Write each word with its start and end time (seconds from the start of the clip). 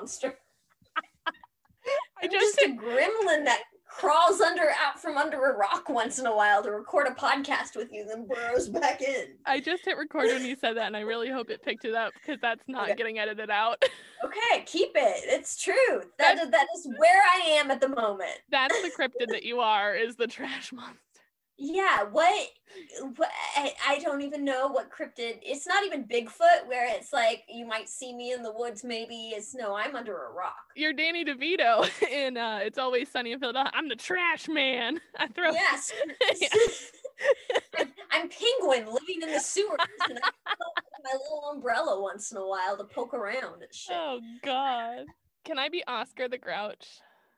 monster. 0.00 0.34
I 2.22 2.26
just 2.26 2.58
just 2.58 2.68
a 2.68 2.72
gremlin 2.72 3.44
that 3.44 3.62
crawls 3.86 4.40
under 4.40 4.62
out 4.82 5.00
from 5.00 5.16
under 5.16 5.46
a 5.50 5.56
rock 5.56 5.88
once 5.88 6.18
in 6.18 6.26
a 6.26 6.34
while 6.34 6.62
to 6.62 6.70
record 6.70 7.06
a 7.08 7.10
podcast 7.14 7.74
with 7.76 7.88
you, 7.92 8.04
then 8.06 8.26
burrows 8.26 8.68
back 8.68 9.02
in. 9.02 9.26
I 9.46 9.58
just 9.60 9.84
hit 9.84 9.96
record 9.98 10.26
when 10.26 10.44
you 10.44 10.56
said 10.56 10.76
that, 10.76 10.86
and 10.86 10.96
I 10.96 11.00
really 11.00 11.28
hope 11.30 11.50
it 11.50 11.62
picked 11.62 11.84
it 11.84 11.94
up 11.94 12.12
because 12.14 12.38
that's 12.40 12.62
not 12.68 12.84
Okay. 12.88 12.96
getting 12.96 13.18
edited 13.18 13.50
out. 13.50 13.82
Okay, 14.22 14.64
keep 14.66 14.90
it. 14.96 15.22
It's 15.24 15.56
true. 15.56 16.02
That 16.18 16.38
is, 16.38 16.50
that 16.50 16.66
is 16.76 16.86
where 16.98 17.22
I 17.34 17.40
am 17.52 17.70
at 17.70 17.80
the 17.80 17.88
moment. 17.88 18.30
That's 18.50 18.78
the 18.82 18.90
cryptid 18.90 19.28
that 19.30 19.44
you 19.44 19.60
are, 19.60 19.94
is 19.94 20.14
the 20.14 20.26
trash 20.26 20.74
monster. 20.74 20.98
Yeah, 21.62 22.04
what, 22.04 22.48
what 23.16 23.28
I, 23.54 23.74
I 23.86 23.98
don't 23.98 24.22
even 24.22 24.46
know 24.46 24.68
what 24.68 24.90
cryptid. 24.90 25.40
It's 25.42 25.66
not 25.66 25.84
even 25.84 26.04
Bigfoot 26.04 26.66
where 26.66 26.88
it's 26.88 27.12
like 27.12 27.42
you 27.50 27.66
might 27.66 27.86
see 27.86 28.14
me 28.14 28.32
in 28.32 28.42
the 28.42 28.50
woods 28.50 28.82
maybe. 28.82 29.34
It's 29.34 29.54
no, 29.54 29.74
I'm 29.74 29.94
under 29.94 30.24
a 30.24 30.32
rock. 30.32 30.54
You're 30.74 30.94
Danny 30.94 31.22
DeVito 31.22 31.86
in 32.10 32.38
uh, 32.38 32.60
It's 32.62 32.78
Always 32.78 33.10
Sunny 33.10 33.32
in 33.32 33.40
Philadelphia. 33.40 33.72
I'm 33.74 33.90
the 33.90 33.96
trash 33.96 34.48
man. 34.48 35.02
I 35.18 35.26
throw. 35.26 35.50
Yes. 35.52 35.92
I'm, 37.78 37.92
I'm 38.10 38.30
penguin 38.30 38.86
living 38.86 39.20
in 39.22 39.30
the 39.30 39.40
sewers 39.40 39.76
and 40.08 40.18
I 40.24 40.30
my 41.04 41.12
little 41.12 41.50
umbrella 41.52 42.00
once 42.00 42.30
in 42.30 42.38
a 42.38 42.46
while 42.46 42.76
to 42.78 42.84
poke 42.84 43.12
around 43.12 43.62
and 43.62 43.72
shit. 43.72 43.94
Oh 43.94 44.20
God. 44.42 45.04
Can 45.44 45.58
I 45.58 45.68
be 45.68 45.84
Oscar 45.86 46.26
the 46.26 46.38
Grouch? 46.38 46.86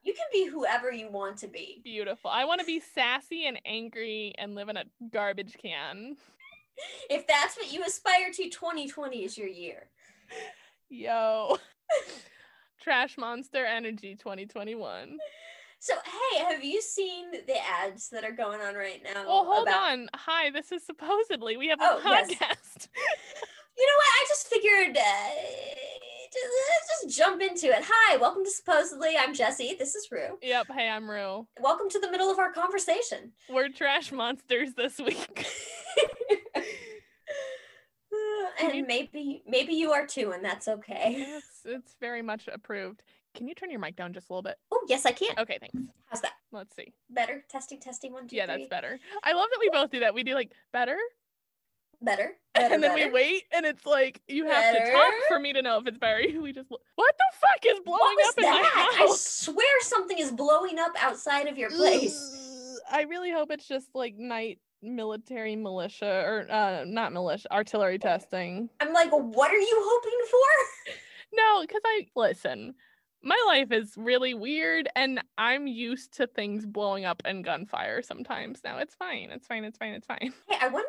You 0.03 0.13
can 0.13 0.25
be 0.33 0.45
whoever 0.47 0.91
you 0.91 1.09
want 1.09 1.37
to 1.37 1.47
be. 1.47 1.81
Beautiful. 1.83 2.29
I 2.29 2.45
want 2.45 2.59
to 2.59 2.65
be 2.65 2.81
sassy 2.93 3.45
and 3.47 3.59
angry 3.65 4.33
and 4.37 4.53
live 4.55 4.69
in 4.69 4.77
a 4.77 4.83
garbage 5.11 5.55
can. 5.61 6.17
If 7.09 7.25
that's 7.27 7.55
what 7.55 7.71
you 7.71 7.83
aspire 7.83 8.31
to, 8.33 8.49
2020 8.49 9.23
is 9.23 9.37
your 9.37 9.47
year. 9.47 9.89
Yo. 10.89 11.57
Trash 12.81 13.17
Monster 13.17 13.65
Energy 13.65 14.15
2021. 14.15 15.17
So, 15.79 15.93
hey, 16.33 16.39
have 16.43 16.63
you 16.63 16.81
seen 16.81 17.31
the 17.31 17.55
ads 17.81 18.09
that 18.09 18.23
are 18.23 18.31
going 18.31 18.59
on 18.61 18.75
right 18.75 19.01
now? 19.03 19.23
Well, 19.25 19.45
hold 19.45 19.67
about- 19.67 19.91
on. 19.93 20.09
Hi, 20.15 20.49
this 20.49 20.71
is 20.71 20.85
supposedly 20.85 21.55
we 21.57 21.67
have 21.69 21.79
a 21.79 21.83
Oh, 21.83 22.01
yes. 22.05 22.29
podcast. 22.33 22.87
You 23.75 23.87
know 23.87 23.95
what? 23.95 24.05
I 24.05 24.25
just 24.29 24.47
figured 24.49 24.97
uh, 24.97 25.29
just, 26.33 26.53
let's 26.69 27.01
just 27.03 27.17
jump 27.17 27.41
into 27.41 27.67
it. 27.67 27.83
Hi, 27.87 28.17
welcome 28.17 28.43
to 28.43 28.51
Supposedly. 28.51 29.15
I'm 29.17 29.33
Jesse. 29.33 29.75
This 29.77 29.95
is 29.95 30.07
Rue. 30.11 30.37
yep. 30.41 30.67
Hey, 30.71 30.89
I'm 30.89 31.09
Rue. 31.09 31.47
Welcome 31.59 31.89
to 31.89 31.99
the 31.99 32.09
middle 32.11 32.29
of 32.31 32.39
our 32.39 32.51
conversation. 32.51 33.31
We're 33.49 33.69
trash 33.69 34.11
monsters 34.11 34.73
this 34.75 34.97
week. 34.99 35.45
And 38.61 38.85
maybe 38.87 39.41
maybe 39.47 39.73
you 39.73 39.91
are 39.91 40.05
too, 40.05 40.31
and 40.31 40.45
that's 40.45 40.67
okay. 40.67 41.15
it's 41.17 41.61
it's 41.65 41.95
very 41.99 42.21
much 42.21 42.47
approved. 42.47 43.01
Can 43.33 43.47
you 43.47 43.55
turn 43.55 43.71
your 43.71 43.79
mic 43.79 43.95
down 43.95 44.13
just 44.13 44.29
a 44.29 44.33
little 44.33 44.43
bit? 44.43 44.57
Oh, 44.71 44.79
yes, 44.87 45.07
I 45.07 45.11
can. 45.11 45.35
Okay, 45.39 45.57
thanks. 45.59 45.75
How's 46.05 46.21
that? 46.21 46.33
Let's 46.51 46.75
see. 46.75 46.93
Better? 47.09 47.43
Testing, 47.49 47.79
testing, 47.79 48.13
one, 48.13 48.27
two, 48.27 48.35
Yeah, 48.35 48.45
three. 48.45 48.57
that's 48.57 48.69
better. 48.69 48.99
I 49.23 49.33
love 49.33 49.47
that 49.51 49.57
we 49.59 49.69
both 49.71 49.89
do 49.89 50.01
that. 50.01 50.13
We 50.13 50.23
do 50.23 50.35
like 50.35 50.51
better, 50.71 50.95
Better. 52.03 52.33
Better. 52.53 52.73
and 52.75 52.83
then 52.83 52.95
better. 52.95 53.07
we 53.07 53.11
wait, 53.11 53.43
and 53.51 53.65
it's 53.65 53.83
like 53.83 54.21
you 54.27 54.45
have 54.45 54.75
to 54.75 54.91
talk 54.91 55.13
for 55.27 55.39
me 55.39 55.53
to 55.53 55.63
know 55.63 55.79
if 55.79 55.87
it's 55.87 55.97
better. 55.97 56.21
We 56.41 56.53
just 56.53 56.69
what 56.69 56.81
the 57.17 57.23
fuck 57.39 57.65
is 57.65 57.79
blowing 57.83 58.15
up 58.27 58.37
in 58.37 58.43
that? 58.43 58.95
my 58.99 59.05
I 59.05 59.13
swear 59.15 59.81
something 59.81 60.19
is 60.19 60.31
blowing 60.31 60.77
up 60.77 60.91
outside 61.01 61.47
of 61.47 61.57
your 61.57 61.71
place. 61.71 62.77
I 62.91 63.03
really 63.03 63.31
hope 63.31 63.49
it's 63.49 63.67
just 63.67 63.87
like 63.95 64.15
night 64.19 64.59
military 64.83 65.55
militia 65.55 66.23
or 66.27 66.45
uh 66.51 66.83
not 66.85 67.11
militia 67.11 67.51
artillery 67.51 67.97
testing. 67.97 68.69
I'm 68.79 68.93
like, 68.93 69.09
what 69.11 69.49
are 69.49 69.57
you 69.57 69.77
hoping 69.83 70.27
for? 70.29 70.93
No, 71.35 71.61
because 71.61 71.81
I 71.83 72.05
listen. 72.15 72.75
My 73.23 73.41
life 73.47 73.71
is 73.71 73.93
really 73.95 74.33
weird, 74.35 74.87
and 74.95 75.19
I'm 75.37 75.65
used 75.65 76.13
to 76.17 76.27
things 76.27 76.65
blowing 76.65 77.05
up 77.05 77.21
and 77.25 77.43
gunfire 77.43 78.01
sometimes. 78.03 78.59
Now 78.63 78.77
it's 78.77 78.93
fine. 78.93 79.29
It's 79.31 79.47
fine. 79.47 79.63
It's 79.63 79.77
fine. 79.79 79.93
It's 79.93 80.05
fine. 80.05 80.33
Hey, 80.47 80.57
I 80.61 80.67
wonder, 80.67 80.87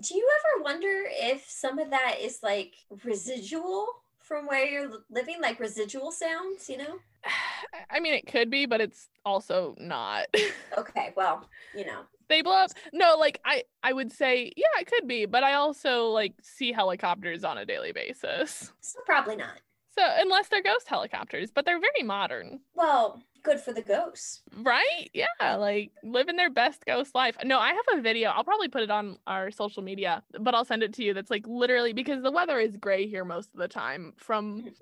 do 0.00 0.16
you 0.16 0.28
ever 0.38 0.62
wonder 0.62 1.04
if 1.08 1.48
some 1.48 1.78
of 1.78 1.90
that 1.90 2.16
is 2.20 2.40
like 2.42 2.74
residual 3.04 3.86
from 4.18 4.46
where 4.46 4.66
you're 4.66 4.90
living, 5.10 5.36
like 5.40 5.60
residual 5.60 6.10
sounds, 6.10 6.68
you 6.68 6.78
know? 6.78 6.98
I 7.90 8.00
mean, 8.00 8.14
it 8.14 8.26
could 8.26 8.50
be, 8.50 8.66
but 8.66 8.80
it's 8.80 9.08
also 9.24 9.74
not. 9.78 10.26
Okay, 10.78 11.14
well, 11.16 11.48
you 11.74 11.86
know. 11.86 12.02
they 12.28 12.42
blow 12.42 12.52
up. 12.52 12.70
No, 12.92 13.16
like 13.16 13.40
I, 13.46 13.62
I 13.82 13.94
would 13.94 14.12
say, 14.12 14.52
yeah, 14.56 14.66
it 14.78 14.86
could 14.86 15.08
be, 15.08 15.24
but 15.24 15.42
I 15.42 15.54
also 15.54 16.08
like 16.08 16.34
see 16.42 16.70
helicopters 16.70 17.44
on 17.44 17.56
a 17.56 17.64
daily 17.64 17.92
basis. 17.92 18.72
So 18.80 18.98
probably 19.06 19.36
not. 19.36 19.58
So 19.98 20.04
unless 20.18 20.48
they're 20.48 20.62
ghost 20.62 20.88
helicopters, 20.88 21.50
but 21.50 21.64
they're 21.64 21.80
very 21.80 22.02
modern. 22.02 22.60
Well, 22.74 23.22
good 23.42 23.60
for 23.60 23.72
the 23.72 23.82
ghosts. 23.82 24.42
Right? 24.54 25.08
Yeah, 25.14 25.56
like 25.56 25.92
living 26.02 26.36
their 26.36 26.50
best 26.50 26.84
ghost 26.84 27.14
life. 27.14 27.36
No, 27.44 27.58
I 27.58 27.68
have 27.72 27.98
a 27.98 28.02
video. 28.02 28.30
I'll 28.30 28.44
probably 28.44 28.68
put 28.68 28.82
it 28.82 28.90
on 28.90 29.18
our 29.26 29.50
social 29.50 29.82
media, 29.82 30.22
but 30.38 30.54
I'll 30.54 30.64
send 30.64 30.82
it 30.82 30.92
to 30.94 31.04
you. 31.04 31.14
That's 31.14 31.30
like 31.30 31.46
literally 31.46 31.92
because 31.92 32.22
the 32.22 32.30
weather 32.30 32.58
is 32.58 32.76
gray 32.76 33.06
here 33.06 33.24
most 33.24 33.50
of 33.54 33.58
the 33.58 33.68
time 33.68 34.12
from 34.16 34.62
Mhm. 34.62 34.74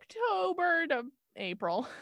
October 0.00 0.86
to 0.88 1.04
April. 1.36 1.88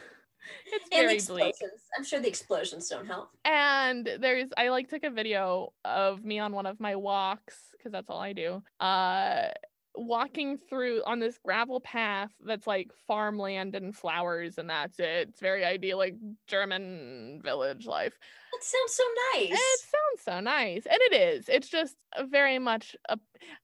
It's 0.71 0.87
very 0.89 1.19
bleak. 1.19 1.55
I'm 1.97 2.05
sure 2.05 2.21
the 2.21 2.27
explosions 2.29 2.87
don't 2.87 3.05
help. 3.05 3.31
And 3.43 4.05
there's 4.19 4.47
I 4.55 4.69
like 4.69 4.87
took 4.87 5.03
a 5.03 5.09
video 5.09 5.73
of 5.83 6.23
me 6.23 6.39
on 6.39 6.53
one 6.53 6.65
of 6.65 6.79
my 6.79 6.95
walks 6.95 7.55
because 7.73 7.91
that's 7.91 8.09
all 8.09 8.19
I 8.21 8.31
do. 8.31 8.63
Uh 8.79 9.49
walking 9.97 10.57
through 10.57 11.01
on 11.05 11.19
this 11.19 11.37
gravel 11.37 11.79
path 11.81 12.31
that's 12.45 12.67
like 12.67 12.91
farmland 13.07 13.75
and 13.75 13.95
flowers 13.95 14.57
and 14.57 14.69
that's 14.69 14.99
it. 14.99 15.29
It's 15.29 15.39
very 15.39 15.65
idyllic 15.65 16.15
German 16.47 17.41
village 17.43 17.85
life. 17.85 18.17
That 18.51 18.63
sounds 18.63 18.93
so 18.93 19.03
nice. 19.33 19.51
It 19.51 19.79
sounds 19.79 20.23
so 20.23 20.39
nice. 20.39 20.85
And 20.85 20.99
it 21.11 21.13
is. 21.13 21.49
It's 21.49 21.69
just 21.69 21.95
uh, 22.17 22.23
very 22.25 22.59
much 22.59 22.95
a 23.09 23.17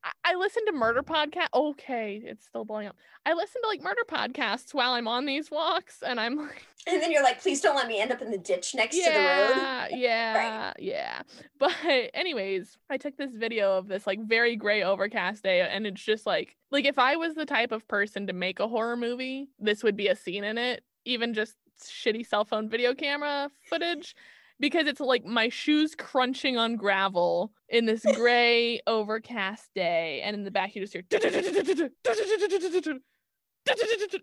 I, 0.04 0.12
I 0.26 0.36
listen 0.36 0.66
to 0.68 0.72
murder 0.72 1.02
podcast. 1.02 1.48
Okay, 1.54 2.22
it's 2.24 2.46
still 2.46 2.66
blowing 2.66 2.88
up. 2.88 2.96
I 3.26 3.34
listen 3.34 3.62
to 3.62 3.68
like 3.68 3.82
murder 3.82 4.02
podcasts 4.08 4.74
while 4.74 4.94
I'm 4.94 5.08
on 5.08 5.26
these 5.26 5.50
walks 5.50 6.04
and 6.06 6.20
I'm 6.20 6.38
like 6.38 6.68
and 6.88 7.02
then 7.02 7.12
you're 7.12 7.24
like, 7.24 7.42
please 7.42 7.62
don't 7.62 7.76
let 7.76 7.88
me 7.88 8.00
end 8.00 8.12
up 8.12 8.22
in 8.22 8.32
the 8.32 8.38
ditch 8.38 8.76
next 8.76 8.98
to 8.98 9.04
the 9.04 9.18
road. 9.18 9.18
yeah, 9.18 9.88
yeah, 9.92 10.74
yeah. 10.78 11.22
But 11.60 11.76
anyways, 12.14 12.78
I 12.90 12.98
took 12.98 13.18
this 13.18 13.36
video 13.36 13.78
of 13.78 13.88
this 13.88 14.06
like 14.06 14.20
very 14.22 14.56
gray 14.56 14.84
overcast 14.84 15.44
day 15.44 15.62
and 15.62 15.88
it's 15.88 16.04
just 16.04 16.26
like 16.26 16.56
like 16.72 16.86
if 16.86 17.00
I 17.00 17.16
was 17.16 17.36
the 17.36 17.46
type 17.46 17.72
of 17.72 17.88
person 17.88 18.28
to 18.28 18.34
make 18.34 18.60
a 18.60 18.68
horror 18.68 18.98
movie, 18.98 19.50
this 19.60 19.84
would 19.84 19.96
be 19.96 20.08
a 20.08 20.16
scene 20.16 20.44
in 20.44 20.58
it, 20.58 20.84
even 21.06 21.34
just 21.34 21.56
shitty 21.84 22.26
cell 22.26 22.46
phone 22.46 22.70
video 22.70 22.94
camera 22.94 23.50
footage 23.64 24.16
because 24.64 24.88
it's 24.88 25.02
like 25.02 25.26
my 25.26 25.50
shoes 25.50 25.94
crunching 25.94 26.58
on 26.58 26.78
gravel 26.78 27.52
in 27.68 27.86
this 27.86 28.02
gray 28.16 28.80
overcast 28.88 29.70
day 29.76 30.22
and 30.24 30.38
in 30.38 30.46
the 30.46 30.52
back 30.52 30.74
you 30.74 30.82
just 30.82 30.94
hear 30.94 31.04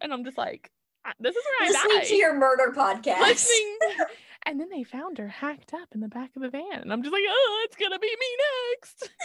and 0.00 0.12
I'm 0.14 0.24
just 0.24 0.38
like 0.38 0.70
"Ah, 1.04 1.12
this 1.20 1.36
is 1.36 1.44
where 1.44 1.68
I 1.68 1.72
Listening 1.72 2.06
to 2.06 2.14
your 2.14 2.34
murder 2.38 2.72
podcast. 2.74 3.20
listening. 3.20 3.78
and 4.46 4.58
then 4.58 4.70
they 4.70 4.82
found 4.82 5.18
her 5.18 5.28
hacked 5.28 5.74
up 5.74 5.88
in 5.92 6.00
the 6.00 6.08
back 6.08 6.30
of 6.34 6.40
the 6.40 6.48
van. 6.48 6.80
And 6.80 6.90
I'm 6.90 7.02
just 7.02 7.12
like, 7.12 7.24
oh, 7.28 7.62
it's 7.66 7.76
going 7.76 7.92
to 7.92 7.98
be 7.98 8.08
me 8.08 8.26
next. 8.72 9.10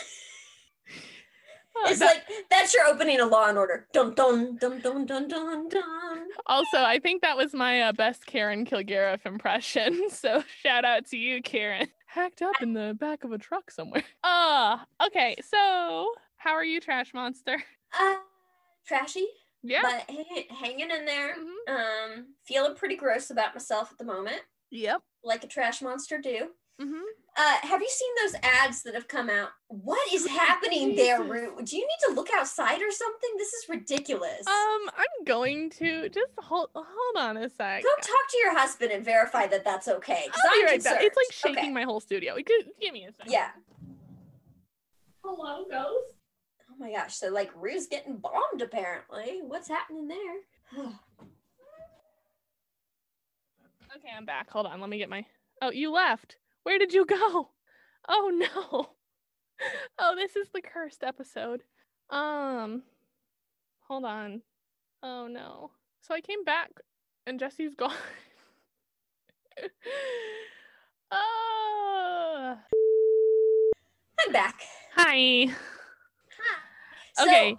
Uh, 1.77 1.89
It's 1.89 2.00
that- 2.00 2.06
like 2.27 2.45
that's 2.50 2.74
your 2.74 2.86
opening 2.88 3.19
of 3.19 3.30
Law 3.30 3.48
and 3.50 3.57
Order. 3.57 3.88
Dun 3.94 4.13
dun 4.16 4.57
dun 4.57 4.80
dun 4.81 5.06
dun 5.06 5.27
dun 5.27 5.68
dun. 5.69 6.27
also, 6.45 6.77
I 6.83 7.00
think 7.00 7.22
that 7.22 7.36
was 7.38 7.54
my 7.54 7.81
uh, 7.81 7.92
best 7.94 8.25
Karen 8.25 8.66
Kilgariff 8.66 9.25
impression. 9.25 10.07
So 10.10 10.44
shout 10.63 10.86
out 10.86 11.06
to 11.07 11.18
you, 11.18 11.42
Karen. 11.42 11.88
Hacked 12.07 12.42
up 12.42 12.62
in 12.62 12.74
the 12.74 12.95
back 13.00 13.24
of 13.25 13.31
a 13.33 13.38
truck 13.38 13.69
somewhere. 13.72 14.04
Ah, 14.24 14.86
okay. 15.06 15.36
So 15.50 16.12
how 16.38 16.51
are 16.51 16.63
you, 16.63 16.80
Trash 16.80 17.13
Monster? 17.13 17.62
Uh, 18.00 18.16
trashy, 18.88 19.28
Yeah. 19.63 19.81
but 19.81 20.10
hang- 20.16 20.48
hanging 20.50 20.92
in 20.92 21.06
there. 21.06 21.36
Mhm. 21.36 21.69
Um, 22.16 22.36
feeling 22.45 22.75
pretty 22.75 22.95
gross 22.95 23.30
about 23.31 23.54
myself 23.54 23.92
at 23.92 23.98
the 23.98 24.06
moment, 24.06 24.42
Yep. 24.71 25.01
like 25.24 25.44
a 25.44 25.48
trash 25.48 25.81
monster 25.81 26.18
do. 26.19 26.51
Hmm 26.80 27.01
Uh, 27.38 27.57
have 27.63 27.81
you 27.81 27.89
seen 27.89 28.10
those 28.22 28.36
ads 28.44 28.83
that 28.83 28.94
have 28.95 29.07
come 29.07 29.30
out? 29.30 29.50
What 29.68 30.00
is 30.13 30.27
happening 30.27 30.95
there, 30.95 31.18
Jesus. 31.18 31.31
Root? 31.31 31.66
Do 31.66 31.77
you 31.77 31.83
need 31.83 32.07
to 32.07 32.13
look 32.13 32.30
outside 32.33 32.81
or 32.81 32.92
something? 32.92 33.30
This 33.38 33.54
is 33.54 33.69
ridiculous. 33.69 34.48
Um, 34.48 34.89
I'm 34.98 35.25
going 35.25 35.69
to 35.72 36.10
just 36.10 36.31
hold 36.39 36.69
hold 36.75 37.18
on 37.18 37.38
a 37.38 37.50
sec. 37.50 37.83
Go 37.83 37.89
talk 37.98 38.30
to 38.31 38.38
your 38.38 38.57
husband 38.57 38.92
and 38.92 39.04
verify 39.04 39.48
that 39.48 39.63
that's 39.63 39.88
okay. 39.88 40.25
I'll 40.33 40.51
I'm 40.51 40.66
right 40.66 40.83
back. 40.83 41.01
It's 41.01 41.18
like 41.18 41.31
shaking 41.31 41.63
Okay. 41.66 41.72
my 41.72 41.83
whole 41.83 42.00
studio. 42.00 42.36
Give, 42.36 42.68
give 42.81 42.94
me 42.94 43.06
a 43.06 43.12
second. 43.13 43.31
Yeah. 43.31 43.50
Hello, 45.24 45.66
ghost. 45.69 46.13
Oh 46.69 46.75
my 46.78 46.92
gosh. 46.92 47.16
So 47.16 47.30
like 47.30 47.51
Rue's 47.56 47.88
getting 47.88 48.18
bombed 48.18 48.62
apparently. 48.62 49.39
What's 49.44 49.68
happening 49.69 50.07
there? 50.07 50.86
Okay, 53.98 54.10
I'm 54.16 54.25
back. 54.25 54.50
Hold 54.50 54.66
on. 54.66 54.81
Let 54.81 54.89
me 54.89 54.98
get 54.98 55.10
my. 55.10 55.25
Oh, 55.62 55.71
you 55.71 55.89
left. 55.89 56.36
Where 56.65 56.79
did 56.79 56.94
you 56.94 57.06
go? 57.06 57.50
Oh 58.09 58.31
no. 58.33 58.89
Oh, 59.97 60.15
this 60.17 60.35
is 60.35 60.50
the 60.53 60.59
cursed 60.62 61.01
episode. 61.01 61.62
Um, 62.09 62.83
hold 63.88 64.03
on. 64.03 64.41
Oh 65.01 65.27
no. 65.27 65.71
So 66.01 66.13
I 66.13 66.19
came 66.19 66.44
back 66.44 66.71
and 67.25 67.39
Jesse's 67.39 67.73
gone. 67.73 67.94
uh, 71.09 72.56
I'm 74.25 74.31
back. 74.33 74.59
hi. 74.94 75.47
So- 77.13 77.23
Okay. 77.23 77.56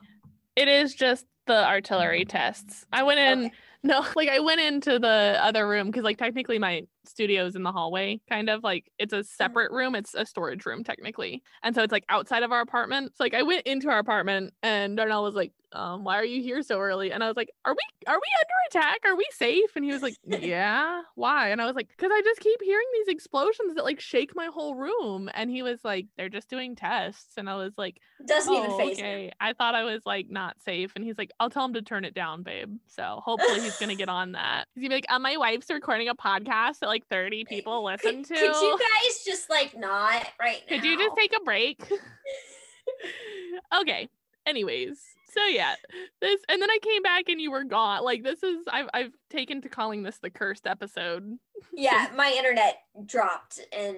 It 0.55 0.69
is 0.69 0.95
just 0.95 1.25
the 1.47 1.67
artillery 1.67 2.27
tests. 2.27 2.85
I 2.93 3.05
went 3.05 3.21
in 3.21 3.39
Okay. 3.47 3.53
no, 3.85 4.05
like 4.15 4.29
I 4.29 4.41
went 4.41 4.61
into 4.61 4.99
the 4.99 5.39
other 5.41 5.67
room 5.67 5.87
because 5.87 6.05
like 6.05 6.19
technically 6.19 6.59
my 6.59 6.83
studio's 7.09 7.57
in 7.57 7.63
the 7.63 7.73
hallway, 7.73 8.21
kind 8.29 8.49
of 8.51 8.63
like 8.65 8.91
it's 8.99 9.13
a 9.13 9.25
separate 9.25 9.71
room. 9.73 9.95
It's 9.95 10.15
a 10.15 10.27
storage 10.27 10.67
room 10.67 10.85
technically. 10.85 11.43
And 11.63 11.75
so 11.75 11.83
it's 11.83 11.93
like 11.93 12.05
outside 12.09 12.43
of 12.43 12.53
our 12.53 12.61
apartment. 12.61 13.13
So 13.17 13.25
like 13.25 13.35
I 13.35 13.43
went 13.43 13.67
into 13.67 13.89
our 13.89 13.99
apartment 13.99 14.55
and 14.63 14.97
Darnell 14.97 15.23
was 15.25 15.35
like, 15.35 15.53
um, 15.73 16.05
why 16.05 16.17
are 16.17 16.25
you 16.25 16.41
here 16.43 16.63
so 16.63 16.79
early? 16.79 17.11
And 17.13 17.23
I 17.23 17.27
was 17.27 17.37
like, 17.37 17.51
Are 17.65 17.73
we 17.73 17.79
are 18.07 18.15
we 18.15 18.29
under 18.41 18.81
attack? 18.87 19.01
Are 19.05 19.17
we 19.17 19.27
safe? 19.33 19.75
And 19.75 19.85
he 19.85 19.91
was 19.93 20.01
like, 20.01 20.15
Yeah, 20.25 21.03
why? 21.17 21.51
And 21.51 21.61
I 21.61 21.67
was 21.67 21.75
like, 21.75 21.89
Because 21.89 22.11
I 22.15 22.23
just 22.25 22.41
keep 22.41 22.63
hearing 22.63 22.87
these 22.95 23.09
explosions 23.15 23.75
that 23.75 23.85
like 23.85 24.01
shake 24.01 24.35
my 24.35 24.47
whole 24.47 24.75
room. 24.77 25.29
And 25.35 25.51
he 25.51 25.63
was 25.63 25.81
like, 25.85 26.07
They're 26.17 26.29
just 26.31 26.49
doing 26.49 26.77
tests. 26.77 27.35
And 27.37 27.51
I 27.51 27.57
was 27.57 27.75
like, 27.77 28.01
Doesn't 28.25 28.51
even 28.55 28.71
Oh, 28.71 28.79
phase 28.79 28.97
me. 28.97 29.03
okay. 29.03 29.33
I 29.41 29.53
thought 29.55 29.75
I 29.75 29.83
was 29.83 30.03
like 30.07 30.31
not 30.31 30.57
safe. 30.65 30.93
And 30.95 31.05
he's 31.05 31.19
like, 31.19 31.33
I'll 31.41 31.51
tell 31.51 31.65
him 31.67 31.75
to 31.75 31.83
turn 31.83 32.05
it 32.05 32.15
down, 32.15 32.43
babe. 32.45 32.77
So 32.87 33.21
hopefully 33.25 33.61
he's 33.61 33.77
gonna 33.77 33.95
get 33.97 34.09
on 34.09 34.33
that. 34.33 34.67
He's 34.75 34.83
gonna 34.83 34.91
be 34.91 34.95
like, 34.97 35.07
uh, 35.11 35.19
my 35.19 35.37
wife's 35.37 35.69
recording 35.69 36.09
a 36.09 36.15
podcast 36.15 36.79
that 36.79 36.87
like 36.87 36.96
30 37.09 37.45
people 37.45 37.85
listen 37.85 38.23
to. 38.25 38.35
could 38.35 38.43
you 38.43 38.79
guys 38.79 39.25
just 39.25 39.51
like 39.51 39.77
not 39.77 40.27
right 40.41 40.63
now? 40.69 40.77
Could 40.77 40.85
you 40.85 40.99
just 40.99 41.17
take 41.17 41.35
a 41.37 41.45
break? 41.45 41.81
okay. 43.81 44.09
Anyways, 44.47 45.01
so 45.37 45.45
yeah, 45.47 45.75
this 46.21 46.41
and 46.49 46.63
then 46.63 46.71
I 46.71 46.79
came 46.81 47.03
back 47.03 47.29
and 47.29 47.41
you 47.41 47.51
were 47.51 47.65
gone. 47.65 48.05
Like 48.05 48.23
this 48.23 48.43
is 48.43 48.65
I've 48.71 48.89
I've 48.95 49.13
taken 49.29 49.61
to 49.63 49.69
calling 49.69 50.03
this 50.03 50.19
the 50.19 50.31
cursed 50.31 50.67
episode. 50.67 51.39
yeah, 51.75 52.09
my 52.17 52.33
internet 52.37 52.79
dropped 53.05 53.61
and 53.77 53.97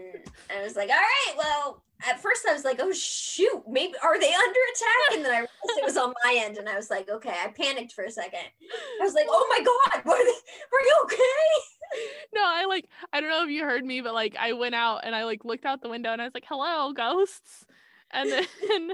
I 0.50 0.62
was 0.62 0.74
like, 0.74 0.88
all 0.88 0.96
right, 0.96 1.34
well, 1.36 1.82
at 2.06 2.20
first 2.20 2.46
I 2.48 2.52
was 2.52 2.64
like, 2.64 2.78
oh 2.80 2.92
shoot, 2.92 3.62
maybe 3.68 3.94
are 4.02 4.20
they 4.20 4.32
under 4.32 4.60
attack? 4.72 5.14
And 5.14 5.24
then 5.24 5.32
I 5.32 5.38
realized 5.38 5.78
it 5.78 5.84
was 5.84 5.96
on 5.96 6.14
my 6.24 6.36
end 6.36 6.58
and 6.58 6.68
I 6.68 6.76
was 6.76 6.90
like, 6.90 7.08
okay, 7.08 7.34
I 7.44 7.48
panicked 7.48 7.92
for 7.92 8.04
a 8.04 8.10
second. 8.10 8.46
I 9.00 9.04
was 9.04 9.14
like, 9.14 9.26
oh 9.28 9.46
my 9.50 9.64
god, 9.64 10.04
what 10.04 10.20
are, 10.20 10.24
they, 10.24 10.30
are 10.30 10.84
you 10.84 10.96
okay? 11.04 11.68
No, 12.34 12.42
I 12.44 12.66
like 12.68 12.88
I 13.12 13.20
don't 13.20 13.30
know 13.30 13.44
if 13.44 13.50
you 13.50 13.64
heard 13.64 13.84
me, 13.84 14.00
but 14.00 14.14
like 14.14 14.36
I 14.38 14.52
went 14.52 14.74
out 14.74 15.00
and 15.04 15.14
I 15.14 15.24
like 15.24 15.44
looked 15.44 15.64
out 15.64 15.82
the 15.82 15.88
window 15.88 16.12
and 16.12 16.20
I 16.20 16.24
was 16.24 16.34
like, 16.34 16.44
"Hello, 16.48 16.92
ghosts." 16.92 17.64
And 18.10 18.30
then 18.30 18.46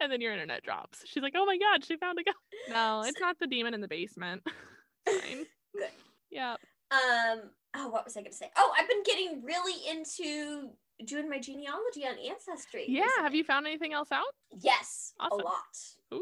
and 0.00 0.12
then 0.12 0.20
your 0.20 0.32
internet 0.32 0.62
drops. 0.62 1.02
She's 1.06 1.22
like, 1.22 1.34
"Oh 1.36 1.44
my 1.44 1.58
god, 1.58 1.84
she 1.84 1.96
found 1.96 2.18
a 2.18 2.24
ghost." 2.24 2.36
No, 2.68 3.02
it's 3.06 3.20
not 3.20 3.38
the 3.38 3.46
demon 3.46 3.74
in 3.74 3.80
the 3.80 3.88
basement. 3.88 4.42
Fine. 5.06 5.46
Good. 5.74 5.90
Yeah. 6.30 6.56
Um, 6.90 7.50
oh, 7.76 7.88
what 7.88 8.04
was 8.04 8.16
I 8.16 8.22
gonna 8.22 8.32
say? 8.32 8.50
Oh, 8.56 8.72
I've 8.78 8.88
been 8.88 9.02
getting 9.04 9.42
really 9.44 9.74
into 9.88 10.70
doing 11.04 11.28
my 11.28 11.38
genealogy 11.38 12.06
on 12.06 12.16
Ancestry. 12.18 12.84
Yeah, 12.88 13.06
have 13.18 13.34
you 13.34 13.44
found 13.44 13.66
anything 13.66 13.92
else 13.92 14.12
out? 14.12 14.24
Yes, 14.60 15.14
Awesome. 15.20 15.40
a 15.40 15.42
lot. 15.44 15.76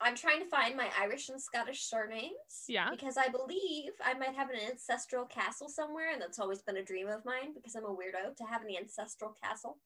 I'm 0.00 0.14
trying 0.14 0.40
to 0.40 0.46
find 0.48 0.76
my 0.76 0.88
Irish 1.00 1.28
and 1.30 1.40
Scottish 1.40 1.84
surnames. 1.84 2.64
Yeah. 2.68 2.90
Because 2.90 3.16
I 3.16 3.28
believe 3.28 3.92
I 4.04 4.12
might 4.14 4.34
have 4.34 4.50
an 4.50 4.56
ancestral 4.70 5.24
castle 5.24 5.68
somewhere, 5.68 6.12
and 6.12 6.20
that's 6.20 6.38
always 6.38 6.60
been 6.62 6.76
a 6.76 6.84
dream 6.84 7.08
of 7.08 7.24
mine 7.24 7.54
because 7.54 7.74
I'm 7.74 7.84
a 7.84 7.88
weirdo 7.88 8.36
to 8.36 8.44
have 8.44 8.62
an 8.62 8.68
ancestral 8.78 9.34
castle. 9.42 9.78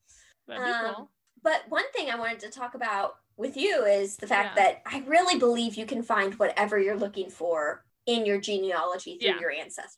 That'd 0.47 0.65
be 0.65 0.69
Um, 0.71 0.95
cool. 0.95 1.11
But 1.43 1.63
one 1.69 1.89
thing 1.93 2.09
I 2.11 2.17
wanted 2.17 2.41
to 2.41 2.49
talk 2.49 2.75
about 2.75 3.15
with 3.37 3.55
you 3.55 3.85
is 3.85 4.17
the 4.17 4.27
fact 4.27 4.57
Yeah. 4.57 4.63
that 4.65 4.81
I 4.85 4.99
really 5.07 5.39
believe 5.39 5.75
you 5.75 5.85
can 5.85 6.03
find 6.03 6.37
whatever 6.37 6.77
you're 6.77 6.97
looking 6.97 7.29
for 7.29 7.85
in 8.05 8.25
your 8.25 8.39
genealogy 8.39 9.17
through 9.17 9.29
Yeah. 9.29 9.39
your 9.39 9.51
ancestors. 9.51 9.97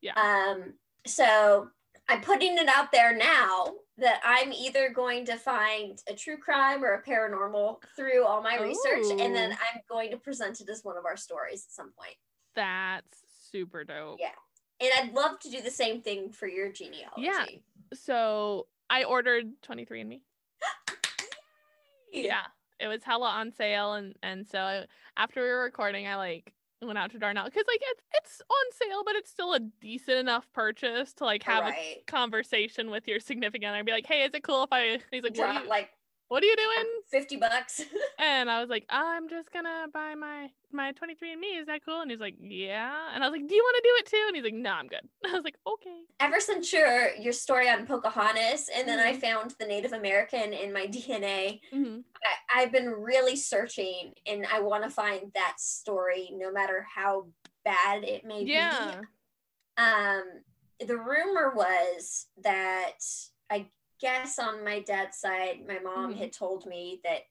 Yeah. 0.00 0.14
Um, 0.14 0.78
so 1.08 1.68
I'm 2.08 2.20
putting 2.20 2.56
it 2.58 2.68
out 2.68 2.92
there 2.92 3.16
now 3.16 3.74
that 3.98 4.20
I'm 4.24 4.52
either 4.52 4.90
going 4.90 5.24
to 5.26 5.36
find 5.36 5.98
a 6.08 6.14
true 6.14 6.36
crime 6.36 6.84
or 6.84 6.94
a 6.94 7.02
paranormal 7.02 7.78
through 7.96 8.24
all 8.24 8.42
my 8.42 8.58
research, 8.58 9.10
and 9.10 9.34
then 9.34 9.52
oh. 9.52 9.56
I'm 9.56 9.80
going 9.88 10.10
to 10.10 10.18
present 10.18 10.60
it 10.60 10.68
as 10.68 10.84
one 10.84 10.98
of 10.98 11.06
our 11.06 11.16
stories 11.16 11.66
at 11.68 11.72
some 11.72 11.92
point. 11.98 12.16
That's 12.54 13.18
super 13.50 13.84
dope. 13.84 14.18
Yeah. 14.20 14.28
And 14.80 14.90
I'd 14.98 15.14
love 15.14 15.38
to 15.40 15.50
do 15.50 15.62
the 15.62 15.70
same 15.70 16.02
thing 16.02 16.32
for 16.32 16.46
your 16.46 16.70
genealogy. 16.70 17.22
Yeah. 17.22 17.46
So 17.94 18.66
I 18.90 19.04
ordered 19.04 19.46
23andMe. 19.68 20.20
Yeah. 22.12 22.42
It 22.80 22.86
was 22.86 23.02
hella 23.04 23.28
on 23.28 23.52
sale 23.52 23.94
and 23.94 24.14
and 24.22 24.46
so 24.46 24.58
I, 24.58 24.86
after 25.18 25.42
we 25.42 25.48
were 25.48 25.62
recording 25.64 26.06
I 26.06 26.16
like 26.16 26.54
went 26.82 26.98
out 26.98 27.10
to 27.10 27.18
Darnell 27.18 27.46
because 27.46 27.64
like 27.66 27.80
it's 27.82 28.02
it's 28.14 28.42
on 28.50 28.72
sale 28.72 29.02
but 29.04 29.14
it's 29.16 29.30
still 29.30 29.54
a 29.54 29.60
decent 29.60 30.18
enough 30.18 30.46
purchase 30.52 31.12
to 31.14 31.24
like 31.24 31.42
have 31.42 31.64
a 31.66 32.02
conversation 32.06 32.90
with 32.90 33.08
your 33.08 33.18
significant 33.18 33.70
other 33.70 33.78
and 33.78 33.86
be 33.86 33.92
like, 33.92 34.06
hey, 34.06 34.24
is 34.24 34.30
it 34.34 34.42
cool 34.42 34.64
if 34.64 34.72
I? 34.72 34.80
and 34.80 35.02
He's 35.10 35.22
like, 35.22 35.34
Drop 35.34 35.62
you, 35.62 35.68
like 35.68 35.90
what 36.28 36.42
are 36.42 36.46
you 36.46 36.56
doing? 36.56 36.86
50 37.10 37.36
bucks. 37.36 37.82
And 38.18 38.50
I 38.50 38.60
was 38.60 38.70
like, 38.70 38.86
I'm 38.88 39.28
just 39.28 39.52
gonna 39.52 39.86
buy 39.92 40.14
my 40.14 40.48
my 40.72 40.92
23andMe. 40.92 41.60
Is 41.60 41.66
that 41.66 41.84
cool? 41.84 42.00
And 42.00 42.10
he's 42.10 42.18
like, 42.20 42.36
yeah. 42.40 43.10
And 43.14 43.22
I 43.22 43.28
was 43.28 43.38
like, 43.38 43.46
do 43.46 43.54
you 43.54 43.62
want 43.62 43.76
to 43.76 43.82
do 43.82 43.94
it 43.98 44.06
too? 44.06 44.24
And 44.28 44.36
he's 44.36 44.44
like, 44.44 44.54
no, 44.54 44.70
I'm 44.70 44.86
good. 44.86 45.06
I 45.26 45.32
was 45.34 45.44
like, 45.44 45.56
okay. 45.66 46.00
Ever 46.18 46.40
since 46.40 46.72
your 46.72 47.10
your 47.16 47.34
story 47.34 47.68
on 47.68 47.86
Pocahontas, 47.86 48.70
and 48.74 48.88
then 48.88 48.98
I 48.98 49.12
Mhm. 49.12 49.20
found 49.20 49.54
the 49.60 49.66
Native 49.66 49.92
American 49.92 50.54
in 50.54 50.72
my 50.72 50.86
DNA, 50.94 51.60
Mhm. 51.74 52.04
I, 52.24 52.62
I've 52.62 52.72
been 52.72 52.88
really 52.88 53.36
searching, 53.36 54.14
and 54.26 54.46
I 54.46 54.60
want 54.60 54.82
to 54.84 54.90
find 54.90 55.30
that 55.34 55.56
story, 55.60 56.30
no 56.32 56.50
matter 56.50 56.86
how 56.94 57.28
bad 57.66 58.02
it 58.02 58.24
may 58.24 58.44
Yeah. 58.44 59.02
be. 59.02 59.06
Um, 59.82 60.24
the 60.80 60.96
rumor 60.96 61.52
was 61.54 62.28
that 62.38 62.98
I 63.50 63.66
guess 64.00 64.38
on 64.38 64.64
my 64.64 64.80
dad's 64.80 65.18
side, 65.18 65.66
my 65.66 65.78
mom 65.78 66.14
Mhm. 66.14 66.18
had 66.18 66.32
told 66.32 66.66
me 66.66 67.00
that 67.04 67.22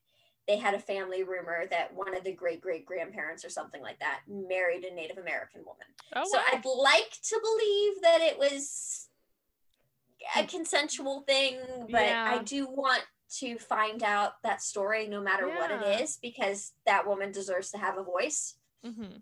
they 0.48 0.58
had 0.58 0.74
a 0.76 0.80
family 0.80 1.24
rumor 1.24 1.66
that 1.68 1.94
one 1.94 2.16
of 2.16 2.24
the 2.24 2.32
great 2.32 2.62
great 2.62 2.86
grandparents 2.86 3.44
or 3.44 3.50
something 3.50 3.82
like 3.82 4.00
that 4.00 4.22
married 4.28 4.84
a 4.84 4.94
Native 4.94 5.18
American 5.18 5.66
woman. 5.66 5.88
Oh, 6.16 6.24
So 6.26 6.38
wow. 6.38 6.44
I'd 6.52 6.66
like 6.66 7.12
to 7.24 7.40
believe 7.42 8.02
that 8.02 8.22
it 8.22 8.38
was 8.38 9.10
a 10.36 10.46
consensual 10.46 11.22
thing, 11.22 11.60
but 11.90 12.00
I 12.00 12.44
do 12.44 12.68
want 12.68 13.04
to 13.38 13.58
find 13.58 14.04
out 14.04 14.42
that 14.44 14.62
story 14.62 15.08
no 15.08 15.20
matter 15.20 15.48
what 15.48 15.72
it 15.72 16.02
is 16.02 16.18
because 16.18 16.74
that 16.86 17.08
woman 17.08 17.32
deserves 17.32 17.72
to 17.72 17.78
have 17.78 17.98
a 17.98 18.04
voice. 18.04 18.56
Mhm. 18.84 19.22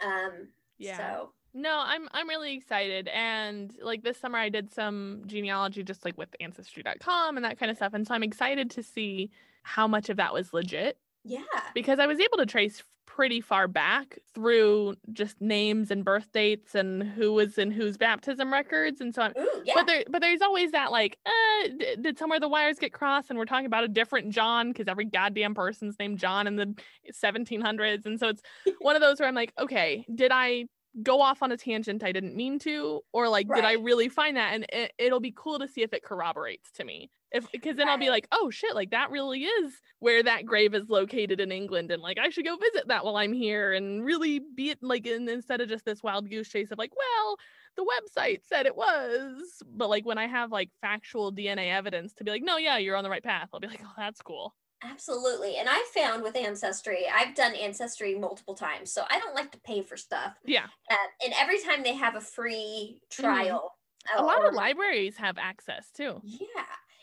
Um 0.00 0.52
Yeah. 0.78 0.96
so 0.96 1.34
No, 1.54 1.82
I'm 1.84 2.08
I'm 2.12 2.28
really 2.28 2.54
excited. 2.54 3.08
And 3.08 3.74
like 3.82 4.02
this 4.02 4.18
summer 4.18 4.38
I 4.38 4.48
did 4.48 4.72
some 4.72 5.22
genealogy 5.26 5.82
just 5.82 6.04
like 6.04 6.16
with 6.16 6.34
ancestry.com 6.40 7.36
and 7.36 7.44
that 7.44 7.58
kind 7.58 7.70
of 7.70 7.76
stuff. 7.76 7.94
And 7.94 8.06
so 8.06 8.14
I'm 8.14 8.22
excited 8.22 8.70
to 8.72 8.82
see 8.82 9.30
how 9.62 9.86
much 9.86 10.08
of 10.08 10.16
that 10.16 10.32
was 10.32 10.52
legit 10.52 10.98
yeah. 11.24 11.42
because 11.74 11.98
I 11.98 12.06
was 12.06 12.18
able 12.18 12.38
to 12.38 12.46
trace 12.46 12.82
pretty 13.04 13.42
far 13.42 13.68
back 13.68 14.18
through 14.34 14.94
just 15.12 15.38
names 15.40 15.90
and 15.90 16.02
birth 16.02 16.32
dates 16.32 16.74
and 16.74 17.02
who 17.02 17.32
was 17.32 17.58
in 17.58 17.70
whose 17.70 17.98
baptism 17.98 18.50
records. 18.50 19.02
And 19.02 19.14
so 19.14 19.22
I'm 19.22 19.34
Ooh, 19.38 19.62
yeah. 19.64 19.74
but 19.76 19.86
there 19.86 20.04
but 20.08 20.20
there's 20.22 20.40
always 20.40 20.72
that 20.72 20.90
like 20.90 21.18
uh 21.26 21.68
d- 21.76 21.96
did 22.00 22.18
somewhere 22.18 22.40
the 22.40 22.48
wires 22.48 22.78
get 22.78 22.94
crossed 22.94 23.28
and 23.28 23.38
we're 23.38 23.44
talking 23.44 23.66
about 23.66 23.84
a 23.84 23.88
different 23.88 24.30
john 24.30 24.68
because 24.68 24.88
every 24.88 25.04
goddamn 25.04 25.54
person's 25.54 25.96
named 25.98 26.18
john 26.18 26.46
in 26.46 26.56
the 26.56 26.74
1700s 27.12 28.06
and 28.06 28.18
so 28.18 28.28
it's 28.28 28.42
one 28.80 28.96
of 28.96 29.02
those 29.02 29.20
where 29.20 29.28
i'm 29.28 29.34
like 29.34 29.52
okay 29.58 30.04
did 30.14 30.32
i 30.32 30.64
go 31.02 31.22
off 31.22 31.42
on 31.42 31.50
a 31.52 31.56
tangent 31.56 32.04
i 32.04 32.12
didn't 32.12 32.36
mean 32.36 32.58
to 32.58 33.00
or 33.12 33.28
like 33.28 33.48
did 33.48 33.64
i 33.64 33.74
really 33.74 34.08
find 34.08 34.36
that? 34.36 34.54
And 34.54 34.66
it, 34.70 34.92
it'll 34.98 35.20
be 35.20 35.32
cool 35.34 35.58
to 35.58 35.68
see 35.68 35.82
if 35.82 35.92
it 35.92 36.02
corroborates 36.02 36.70
to 36.72 36.84
me. 36.84 37.10
If 37.30 37.50
because 37.50 37.76
then 37.76 37.88
i'll 37.88 37.96
be 37.96 38.10
like 38.10 38.28
oh 38.30 38.50
shit 38.50 38.74
like 38.74 38.90
that 38.90 39.10
really 39.10 39.44
is 39.44 39.72
where 40.00 40.22
that 40.22 40.44
grave 40.44 40.74
is 40.74 40.90
located 40.90 41.40
in 41.40 41.50
england 41.50 41.90
and 41.90 42.02
like 42.02 42.18
i 42.18 42.28
should 42.28 42.44
go 42.44 42.56
visit 42.56 42.88
that 42.88 43.06
while 43.06 43.16
i'm 43.16 43.32
here 43.32 43.72
and 43.72 44.04
really 44.04 44.42
be 44.54 44.68
it 44.68 44.78
like 44.82 45.06
in, 45.06 45.26
instead 45.30 45.62
of 45.62 45.68
just 45.70 45.86
this 45.86 46.02
wild 46.02 46.28
goose 46.28 46.50
chase 46.50 46.70
of 46.70 46.76
like 46.76 46.92
well 46.94 47.38
the 47.76 47.86
website 47.86 48.40
said 48.46 48.66
it 48.66 48.76
was 48.76 49.62
but 49.74 49.88
like 49.88 50.04
when 50.04 50.18
i 50.18 50.26
have 50.26 50.52
like 50.52 50.68
factual 50.82 51.32
dna 51.32 51.72
evidence 51.72 52.12
to 52.12 52.22
be 52.22 52.30
like 52.30 52.42
no 52.42 52.58
yeah 52.58 52.76
you're 52.76 52.96
on 52.96 53.04
the 53.04 53.08
right 53.08 53.24
path 53.24 53.48
i'll 53.54 53.60
be 53.60 53.66
like 53.66 53.80
oh 53.82 53.94
that's 53.96 54.20
cool 54.20 54.52
Absolutely. 54.84 55.56
And 55.56 55.68
I 55.70 55.86
found 55.94 56.22
with 56.22 56.36
Ancestry, 56.36 57.06
I've 57.08 57.34
done 57.34 57.54
Ancestry 57.54 58.18
multiple 58.18 58.54
times. 58.54 58.92
So 58.92 59.04
I 59.08 59.18
don't 59.20 59.34
like 59.34 59.52
to 59.52 59.60
pay 59.60 59.82
for 59.82 59.96
stuff. 59.96 60.36
yeah 60.44 60.68
Um, 60.90 60.96
and 61.24 61.32
every 61.38 61.60
time 61.62 61.82
they 61.82 61.94
have 61.94 62.16
a 62.16 62.20
free 62.20 63.00
trial, 63.10 63.78
Mm-hmm. 64.08 64.18
a 64.18 64.22
lot 64.24 64.36
of 64.48 64.54
libraries 64.54 65.16
have 65.18 65.38
access 65.38 65.90
too 65.92 66.22
Yeah. 66.22 66.46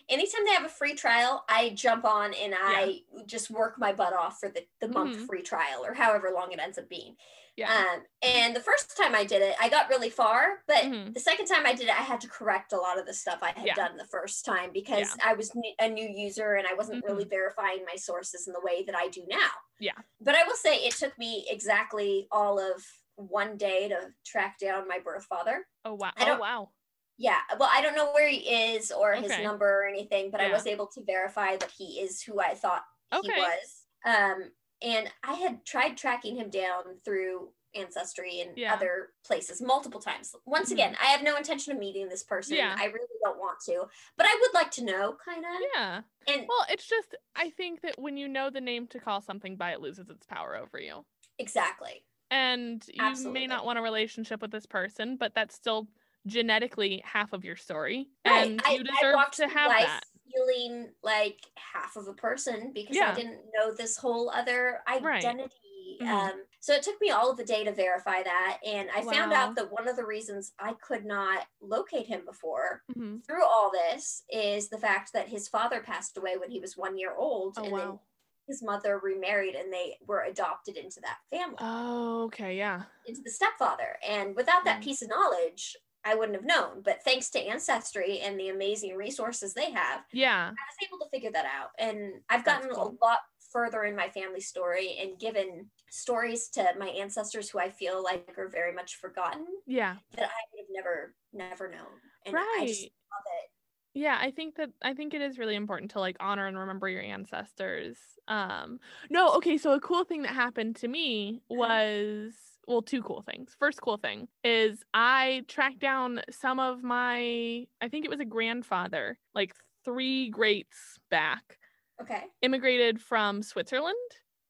Anytime 0.08 0.46
they 0.46 0.54
have 0.54 0.66
a 0.66 0.70
free 0.70 0.96
trial, 0.96 1.44
I 1.50 1.70
jump 1.72 2.04
on 2.04 2.34
and 2.34 2.56
I 2.58 3.02
just 3.28 3.52
work 3.52 3.78
my 3.78 3.94
butt 3.94 4.14
off 4.14 4.40
for 4.40 4.50
the, 4.50 4.66
the 4.82 4.88
month 4.88 5.16
Mhm. 5.16 5.30
free 5.30 5.44
trial 5.44 5.86
or 5.86 5.94
however 5.94 6.32
long 6.34 6.52
it 6.52 6.60
ends 6.60 6.78
up 6.80 6.90
being. 6.90 7.16
Yeah. 7.60 7.72
Um, 7.94 8.04
and 8.22 8.56
the 8.56 8.62
first 8.62 8.96
time 8.96 9.14
I 9.14 9.26
did 9.26 9.42
it, 9.42 9.56
I 9.60 9.68
got 9.70 9.90
really 9.90 10.10
far, 10.10 10.64
but 10.68 10.84
Mhm. 10.86 11.14
the 11.14 11.20
second 11.20 11.46
time 11.48 11.66
I 11.66 11.74
did 11.74 11.88
it, 11.90 12.00
I 12.00 12.04
had 12.04 12.22
to 12.22 12.28
correct 12.28 12.72
a 12.74 12.78
lot 12.78 12.98
of 12.98 13.06
the 13.06 13.14
stuff 13.14 13.40
I 13.42 13.52
had 13.52 13.66
Yeah. 13.66 13.76
done 13.76 13.98
the 13.98 14.06
first 14.08 14.46
time 14.46 14.72
because 14.72 15.16
I 15.24 15.34
was 15.34 15.54
new, 15.54 15.74
a 15.80 15.90
new 15.90 16.08
user 16.08 16.56
and 16.56 16.66
I 16.68 16.74
wasn't 16.74 17.04
really 17.04 17.26
verifying 17.26 17.84
my 17.86 17.96
sources 17.96 18.48
in 18.48 18.54
the 18.54 18.62
way 18.62 18.84
that 18.84 18.96
I 18.96 19.10
do 19.10 19.26
now. 19.28 19.38
Mm-hmm. 19.38 19.84
Yeah. 19.84 19.98
But 20.22 20.36
I 20.36 20.44
will 20.44 20.56
say 20.56 20.78
it 20.78 20.94
took 20.96 21.18
me 21.18 21.46
exactly 21.50 22.28
all 22.32 22.60
of 22.60 22.86
one 23.16 23.58
day 23.58 23.90
to 23.90 24.14
track 24.26 24.58
down 24.60 24.88
my 24.88 25.00
birth 25.00 25.26
father. 25.26 25.68
Oh 25.84 25.94
wow. 25.96 26.14
I 26.16 26.30
Oh 26.32 26.38
wow. 26.40 26.72
Yeah, 27.18 27.42
well, 27.60 27.70
I 27.70 27.82
don't 27.82 27.96
know 27.96 28.14
where 28.14 28.30
he 28.30 28.38
is 28.78 28.92
or 28.94 29.14
his 29.16 29.38
number 29.40 29.82
or 29.84 29.88
anything, 29.88 30.32
but 30.32 30.40
I 30.40 30.50
was 30.54 30.66
able 30.66 30.88
to 30.88 31.04
verify 31.04 31.58
that 31.58 31.72
he 31.72 32.00
is 32.00 32.22
who 32.22 32.40
I 32.40 32.56
thought 32.56 32.86
he 33.22 33.30
was. 33.30 33.86
Um, 34.06 34.54
and 34.82 35.12
I 35.24 35.34
had 35.34 35.66
tried 35.66 35.98
tracking 35.98 36.36
him 36.38 36.50
down 36.50 37.00
through 37.06 37.54
Ancestry 37.76 38.42
and 38.42 38.58
Yeah. 38.58 38.74
other 38.74 39.10
places 39.24 39.62
multiple 39.62 40.02
times. 40.02 40.34
Once 40.46 40.70
Mhm. 40.70 40.74
again, 40.74 40.98
I 41.00 41.08
have 41.08 41.22
no 41.22 41.36
intention 41.36 41.72
of 41.72 41.78
meeting 41.80 42.10
this 42.10 42.24
person. 42.24 42.58
Yeah. 42.58 42.76
I 42.80 42.86
really 42.86 43.08
don't 43.24 43.38
want 43.38 43.60
to, 43.66 43.86
but 44.18 44.26
I 44.26 44.36
would 44.42 44.54
like 44.56 44.72
to 44.72 44.84
know, 44.84 45.18
kind 45.24 45.46
of. 45.46 45.52
Yeah. 45.76 46.02
And 46.28 46.48
Well, 46.48 46.66
it's 46.70 46.88
just 46.88 47.16
I 47.36 47.52
think 47.52 47.82
that 47.82 48.00
when 48.00 48.18
you 48.18 48.28
know 48.28 48.50
the 48.50 48.62
name 48.62 48.88
to 48.88 49.00
call 49.00 49.22
something 49.22 49.56
by, 49.56 49.72
it 49.74 49.82
loses 49.82 50.10
its 50.10 50.26
power 50.26 50.56
over 50.56 50.80
you. 50.80 51.06
exactly, 51.38 52.06
And 52.32 52.84
you 52.88 53.02
Absolutely. 53.04 53.42
may 53.42 53.48
not 53.48 53.66
want 53.66 53.80
a 53.80 53.82
relationship 53.82 54.42
with 54.42 54.52
this 54.52 54.66
person, 54.66 55.18
but 55.18 55.34
that's 55.34 55.56
still 55.56 55.90
genetically 56.28 57.02
half 57.06 57.34
of 57.34 57.44
your 57.46 57.56
story. 57.56 58.10
right. 58.26 58.52
And 58.52 58.62
I, 58.66 58.74
you 58.74 58.84
I 58.84 58.84
deserve 58.84 59.16
walked 59.16 59.38
to 59.38 59.48
have 59.48 59.70
life 59.70 59.86
that. 59.86 60.06
Feeling 60.34 60.94
like 61.04 61.40
half 61.56 61.96
of 61.96 62.08
a 62.08 62.14
person 62.14 62.72
because 62.74 62.96
Yeah. 62.96 63.12
I 63.12 63.16
didn't 63.16 63.42
know 63.54 63.74
this 63.74 63.98
whole 63.98 64.30
other 64.30 64.84
Right. 65.02 65.24
identity. 65.24 65.98
Mhm. 66.02 66.08
Um, 66.08 66.46
so 66.60 66.74
it 66.74 66.84
took 66.84 67.00
me 67.02 67.10
all 67.10 67.30
of 67.32 67.38
the 67.38 67.44
day 67.44 67.64
to 67.64 67.72
verify 67.74 68.24
that, 68.24 68.60
and 68.66 68.90
I 68.92 69.02
found 69.02 69.34
out 69.34 69.56
that 69.56 69.72
one 69.72 69.88
of 69.88 69.96
the 69.96 70.06
reasons 70.06 70.54
I 70.60 70.74
could 70.76 71.06
not 71.06 71.48
locate 71.62 72.08
him 72.08 72.24
before 72.26 72.84
Mhm. 72.90 73.26
through 73.26 73.44
all 73.46 73.70
this 73.72 74.24
is 74.30 74.70
the 74.70 74.78
fact 74.78 75.12
that 75.14 75.28
his 75.30 75.48
father 75.50 75.82
passed 75.82 76.18
away 76.18 76.38
when 76.38 76.52
he 76.52 76.60
was 76.60 76.78
one 76.78 76.98
year 76.98 77.14
old, 77.16 77.58
Oh 77.58 77.64
and 77.64 77.78
then 77.78 78.00
his 78.48 78.62
mother 78.64 78.98
remarried, 79.00 79.56
and 79.56 79.72
they 79.74 79.98
were 80.06 80.24
adopted 80.24 80.78
into 80.78 81.00
that 81.02 81.20
family, 81.30 81.58
Oh, 81.60 82.24
okay, 82.24 82.56
yeah. 82.58 82.86
into 83.06 83.22
the 83.22 83.30
stepfather. 83.32 84.00
And 84.04 84.36
without 84.36 84.64
that 84.66 84.80
Mm. 84.80 84.84
piece 84.86 85.02
of 85.02 85.10
knowledge, 85.10 85.76
I 86.10 86.16
wouldn't 86.16 86.36
have 86.38 86.46
known. 86.46 86.82
But 86.84 87.04
thanks 87.04 87.30
to 87.32 87.40
Ancestry 87.40 88.20
and 88.20 88.40
the 88.40 88.50
amazing 88.50 88.96
resources 88.96 89.54
they 89.54 89.72
have, 89.72 90.06
Yeah. 90.12 90.48
I 90.50 90.52
was 90.52 90.88
able 90.88 91.00
to 91.00 91.10
figure 91.12 91.32
that 91.32 91.46
out. 91.46 91.70
And 91.78 92.22
I've 92.30 92.46
gotten 92.46 92.70
cool. 92.70 92.98
a 93.00 93.06
lot 93.06 93.20
further 93.52 93.84
in 93.84 93.96
my 93.96 94.10
family 94.10 94.42
story 94.42 94.98
and 95.00 95.20
given 95.20 95.72
stories 95.90 96.50
to 96.50 96.74
my 96.78 96.90
ancestors 96.90 97.50
who 97.50 97.60
I 97.60 97.70
feel 97.70 98.04
like 98.04 98.38
are 98.38 98.50
very 98.50 98.74
much 98.74 98.96
forgotten 98.98 99.46
Yeah. 99.66 99.98
that 100.12 100.30
I 100.30 100.42
would 100.54 100.60
have 100.62 100.68
never, 100.70 101.16
never 101.34 101.70
known. 101.70 102.02
And 102.26 102.36
I 102.38 102.40
right. 102.60 102.68
just 102.68 102.82
love 102.84 103.24
it. 103.44 103.50
Yeah, 103.96 104.18
I 104.22 104.32
think 104.32 104.56
that 104.56 104.70
I 104.84 104.94
think 104.94 105.14
it 105.16 105.22
is 105.22 105.40
really 105.40 105.56
important 105.56 105.92
to 105.92 106.00
like 106.00 106.16
honor 106.20 106.46
and 106.48 106.58
remember 106.58 106.88
your 106.88 107.02
ancestors. 107.02 107.98
Um 108.28 108.80
no, 109.10 109.32
okay, 109.38 109.58
so 109.58 109.74
a 109.74 109.80
cool 109.82 110.04
thing 110.04 110.22
that 110.24 110.36
happened 110.36 110.76
to 110.78 110.88
me 110.88 111.42
Uh-huh. 111.52 111.56
was 111.56 112.49
well, 112.70 112.82
two 112.84 113.02
cool 113.02 113.24
things. 113.24 113.56
First 113.60 113.82
cool 113.82 113.98
thing 113.98 114.28
is 114.44 114.84
I 114.94 115.44
tracked 115.48 115.80
down 115.80 116.22
some 116.30 116.60
of 116.60 116.84
my 116.84 117.66
I 117.82 117.90
think 117.90 118.06
it 118.06 118.12
was 118.12 118.20
a 118.20 118.26
grandfather, 118.26 119.18
like 119.34 119.54
three 119.84 120.30
greats 120.30 121.00
back, 121.10 121.58
Okay. 122.02 122.24
immigrated 122.42 123.02
from 123.02 123.42
Switzerland, 123.42 123.96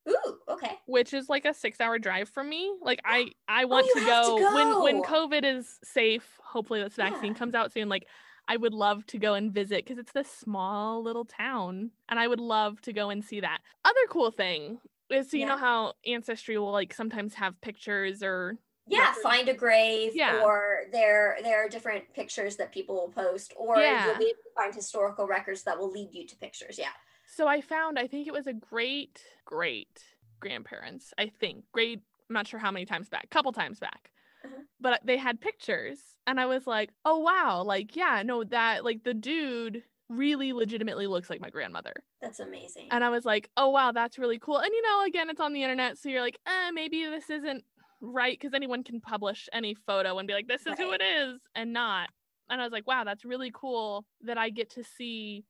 Ooh, 0.10 0.38
okay. 0.50 0.78
which 0.86 1.14
is 1.14 1.30
like 1.30 1.46
a 1.46 1.54
6-hour 1.54 1.98
drive 2.00 2.28
from 2.30 2.50
me. 2.50 2.72
Like 2.82 3.00
I 3.06 3.32
I 3.48 3.64
oh, 3.64 3.68
want 3.68 3.88
you 3.88 4.02
to 4.02 4.06
go, 4.06 4.38
to 4.38 4.54
when 4.54 4.84
when. 4.84 5.02
COVID 5.02 5.44
is 5.58 5.80
safe, 5.84 6.38
hopefully 6.44 6.84
this 6.84 6.96
vaccine 6.96 7.32
Yeah. 7.32 7.38
comes 7.40 7.56
out 7.56 7.72
soon 7.72 7.88
like 7.90 8.06
I 8.50 8.58
would 8.58 8.74
love 8.74 9.06
to 9.08 9.18
go 9.20 9.36
and 9.36 9.54
visit 9.54 9.86
because 9.86 9.98
it's 10.00 10.12
this 10.12 10.30
small 10.30 11.04
little 11.04 11.24
town 11.26 11.92
and 12.10 12.20
I 12.20 12.28
would 12.28 12.40
love 12.40 12.82
to 12.82 12.92
go 12.92 13.12
and 13.12 13.24
see 13.24 13.40
that. 13.42 13.60
Other 13.86 14.06
cool 14.10 14.32
thing 14.32 14.80
so 15.10 15.38
you 15.38 15.46
know 15.46 15.58
how 15.58 15.94
Ancestry 16.06 16.58
will 16.58 16.72
like 16.72 16.94
sometimes 16.94 17.34
have 17.36 17.60
pictures 17.62 18.22
or 18.24 18.58
Yeah, 18.88 19.14
find 19.22 19.48
a 19.50 19.54
grave, 19.54 20.14
Yeah. 20.16 20.42
or 20.44 20.86
there 20.92 21.38
there 21.44 21.64
are 21.64 21.70
different 21.70 22.12
pictures 22.14 22.56
that 22.58 22.72
people 22.72 22.96
will 22.96 23.12
post, 23.12 23.54
or 23.58 23.78
Yeah. 23.78 24.06
you'll 24.08 24.18
be 24.18 24.26
able 24.26 24.44
to 24.44 24.54
find 24.56 24.74
historical 24.74 25.28
records 25.28 25.64
that 25.64 25.78
will 25.78 25.92
lead 25.92 26.14
you 26.14 26.26
to 26.28 26.36
pictures. 26.38 26.78
Yeah. 26.80 26.94
so 27.28 27.48
I 27.48 27.62
found 27.62 28.00
I 28.00 28.08
think 28.08 28.28
it 28.28 28.34
was 28.34 28.48
a 28.48 28.54
great 28.54 29.24
great 29.46 30.04
grandparents, 30.40 31.14
I 31.18 31.28
think. 31.40 31.66
Great 31.72 32.02
I'm 32.30 32.34
not 32.34 32.48
sure 32.48 32.60
how 32.60 32.72
many 32.72 32.86
times 32.86 33.10
back, 33.10 33.30
couple 33.30 33.52
times 33.52 33.80
back. 33.80 34.12
Uh-huh. 34.46 34.62
But 34.80 35.02
they 35.06 35.18
had 35.18 35.42
pictures 35.42 36.00
and 36.28 36.40
I 36.40 36.46
was 36.46 36.66
like, 36.68 36.92
"Oh 37.06 37.20
wow, 37.20 37.64
like 37.64 37.96
yeah, 37.96 38.24
no 38.26 38.44
that 38.46 38.84
like 38.86 39.04
the 39.04 39.14
dude 39.14 39.84
really 40.10 40.52
legitimately 40.54 41.08
looks 41.08 41.30
like 41.30 41.40
my 41.42 41.50
grandmother." 41.50 41.94
That's 42.22 42.40
amazing. 42.40 42.88
And 42.92 43.04
I 43.04 43.10
was 43.10 43.24
like, 43.26 43.50
oh, 43.56 43.70
wow, 43.70 43.92
that's 43.92 44.18
really 44.20 44.40
cool. 44.40 44.58
And, 44.58 44.72
you 44.74 44.82
know, 44.82 45.04
again, 45.06 45.30
it's 45.30 45.40
on 45.40 45.54
the 45.54 45.64
internet. 45.64 45.98
So 45.98 46.10
you're 46.10 46.22
like, 46.22 46.38
eh, 46.46 46.72
maybe 46.72 47.06
this 47.06 47.30
isn't 47.30 47.64
right 48.02 48.38
because 48.40 48.54
anyone 48.54 48.84
can 48.84 49.00
publish 49.02 49.48
any 49.54 49.76
photo 49.76 50.18
and 50.20 50.28
be 50.28 50.34
like, 50.34 50.48
this 50.48 50.66
is 50.68 50.78
who 50.78 50.92
it 50.92 51.02
is 51.02 51.40
and 51.56 51.72
not. 51.74 52.10
And 52.50 52.60
I 52.60 52.64
was 52.66 52.72
like, 52.74 52.88
wow, 52.88 53.04
that's 53.04 53.24
really 53.26 53.52
cool 53.54 54.06
that 54.22 54.38
I 54.38 54.50
get 54.50 54.72
to 54.72 54.84
see 54.84 55.46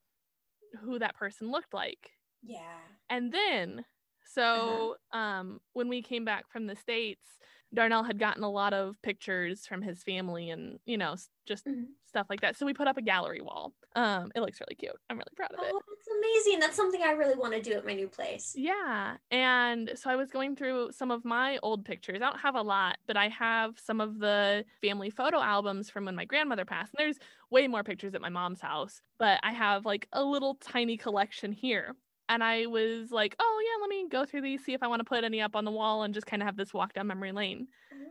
who 0.81 0.99
that 0.99 1.15
person 1.15 1.49
looked 1.49 1.73
like. 1.73 2.11
yeah. 2.43 2.77
And 3.09 3.31
then, 3.31 3.79
Uh-huh. 3.79 3.85
so 4.25 4.95
um, 5.17 5.59
when 5.73 5.87
we 5.89 6.01
came 6.03 6.23
back 6.25 6.45
from 6.51 6.67
the 6.67 6.75
States, 6.75 7.25
Darnell 7.73 8.03
had 8.03 8.19
gotten 8.19 8.43
a 8.43 8.49
lot 8.49 8.73
of 8.73 9.01
pictures 9.01 9.65
from 9.67 9.81
his 9.81 10.03
family 10.03 10.49
and, 10.49 10.79
you 10.85 10.97
know, 10.97 11.15
just 11.45 11.65
Mhm. 11.65 11.87
stuff 12.05 12.27
like 12.29 12.41
that. 12.41 12.55
So 12.57 12.65
we 12.65 12.73
put 12.73 12.87
up 12.87 12.97
a 12.97 13.01
gallery 13.01 13.41
wall. 13.41 13.73
Um, 13.95 14.31
it 14.35 14.41
looks 14.41 14.59
really 14.59 14.75
cute. 14.75 14.95
I'm 15.09 15.17
really 15.17 15.31
proud 15.35 15.51
of 15.53 15.59
it. 15.63 15.71
Oh, 15.71 15.81
that's 15.87 16.07
amazing. 16.07 16.59
That's 16.59 16.75
something 16.75 17.01
I 17.03 17.11
really 17.11 17.35
want 17.35 17.53
to 17.53 17.61
do 17.61 17.73
at 17.73 17.85
my 17.85 17.93
new 17.93 18.07
place. 18.07 18.53
Yeah. 18.55 19.17
And 19.29 19.91
so 19.95 20.09
I 20.09 20.15
was 20.15 20.31
going 20.31 20.55
through 20.55 20.91
some 20.91 21.11
of 21.11 21.23
my 21.25 21.59
old 21.61 21.85
pictures. 21.85 22.15
I 22.15 22.19
don't 22.19 22.39
have 22.39 22.55
a 22.55 22.61
lot, 22.61 22.97
but 23.05 23.17
I 23.17 23.29
have 23.29 23.79
some 23.79 24.01
of 24.01 24.19
the 24.19 24.65
family 24.81 25.09
photo 25.11 25.39
albums 25.39 25.89
from 25.89 26.05
when 26.05 26.15
my 26.15 26.25
grandmother 26.25 26.65
passed. 26.65 26.93
And 26.97 27.05
there's 27.05 27.19
way 27.51 27.67
more 27.67 27.83
pictures 27.83 28.15
at 28.15 28.21
my 28.21 28.29
mom's 28.29 28.61
house, 28.61 29.01
but 29.17 29.39
I 29.43 29.51
have 29.53 29.85
like 29.85 30.07
a 30.11 30.23
little 30.23 30.55
tiny 30.55 30.97
collection 30.97 31.51
here. 31.51 31.95
And 32.29 32.43
I 32.43 32.67
was 32.67 33.11
like, 33.11 33.35
oh, 33.39 33.61
yeah, 33.65 33.81
let 33.81 33.89
me 33.89 34.07
go 34.07 34.23
through 34.25 34.41
these, 34.41 34.63
see 34.63 34.73
if 34.73 34.83
I 34.83 34.87
want 34.87 34.99
to 34.99 35.03
put 35.03 35.23
any 35.23 35.41
up 35.41 35.55
on 35.55 35.65
the 35.65 35.71
wall 35.71 36.03
and 36.03 36.13
just 36.13 36.27
kind 36.27 36.41
of 36.41 36.45
have 36.45 36.55
this 36.57 36.73
walk 36.73 36.93
down 36.93 37.07
memory 37.07 37.31
lane. 37.31 37.67
Mhm. 37.93 38.05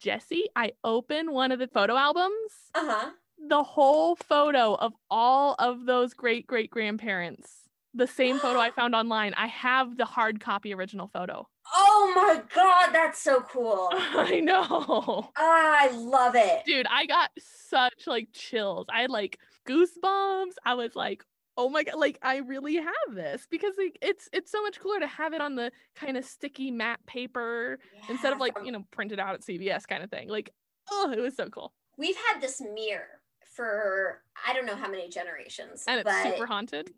Jesse, 0.00 0.48
I 0.54 0.72
open 0.84 1.32
one 1.32 1.50
of 1.52 1.58
the 1.58 1.66
photo 1.68 1.96
albums, 1.96 2.52
Uh 2.74 2.84
huh. 2.84 3.10
the 3.48 3.62
whole 3.64 4.14
photo 4.16 4.74
of 4.74 4.92
all 5.10 5.54
of 5.58 5.86
those 5.86 6.14
great 6.14 6.46
great 6.46 6.70
grandparents. 6.70 7.68
The 7.94 8.06
same 8.06 8.38
photo 8.38 8.60
I 8.60 8.70
found 8.70 8.94
online. 8.94 9.34
I 9.34 9.46
have 9.48 9.96
the 9.96 10.04
hard 10.04 10.40
copy 10.40 10.72
original 10.72 11.08
photo. 11.08 11.48
Oh 11.74 12.12
my 12.14 12.42
god, 12.54 12.92
that's 12.92 13.20
so 13.20 13.40
cool. 13.40 13.88
I 13.92 14.38
know. 14.40 15.30
I 15.36 15.90
love 15.92 16.34
it. 16.36 16.62
Dude, 16.64 16.86
I 16.88 17.06
got 17.06 17.30
such 17.38 18.06
like 18.06 18.28
chills. 18.32 18.86
I 18.88 19.00
had 19.02 19.10
like 19.10 19.38
goosebumps. 19.66 20.52
I 20.64 20.74
was 20.74 20.94
like, 20.94 21.24
"Oh 21.56 21.68
my 21.68 21.84
god, 21.84 21.96
like 21.96 22.18
I 22.22 22.38
really 22.38 22.76
have 22.76 23.14
this." 23.14 23.46
Because 23.50 23.74
like 23.78 23.98
it's 24.02 24.28
it's 24.32 24.50
so 24.50 24.62
much 24.62 24.80
cooler 24.80 25.00
to 25.00 25.06
have 25.06 25.32
it 25.32 25.40
on 25.40 25.54
the 25.54 25.70
kind 25.94 26.16
of 26.16 26.24
sticky 26.24 26.70
matte 26.70 27.04
paper 27.06 27.78
instead 28.08 28.32
of 28.32 28.40
like, 28.40 28.54
you 28.64 28.72
know, 28.72 28.84
printed 28.90 29.18
out 29.18 29.34
at 29.34 29.42
CVS 29.42 29.86
kind 29.86 30.02
of 30.02 30.10
thing. 30.10 30.28
Like, 30.28 30.50
oh, 30.90 31.12
it 31.16 31.20
was 31.20 31.36
so 31.36 31.48
cool. 31.48 31.72
we've 31.96 32.16
had 32.32 32.40
this 32.40 32.60
mirror 32.60 33.20
for 33.54 34.22
I 34.46 34.52
don't 34.52 34.66
know 34.66 34.76
how 34.76 34.90
many 34.90 35.08
generations, 35.08 35.84
And 35.86 36.00
it's 36.00 36.22
super 36.22 36.46
haunted. 36.46 36.90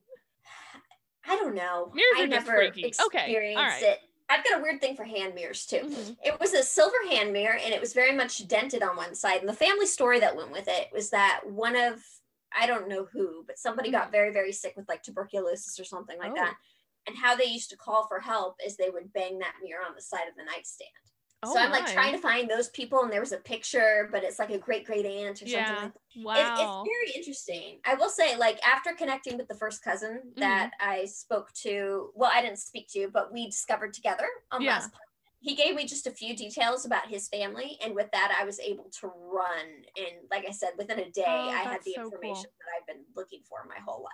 I 1.28 1.36
don't 1.36 1.54
know. 1.54 1.90
Mirrors 1.94 2.14
I 2.16 2.22
are 2.22 2.26
just 2.28 2.46
never 2.46 2.56
freaky. 2.56 2.84
Okay, 2.86 3.18
all 3.18 3.24
experienced 3.24 3.62
right. 3.62 3.82
it. 3.82 3.98
I've 4.28 4.44
got 4.44 4.58
a 4.58 4.62
weird 4.62 4.80
thing 4.80 4.96
for 4.96 5.04
hand 5.04 5.34
mirrors 5.34 5.66
too. 5.66 5.80
Mhm. 5.82 6.16
It 6.24 6.40
was 6.40 6.52
a 6.52 6.62
silver 6.62 6.96
hand 7.10 7.32
mirror 7.32 7.56
and 7.56 7.72
it 7.72 7.80
was 7.80 7.92
very 7.92 8.12
much 8.12 8.46
dented 8.48 8.82
on 8.82 8.96
one 8.96 9.14
side. 9.14 9.40
And 9.40 9.48
the 9.48 9.54
family 9.54 9.86
story 9.86 10.18
that 10.20 10.34
went 10.36 10.50
with 10.50 10.66
it 10.68 10.88
was 10.92 11.10
that 11.10 11.42
one 11.46 11.76
of 11.76 12.04
I 12.58 12.66
don't 12.66 12.88
know 12.88 13.06
who, 13.12 13.44
but 13.46 13.58
somebody 13.58 13.90
got 13.90 14.10
very, 14.12 14.32
very 14.32 14.52
sick 14.52 14.74
with 14.76 14.88
like 14.88 15.02
tuberculosis 15.02 15.78
or 15.80 15.84
something 15.84 16.18
like 16.18 16.32
Oh. 16.32 16.34
that. 16.36 16.56
And 17.06 17.16
how 17.16 17.36
they 17.36 17.44
used 17.44 17.70
to 17.70 17.76
call 17.76 18.06
for 18.08 18.18
help 18.20 18.56
is 18.64 18.76
they 18.76 18.90
would 18.90 19.12
bang 19.12 19.38
that 19.38 19.54
mirror 19.62 19.82
on 19.86 19.94
the 19.94 20.02
side 20.02 20.28
of 20.28 20.34
the 20.36 20.44
nightstand. 20.44 20.90
Oh 21.42 21.52
so 21.52 21.60
I'm 21.60 21.70
like 21.70 21.86
trying 21.92 22.12
to 22.14 22.18
find 22.18 22.48
those 22.50 22.70
people, 22.70 23.02
and 23.02 23.12
there 23.12 23.20
was 23.20 23.30
a 23.32 23.36
picture, 23.36 24.08
but 24.10 24.24
it's 24.24 24.38
like 24.38 24.50
a 24.50 24.58
great 24.58 24.86
great 24.86 25.04
aunt 25.04 25.40
or 25.42 25.46
something 25.46 25.52
like 25.60 25.76
that. 25.76 25.92
It- 26.16 26.24
Wow. 26.24 26.82
it's 26.82 26.90
very 26.90 27.12
interesting. 27.14 27.78
I 27.84 27.94
will 27.94 28.08
say, 28.08 28.36
like 28.36 28.58
after 28.66 28.94
connecting 28.94 29.36
with 29.36 29.46
the 29.46 29.54
first 29.54 29.84
cousin 29.84 30.18
Mm-hmm. 30.24 30.40
that 30.40 30.70
I 30.80 31.04
spoke 31.04 31.52
to, 31.62 32.10
well, 32.14 32.30
I 32.34 32.40
didn't 32.40 32.58
speak 32.58 32.88
to, 32.94 33.08
but 33.12 33.32
we 33.32 33.46
discovered 33.46 33.92
together 33.92 34.26
on 34.50 34.62
Yeah. 34.62 34.72
last. 34.76 34.90
podcast, 34.92 34.98
He 35.46 35.54
gave 35.54 35.76
me 35.76 35.86
just 35.86 36.08
a 36.08 36.10
few 36.10 36.34
details 36.34 36.84
about 36.86 37.06
his 37.06 37.28
family, 37.28 37.78
and 37.80 37.94
with 37.94 38.10
that, 38.10 38.36
I 38.36 38.44
was 38.44 38.58
able 38.58 38.90
to 39.00 39.06
run. 39.06 39.66
And 39.96 40.26
like 40.28 40.44
I 40.44 40.50
said, 40.50 40.70
within 40.76 40.98
a 40.98 41.08
day, 41.10 41.22
Oh, 41.24 41.48
I 41.50 41.58
had 41.58 41.78
the 41.84 41.92
so 41.92 42.00
cool. 42.02 42.04
information 42.14 42.50
that 42.58 42.66
I've 42.80 42.86
been 42.88 43.04
looking 43.14 43.42
for 43.48 43.58
my 43.68 43.76
whole 43.86 44.02
life. 44.02 44.12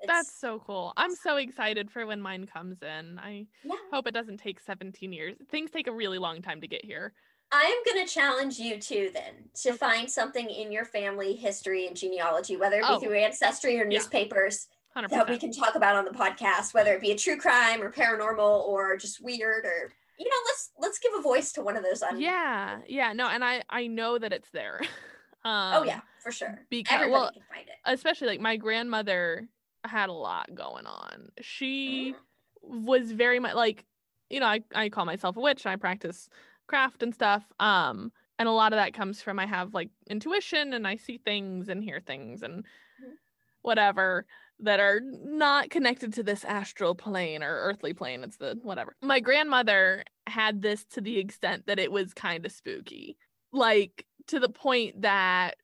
It's, 0.00 0.08
That's 0.08 0.40
so 0.40 0.58
cool. 0.66 0.92
I'm 0.96 1.14
so 1.14 1.36
excited 1.36 1.88
for 1.88 2.04
when 2.04 2.20
mine 2.20 2.46
comes 2.52 2.82
in. 2.82 3.20
I 3.20 3.46
yeah. 3.62 3.74
hope 3.92 4.08
it 4.08 4.12
doesn't 4.14 4.38
take 4.38 4.58
17 4.58 5.12
years. 5.12 5.36
Things 5.52 5.70
take 5.70 5.86
a 5.86 5.92
really 5.92 6.18
long 6.18 6.42
time 6.42 6.60
to 6.62 6.66
get 6.66 6.84
here. 6.84 7.12
I 7.52 7.62
am 7.62 7.94
going 7.94 8.04
to 8.04 8.12
challenge 8.12 8.58
you 8.58 8.80
too, 8.80 9.10
then, 9.14 9.50
to 9.62 9.74
find 9.74 10.10
something 10.10 10.50
in 10.50 10.72
your 10.72 10.84
family 10.84 11.36
history 11.36 11.86
and 11.86 11.94
genealogy, 11.94 12.56
whether 12.56 12.78
it 12.80 12.88
be 12.88 12.94
Oh. 12.94 12.98
through 12.98 13.14
ancestry 13.14 13.78
or 13.78 13.84
Yeah. 13.84 13.98
newspapers, 13.98 14.66
Hundred 14.94 15.10
that 15.10 15.28
we 15.30 15.38
can 15.38 15.52
talk 15.52 15.76
about 15.76 15.94
on 15.94 16.04
the 16.04 16.10
podcast, 16.10 16.74
whether 16.74 16.92
it 16.94 17.00
be 17.00 17.12
a 17.12 17.16
true 17.16 17.36
crime 17.38 17.80
or 17.80 17.92
paranormal 17.92 18.66
or 18.66 18.96
just 18.96 19.22
weird 19.22 19.64
or 19.64 19.92
you 20.22 20.28
know, 20.30 20.36
let's 20.46 20.70
let's 20.78 20.98
give 20.98 21.12
a 21.18 21.22
voice 21.22 21.52
to 21.52 21.62
one 21.62 21.76
of 21.76 21.82
those. 21.84 22.02
Un- 22.02 22.20
Yeah, 22.20 22.78
yeah, 22.86 23.12
no, 23.12 23.28
and 23.28 23.44
I 23.44 23.62
I 23.68 23.86
know 23.86 24.18
that 24.18 24.32
it's 24.32 24.50
there. 24.50 24.80
um, 25.44 25.74
Oh 25.74 25.82
yeah, 25.84 26.00
for 26.22 26.30
sure. 26.32 26.64
because- 26.70 26.94
Everybody 26.94 27.12
well, 27.22 27.32
can 27.32 27.42
find 27.54 27.68
it. 27.68 27.74
especially 27.84 28.28
like 28.28 28.40
my 28.40 28.56
grandmother 28.56 29.48
had 29.84 30.08
a 30.08 30.12
lot 30.12 30.54
going 30.54 30.86
on. 30.86 31.10
Mm-hmm. 31.10 31.42
She 31.42 32.14
was 32.62 33.10
very 33.12 33.40
much 33.40 33.54
like, 33.54 33.84
you 34.30 34.38
know, 34.38 34.46
I, 34.46 34.60
I 34.74 34.88
call 34.88 35.04
myself 35.04 35.36
a 35.36 35.40
witch 35.40 35.66
I 35.66 35.74
practice 35.76 36.28
craft 36.68 37.02
and 37.02 37.12
stuff. 37.12 37.42
Um, 37.58 38.12
and 38.38 38.48
a 38.48 38.52
lot 38.52 38.72
of 38.72 38.76
that 38.78 38.94
comes 38.94 39.20
from 39.20 39.38
I 39.40 39.46
have 39.46 39.74
like 39.74 39.90
intuition 40.08 40.72
and 40.72 40.86
I 40.86 40.96
see 40.96 41.18
things 41.18 41.68
and 41.68 41.82
hear 41.82 42.00
things 42.00 42.42
and 42.42 42.62
Mhm. 43.02 43.14
whatever 43.62 44.26
that 44.60 44.80
are 44.80 45.00
not 45.02 45.70
connected 45.70 46.12
to 46.14 46.22
this 46.22 46.44
astral 46.44 46.94
plane 46.94 47.42
or 47.42 47.52
earthly 47.52 47.92
plane. 47.92 48.22
It's 48.22 48.36
the 48.36 48.58
whatever. 48.62 48.94
My 49.02 49.20
grandmother 49.20 50.04
had 50.26 50.62
this 50.62 50.84
to 50.92 51.00
the 51.00 51.18
extent 51.18 51.66
that 51.66 51.78
it 51.78 51.90
was 51.90 52.14
kind 52.14 52.46
of 52.46 52.52
spooky. 52.52 53.16
Like 53.52 54.06
to 54.28 54.38
the 54.38 54.48
point 54.48 55.02
that 55.02 55.56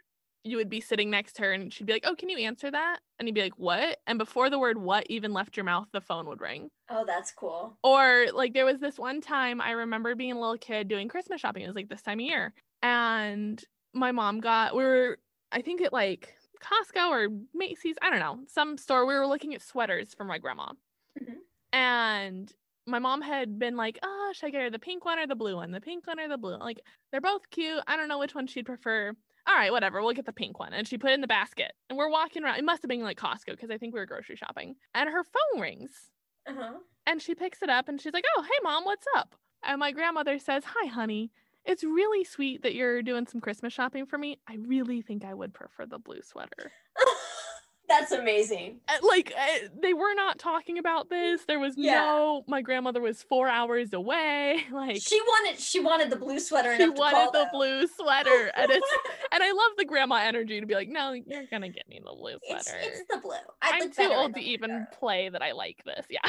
you 0.45 0.57
would 0.57 0.71
be 0.71 0.80
sitting 0.80 1.11
next 1.11 1.35
to 1.35 1.42
her 1.42 1.52
and 1.52 1.73
she'd 1.73 1.87
be 1.87 1.92
like, 1.92 2.04
Oh, 2.07 2.14
can 2.14 2.28
you 2.28 2.38
answer 2.38 2.71
that? 2.71 2.99
And 3.18 3.28
you'd 3.28 3.35
be 3.35 3.42
like, 3.42 3.59
What? 3.59 3.99
And 4.07 4.18
before 4.18 4.50
the 4.50 4.59
word 4.59 4.78
what 4.78 5.07
even 5.09 5.33
left 5.33 5.57
your 5.57 5.64
mouth, 5.64 5.87
the 5.92 6.00
phone 6.00 6.26
would 6.26 6.40
ring. 6.40 6.68
Oh, 6.90 7.04
that's 7.07 7.30
cool. 7.30 7.78
Or 7.83 8.26
like 8.33 8.54
there 8.54 8.66
was 8.66 8.80
this 8.80 8.99
one 8.99 9.21
time 9.21 9.61
I 9.61 9.73
remember 9.73 10.14
being 10.14 10.33
a 10.33 10.40
little 10.40 10.59
kid 10.59 10.88
doing 10.88 11.09
Christmas 11.09 11.40
shopping. 11.40 11.62
It 11.62 11.68
was 11.68 11.76
like 11.76 11.88
this 11.88 12.02
time 12.02 12.18
of 12.18 12.26
year. 12.26 12.54
And 12.83 13.62
my 13.95 14.12
mom 14.12 14.40
got 14.40 14.75
we 14.75 14.83
were 14.83 15.18
I 15.50 15.62
think 15.62 15.80
it 15.80 15.92
like 15.92 16.35
Costco 16.60 17.08
or 17.08 17.28
Macy's, 17.54 17.96
I 18.02 18.10
don't 18.10 18.20
know, 18.20 18.40
some 18.46 18.76
store. 18.78 19.06
We 19.06 19.14
were 19.14 19.26
looking 19.26 19.54
at 19.54 19.62
sweaters 19.62 20.14
for 20.14 20.24
my 20.24 20.38
grandma. 20.38 20.72
Mhm. 21.20 21.36
And 21.72 22.52
my 22.86 22.98
mom 22.98 23.20
had 23.22 23.58
been 23.58 23.76
like, 23.76 23.98
Oh, 24.02 24.32
should 24.34 24.46
I 24.46 24.50
get 24.50 24.62
her 24.62 24.70
the 24.70 24.78
pink 24.78 25.04
one 25.04 25.18
or 25.18 25.26
the 25.26 25.34
blue 25.36 25.56
one? 25.56 25.70
The 25.70 25.80
pink 25.80 26.06
one 26.06 26.18
or 26.20 26.28
the 26.28 26.38
blue 26.38 26.52
one? 26.52 26.60
Like 26.60 26.80
they're 27.10 27.20
both 27.20 27.50
cute. 27.50 27.82
I 27.86 27.96
don't 27.96 28.08
know 28.08 28.18
which 28.18 28.34
one 28.34 28.46
she'd 28.46 28.66
prefer. 28.66 29.12
All 29.46 29.54
right, 29.54 29.72
whatever. 29.72 30.02
We'll 30.02 30.12
get 30.14 30.26
the 30.26 30.32
pink 30.32 30.58
one. 30.58 30.72
And 30.74 30.86
she 30.86 30.98
put 30.98 31.10
it 31.10 31.14
in 31.14 31.20
the 31.22 31.26
basket. 31.26 31.72
And 31.88 31.96
we're 31.96 32.10
walking 32.10 32.44
around. 32.44 32.58
It 32.58 32.64
must 32.64 32.82
have 32.82 32.88
been 32.88 33.02
like 33.02 33.18
Costco 33.18 33.46
because 33.52 33.70
I 33.70 33.78
think 33.78 33.94
we 33.94 34.00
were 34.00 34.06
grocery 34.06 34.36
shopping. 34.36 34.76
And 34.94 35.08
her 35.08 35.24
phone 35.24 35.60
rings. 35.60 36.10
Uh-huh. 36.46 36.74
And 37.06 37.22
she 37.22 37.34
picks 37.34 37.62
it 37.62 37.70
up 37.70 37.88
and 37.88 38.00
she's 38.00 38.12
like, 38.12 38.24
Oh, 38.36 38.42
hey, 38.42 38.58
mom, 38.62 38.84
what's 38.84 39.06
up? 39.16 39.34
And 39.64 39.78
my 39.80 39.92
grandmother 39.92 40.38
says, 40.38 40.64
Hi, 40.66 40.86
honey. 40.86 41.30
It's 41.64 41.84
really 41.84 42.24
sweet 42.24 42.62
that 42.62 42.74
you're 42.74 43.02
doing 43.02 43.26
some 43.26 43.40
Christmas 43.40 43.72
shopping 43.72 44.06
for 44.06 44.16
me. 44.18 44.38
I 44.48 44.56
really 44.66 45.02
think 45.02 45.24
I 45.24 45.34
would 45.34 45.52
prefer 45.52 45.84
the 45.86 45.98
blue 45.98 46.20
sweater. 46.22 46.72
that's 47.88 48.12
amazing. 48.12 48.80
Uh, 48.88 48.94
Like, 49.02 49.32
uh, 49.36 49.68
they 49.82 49.92
were 49.94 50.14
not 50.14 50.38
talking 50.38 50.78
about 50.78 51.08
this. 51.10 51.44
There 51.46 51.58
was 51.58 51.74
Yeah. 51.76 51.94
no, 52.00 52.44
my 52.46 52.60
grandmother 52.62 53.00
was 53.00 53.22
four 53.22 53.48
hours 53.48 53.92
away. 53.92 54.64
Like, 54.72 55.00
She 55.02 55.20
wanted 55.20 55.58
she 55.60 55.80
wanted 55.80 56.10
the 56.10 56.16
blue 56.16 56.38
sweater 56.40 56.76
she 56.76 56.88
wanted 56.88 57.32
the 57.32 57.44
though. 57.52 57.58
blue 57.58 57.86
sweater. 57.86 58.50
And 58.56 58.70
it's, 58.70 58.88
and 59.32 59.42
I 59.42 59.52
love 59.52 59.72
the 59.76 59.84
grandma 59.84 60.16
energy 60.16 60.60
to 60.60 60.66
be 60.66 60.74
like, 60.74 60.88
No, 60.88 61.12
you're 61.12 61.46
going 61.50 61.62
to 61.62 61.68
get 61.68 61.88
me 61.88 62.00
the 62.04 62.14
blue 62.14 62.36
sweater. 62.46 62.78
it's 62.82 63.02
the 63.10 63.18
blue. 63.18 63.32
I 63.62 63.80
I'm 63.82 63.90
too 63.90 64.10
old 64.12 64.34
to 64.34 64.40
even 64.40 64.86
play 64.99 65.28
that 65.30 65.42
I 65.42 65.52
like 65.52 65.82
this. 65.84 66.06
Yeah. 66.10 66.21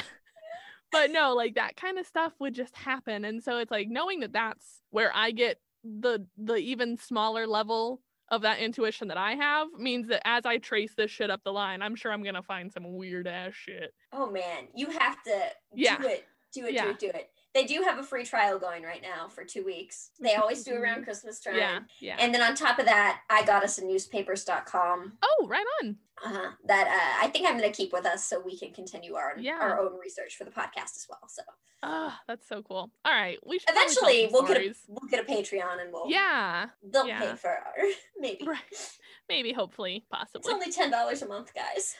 But 0.92 1.12
no, 1.12 1.34
like 1.34 1.56
that 1.56 1.76
kind 1.76 1.98
of 2.00 2.06
stuff 2.06 2.34
would 2.40 2.54
just 2.54 2.76
happen. 2.76 3.26
And 3.26 3.44
so 3.44 3.58
it's 3.58 3.72
like 3.72 3.88
knowing 3.90 4.22
that 4.22 4.34
that's 4.34 4.82
where 4.92 5.12
I 5.14 5.32
get 5.32 5.60
the 5.84 6.26
the 6.38 6.56
even 6.56 6.98
smaller 6.98 7.48
level 7.48 8.02
of 8.32 8.42
that 8.44 8.60
intuition 8.60 9.08
that 9.08 9.18
I 9.18 9.34
have 9.36 9.68
means 9.78 10.08
that 10.10 10.22
as 10.28 10.46
I 10.46 10.58
trace 10.58 10.94
this 10.96 11.10
shit 11.10 11.32
up 11.32 11.42
the 11.44 11.52
line, 11.54 11.82
I'm 11.82 11.96
sure 11.96 12.12
I'm 12.12 12.22
going 12.22 12.36
to 12.36 12.44
find 12.44 12.72
some 12.72 12.96
weird 12.96 13.28
ass 13.28 13.54
shit. 13.56 13.92
Oh 14.14 14.30
man, 14.30 14.68
you 14.76 14.88
have 14.92 15.22
to 15.24 15.40
Yeah. 15.74 15.98
do 15.98 16.08
it. 16.08 16.26
Do 16.54 16.66
it, 16.66 16.72
do 16.82 16.90
it, 16.90 17.00
do 17.00 17.08
it. 17.14 17.30
They 17.56 17.66
do 17.66 17.82
have 17.84 17.98
a 17.98 18.04
free 18.04 18.26
trial 18.26 18.60
going 18.60 18.84
right 18.84 19.02
now 19.02 19.28
for 19.28 19.44
two 19.44 19.66
weeks. 19.66 20.12
They 20.20 20.36
always 20.36 20.64
do 20.64 20.76
around 20.76 21.04
Christmas 21.04 21.40
time. 21.40 21.56
Yeah. 21.58 21.80
Yeah. 22.00 22.16
And 22.20 22.32
then 22.34 22.42
on 22.44 22.54
top 22.54 22.78
of 22.78 22.86
that, 22.86 23.22
I 23.30 23.44
got 23.44 23.64
us 23.64 23.80
a 23.80 23.86
newspapers.com 23.86 25.14
oh, 25.24 25.48
right 25.50 25.66
on. 25.82 25.96
uh, 26.24 26.30
huh. 26.30 26.52
that 26.66 26.88
uh, 26.88 27.26
I 27.26 27.30
think 27.30 27.48
I'm 27.48 27.58
going 27.58 27.72
to 27.72 27.76
keep 27.76 27.92
with 27.92 28.06
us 28.06 28.24
so 28.24 28.40
we 28.40 28.56
can 28.58 28.72
continue 28.72 29.16
our, 29.16 29.34
Yeah. 29.40 29.58
our 29.60 29.80
own 29.80 29.98
research 30.00 30.36
for 30.36 30.44
the 30.44 30.52
podcast 30.52 30.96
as 30.96 31.08
well. 31.10 31.22
So 31.28 31.42
Ah, 31.82 32.20
that's 32.28 32.48
so 32.48 32.62
cool. 32.62 32.92
All 33.06 33.14
right. 33.14 33.40
We 33.46 33.58
should 33.58 33.70
eventually 33.70 34.28
we'll 34.32 34.44
get, 34.44 34.58
a, 34.58 34.76
we'll 34.88 35.10
get 35.10 35.28
a 35.28 35.32
Patreon 35.32 35.82
and 35.82 35.92
we'll, 35.92 36.10
Yeah. 36.10 36.68
they'll 36.84 37.08
yeah. 37.08 37.20
pay 37.20 37.36
for 37.36 37.50
our, 37.50 37.74
maybe. 38.20 38.46
Right. 38.46 38.98
Maybe, 39.28 39.54
hopefully, 39.54 40.06
possibly 40.12 40.42
It's 40.54 40.82
only 40.82 40.92
$10 40.92 41.22
a 41.22 41.26
month, 41.28 41.52
guys. 41.56 41.96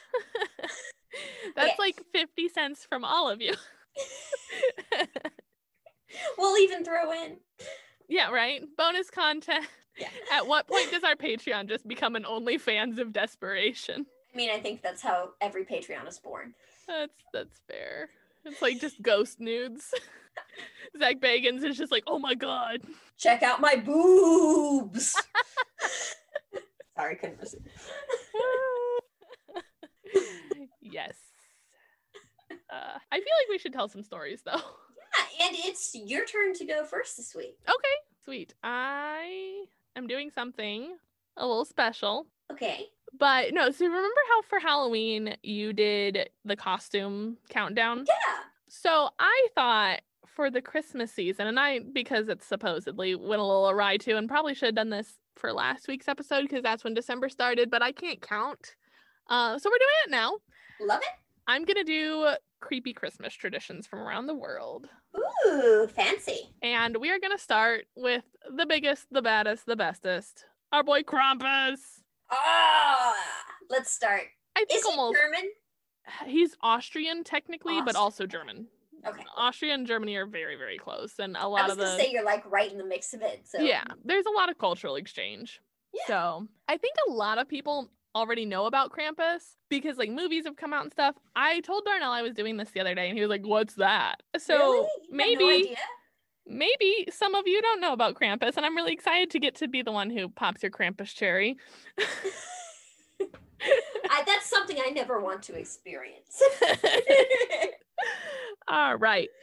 That's 1.56 1.70
Okay. 1.72 1.76
like 1.78 2.02
50 2.12 2.48
cents 2.50 2.86
from 2.88 3.04
all 3.04 3.28
of 3.28 3.40
you. 3.40 3.54
Even 6.60 6.84
throw 6.84 7.12
in. 7.12 7.36
Yeah, 8.08 8.30
right. 8.30 8.62
Bonus 8.76 9.10
content. 9.10 9.66
Yeah. 9.98 10.08
At 10.32 10.46
what 10.46 10.66
point 10.66 10.90
does 10.90 11.04
our 11.04 11.14
Patreon 11.16 11.68
just 11.68 11.86
become 11.86 12.16
an 12.16 12.24
OnlyFans 12.24 12.98
of 12.98 13.12
desperation? 13.12 14.06
I 14.32 14.36
mean, 14.36 14.50
I 14.50 14.60
think 14.60 14.82
that's 14.82 15.02
how 15.02 15.30
every 15.40 15.64
Patreon 15.64 16.08
is 16.08 16.18
born. 16.18 16.54
That's 16.86 17.12
that's 17.32 17.60
fair. 17.68 18.10
It's 18.44 18.62
like 18.62 18.80
just 18.80 19.02
ghost 19.02 19.40
nudes. 19.40 19.92
Zak 20.98 21.20
Bagans 21.20 21.64
is 21.64 21.76
just 21.76 21.92
like, 21.92 22.04
oh 22.06 22.18
my 22.18 22.34
god. 22.34 22.80
Check 23.18 23.42
out 23.42 23.60
my 23.60 23.76
boobs. 23.76 25.14
Sorry, 26.96 27.16
couldn't 27.16 27.40
resist. 27.40 27.62
yes. 30.80 31.14
Uh, 32.72 32.98
I 33.10 33.16
feel 33.16 33.34
like 33.40 33.48
we 33.50 33.58
should 33.58 33.72
tell 33.72 33.88
some 33.88 34.02
stories 34.02 34.42
though. 34.44 34.60
And 35.42 35.56
it's 35.58 35.94
your 35.94 36.26
turn 36.26 36.54
to 36.54 36.66
go 36.66 36.84
first 36.84 37.16
this 37.16 37.34
week. 37.34 37.56
Okay, 37.66 37.96
sweet. 38.24 38.54
I 38.62 39.64
am 39.96 40.06
doing 40.06 40.30
something 40.30 40.96
a 41.36 41.46
little 41.46 41.64
special. 41.64 42.26
Okay. 42.52 42.86
But 43.18 43.54
no, 43.54 43.70
so 43.70 43.86
remember 43.86 44.20
how 44.28 44.42
for 44.42 44.58
Halloween 44.58 45.36
you 45.42 45.72
did 45.72 46.30
the 46.44 46.56
costume 46.56 47.38
countdown? 47.48 48.04
Yeah. 48.06 48.44
So 48.68 49.10
I 49.18 49.48
thought 49.54 50.00
for 50.26 50.50
the 50.50 50.62
Christmas 50.62 51.10
season, 51.10 51.46
and 51.46 51.58
I, 51.58 51.80
because 51.80 52.28
it's 52.28 52.46
supposedly 52.46 53.14
went 53.14 53.40
a 53.40 53.44
little 53.44 53.68
awry 53.68 53.96
too, 53.96 54.16
and 54.16 54.28
probably 54.28 54.54
should 54.54 54.66
have 54.66 54.74
done 54.74 54.90
this 54.90 55.14
for 55.36 55.52
last 55.52 55.88
week's 55.88 56.08
episode 56.08 56.42
because 56.42 56.62
that's 56.62 56.84
when 56.84 56.94
December 56.94 57.28
started, 57.28 57.70
but 57.70 57.82
I 57.82 57.92
can't 57.92 58.20
count. 58.20 58.76
Uh, 59.28 59.58
so 59.58 59.70
we're 59.70 59.78
doing 59.78 59.90
it 60.06 60.10
now. 60.10 60.34
Love 60.80 61.00
it. 61.00 61.08
I'm 61.46 61.64
going 61.64 61.76
to 61.76 61.84
do 61.84 62.28
creepy 62.60 62.92
Christmas 62.92 63.34
traditions 63.34 63.86
from 63.86 64.00
around 64.00 64.26
the 64.26 64.34
world. 64.34 64.88
Ooh, 65.46 65.88
fancy. 65.88 66.54
And 66.62 66.96
we 66.96 67.10
are 67.10 67.18
going 67.18 67.36
to 67.36 67.42
start 67.42 67.86
with 67.96 68.24
the 68.54 68.66
biggest, 68.66 69.06
the 69.10 69.22
baddest, 69.22 69.66
the 69.66 69.76
bestest, 69.76 70.44
our 70.72 70.82
boy 70.82 71.02
Krampus. 71.02 71.78
Ah, 72.30 73.14
let's 73.68 73.90
start. 73.90 74.22
I 74.56 74.64
think 74.64 74.80
Is 74.80 74.86
he 74.86 74.90
almost 74.90 75.18
German? 75.18 75.50
he's 76.26 76.56
Austrian 76.62 77.24
technically, 77.24 77.80
but 77.82 77.96
also 77.96 78.26
German. 78.26 78.66
Okay. 79.06 79.24
Austria 79.36 79.74
and 79.74 79.86
Germany 79.86 80.16
are 80.16 80.26
very, 80.26 80.56
very 80.56 80.76
close, 80.76 81.14
and 81.18 81.36
a 81.36 81.48
lot 81.48 81.62
I 81.62 81.64
was 81.64 81.72
of 81.72 81.78
the 81.78 81.96
say 81.96 82.10
you're 82.10 82.24
like 82.24 82.44
right 82.50 82.70
in 82.70 82.76
the 82.76 82.84
mix 82.84 83.14
of 83.14 83.22
it. 83.22 83.42
So 83.44 83.60
yeah, 83.60 83.84
there's 84.04 84.26
a 84.26 84.30
lot 84.30 84.50
of 84.50 84.58
cultural 84.58 84.96
exchange. 84.96 85.60
Yeah. 85.94 86.02
So 86.06 86.48
I 86.68 86.76
think 86.76 86.94
a 87.08 87.12
lot 87.12 87.38
of 87.38 87.48
people 87.48 87.90
already 88.14 88.44
know 88.44 88.66
about 88.66 88.92
Krampus 88.92 89.54
because 89.68 89.98
like 89.98 90.10
movies 90.10 90.44
have 90.44 90.56
come 90.56 90.72
out 90.72 90.84
and 90.84 90.92
stuff. 90.92 91.16
I 91.36 91.60
told 91.60 91.84
Darnell 91.84 92.12
I 92.12 92.22
was 92.22 92.34
doing 92.34 92.56
this 92.56 92.70
the 92.70 92.80
other 92.80 92.94
day, 92.94 93.08
and 93.08 93.16
he 93.16 93.22
was 93.22 93.30
like, 93.30 93.46
"What's 93.46 93.74
that?" 93.74 94.22
So 94.38 94.58
Really? 94.58 94.88
Maybe 95.10 95.70
no 95.70 95.76
maybe 96.50 97.06
some 97.10 97.34
of 97.34 97.46
you 97.46 97.62
don't 97.62 97.80
know 97.80 97.92
about 97.92 98.14
Krampus, 98.14 98.56
and 98.56 98.66
I'm 98.66 98.76
really 98.76 98.92
excited 98.92 99.30
to 99.30 99.38
get 99.38 99.54
to 99.56 99.68
be 99.68 99.82
the 99.82 99.92
one 99.92 100.10
who 100.10 100.28
pops 100.28 100.62
your 100.62 100.70
Krampus 100.70 101.14
cherry. 101.14 101.56
I, 104.10 104.22
that's 104.26 104.48
something 104.48 104.78
I 104.84 104.90
never 104.90 105.20
want 105.20 105.42
to 105.44 105.54
experience. 105.54 106.42
all 108.68 108.96
right. 108.96 109.28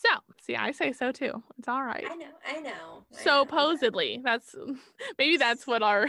So, 0.00 0.20
see, 0.40 0.54
I 0.54 0.70
say 0.70 0.92
so 0.92 1.10
too. 1.10 1.42
It's 1.58 1.66
all 1.66 1.82
right. 1.82 2.04
I 2.08 2.14
know, 2.14 2.26
I 2.46 2.60
know. 2.60 2.70
I 2.70 2.70
know. 2.70 3.04
Supposedly, 3.10 4.20
that's 4.22 4.54
maybe 5.18 5.36
that's 5.36 5.66
what 5.66 5.82
our 5.82 6.08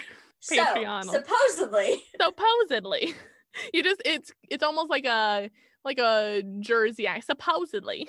Patreon 0.52 1.06
will- 1.06 1.14
supposedly, 1.14 2.04
supposedly. 2.22 3.16
You 3.74 3.82
just 3.82 4.04
it's 4.06 4.32
it's 4.48 4.64
almost 4.64 4.92
like 4.92 5.06
a 5.06 5.50
like 5.84 5.98
a 5.98 6.44
Jersey 6.60 7.08
act. 7.08 7.26
Supposedly. 7.26 8.08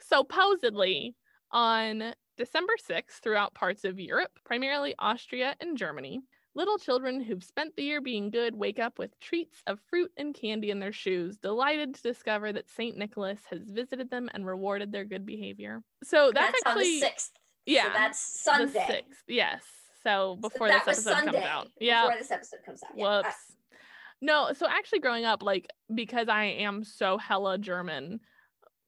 Supposedly 0.00 1.14
on 1.52 2.14
December 2.36 2.74
6th 2.90 3.20
throughout 3.22 3.54
parts 3.54 3.84
of 3.84 4.00
Europe, 4.00 4.32
primarily 4.44 4.94
Austria 4.98 5.54
and 5.60 5.78
Germany, 5.78 6.20
little 6.54 6.78
children 6.78 7.20
who've 7.20 7.42
spent 7.42 7.76
the 7.76 7.84
year 7.84 8.00
being 8.00 8.30
good 8.30 8.54
wake 8.54 8.78
up 8.78 8.98
with 8.98 9.18
treats 9.20 9.62
of 9.66 9.78
fruit 9.88 10.10
and 10.16 10.34
candy 10.34 10.70
in 10.70 10.80
their 10.80 10.92
shoes, 10.92 11.36
delighted 11.36 11.94
to 11.94 12.02
discover 12.02 12.52
that 12.52 12.68
St. 12.68 12.96
Nicholas 12.96 13.40
has 13.50 13.70
visited 13.70 14.10
them 14.10 14.28
and 14.34 14.44
rewarded 14.46 14.92
their 14.92 15.04
good 15.04 15.24
behavior. 15.24 15.82
So 16.02 16.32
that's, 16.34 16.52
that's, 16.52 16.62
on 16.66 16.74
the 16.74 16.80
actually 16.80 17.00
sixth. 17.00 17.30
Yeah. 17.66 17.84
So 17.84 17.90
that's 17.94 18.32
the 18.32 18.38
Sunday. 18.50 18.86
sixth. 18.88 19.22
Yes. 19.28 19.62
So 20.04 20.36
before 20.40 20.68
this 20.68 20.82
episode 20.82 21.14
Sunday. 21.14 21.32
comes 21.32 21.44
out. 21.44 21.68
Yeah. 21.80 22.02
Before 22.04 22.18
this 22.18 22.30
episode 22.30 22.60
comes 22.64 22.82
out. 22.82 22.90
Yeah. 22.96 23.22
Whoops. 23.22 23.34
No, 24.20 24.52
so 24.54 24.66
actually 24.68 25.00
growing 25.00 25.24
up, 25.24 25.42
like 25.42 25.66
because 25.94 26.28
I 26.28 26.44
am 26.44 26.84
so 26.84 27.18
hella 27.18 27.58
German, 27.58 28.20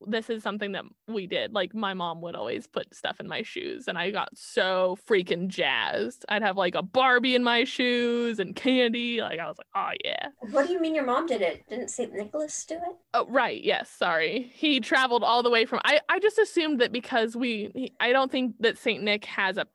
this 0.05 0.29
is 0.29 0.43
something 0.43 0.73
that 0.73 0.85
we 1.07 1.27
did. 1.27 1.53
Like 1.53 1.73
my 1.73 1.93
mom 1.93 2.21
would 2.21 2.35
always 2.35 2.67
put 2.67 2.93
stuff 2.93 3.19
in 3.19 3.27
my 3.27 3.41
shoes 3.41 3.87
and 3.87 3.97
I 3.97 4.11
got 4.11 4.29
so 4.35 4.97
freaking 5.07 5.47
jazzed. 5.47 6.25
I'd 6.29 6.43
have 6.43 6.57
like 6.57 6.75
a 6.75 6.81
Barbie 6.81 7.35
in 7.35 7.43
my 7.43 7.63
shoes 7.63 8.39
and 8.39 8.55
candy. 8.55 9.21
Like 9.21 9.39
I 9.39 9.47
was 9.47 9.57
like, 9.57 9.67
oh 9.75 9.95
yeah. 10.03 10.27
What 10.51 10.67
do 10.67 10.73
you 10.73 10.79
mean 10.79 10.95
your 10.95 11.05
mom 11.05 11.25
did 11.25 11.41
it? 11.41 11.67
Didn't 11.69 11.89
St. 11.89 12.13
Nicholas 12.13 12.65
do 12.65 12.75
it? 12.75 12.95
Oh 13.13 13.25
right, 13.29 13.63
yes, 13.63 13.89
sorry. 13.89 14.51
He 14.53 14.79
traveled 14.79 15.23
all 15.23 15.43
the 15.43 15.49
way 15.49 15.65
from 15.65 15.81
I 15.83 15.99
I 16.09 16.19
just 16.19 16.37
assumed 16.37 16.79
that 16.81 16.91
because 16.91 17.35
we 17.35 17.71
he, 17.73 17.93
I 17.99 18.11
don't 18.11 18.31
think 18.31 18.55
that 18.59 18.77
St. 18.77 19.03
Nick 19.03 19.25
has 19.25 19.57
a 19.57 19.65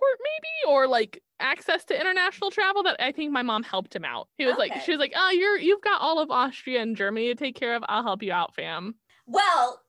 passport 0.00 0.18
maybe 0.22 0.72
or 0.74 0.86
like 0.88 1.22
access 1.38 1.84
to 1.86 1.98
international 1.98 2.50
travel 2.50 2.82
that 2.84 2.96
I 3.02 3.12
think 3.12 3.32
my 3.32 3.42
mom 3.42 3.62
helped 3.62 3.94
him 3.94 4.04
out. 4.04 4.28
He 4.36 4.46
was 4.46 4.56
like 4.56 4.72
she 4.84 4.92
was 4.92 4.98
like, 5.00 5.12
"Oh, 5.16 5.30
you're 5.30 5.58
you've 5.58 5.82
got 5.82 6.00
all 6.00 6.18
of 6.20 6.30
Austria 6.30 6.80
and 6.82 6.96
Germany 6.96 7.28
to 7.28 7.34
take 7.34 7.54
care 7.56 7.74
of. 7.74 7.82
I'll 7.88 8.02
help 8.02 8.22
you 8.22 8.32
out, 8.32 8.54
fam." 8.54 8.94
Well, 9.26 9.82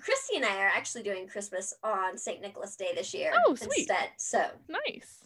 Christy 0.00 0.36
and 0.36 0.44
I 0.44 0.56
are 0.58 0.68
actually 0.74 1.02
doing 1.02 1.26
Christmas 1.26 1.74
on 1.82 2.18
St. 2.18 2.40
Nicholas 2.40 2.76
Day 2.76 2.92
this 2.94 3.12
year 3.14 3.32
Oh, 3.46 3.54
sweet. 3.54 3.70
instead. 3.78 4.10
So 4.18 4.44
Nice. 4.68 5.24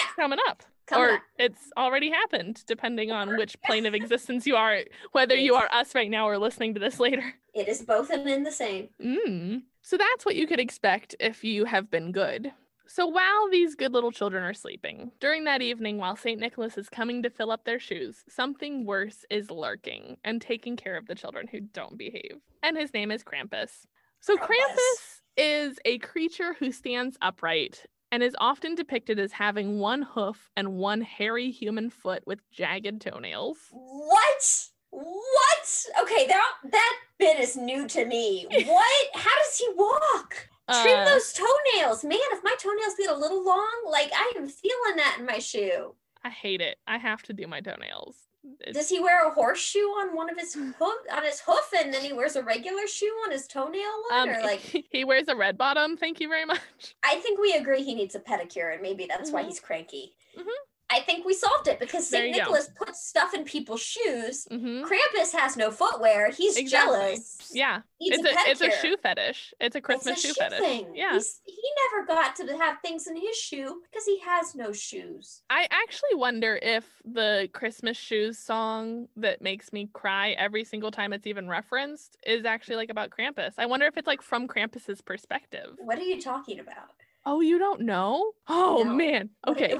Yeah. 0.00 0.06
Coming 0.14 0.38
up. 0.48 0.62
coming 0.86 1.08
or 1.08 1.12
up. 1.14 1.22
it's 1.38 1.70
already 1.76 2.10
happened 2.10 2.62
depending 2.66 3.10
on 3.10 3.36
which 3.36 3.60
plane 3.62 3.84
of 3.86 3.94
existence 3.94 4.46
you 4.46 4.54
are, 4.56 4.78
whether 5.12 5.34
you 5.34 5.54
are 5.56 5.68
us 5.72 5.94
right 5.94 6.10
now 6.10 6.28
or 6.28 6.38
listening 6.38 6.74
to 6.74 6.80
this 6.80 7.00
later. 7.00 7.34
It 7.54 7.68
is 7.68 7.82
both 7.82 8.10
and 8.10 8.28
in 8.28 8.44
the 8.44 8.52
same. 8.52 8.88
Mm. 9.02 9.62
So 9.82 9.96
that's 9.96 10.24
what 10.24 10.36
you 10.36 10.46
could 10.46 10.60
expect 10.60 11.16
if 11.18 11.42
you 11.44 11.64
have 11.64 11.90
been 11.90 12.12
good. 12.12 12.52
So 12.86 13.06
while 13.06 13.48
these 13.50 13.74
good 13.74 13.92
little 13.92 14.12
children 14.12 14.42
are 14.44 14.54
sleeping, 14.54 15.12
during 15.20 15.44
that 15.44 15.62
evening 15.62 15.98
while 15.98 16.16
St. 16.16 16.40
Nicholas 16.40 16.76
is 16.76 16.88
coming 16.88 17.22
to 17.22 17.30
fill 17.30 17.50
up 17.50 17.64
their 17.64 17.78
shoes, 17.78 18.24
something 18.28 18.84
worse 18.84 19.24
is 19.30 19.50
lurking 19.50 20.16
and 20.24 20.42
taking 20.42 20.76
care 20.76 20.96
of 20.96 21.06
the 21.06 21.14
children 21.14 21.46
who 21.48 21.60
don't 21.60 21.96
behave. 21.96 22.36
And 22.62 22.76
his 22.76 22.92
name 22.92 23.10
is 23.10 23.24
Krampus. 23.24 23.86
So 24.20 24.36
Krampus. 24.36 24.46
Krampus 24.46 25.20
is 25.36 25.78
a 25.84 25.98
creature 25.98 26.54
who 26.58 26.72
stands 26.72 27.16
upright 27.22 27.86
and 28.10 28.22
is 28.22 28.36
often 28.38 28.74
depicted 28.74 29.18
as 29.18 29.32
having 29.32 29.78
one 29.78 30.02
hoof 30.02 30.50
and 30.56 30.74
one 30.74 31.00
hairy 31.00 31.50
human 31.50 31.88
foot 31.88 32.22
with 32.26 32.40
jagged 32.50 33.00
toenails. 33.00 33.56
What? 33.70 34.68
What? 34.90 35.86
Okay, 36.02 36.26
that 36.26 36.52
that 36.70 36.96
bit 37.18 37.40
is 37.40 37.56
new 37.56 37.88
to 37.88 38.04
me. 38.04 38.46
What? 38.66 39.06
How 39.14 39.36
does 39.38 39.56
he 39.56 39.66
walk? 39.74 40.48
Trim 40.82 40.98
Uh, 41.00 41.04
those 41.04 41.32
toenails, 41.32 42.04
man. 42.04 42.18
If 42.32 42.42
my 42.44 42.54
toenails 42.58 42.94
get 42.98 43.10
a 43.10 43.16
little 43.16 43.44
long, 43.44 43.82
like 43.88 44.10
I 44.14 44.32
am 44.36 44.48
feeling 44.48 44.96
that 44.96 45.16
in 45.18 45.26
my 45.26 45.38
shoe. 45.38 45.94
I 46.24 46.30
hate 46.30 46.60
it. 46.60 46.78
I 46.86 46.98
have 46.98 47.22
to 47.24 47.32
do 47.32 47.46
my 47.46 47.60
toenails. 47.60 48.16
It's- 48.60 48.74
Does 48.74 48.88
he 48.88 48.98
wear 49.00 49.26
a 49.26 49.30
horseshoe 49.30 49.78
on 49.86 50.16
one 50.16 50.28
of 50.28 50.36
his 50.38 50.54
hoof 50.54 50.74
on 50.80 51.22
his 51.24 51.40
hoof, 51.40 51.72
and 51.78 51.92
then 51.94 52.02
he 52.02 52.12
wears 52.12 52.34
a 52.36 52.42
regular 52.42 52.86
shoe 52.88 53.14
on 53.24 53.30
his 53.30 53.46
toenail 53.46 54.02
one, 54.10 54.28
Um, 54.28 54.28
or 54.30 54.42
like? 54.42 54.60
he 54.90 55.04
wears 55.04 55.28
a 55.28 55.36
red 55.36 55.56
bottom. 55.56 55.96
Thank 55.96 56.20
you 56.20 56.28
very 56.28 56.44
much. 56.44 56.60
I 57.04 57.16
think 57.20 57.38
we 57.40 57.52
agree 57.52 57.82
he 57.82 57.94
needs 57.94 58.14
a 58.16 58.20
pedicure, 58.20 58.72
and 58.72 58.82
maybe 58.82 59.06
that's 59.06 59.30
why 59.30 59.42
Mhm. 59.42 59.46
he's 59.46 59.60
cranky. 59.60 60.16
Mhm. 60.36 60.46
I 60.92 61.00
think 61.00 61.24
we 61.24 61.34
solved 61.34 61.68
it 61.68 61.80
because 61.80 62.06
St. 62.08 62.26
you 62.28 62.32
go. 62.32 62.38
Nicholas 62.38 62.68
puts 62.76 63.06
stuff 63.06 63.34
in 63.34 63.44
people's 63.44 63.80
shoes. 63.80 64.46
hmm 64.50 64.82
Krampus 64.84 65.32
has 65.32 65.56
no 65.56 65.70
footwear. 65.70 66.30
He's 66.30 66.56
Exactly. 66.56 66.96
jealous. 66.98 67.50
Yeah, 67.54 67.80
it's 68.00 68.24
a, 68.24 68.50
it's 68.50 68.60
a 68.60 68.70
shoe 68.80 68.96
fetish. 69.02 69.54
It's 69.60 69.76
a 69.76 69.80
Christmas 69.80 70.18
it's 70.18 70.24
a 70.24 70.28
shoe, 70.28 70.34
shoe 70.34 70.40
fetish. 70.40 70.58
thing. 70.60 70.86
Yeah, 70.94 71.14
He's, 71.14 71.40
he 71.44 71.56
never 71.92 72.06
got 72.06 72.36
to 72.36 72.46
have 72.58 72.78
things 72.82 73.06
in 73.06 73.16
his 73.16 73.36
shoe 73.36 73.80
because 73.90 74.04
he 74.04 74.18
has 74.20 74.54
no 74.54 74.72
shoes. 74.72 75.42
I 75.50 75.66
actually 75.70 76.14
wonder 76.14 76.58
if 76.62 76.84
the 77.04 77.48
Christmas 77.52 77.96
shoes 77.96 78.38
song 78.38 79.08
that 79.16 79.40
makes 79.40 79.72
me 79.72 79.88
cry 79.92 80.30
every 80.32 80.64
single 80.64 80.90
time 80.90 81.12
it's 81.12 81.26
even 81.26 81.48
referenced 81.48 82.16
is 82.26 82.44
actually 82.44 82.76
like 82.76 82.90
about 82.90 83.10
Krampus. 83.10 83.54
I 83.58 83.66
wonder 83.66 83.86
if 83.86 83.96
it's 83.96 84.06
like 84.06 84.22
from 84.22 84.48
Krampus's 84.48 85.00
perspective. 85.00 85.76
What 85.78 85.98
are 85.98 86.02
you 86.02 86.20
talking 86.20 86.58
about? 86.58 86.90
Oh, 87.24 87.40
you 87.40 87.58
don't 87.58 87.82
know? 87.82 88.32
Oh 88.48 88.82
No. 88.84 88.92
man. 88.94 89.30
Okay. 89.46 89.76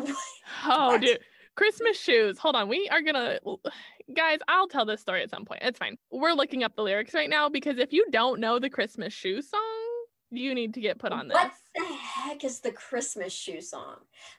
Oh, 0.65 0.97
dude. 0.99 1.19
Christmas 1.55 1.99
shoes. 1.99 2.39
Hold 2.39 2.57
on. 2.57 2.69
We 2.69 2.89
are 2.89 3.03
gonna, 3.03 3.39
guys. 4.15 4.39
I'll 4.49 4.69
tell 4.69 4.87
this 4.87 5.01
story 5.01 5.23
at 5.23 5.31
some 5.31 5.45
point. 5.45 5.61
It's 5.63 5.79
fine. 5.79 5.97
We're 6.11 6.33
looking 6.33 6.63
up 6.65 6.75
the 6.77 6.83
lyrics 6.83 7.15
right 7.15 7.29
now 7.29 7.49
because 7.49 7.79
if 7.79 7.93
you 7.93 8.07
don't 8.11 8.41
know 8.41 8.59
the 8.59 8.71
Christmas 8.71 9.13
shoe 9.13 9.43
song, 9.43 9.61
you 10.31 10.55
need 10.55 10.73
to 10.75 10.81
get 10.81 10.99
put 10.99 11.13
on 11.13 11.29
this. 11.29 11.35
What 11.35 11.53
the 11.77 11.95
heck 11.95 12.43
is 12.45 12.61
the 12.61 12.73
Christmas 12.73 13.33
shoe 13.35 13.61
song? 13.61 13.97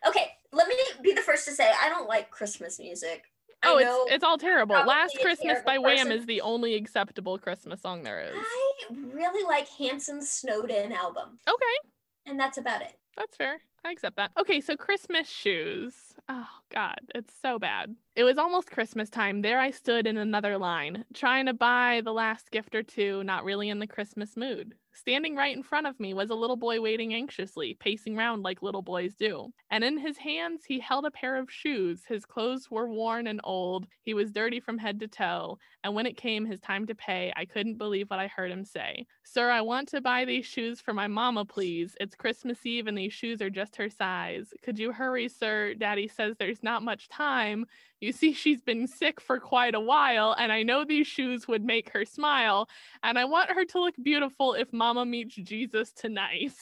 Okay, 0.08 0.32
let 0.52 0.68
me 0.68 0.76
be 1.04 1.14
the 1.14 1.22
first 1.22 1.46
to 1.46 1.52
say 1.52 1.72
I 1.80 1.90
don't 1.90 2.08
like 2.08 2.32
Christmas 2.32 2.80
music. 2.80 3.24
Oh, 3.66 3.78
it's 3.78 4.14
it's 4.16 4.24
all 4.24 4.38
terrible. 4.38 4.76
Last 4.76 5.18
Christmas 5.22 5.60
by 5.66 5.74
terrible 5.74 5.84
Wham 5.86 5.98
person. 6.08 6.12
is 6.14 6.26
the 6.26 6.42
only 6.42 6.74
acceptable 6.76 7.38
Christmas 7.38 7.82
song 7.82 8.04
there 8.04 8.22
is. 8.22 8.36
I 8.36 8.96
really 9.14 9.44
like 9.46 9.70
Hanson's 9.70 10.30
Snowed 10.32 10.70
In 10.72 10.92
album, 10.92 11.38
Okay, 11.48 11.90
and 12.26 12.40
that's 12.40 12.58
about 12.58 12.82
it. 12.82 12.94
that's 13.18 13.36
fair. 13.38 13.60
I 13.86 13.92
accept 13.92 14.16
that. 14.16 14.32
Okay, 14.40 14.62
so 14.62 14.78
Christmas 14.78 15.28
shoes. 15.28 15.94
Oh 16.30 16.48
God, 16.74 17.00
it's 17.14 17.34
so 17.40 17.60
bad. 17.60 17.96
It 18.16 18.24
was 18.24 18.40
almost 18.40 18.72
Christmas 18.72 19.10
time. 19.10 19.42
There 19.42 19.60
I 19.60 19.70
stood 19.70 20.08
in 20.08 20.18
another 20.18 20.58
line, 20.58 21.06
trying 21.14 21.46
to 21.46 21.54
buy 21.54 22.02
the 22.04 22.14
last 22.14 22.50
gift 22.50 22.74
or 22.74 22.82
two, 22.84 23.24
not 23.24 23.44
really 23.44 23.70
in 23.70 23.80
the 23.80 23.88
Christmas 23.88 24.36
mood. 24.36 24.74
Standing 24.96 25.36
right 25.36 25.56
in 25.56 25.64
front 25.64 25.88
of 25.88 26.00
me 26.00 26.14
was 26.14 26.30
a 26.30 26.36
little 26.36 26.56
boy 26.56 26.80
waiting 26.80 27.16
anxiously, 27.16 27.76
pacing 27.80 28.16
round 28.16 28.44
like 28.44 28.62
little 28.62 28.84
boys 28.84 29.16
do. 29.16 29.52
And 29.72 29.84
in 29.84 29.98
his 29.98 30.18
hands, 30.18 30.64
he 30.66 30.80
held 30.80 31.06
a 31.06 31.12
pair 31.12 31.36
of 31.36 31.52
shoes. 31.52 32.04
His 32.08 32.26
clothes 32.26 32.70
were 32.70 32.88
worn 32.88 33.26
and 33.26 33.42
old. 33.44 33.88
He 34.04 34.14
was 34.14 34.32
dirty 34.32 34.60
from 34.60 34.78
head 34.78 35.00
to 35.00 35.08
toe. 35.08 35.58
And 35.84 35.96
when 35.96 36.06
it 36.06 36.16
came 36.16 36.46
his 36.46 36.60
time 36.60 36.86
to 36.86 36.96
pay, 36.96 37.34
I 37.36 37.46
couldn't 37.46 37.80
believe 37.80 38.12
what 38.12 38.20
I 38.20 38.28
heard 38.28 38.52
him 38.52 38.64
say. 38.64 39.08
Sir, 39.24 39.50
I 39.50 39.62
want 39.62 39.90
to 39.90 40.02
buy 40.02 40.26
these 40.26 40.46
shoes 40.46 40.80
for 40.80 40.94
my 40.94 41.08
mama, 41.08 41.44
please. 41.44 41.96
It's 42.00 42.16
Christmas 42.16 42.64
Eve 42.64 42.86
and 42.86 42.98
these 42.98 43.14
shoes 43.14 43.42
are 43.42 43.50
just 43.50 43.76
her 43.78 43.90
size. 43.90 44.54
Could 44.62 44.78
you 44.78 44.92
hurry, 44.92 45.28
sir? 45.28 45.74
Daddy 45.74 46.08
says 46.08 46.36
there's 46.38 46.62
not 46.64 46.84
much 46.84 47.10
time. 47.10 47.66
You 48.00 48.12
see, 48.12 48.34
she's 48.34 48.62
been 48.62 48.88
sick 48.88 49.22
for 49.22 49.40
quite 49.40 49.76
a 49.76 49.80
while, 49.80 50.36
and 50.38 50.52
I 50.52 50.64
know 50.64 50.84
these 50.84 51.08
shoes 51.08 51.48
would 51.48 51.64
make 51.64 51.90
her 51.92 52.06
smile. 52.06 52.68
And 53.02 53.18
I 53.18 53.26
want 53.26 53.52
her 53.52 53.66
to 53.66 53.80
look 53.80 53.96
beautiful 54.02 54.54
if 54.54 54.74
mama 54.74 55.06
meets 55.06 55.36
Jesus 55.36 55.92
tonight. 55.92 56.54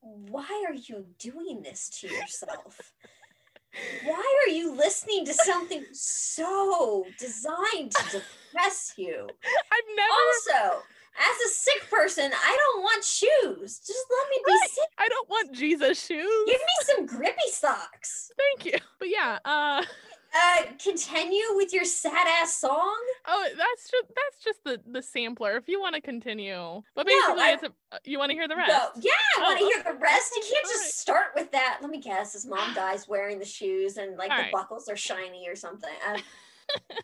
Why 0.00 0.64
are 0.68 0.74
you 0.74 1.06
doing 1.18 1.62
this 1.62 1.88
to 2.00 2.08
yourself? 2.08 2.92
Why 4.04 4.44
are 4.46 4.50
you 4.50 4.74
listening 4.74 5.24
to 5.26 5.34
something 5.34 5.84
so 5.92 7.06
designed 7.18 7.92
to 7.92 8.20
depress 8.20 8.94
you? 8.96 9.28
I've 9.72 9.96
never, 9.96 10.64
Also, 10.68 10.82
as 11.18 11.36
a 11.46 11.48
sick 11.54 11.90
person, 11.90 12.30
I 12.34 12.56
don't 12.56 12.82
want 12.82 13.04
shoes. 13.04 13.78
Just 13.80 14.04
let 14.10 14.30
me 14.30 14.42
be 14.46 14.52
Right. 14.52 14.70
sick. 14.70 14.88
I 14.98 15.08
don't 15.08 15.28
want 15.28 15.52
Jesus 15.52 16.04
shoes. 16.04 16.46
Give 16.46 16.60
me 16.60 16.84
some 16.84 17.06
grippy 17.06 17.50
socks. 17.50 18.32
Thank 18.38 18.64
you. 18.72 18.78
But 18.98 19.08
yeah, 19.08 19.38
uh, 19.44 19.84
Uh, 20.32 20.62
continue 20.80 21.42
with 21.56 21.72
your 21.72 21.84
sad 21.84 22.28
ass 22.40 22.56
song. 22.56 22.96
oh, 23.26 23.48
that's 23.56 23.90
just 23.90 24.06
that's 24.14 24.44
just 24.44 24.62
the 24.64 24.80
the 24.86 25.02
sampler. 25.02 25.56
If 25.56 25.68
you 25.68 25.80
want 25.80 25.96
to 25.96 26.00
continue, 26.00 26.82
but 26.94 27.04
No, 27.06 27.12
basically, 27.12 27.42
I- 27.42 27.52
it's 27.54 27.62
a, 27.64 27.72
uh, 27.92 27.98
you 28.04 28.18
want 28.18 28.30
to 28.30 28.36
hear 28.36 28.46
the 28.46 28.54
rest. 28.54 28.70
Go. 28.70 29.00
Yeah, 29.00 29.10
I 29.38 29.42
want 29.42 29.58
to 29.58 29.64
Oh, 29.64 29.68
hear 29.68 29.82
the 29.82 29.98
rest. 29.98 30.32
You 30.36 30.42
can't 30.42 30.66
just 30.66 30.98
start 31.00 31.32
with 31.34 31.50
that. 31.50 31.78
Let 31.82 31.90
me 31.90 31.98
guess. 31.98 32.34
His 32.34 32.46
mom 32.46 32.72
dies 32.74 33.08
wearing 33.08 33.40
the 33.40 33.44
shoes 33.44 33.96
and 33.96 34.16
like 34.16 34.28
the 34.28 34.34
Alright. 34.36 34.52
buckles 34.52 34.88
are 34.88 34.96
shiny 34.96 35.48
or 35.48 35.56
something. 35.56 35.90
Uh, 36.06 36.18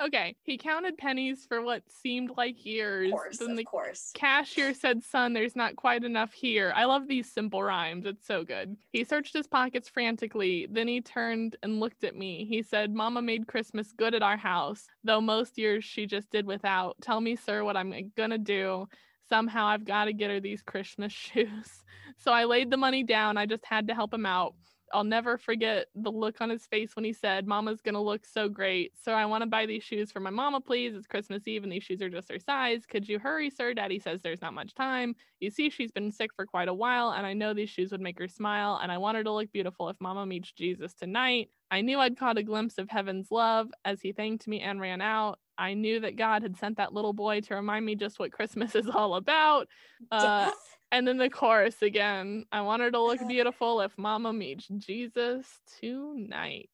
okay, 0.00 0.36
he 0.42 0.56
counted 0.58 0.96
pennies 0.98 1.44
for 1.46 1.62
what 1.62 1.82
seemed 1.88 2.32
like 2.36 2.64
years. 2.64 3.06
of 3.06 3.12
course, 3.12 3.38
then 3.38 3.50
of 3.52 3.56
the 3.56 3.64
course. 3.64 4.10
cashier 4.14 4.74
said, 4.74 5.02
Son, 5.02 5.32
there's 5.32 5.56
not 5.56 5.76
quite 5.76 6.04
enough 6.04 6.32
here. 6.32 6.72
I 6.74 6.84
love 6.84 7.06
these 7.08 7.30
simple 7.30 7.62
rhymes. 7.62 8.06
It's 8.06 8.26
so 8.26 8.44
good. 8.44 8.76
He 8.92 9.04
searched 9.04 9.34
his 9.34 9.46
pockets 9.46 9.88
frantically. 9.88 10.66
Then 10.70 10.88
he 10.88 11.00
turned 11.00 11.56
and 11.62 11.80
looked 11.80 12.04
at 12.04 12.16
me. 12.16 12.46
He 12.48 12.62
said, 12.62 12.94
Mama 12.94 13.22
made 13.22 13.46
Christmas 13.46 13.92
good 13.92 14.14
at 14.14 14.22
our 14.22 14.36
house, 14.36 14.86
though 15.04 15.20
most 15.20 15.58
years 15.58 15.84
she 15.84 16.06
just 16.06 16.30
did 16.30 16.46
without. 16.46 16.96
Tell 17.00 17.20
me, 17.20 17.36
sir, 17.36 17.64
what 17.64 17.76
I'm 17.76 17.92
eh, 17.92 18.02
gonna 18.16 18.38
do. 18.38 18.86
Somehow 19.28 19.66
I've 19.66 19.84
got 19.84 20.06
to 20.06 20.12
get 20.12 20.30
her 20.30 20.40
these 20.40 20.60
Christmas 20.62 21.12
shoes. 21.12 21.84
So 22.18 22.32
I 22.32 22.44
laid 22.44 22.70
the 22.70 22.76
money 22.76 23.04
down. 23.04 23.36
I 23.36 23.46
just 23.46 23.64
had 23.64 23.86
to 23.88 23.94
help 23.94 24.12
him 24.12 24.26
out. 24.26 24.54
I'll 24.92 25.04
never 25.04 25.38
forget 25.38 25.86
the 25.94 26.10
look 26.10 26.40
on 26.40 26.50
his 26.50 26.66
face 26.66 26.96
when 26.96 27.04
he 27.04 27.12
said, 27.12 27.46
Mama's 27.46 27.80
gonna 27.80 28.02
look 28.02 28.24
so 28.24 28.48
great. 28.48 28.92
So 29.02 29.12
I 29.12 29.26
want 29.26 29.42
to 29.42 29.46
buy 29.46 29.66
these 29.66 29.82
shoes 29.82 30.10
for 30.10 30.20
my 30.20 30.30
mama, 30.30 30.60
please. 30.60 30.94
It's 30.94 31.06
Christmas 31.06 31.46
Eve 31.46 31.62
and 31.62 31.72
these 31.72 31.82
shoes 31.82 32.02
are 32.02 32.08
just 32.08 32.30
her 32.30 32.38
size. 32.38 32.86
Could 32.86 33.08
you 33.08 33.18
hurry, 33.18 33.50
sir? 33.50 33.74
Daddy 33.74 33.98
says 33.98 34.20
there's 34.22 34.42
not 34.42 34.54
much 34.54 34.74
time. 34.74 35.14
You 35.40 35.50
see, 35.50 35.70
she's 35.70 35.92
been 35.92 36.12
sick 36.12 36.32
for 36.34 36.46
quite 36.46 36.68
a 36.68 36.74
while, 36.74 37.10
and 37.10 37.26
I 37.26 37.32
know 37.32 37.54
these 37.54 37.70
shoes 37.70 37.92
would 37.92 38.00
make 38.00 38.18
her 38.18 38.28
smile, 38.28 38.78
and 38.82 38.92
I 38.92 38.98
want 38.98 39.16
her 39.16 39.24
to 39.24 39.32
look 39.32 39.50
beautiful 39.52 39.88
if 39.88 39.96
Mama 40.00 40.26
meets 40.26 40.52
Jesus 40.52 40.92
tonight. 40.92 41.48
I 41.70 41.80
knew 41.80 41.98
I'd 41.98 42.18
caught 42.18 42.38
a 42.38 42.42
glimpse 42.42 42.78
of 42.78 42.90
heaven's 42.90 43.30
love 43.30 43.70
as 43.84 44.00
he 44.00 44.12
thanked 44.12 44.48
me 44.48 44.60
and 44.60 44.80
ran 44.80 45.00
out. 45.00 45.38
I 45.56 45.74
knew 45.74 46.00
that 46.00 46.16
God 46.16 46.42
had 46.42 46.56
sent 46.56 46.78
that 46.78 46.92
little 46.92 47.12
boy 47.12 47.42
to 47.42 47.54
remind 47.54 47.84
me 47.84 47.94
just 47.94 48.18
what 48.18 48.32
Christmas 48.32 48.74
is 48.74 48.88
all 48.88 49.14
about. 49.14 49.68
Uh, 50.10 50.46
Death? 50.46 50.54
And 50.92 51.06
then 51.06 51.18
the 51.18 51.30
chorus 51.30 51.82
again. 51.82 52.46
I 52.50 52.62
want 52.62 52.82
her 52.82 52.90
to 52.90 53.00
look 53.00 53.20
beautiful 53.28 53.80
if 53.80 53.96
mama 53.96 54.32
meets 54.32 54.66
Jesus 54.66 55.46
tonight. 55.80 56.70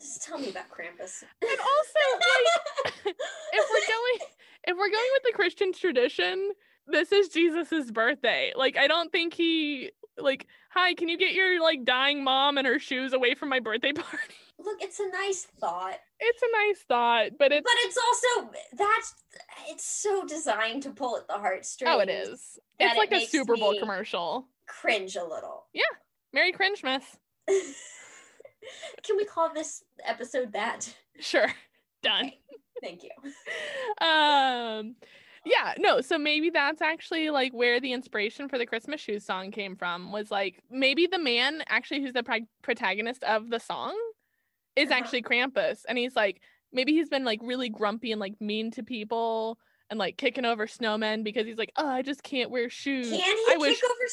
Just 0.00 0.24
tell 0.24 0.38
me 0.38 0.50
about 0.50 0.68
Krampus. 0.68 1.22
And 1.40 1.58
also, 1.60 2.00
like, 2.18 3.14
if 3.52 3.66
we're 3.70 3.88
going 3.88 4.28
if 4.64 4.76
we're 4.76 4.90
going 4.90 5.10
with 5.12 5.22
the 5.24 5.32
Christian 5.34 5.72
tradition, 5.72 6.50
this 6.86 7.12
is 7.12 7.28
Jesus's 7.28 7.90
birthday. 7.90 8.52
Like, 8.56 8.76
I 8.76 8.86
don't 8.86 9.12
think 9.12 9.34
he 9.34 9.90
like, 10.18 10.46
hi, 10.70 10.94
can 10.94 11.08
you 11.08 11.18
get 11.18 11.34
your 11.34 11.60
like 11.62 11.84
dying 11.84 12.22
mom 12.22 12.58
and 12.58 12.66
her 12.66 12.78
shoes 12.78 13.12
away 13.12 13.34
from 13.34 13.48
my 13.48 13.60
birthday 13.60 13.92
party? 13.94 14.34
Look, 14.58 14.78
it's 14.80 15.00
a 15.00 15.08
nice 15.08 15.46
thought. 15.60 15.98
It's 16.20 16.42
a 16.42 16.66
nice 16.66 16.84
thought, 16.86 17.38
but 17.38 17.52
it's 17.52 17.64
But 17.64 17.74
it's 17.78 17.98
also 17.98 18.50
that's 18.76 19.14
it's 19.68 19.84
so 19.84 20.24
designed 20.26 20.82
to 20.84 20.90
pull 20.90 21.16
at 21.16 21.26
the 21.28 21.34
heartstrings. 21.34 21.92
oh, 21.94 22.00
it 22.00 22.08
is. 22.08 22.58
It's 22.78 22.94
it 22.94 22.98
like 22.98 23.12
a 23.12 23.24
Super 23.26 23.56
Bowl 23.56 23.78
commercial. 23.78 24.46
Cringe 24.66 25.16
a 25.16 25.24
little. 25.24 25.64
Yeah. 25.72 25.82
Merry 26.32 26.52
Cringemas. 26.52 27.02
Can 29.02 29.16
we 29.16 29.24
call 29.24 29.52
this 29.52 29.84
episode 30.04 30.52
that? 30.52 30.94
Sure. 31.20 31.48
Done. 32.02 32.26
Okay, 32.26 32.38
Thank 32.82 33.02
you. 33.04 33.10
um 34.04 34.96
yeah 35.44 35.74
no 35.78 36.00
so 36.00 36.18
maybe 36.18 36.50
that's 36.50 36.80
actually 36.82 37.30
like 37.30 37.52
where 37.52 37.80
the 37.80 37.92
inspiration 37.92 38.48
for 38.48 38.58
the 38.58 38.66
christmas 38.66 39.00
shoes 39.00 39.24
song 39.24 39.50
came 39.50 39.76
from 39.76 40.10
was 40.12 40.30
like 40.30 40.62
maybe 40.70 41.06
the 41.06 41.18
man 41.18 41.62
actually 41.68 42.00
who's 42.00 42.12
the 42.12 42.22
pro- 42.22 42.46
protagonist 42.62 43.22
of 43.24 43.50
the 43.50 43.58
song 43.60 43.96
is 44.76 44.90
Uh-huh. 44.90 44.98
actually 44.98 45.22
krampus 45.22 45.80
and 45.88 45.96
he's 45.98 46.16
like 46.16 46.40
maybe 46.72 46.92
he's 46.92 47.08
been 47.08 47.24
like 47.24 47.40
really 47.42 47.68
grumpy 47.68 48.12
and 48.12 48.20
like 48.20 48.40
mean 48.40 48.70
to 48.72 48.82
people 48.82 49.58
and 49.90 49.98
like 49.98 50.16
kicking 50.16 50.44
over 50.46 50.66
snowmen 50.66 51.22
because 51.22 51.44
he's 51.46 51.58
like 51.58 51.72
oh 51.76 51.86
i 51.86 52.00
just 52.02 52.22
can't 52.22 52.50
wear 52.50 52.70
shoes 52.70 53.10
Can 53.10 53.18
he 53.18 53.22
I 53.48 53.52
kick 53.52 53.58
wish- 53.60 53.82
over 53.84 54.06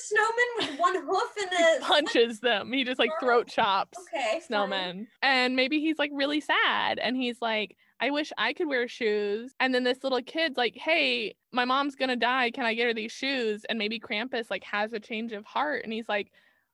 snowmen 0.67 0.69
with 0.71 0.79
one 0.79 0.95
hoof 0.95 1.31
and 1.41 1.81
a 1.81 1.85
punches 1.85 2.39
them 2.41 2.71
he 2.73 2.83
just 2.83 2.99
like 2.99 3.11
throat 3.19 3.47
chops 3.47 3.97
Okay, 4.13 4.39
fine. 4.39 4.69
snowmen. 4.69 5.07
And 5.21 5.55
maybe 5.55 5.79
he's 5.79 5.97
like 5.97 6.11
really 6.13 6.41
sad 6.41 6.99
and 6.99 7.15
he's 7.15 7.37
like, 7.41 7.75
I 8.01 8.11
wish 8.11 8.31
I 8.37 8.53
could 8.53 8.67
wear 8.69 8.87
shoes. 8.87 9.53
And 9.59 9.73
then 9.75 9.83
this 9.83 10.03
little 10.03 10.21
kid's 10.21 10.55
like, 10.57 10.75
Hey, 10.77 11.35
my 11.51 11.65
mom's 11.65 11.95
gonna 11.95 12.15
die. 12.15 12.49
Can 12.51 12.65
I 12.65 12.73
get 12.73 12.85
her 12.87 12.93
these 12.93 13.11
shoes? 13.11 13.65
And 13.69 13.77
maybe 13.77 13.99
Krampus 13.99 14.49
like 14.49 14.63
has 14.63 14.93
a 14.93 14.99
change 14.99 15.31
of 15.33 15.43
heart 15.45 15.83
and 15.83 15.91
he's 15.93 16.07
like, 16.09 16.31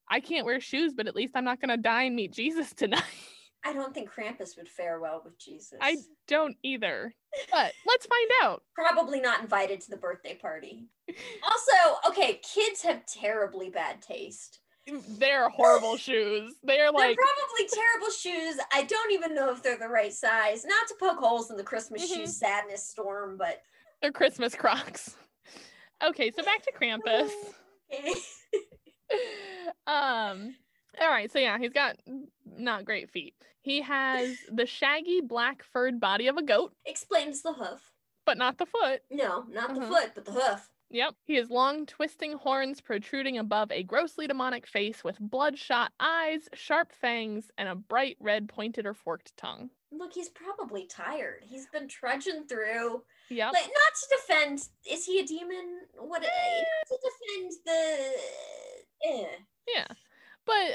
I 0.10 0.20
can't 0.20 0.46
wear 0.46 0.60
shoes, 0.60 0.94
but 0.96 1.08
at 1.08 1.16
least 1.16 1.34
I'm 1.36 1.46
not 1.46 1.60
gonna 1.62 1.78
die 1.78 2.04
and 2.04 2.16
meet 2.16 2.32
Jesus 2.34 2.74
tonight. 2.74 3.04
I 3.66 3.74
don't 3.74 3.94
think 3.94 4.12
Krampus 4.12 4.56
would 4.58 4.70
fare 4.70 5.00
well 5.00 5.22
with 5.26 5.40
Jesus. 5.40 5.80
I 5.82 5.98
don't 6.28 6.56
either. 6.64 7.14
But 7.52 7.74
let's 7.88 8.06
find 8.06 8.30
out. 8.44 8.62
probably 8.76 9.20
not 9.20 9.42
invited 9.42 9.82
to 9.82 9.90
the 9.90 9.98
birthday 9.98 10.36
party. 10.36 10.88
Also, 11.44 12.10
okay, 12.10 12.42
kids 12.44 12.82
have 12.82 13.06
terribly 13.06 13.70
bad 13.70 14.02
taste. 14.02 14.60
They're 15.18 15.50
horrible 15.50 15.98
shoes. 15.98 16.54
They're 16.64 16.92
like 16.92 17.16
they're 17.16 17.26
probably 17.26 17.70
terrible 17.72 18.12
shoes. 18.12 18.58
I 18.74 18.84
don't 18.84 19.12
even 19.12 19.34
know 19.36 19.52
if 19.52 19.62
they're 19.64 19.78
the 19.78 19.88
right 19.88 20.12
size. 20.14 20.66
Not 20.66 20.88
to 20.88 20.96
poke 21.00 21.20
holes 21.20 21.52
in 21.52 21.58
the 21.58 21.64
Christmas 21.64 22.04
Mhm. 22.12 22.16
shoes 22.16 22.38
sadness 22.38 22.88
storm, 22.88 23.38
but 23.38 23.62
they're 24.02 24.12
Christmas 24.12 24.56
crocs. 24.56 25.16
Okay, 26.04 26.32
so 26.32 26.44
back 26.44 26.64
to 26.64 26.72
Krampus. 26.74 27.30
um 29.88 30.56
all 31.00 31.10
right 31.10 31.32
so 31.32 31.40
yeah 31.40 31.58
he's 31.60 31.72
got 31.74 31.96
not 32.46 32.84
great 32.86 33.10
feet 33.12 33.36
he 33.66 33.82
has 33.82 34.38
the 34.52 34.66
shaggy 34.66 35.20
black 35.22 35.64
furred 35.64 36.00
body 36.00 36.28
of 36.28 36.38
a 36.38 36.44
goat 36.44 36.74
explains 36.86 37.42
the 37.42 37.52
hoof. 37.54 37.92
but 38.26 38.38
not 38.38 38.58
the 38.58 38.66
foot 38.66 39.02
No, 39.12 39.44
not 39.50 39.74
the 39.74 39.82
Mhm. 39.82 39.88
foot, 39.88 40.12
but 40.16 40.26
the 40.26 40.32
hoof. 40.32 40.70
yep 40.90 41.16
he 41.24 41.34
has 41.36 41.50
long 41.50 41.86
twisting 41.88 42.34
horns 42.34 42.80
protruding 42.80 43.38
above 43.40 43.72
a 43.72 43.82
grossly 43.84 44.28
demonic 44.28 44.68
face 44.68 45.04
with 45.04 45.18
bloodshot 45.20 45.92
eyes 46.00 46.48
sharp 46.54 46.92
fangs 46.92 47.50
and 47.58 47.68
a 47.68 47.76
bright 47.76 48.18
red 48.20 48.48
pointed 48.48 48.86
or 48.86 48.94
forked 48.94 49.36
tongue 49.36 49.70
Look, 49.92 50.12
he's 50.14 50.28
probably 50.28 50.88
tired. 50.88 51.42
He's 51.46 51.68
been 51.68 51.88
trudging 51.88 52.48
through. 52.50 53.04
yep 53.30 53.54
Like, 53.54 53.64
not 53.64 53.94
to 53.96 54.16
defend. 54.18 54.68
Is 54.92 55.06
he 55.06 55.20
a 55.20 55.26
demon? 55.26 55.88
What? 55.98 56.22
eh, 56.22 56.28
Not 56.28 56.88
to 56.90 56.98
defend 57.10 57.54
the. 57.66 58.14
Eh. 59.08 59.36
yeah 59.74 59.88
but 60.46 60.72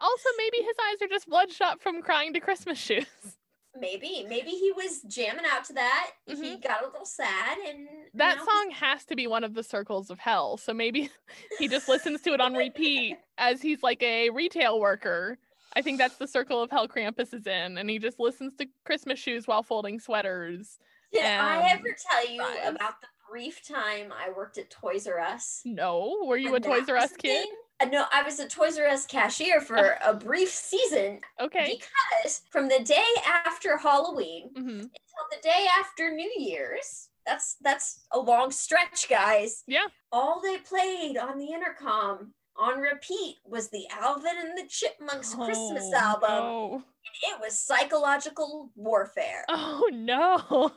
also 0.00 0.28
maybe 0.38 0.58
his 0.64 0.76
eyes 0.90 1.02
are 1.02 1.08
just 1.08 1.28
bloodshot 1.28 1.80
from 1.80 2.02
crying 2.02 2.32
to 2.32 2.40
christmas 2.40 2.78
shoes 2.78 3.06
Maybe, 3.76 4.24
maybe 4.28 4.50
he 4.50 4.70
was 4.70 5.02
jamming 5.02 5.44
out 5.52 5.64
to 5.64 5.72
that. 5.72 6.12
He 6.26 6.34
Mhm. 6.34 6.62
got 6.62 6.82
a 6.82 6.86
little 6.86 7.04
sad, 7.04 7.58
and 7.58 7.88
that 8.14 8.36
now 8.36 8.44
song 8.44 8.70
has 8.70 9.04
to 9.06 9.16
be 9.16 9.26
one 9.26 9.42
of 9.42 9.54
the 9.54 9.64
circles 9.64 10.10
of 10.10 10.20
hell 10.20 10.56
so 10.56 10.72
maybe 10.72 11.10
he 11.58 11.66
just 11.66 11.88
listens 11.88 12.20
to 12.22 12.32
it 12.34 12.40
on 12.40 12.54
repeat 12.54 13.18
as 13.38 13.60
he's 13.60 13.82
like 13.82 14.00
a 14.02 14.30
retail 14.30 14.78
worker. 14.78 15.38
I 15.74 15.82
think 15.82 15.98
that's 15.98 16.16
the 16.18 16.28
circle 16.28 16.62
of 16.62 16.70
hell 16.70 16.86
Krampus 16.86 17.34
is 17.34 17.48
in, 17.48 17.78
and 17.78 17.90
he 17.90 17.98
just 17.98 18.20
listens 18.20 18.54
to 18.58 18.66
Christmas 18.84 19.18
shoes 19.18 19.48
while 19.48 19.64
folding 19.64 19.98
sweaters. 19.98 20.78
Did 21.12 21.24
I 21.24 21.68
ever 21.72 21.96
tell 22.10 22.32
you 22.32 22.42
about 22.42 23.00
the 23.00 23.08
brief 23.30 23.66
time 23.66 24.12
I 24.12 24.30
worked 24.36 24.58
at 24.58 24.70
Toys 24.70 25.06
R 25.06 25.20
Us? 25.20 25.60
No, 25.64 26.22
were 26.24 26.36
you 26.36 26.54
a 26.54 26.60
Toys 26.60 26.88
R 26.88 26.96
Us 26.96 27.12
kid? 27.16 27.46
Uh, 27.80 27.86
no, 27.86 28.04
I 28.12 28.22
was 28.22 28.38
a 28.38 28.48
Toys 28.48 28.78
R 28.78 28.86
Us 28.86 29.06
cashier 29.06 29.60
for 29.60 29.96
a 30.04 30.14
brief 30.14 30.48
season 30.50 31.20
Okay. 31.40 31.78
because 31.78 32.42
from 32.50 32.68
the 32.68 32.80
day 32.84 33.02
after 33.26 33.76
Halloween 33.76 34.50
hmm 34.54 34.68
until 34.68 35.26
the 35.30 35.42
day 35.42 35.66
after 35.78 36.10
New 36.12 36.32
Year's. 36.36 37.08
That's 37.26 37.56
that's 37.62 38.00
a 38.12 38.18
long 38.18 38.50
stretch, 38.50 39.08
guys. 39.08 39.62
Yeah. 39.66 39.86
All 40.12 40.40
they 40.42 40.58
played 40.58 41.16
on 41.16 41.38
the 41.38 41.52
intercom 41.52 42.34
on 42.56 42.78
repeat 42.80 43.36
was 43.46 43.68
the 43.70 43.86
Alvin 43.90 44.34
and 44.40 44.56
the 44.58 44.68
Chipmunks 44.68 45.34
Christmas 45.34 45.90
Oh, 45.94 45.98
album. 45.98 46.30
No. 46.30 46.82
It 47.22 47.40
was 47.40 47.58
psychological 47.58 48.70
warfare. 48.76 49.44
Oh 49.48 49.88
no. 49.92 50.36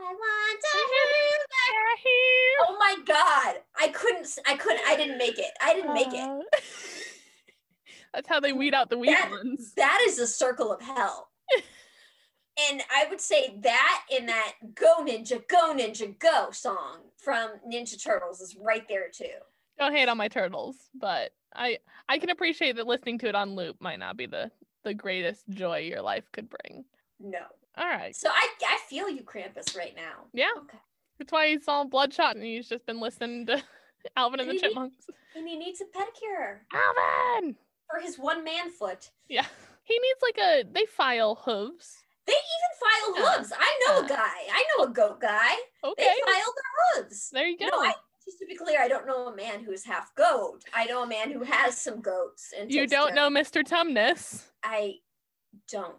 I 0.00 0.14
want 0.14 0.60
to 0.62 0.78
hear. 2.02 2.56
Oh 2.68 2.76
my 2.78 2.96
god! 3.04 3.56
I 3.78 3.88
couldn't. 3.88 4.28
I 4.46 4.56
couldn't. 4.56 4.82
I 4.86 4.96
didn't 4.96 5.18
make 5.18 5.38
it. 5.38 5.50
I 5.62 5.74
didn't 5.74 5.94
make 5.94 6.12
it. 6.12 6.20
Uh, 6.28 6.40
That's 8.14 8.28
how 8.28 8.40
they 8.40 8.52
weed 8.52 8.74
out 8.74 8.90
the 8.90 8.98
weak 8.98 9.10
That- 9.10 9.30
ones. 9.30 9.72
That 9.76 10.04
is 10.08 10.18
a 10.18 10.26
circle 10.26 10.72
of 10.72 10.80
hell. 10.80 11.28
and 12.70 12.82
I 12.90 13.06
would 13.10 13.20
say 13.20 13.58
that 13.62 14.04
in 14.16 14.26
that 14.26 14.54
"Go 14.74 15.04
Ninja, 15.04 15.46
Go 15.48 15.74
Ninja, 15.74 16.18
Go" 16.18 16.50
song 16.52 17.00
from 17.16 17.50
Ninja 17.70 18.02
Turtles 18.02 18.40
is 18.40 18.56
right 18.56 18.86
there 18.88 19.08
too. 19.12 19.26
Don't 19.78 19.94
hate 19.94 20.08
on 20.08 20.16
my 20.16 20.28
turtles, 20.28 20.76
but 20.94 21.32
I 21.54 21.78
I 22.08 22.18
can 22.18 22.30
appreciate 22.30 22.76
that 22.76 22.86
listening 22.86 23.18
to 23.18 23.28
it 23.28 23.34
on 23.34 23.54
loop 23.54 23.76
might 23.80 23.98
not 23.98 24.16
be 24.16 24.26
the 24.26 24.50
the 24.84 24.94
greatest 24.94 25.48
joy 25.50 25.78
your 25.78 26.02
life 26.02 26.24
could 26.32 26.48
bring. 26.48 26.84
No. 27.20 27.40
All 27.78 27.86
right. 27.88 28.14
So 28.14 28.28
I 28.28 28.48
I 28.66 28.78
feel 28.88 29.08
you, 29.08 29.22
Krampus, 29.22 29.76
right 29.76 29.94
now. 29.94 30.26
Yeah. 30.32 30.50
Okay. 30.58 30.78
That's 31.18 31.32
why 31.32 31.48
he's 31.48 31.66
all 31.68 31.84
bloodshot 31.84 32.36
and 32.36 32.44
he's 32.44 32.68
just 32.68 32.86
been 32.86 33.00
listening 33.00 33.46
to 33.46 33.62
Alvin 34.16 34.40
and 34.40 34.48
the 34.48 34.54
Maybe. 34.54 34.66
Chipmunks. 34.68 35.06
And 35.36 35.48
he 35.48 35.56
needs 35.56 35.80
a 35.80 35.84
pedicure 35.84 36.58
Alvin! 36.72 37.56
for 37.90 38.00
his 38.00 38.18
one 38.18 38.44
man 38.44 38.70
foot. 38.70 39.10
Yeah. 39.28 39.46
He 39.84 39.98
needs 39.98 40.20
like 40.22 40.38
a 40.38 40.64
they 40.70 40.86
file 40.86 41.36
hooves. 41.44 41.96
They 42.26 42.34
even 42.34 43.16
file 43.24 43.36
hooves. 43.36 43.52
I 43.58 43.80
know 43.86 44.04
a 44.04 44.08
guy. 44.08 44.16
I 44.52 44.64
know 44.76 44.84
a 44.84 44.90
goat 44.90 45.20
guy. 45.20 45.54
Okay. 45.82 46.04
They 46.04 46.32
file 46.32 46.54
their 46.54 47.02
hooves. 47.02 47.30
There 47.32 47.46
you 47.46 47.56
go. 47.58 47.66
No, 47.66 47.78
I, 47.78 47.94
just 48.24 48.38
to 48.40 48.46
be 48.46 48.54
clear, 48.54 48.82
I 48.82 48.88
don't 48.88 49.06
know 49.06 49.28
a 49.28 49.34
man 49.34 49.64
who's 49.64 49.84
half 49.84 50.14
goat. 50.14 50.60
I 50.74 50.84
know 50.84 51.02
a 51.02 51.06
man 51.06 51.30
who 51.30 51.42
has 51.42 51.78
some 51.78 52.02
goats. 52.02 52.52
And 52.58 52.70
you 52.70 52.86
don't 52.86 53.14
know 53.14 53.30
Mr. 53.30 53.62
Tumnus. 53.64 54.44
I 54.62 54.96
don't. 55.70 55.94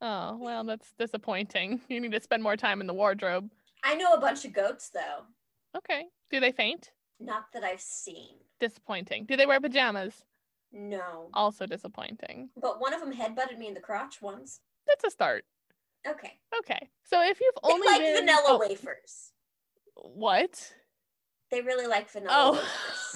Oh, 0.00 0.36
well, 0.40 0.64
that's 0.64 0.92
disappointing. 0.98 1.80
You 1.88 2.00
need 2.00 2.12
to 2.12 2.20
spend 2.20 2.42
more 2.42 2.56
time 2.56 2.80
in 2.80 2.86
the 2.86 2.94
wardrobe. 2.94 3.50
I 3.84 3.94
know 3.94 4.12
a 4.12 4.20
bunch 4.20 4.44
of 4.44 4.52
goats 4.52 4.90
though. 4.90 5.24
Okay. 5.76 6.06
Do 6.30 6.40
they 6.40 6.52
faint? 6.52 6.90
Not 7.20 7.46
that 7.52 7.64
I've 7.64 7.80
seen. 7.80 8.36
Disappointing. 8.60 9.24
Do 9.24 9.36
they 9.36 9.46
wear 9.46 9.60
pajamas? 9.60 10.24
No. 10.72 11.30
Also 11.32 11.66
disappointing. 11.66 12.50
But 12.60 12.80
one 12.80 12.92
of 12.92 13.00
them 13.00 13.12
headbutted 13.12 13.58
me 13.58 13.68
in 13.68 13.74
the 13.74 13.80
crotch 13.80 14.20
once. 14.20 14.60
That's 14.86 15.04
a 15.04 15.10
start. 15.10 15.44
Okay. 16.06 16.38
Okay. 16.58 16.88
So 17.04 17.22
if 17.22 17.40
you've 17.40 17.54
They 17.64 17.72
only 17.72 17.86
like 17.86 18.00
been 18.00 18.16
vanilla 18.16 18.42
oh, 18.46 18.58
wafers. 18.58 19.32
What? 19.96 20.74
They 21.50 21.62
really 21.62 21.86
like 21.86 22.10
vanilla 22.10 22.32
Oh. 22.34 22.68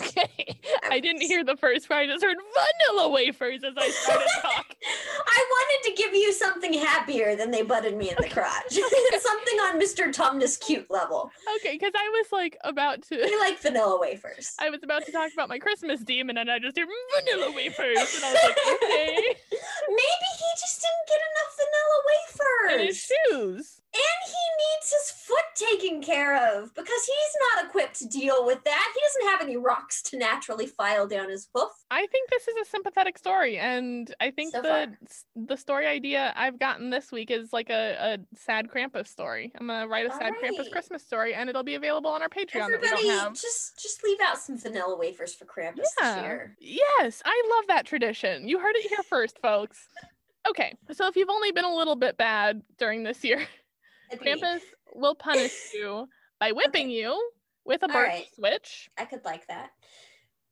Okay. 0.02 0.58
I 0.90 1.00
didn't 1.00 1.22
hear 1.22 1.44
the 1.44 1.56
first 1.56 1.88
part. 1.88 2.04
I 2.04 2.06
just 2.06 2.24
heard 2.24 2.36
vanilla 2.36 3.10
wafers 3.10 3.62
as 3.64 3.74
I 3.76 3.88
started 3.88 4.26
talking. 4.42 4.76
I 5.26 5.44
wanted 5.50 5.90
to 5.90 6.02
give 6.02 6.14
you 6.14 6.32
something 6.32 6.72
happier 6.74 7.36
than 7.36 7.50
they 7.50 7.62
butted 7.62 7.96
me 7.96 8.10
in 8.10 8.16
the 8.18 8.28
crotch. 8.28 8.72
something 8.72 9.58
on 9.60 9.80
Mr. 9.80 10.14
Tumnus 10.14 10.58
cute 10.58 10.90
level. 10.90 11.30
Okay, 11.56 11.72
because 11.72 11.92
I 11.94 12.08
was 12.08 12.32
like 12.32 12.56
about 12.64 13.02
to. 13.02 13.16
They 13.16 13.38
like 13.38 13.58
vanilla 13.60 13.98
wafers. 14.00 14.54
I 14.58 14.70
was 14.70 14.82
about 14.82 15.06
to 15.06 15.12
talk 15.12 15.32
about 15.32 15.48
my 15.48 15.58
Christmas 15.58 16.00
demon, 16.00 16.36
and 16.38 16.50
I 16.50 16.58
just 16.58 16.76
hear 16.76 16.86
vanilla 16.86 17.52
wafers, 17.54 18.14
and 18.14 18.24
I 18.24 18.32
was 18.32 18.42
like, 18.44 18.58
okay. 18.74 19.36
Maybe 19.88 20.31
he 20.52 20.60
just 20.60 20.80
didn't 20.80 21.08
get 21.08 21.20
enough 21.30 21.52
vanilla 21.56 21.98
And 22.70 22.80
wafers. 22.80 22.88
his 22.88 22.98
shoes. 22.98 23.78
And 23.94 24.20
he 24.24 24.32
needs 24.74 24.90
his 24.90 25.10
foot 25.10 25.44
taken 25.54 26.02
care 26.02 26.34
of 26.56 26.74
because 26.74 27.04
he's 27.04 27.36
not 27.56 27.66
equipped 27.66 27.98
to 27.98 28.06
deal 28.08 28.46
with 28.46 28.64
that. 28.64 28.92
He 28.94 29.00
doesn't 29.06 29.32
have 29.32 29.42
any 29.46 29.58
rocks 29.58 30.00
to 30.04 30.16
naturally 30.18 30.66
file 30.66 31.06
down 31.06 31.28
his 31.28 31.48
hoof. 31.54 31.68
I 31.90 32.06
think 32.06 32.30
this 32.30 32.48
is 32.48 32.54
a 32.66 32.70
sympathetic 32.70 33.18
story, 33.18 33.58
and 33.58 34.12
I 34.18 34.30
think 34.30 34.52
So 34.54 34.62
the 34.62 34.68
far. 34.68 34.86
the 35.36 35.56
story 35.58 35.86
idea 35.86 36.32
I've 36.34 36.58
gotten 36.58 36.88
this 36.88 37.12
week 37.12 37.30
is 37.30 37.52
like 37.52 37.68
a, 37.68 38.16
a 38.16 38.36
sad 38.38 38.68
Krampus 38.68 39.08
story. 39.08 39.52
I'm 39.60 39.66
gonna 39.66 39.86
write 39.86 40.06
a 40.06 40.10
sad 40.10 40.32
Krampus 40.42 40.70
Christmas 40.72 41.04
story, 41.04 41.34
and 41.34 41.50
it'll 41.50 41.62
be 41.62 41.74
available 41.74 42.10
on 42.10 42.22
our 42.22 42.30
Patreon 42.30 42.72
Everybody, 42.72 43.08
just 43.34 43.78
just 43.78 44.02
leave 44.04 44.18
out 44.24 44.38
some 44.38 44.56
vanilla 44.56 44.96
wafers 44.96 45.34
for 45.34 45.44
Krampus 45.44 45.84
this 46.00 46.16
year. 46.16 46.56
Yes, 46.58 47.20
I 47.26 47.42
love 47.56 47.66
that 47.68 47.84
tradition. 47.84 48.48
You 48.48 48.58
heard 48.58 48.76
it 48.76 48.88
here 48.88 49.02
first, 49.08 49.38
folks. 49.42 49.86
Okay, 50.48 50.74
so 50.92 51.06
if 51.06 51.16
you've 51.16 51.30
only 51.30 51.52
been 51.52 51.64
a 51.64 51.74
little 51.74 51.96
bit 51.96 52.16
bad 52.16 52.62
during 52.78 53.02
this 53.04 53.22
year, 53.24 53.46
That'd 54.10 54.24
be 54.24 54.32
me. 54.34 54.40
Krampus 54.40 54.60
will 54.94 55.14
punish 55.14 55.52
you 55.74 56.08
by 56.40 56.52
whipping 56.52 56.90
you 56.90 57.30
with 57.64 57.82
a 57.82 57.88
birch 57.88 57.96
Alright. 57.96 58.26
switch 58.34 58.90
I 58.98 59.04
could 59.04 59.24
like 59.24 59.46
that. 59.46 59.70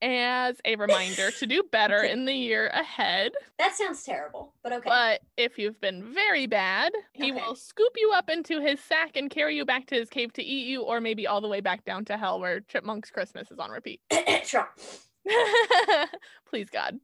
as 0.00 0.60
a 0.64 0.76
reminder 0.76 1.32
to 1.32 1.46
do 1.46 1.64
better 1.72 2.04
Okay. 2.04 2.12
in 2.12 2.24
the 2.24 2.32
year 2.32 2.68
ahead. 2.68 3.32
That 3.58 3.74
sounds 3.74 4.04
terrible, 4.04 4.54
but 4.62 4.72
okay. 4.74 4.88
But 4.88 5.20
if 5.36 5.58
you've 5.58 5.80
been 5.80 6.14
very 6.14 6.46
bad, 6.46 6.92
he 7.12 7.32
Okay. 7.32 7.42
will 7.44 7.56
scoop 7.56 7.92
you 7.96 8.12
up 8.14 8.30
into 8.30 8.60
his 8.60 8.78
sack 8.80 9.16
and 9.16 9.28
carry 9.28 9.56
you 9.56 9.64
back 9.64 9.86
to 9.88 9.96
his 9.96 10.08
cave 10.08 10.32
to 10.34 10.42
eat 10.42 10.68
you, 10.68 10.82
or 10.82 11.00
maybe 11.00 11.26
all 11.26 11.40
the 11.40 11.48
way 11.48 11.60
back 11.60 11.84
down 11.84 12.04
to 12.06 12.16
hell 12.16 12.38
where 12.38 12.60
Chipmunk's 12.60 13.10
Christmas 13.10 13.50
is 13.50 13.58
on 13.58 13.70
repeat. 13.72 14.00
Please, 16.48 16.70
God. 16.70 17.00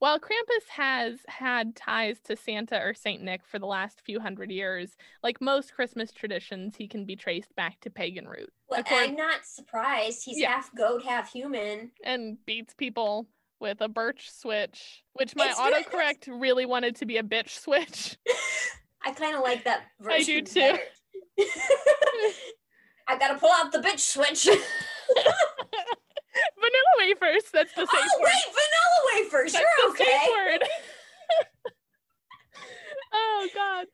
While 0.00 0.20
Krampus 0.20 0.68
has 0.70 1.18
had 1.26 1.74
ties 1.74 2.20
to 2.24 2.36
Santa 2.36 2.78
or 2.80 2.94
Saint 2.94 3.20
Nick 3.22 3.44
for 3.44 3.58
the 3.58 3.66
last 3.66 4.00
few 4.04 4.20
hundred 4.20 4.50
years, 4.52 4.96
like 5.24 5.40
most 5.40 5.74
Christmas 5.74 6.12
traditions, 6.12 6.76
he 6.76 6.86
can 6.86 7.04
be 7.04 7.16
traced 7.16 7.54
back 7.56 7.80
to 7.80 7.90
pagan 7.90 8.28
roots 8.28 8.52
Well, 8.68 8.80
Accord- 8.80 9.02
I'm 9.10 9.16
not 9.16 9.44
surprised. 9.44 10.24
He's 10.24 10.38
Yeah. 10.38 10.52
half 10.52 10.72
goat, 10.74 11.02
half 11.04 11.32
human. 11.32 11.90
and 12.04 12.38
beats 12.46 12.74
people 12.74 13.26
with 13.60 13.80
a 13.80 13.88
birch 13.88 14.30
switch, 14.30 15.02
which 15.14 15.34
my 15.34 15.48
It's 15.48 15.58
autocorrect 15.58 16.28
really 16.28 16.64
wanted 16.64 16.94
to 16.96 17.06
be 17.06 17.16
a 17.16 17.24
bitch 17.24 17.58
switch. 17.58 18.16
I 19.04 19.10
kind 19.10 19.34
of 19.34 19.42
like 19.42 19.64
that 19.64 19.82
version. 20.00 20.16
I 20.20 20.22
do 20.22 20.42
too. 20.42 20.78
I 23.08 23.16
gotta 23.18 23.36
pull 23.38 23.50
out 23.50 23.72
the 23.72 23.78
bitch 23.78 23.98
switch. 24.00 24.46
Vanilla 26.56 26.94
wafers, 26.98 27.44
that's 27.52 27.72
the 27.72 27.86
safe 27.86 27.90
oh 27.92 28.20
word. 28.20 28.28
wait, 28.28 28.54
vanilla 28.54 29.24
wafers. 29.24 29.52
That's 29.52 29.64
You're 29.78 29.90
the 29.92 29.96
safe 29.98 30.08
okay. 30.08 30.28
word. 30.30 30.62
oh 33.12 33.48
god. 33.54 33.86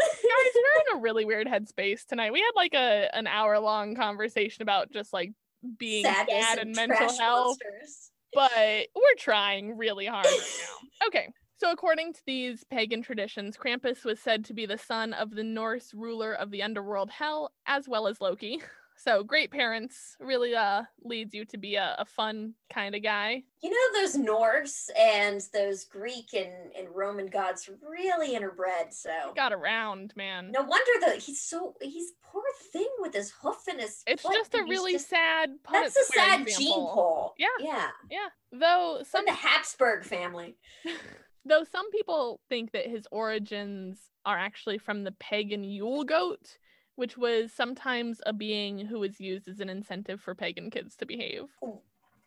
Guys, 0.00 0.52
we're 0.54 0.92
in 0.94 0.98
a 0.98 1.02
really 1.02 1.24
weird 1.24 1.46
headspace 1.46 2.04
tonight. 2.06 2.32
We 2.32 2.40
had 2.40 2.50
like 2.54 2.74
a 2.74 3.08
an 3.14 3.26
hour 3.26 3.58
long 3.58 3.94
conversation 3.94 4.62
about 4.62 4.92
just 4.92 5.12
like 5.12 5.32
being 5.78 6.04
Sadness 6.04 6.44
sad 6.44 6.58
and 6.58 6.74
mental 6.76 6.98
health, 7.18 7.56
monsters. 7.64 8.10
but 8.32 8.86
we're 8.94 9.16
trying 9.18 9.76
really 9.76 10.06
hard 10.06 10.26
right 10.26 10.60
now. 11.02 11.06
Okay. 11.08 11.28
So 11.56 11.72
according 11.72 12.12
to 12.12 12.20
these 12.24 12.62
pagan 12.70 13.02
traditions, 13.02 13.56
Krampus 13.56 14.04
was 14.04 14.20
said 14.20 14.44
to 14.44 14.54
be 14.54 14.64
the 14.66 14.78
son 14.78 15.12
of 15.12 15.30
the 15.30 15.42
Norse 15.42 15.92
ruler 15.92 16.32
of 16.32 16.52
the 16.52 16.62
underworld 16.62 17.10
Hell, 17.10 17.50
as 17.66 17.88
well 17.88 18.06
as 18.06 18.20
Loki. 18.20 18.62
So 18.98 19.22
great 19.22 19.50
parents 19.52 20.16
really 20.18 20.54
uh 20.54 20.82
leads 21.02 21.32
you 21.34 21.44
to 21.46 21.56
be 21.56 21.76
a, 21.76 21.94
a 21.98 22.04
fun 22.04 22.54
kind 22.72 22.94
of 22.94 23.02
guy. 23.02 23.44
You 23.62 23.70
know 23.70 24.00
those 24.00 24.16
Norse 24.16 24.90
and 24.98 25.40
those 25.52 25.84
Greek 25.84 26.34
and, 26.34 26.72
and 26.76 26.88
Roman 26.94 27.26
gods 27.26 27.68
really 27.82 28.34
interbred. 28.36 28.92
So 28.92 29.10
Got 29.36 29.52
around, 29.52 30.12
man. 30.16 30.50
no 30.52 30.62
wonder 30.62 31.06
that 31.06 31.18
he's 31.18 31.40
so 31.40 31.74
he's 31.80 32.12
poor 32.22 32.42
thing 32.72 32.88
with 32.98 33.14
his 33.14 33.32
hoof 33.42 33.66
and 33.70 33.80
his. 33.80 34.02
It's 34.06 34.22
just 34.22 34.54
a 34.54 34.62
really 34.64 34.92
just- 34.92 35.08
sad 35.08 35.50
That's 35.72 35.96
a 35.96 36.04
sad 36.12 36.40
example. 36.42 36.64
gene 36.64 36.74
pool. 36.94 37.34
Yeah. 37.38 37.46
Yeah. 37.60 37.88
Yeah. 38.10 38.28
Though 38.52 38.96
From 38.98 39.04
some 39.06 39.24
the 39.26 39.32
Habsburg 39.32 40.04
family. 40.04 40.56
though 41.44 41.64
some 41.64 41.90
people 41.90 42.40
think 42.48 42.72
that 42.72 42.86
his 42.88 43.06
origins 43.10 43.98
are 44.26 44.36
actually 44.36 44.78
from 44.78 45.04
the 45.04 45.12
pagan 45.12 45.64
Yule 45.64 46.04
goat, 46.04 46.58
which 46.98 47.16
was 47.16 47.52
sometimes 47.52 48.20
a 48.26 48.32
being 48.32 48.76
who 48.80 48.98
was 48.98 49.20
used 49.20 49.46
as 49.46 49.60
an 49.60 49.68
incentive 49.68 50.20
for 50.20 50.34
pagan 50.34 50.68
kids 50.68 50.96
to 50.96 51.06
behave. 51.06 51.44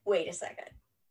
Wait 0.05 0.29
a 0.29 0.33
second. 0.33 0.69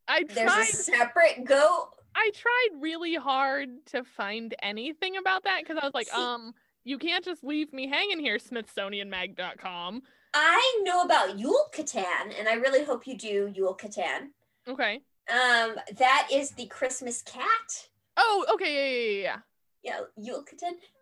I 0.09 0.23
tried, 0.23 0.35
There's 0.35 0.71
a 0.71 0.77
separate 0.77 1.45
goat. 1.45 1.91
I 2.17 2.31
tried 2.35 2.81
really 2.81 3.17
hard 3.17 3.69
to 3.89 4.03
find 4.03 4.55
anything 4.63 5.19
about 5.19 5.45
that 5.45 5.61
because 5.61 5.77
I 5.77 5.85
was 5.85 5.93
like, 5.93 6.11
um, 6.15 6.55
you 6.85 6.97
can't 6.97 7.23
just 7.23 7.45
leave 7.45 7.71
me 7.75 7.87
hanging 7.87 8.19
here, 8.19 8.39
smithsonianmag.com. 8.39 10.03
I 10.33 10.81
know 10.83 11.03
about 11.03 11.39
Yule 11.39 11.67
Catan, 11.75 12.33
and 12.39 12.49
I 12.49 12.55
really 12.55 12.83
hope 12.83 13.07
you 13.07 13.19
do 13.19 13.53
Yule 13.55 13.77
Catan. 13.77 14.31
Okay. 14.67 15.03
Um, 15.31 15.77
that 15.99 16.29
is 16.33 16.53
the 16.53 16.65
Christmas 16.67 17.21
cat. 17.21 17.89
Oh, 18.17 18.47
okay, 18.55 18.75
yeah, 18.75 19.21
yeah, 19.21 19.23
yeah, 19.23 19.39
yeah. 19.83 20.01
Yeah, 20.17 20.33
Yule 20.33 20.45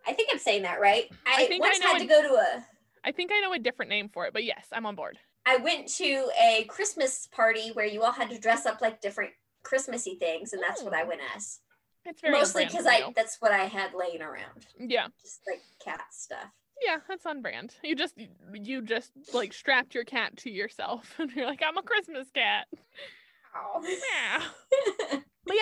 I 0.06 0.12
think 0.12 0.28
I'm 0.32 0.38
saying 0.38 0.62
that 0.62 0.80
right. 0.80 1.06
I, 1.26 1.48
I 1.50 1.54
I 1.54 1.58
once 1.58 1.80
know 1.80 1.92
had 1.92 1.98
to 1.98 2.06
go 2.06 2.22
to 2.22 2.34
a. 2.34 2.64
I 3.04 3.12
think 3.12 3.30
I 3.32 3.40
know 3.40 3.52
a 3.52 3.58
different 3.58 3.90
name 3.90 4.08
for 4.08 4.26
it, 4.26 4.32
but 4.32 4.44
yes, 4.44 4.66
I'm 4.72 4.86
on 4.86 4.94
board. 4.94 5.18
I 5.46 5.56
went 5.56 5.88
to 5.96 6.28
a 6.40 6.64
Christmas 6.68 7.26
party 7.26 7.70
where 7.72 7.86
you 7.86 8.02
all 8.02 8.12
had 8.12 8.30
to 8.30 8.38
dress 8.38 8.66
up 8.66 8.80
like 8.80 9.00
different 9.00 9.30
Christmassy 9.62 10.16
things, 10.18 10.52
and 10.52 10.62
that's 10.62 10.82
what 10.82 10.94
I 10.94 11.04
went 11.04 11.20
as. 11.34 11.60
It's 12.04 12.20
very 12.20 12.32
Mostly 12.34 12.64
because 12.64 12.86
I 12.86 13.12
that's 13.14 13.36
what 13.40 13.52
I 13.52 13.64
had 13.64 13.92
laying 13.94 14.22
around, 14.22 14.66
Yeah. 14.78 15.08
just 15.22 15.40
like 15.46 15.60
cat 15.84 16.04
stuff. 16.10 16.50
Yeah, 16.84 16.98
that's 17.08 17.26
on 17.26 17.42
brand. 17.42 17.74
You 17.82 17.96
just 17.96 18.14
you 18.52 18.82
just 18.82 19.10
like 19.34 19.52
strapped 19.52 19.94
your 19.94 20.04
cat 20.04 20.36
to 20.38 20.50
yourself 20.50 21.14
and 21.18 21.30
you're 21.32 21.46
like, 21.46 21.62
I'm 21.66 21.76
a 21.76 21.82
Christmas 21.82 22.28
cat. 22.34 22.66
Oh. 23.56 23.82
Yeah. 23.82 24.42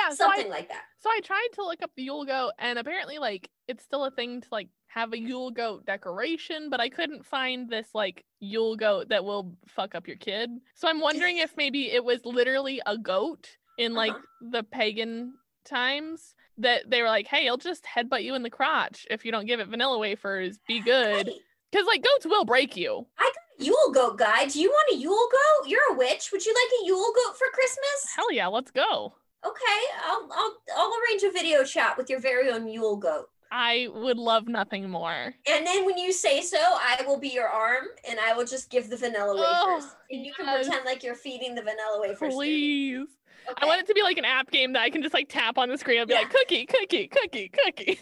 Yeah, 0.08 0.14
so 0.14 0.24
I, 0.26 0.36
Something 0.36 0.50
like 0.50 0.68
that. 0.68 0.82
so 1.00 1.10
I 1.10 1.20
tried 1.22 1.48
to 1.54 1.64
look 1.64 1.82
up 1.82 1.90
the 1.96 2.02
Yule 2.04 2.24
goat 2.24 2.52
and 2.58 2.78
apparently 2.78 3.18
like 3.18 3.48
it's 3.68 3.84
still 3.84 4.04
a 4.04 4.10
thing 4.10 4.40
to 4.40 4.48
like 4.52 4.68
have 4.88 5.12
a 5.12 5.18
Yule 5.18 5.50
goat 5.50 5.84
decoration, 5.86 6.70
but 6.70 6.80
I 6.80 6.88
couldn't 6.88 7.26
find 7.26 7.68
this 7.68 7.88
like 7.94 8.24
Yule 8.40 8.76
goat 8.76 9.08
that 9.10 9.24
will 9.24 9.54
fuck 9.66 9.94
up 9.94 10.06
your 10.06 10.16
kid. 10.16 10.50
So 10.74 10.88
I'm 10.88 11.00
wondering 11.00 11.38
if 11.38 11.56
maybe 11.56 11.90
it 11.90 12.04
was 12.04 12.24
literally 12.24 12.80
a 12.86 12.96
goat 12.96 13.48
in 13.78 13.94
like 13.94 14.12
Uh-huh. 14.12 14.48
the 14.52 14.62
pagan 14.62 15.34
times 15.64 16.34
that 16.58 16.88
they 16.88 17.02
were 17.02 17.08
like, 17.08 17.26
"Hey, 17.26 17.44
it'll 17.46 17.58
just 17.58 17.84
headbutt 17.84 18.22
you 18.24 18.34
in 18.34 18.42
the 18.42 18.48
crotch 18.50 19.06
if 19.10 19.24
you 19.24 19.32
don't 19.32 19.44
give 19.46 19.60
it 19.60 19.68
vanilla 19.68 19.98
wafers. 19.98 20.58
Be 20.66 20.80
good." 20.80 21.30
Because 21.70 21.86
like 21.86 22.02
goats 22.02 22.24
will 22.24 22.44
break 22.46 22.76
you. 22.76 23.06
I 23.18 23.24
got 23.24 23.60
a 23.60 23.64
Yule 23.64 23.92
goat 23.92 24.16
guy. 24.18 24.46
Do 24.46 24.60
you 24.60 24.70
want 24.70 24.92
a 24.94 24.96
Yule 24.96 25.28
goat? 25.30 25.68
You're 25.68 25.92
a 25.92 25.94
witch. 25.98 26.30
Would 26.32 26.46
you 26.46 26.54
like 26.54 26.80
a 26.80 26.86
Yule 26.86 27.12
goat 27.14 27.36
for 27.36 27.48
Christmas? 27.52 28.14
Hell 28.14 28.32
yeah, 28.32 28.46
let's 28.46 28.70
go. 28.70 29.14
Okay, 29.46 29.80
I'll 30.04 30.28
I'll 30.32 30.56
I'll 30.76 30.92
arrange 31.00 31.22
a 31.22 31.30
video 31.30 31.62
chat 31.62 31.96
with 31.96 32.10
your 32.10 32.20
very 32.20 32.50
own 32.50 32.64
mule 32.64 32.96
goat. 32.96 33.28
I 33.52 33.88
would 33.94 34.18
love 34.18 34.48
nothing 34.48 34.90
more. 34.90 35.34
And 35.48 35.66
then 35.66 35.84
when 35.86 35.96
you 35.98 36.12
say 36.12 36.42
so, 36.42 36.58
I 36.58 37.04
will 37.06 37.18
be 37.18 37.28
your 37.28 37.48
arm 37.48 37.84
and 38.08 38.18
I 38.18 38.34
will 38.34 38.44
just 38.44 38.70
give 38.70 38.90
the 38.90 38.96
vanilla 38.96 39.34
oh, 39.38 39.68
wafers. 39.68 39.90
Oh, 39.92 39.96
and 40.10 40.26
you 40.26 40.32
can 40.34 40.46
yes. 40.46 40.66
pretend 40.66 40.84
like 40.84 41.04
you're 41.04 41.14
feeding 41.14 41.54
the 41.54 41.62
vanilla 41.62 42.00
wafers. 42.00 42.34
Please. 42.34 43.06
Okay. 43.48 43.58
I 43.62 43.66
want 43.66 43.80
it 43.80 43.86
to 43.86 43.94
be 43.94 44.02
like 44.02 44.18
an 44.18 44.24
app 44.24 44.50
game 44.50 44.72
that 44.72 44.82
I 44.82 44.90
can 44.90 45.02
just 45.02 45.14
like 45.14 45.28
tap 45.28 45.58
on 45.58 45.68
the 45.68 45.78
screen 45.78 46.00
and 46.00 46.08
be 46.08 46.14
like 46.14 46.30
cookie, 46.30 46.66
cookie, 46.66 47.06
cookie, 47.06 47.48
cookie. 47.48 48.00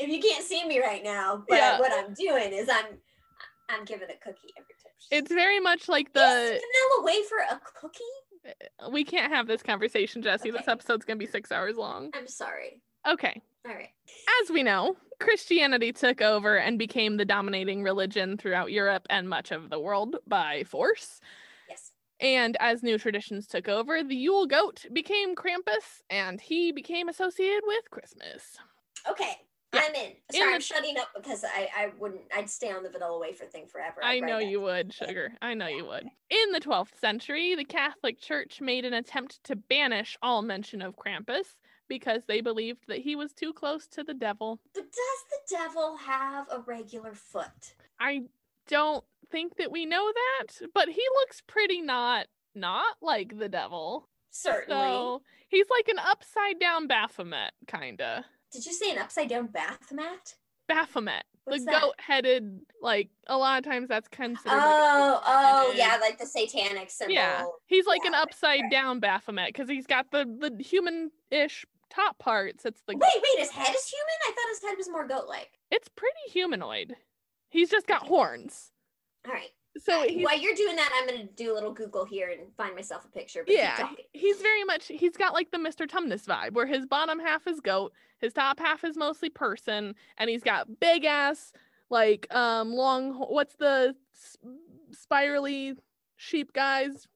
if 0.00 0.08
you 0.08 0.20
can't 0.20 0.44
see 0.44 0.66
me 0.66 0.80
right 0.80 1.04
now, 1.04 1.44
but 1.46 1.56
Yeah. 1.56 1.78
what 1.78 1.92
I'm 1.92 2.14
doing 2.14 2.52
is 2.54 2.70
I'm 2.70 2.98
I'm 3.68 3.84
giving 3.84 4.08
a 4.08 4.14
cookie 4.14 4.52
every 4.56 4.74
time. 4.82 4.92
It's 5.10 5.30
very 5.30 5.60
much 5.60 5.88
like 5.88 6.06
Is 6.06 6.12
the 6.14 6.20
vanilla 6.20 7.04
wafer 7.04 7.36
a 7.50 7.60
cookie? 7.78 8.02
Uh, 8.46 8.90
we 8.90 9.04
can't 9.04 9.32
have 9.32 9.46
this 9.46 9.62
conversation, 9.62 10.22
Jesse. 10.22 10.50
This 10.50 10.68
episode's 10.68 11.04
gonna 11.04 11.18
be 11.18 11.26
six 11.26 11.52
hours 11.52 11.76
long. 11.76 12.10
I'm 12.14 12.26
sorry. 12.26 12.80
Okay. 13.06 13.40
All 13.66 13.74
right. 13.74 13.90
As 14.42 14.50
we 14.50 14.62
know, 14.62 14.96
Christianity 15.20 15.92
took 15.92 16.20
over 16.20 16.56
and 16.56 16.78
became 16.78 17.16
the 17.16 17.24
dominating 17.24 17.82
religion 17.82 18.36
throughout 18.36 18.72
Europe 18.72 19.06
and 19.08 19.28
much 19.28 19.52
of 19.52 19.70
the 19.70 19.78
world 19.78 20.16
by 20.26 20.64
force. 20.64 21.20
Yes. 21.68 21.92
And 22.20 22.56
as 22.60 22.82
new 22.82 22.98
traditions 22.98 23.46
took 23.46 23.68
over, 23.68 24.02
the 24.02 24.16
Yule 24.16 24.46
goat 24.46 24.84
became 24.92 25.36
Krampus 25.36 26.02
and 26.10 26.40
he 26.40 26.72
became 26.72 27.08
associated 27.08 27.62
with 27.66 27.90
Christmas. 27.90 28.56
Okay. 29.08 29.36
Yeah. 29.72 29.80
I'm 29.88 29.94
in. 29.94 30.12
Sorry, 30.32 30.50
the- 30.50 30.54
I'm 30.54 30.60
shutting 30.60 30.98
up 30.98 31.08
because 31.16 31.44
I, 31.44 31.68
I 31.76 31.90
wouldn't 31.98 32.22
I'd 32.34 32.50
stay 32.50 32.70
on 32.70 32.82
the 32.82 32.90
vanilla 32.90 33.18
wafer 33.18 33.44
thing 33.44 33.66
forever. 33.66 34.00
I 34.02 34.14
I'd 34.14 34.22
know 34.22 34.38
you 34.38 34.58
that. 34.58 34.64
would, 34.64 34.92
sugar. 34.94 35.32
I 35.40 35.54
know 35.54 35.66
you 35.66 35.86
would. 35.86 36.04
In 36.30 36.52
the 36.52 36.60
12th 36.60 36.98
century, 37.00 37.54
the 37.54 37.64
Catholic 37.64 38.20
Church 38.20 38.60
made 38.60 38.84
an 38.84 38.92
attempt 38.92 39.42
to 39.44 39.56
banish 39.56 40.16
all 40.22 40.42
mention 40.42 40.82
of 40.82 40.96
Krampus 40.96 41.56
because 41.88 42.22
they 42.26 42.40
believed 42.40 42.84
that 42.88 42.98
he 42.98 43.16
was 43.16 43.32
too 43.32 43.52
close 43.52 43.86
to 43.88 44.02
the 44.04 44.14
devil. 44.14 44.60
But 44.74 44.84
does 44.84 44.94
the 45.30 45.56
devil 45.56 45.96
have 45.98 46.46
a 46.50 46.60
regular 46.60 47.12
foot? 47.14 47.74
I 48.00 48.22
don't 48.68 49.04
think 49.30 49.56
that 49.56 49.72
we 49.72 49.86
know 49.86 50.12
that, 50.12 50.68
but 50.74 50.88
he 50.88 51.02
looks 51.20 51.42
pretty 51.46 51.80
not 51.80 52.26
not 52.54 52.96
like 53.00 53.38
the 53.38 53.48
devil. 53.48 54.08
Certainly. 54.30 54.82
So 54.82 55.22
he's 55.48 55.66
like 55.70 55.88
an 55.88 55.98
upside 55.98 56.58
down 56.58 56.86
Baphomet, 56.86 57.52
kinda. 57.66 58.24
Did 58.52 58.66
you 58.66 58.72
say 58.72 58.90
an 58.90 58.98
upside 58.98 59.28
down 59.28 59.46
bath 59.46 59.92
mat? 59.92 60.34
Baphomet. 60.68 61.24
What's 61.44 61.64
the 61.64 61.72
goat-headed, 61.72 62.60
like 62.80 63.10
a 63.26 63.36
lot 63.36 63.58
of 63.58 63.64
times 63.64 63.88
that's 63.88 64.06
considered. 64.06 64.52
Oh, 64.54 65.20
oh, 65.26 65.72
yeah, 65.74 65.98
like 66.00 66.18
the 66.18 66.26
satanic 66.26 66.88
symbol. 66.88 67.14
Yeah, 67.14 67.44
he's 67.66 67.84
like 67.84 68.04
an 68.04 68.12
Yeah, 68.12 68.18
right, 68.18 68.22
upside 68.28 68.60
right. 68.60 68.70
down 68.70 69.00
Baphomet 69.00 69.48
because 69.48 69.68
he's 69.68 69.86
got 69.86 70.12
the 70.12 70.24
the 70.24 70.62
human-ish 70.62 71.66
top 71.90 72.18
parts. 72.20 72.64
It's 72.64 72.80
the 72.86 72.94
Wait, 72.94 73.02
wait, 73.02 73.38
his 73.40 73.50
head 73.50 73.74
is 73.74 73.88
human? 73.88 74.18
I 74.28 74.30
thought 74.30 74.48
his 74.50 74.62
head 74.62 74.78
was 74.78 74.88
more 74.88 75.06
goat-like. 75.06 75.50
it's 75.72 75.88
pretty 75.88 76.30
humanoid. 76.30 76.94
He's 77.50 77.70
just 77.70 77.88
got 77.88 78.06
horns. 78.06 78.70
All 79.26 79.32
right. 79.34 79.50
So 79.78 80.06
While 80.20 80.38
you're 80.38 80.54
doing 80.54 80.76
that, 80.76 80.90
I'm 80.94 81.06
gonna 81.06 81.28
do 81.34 81.52
a 81.52 81.54
little 81.54 81.72
Google 81.72 82.04
here 82.04 82.30
and 82.30 82.52
find 82.56 82.74
myself 82.74 83.04
a 83.04 83.08
picture. 83.08 83.44
Yeah, 83.46 83.88
he's 84.12 84.40
very 84.40 84.64
much 84.64 84.88
he's 84.88 85.16
got 85.16 85.32
like 85.32 85.50
the 85.50 85.58
Mr. 85.58 85.86
Tumnus 85.86 86.26
vibe 86.26 86.52
where 86.52 86.66
his 86.66 86.86
bottom 86.86 87.18
half 87.18 87.46
is 87.46 87.60
goat, 87.60 87.92
his 88.20 88.32
top 88.32 88.58
half 88.58 88.84
is 88.84 88.96
mostly 88.96 89.30
person, 89.30 89.94
and 90.18 90.28
he's 90.28 90.42
got 90.42 90.80
big 90.80 91.04
ass 91.04 91.52
like 91.90 92.32
um 92.34 92.72
long 92.72 93.14
what's 93.14 93.56
the 93.56 93.94
spirally 94.90 95.74
sheep 96.16 96.52
guys? 96.52 97.06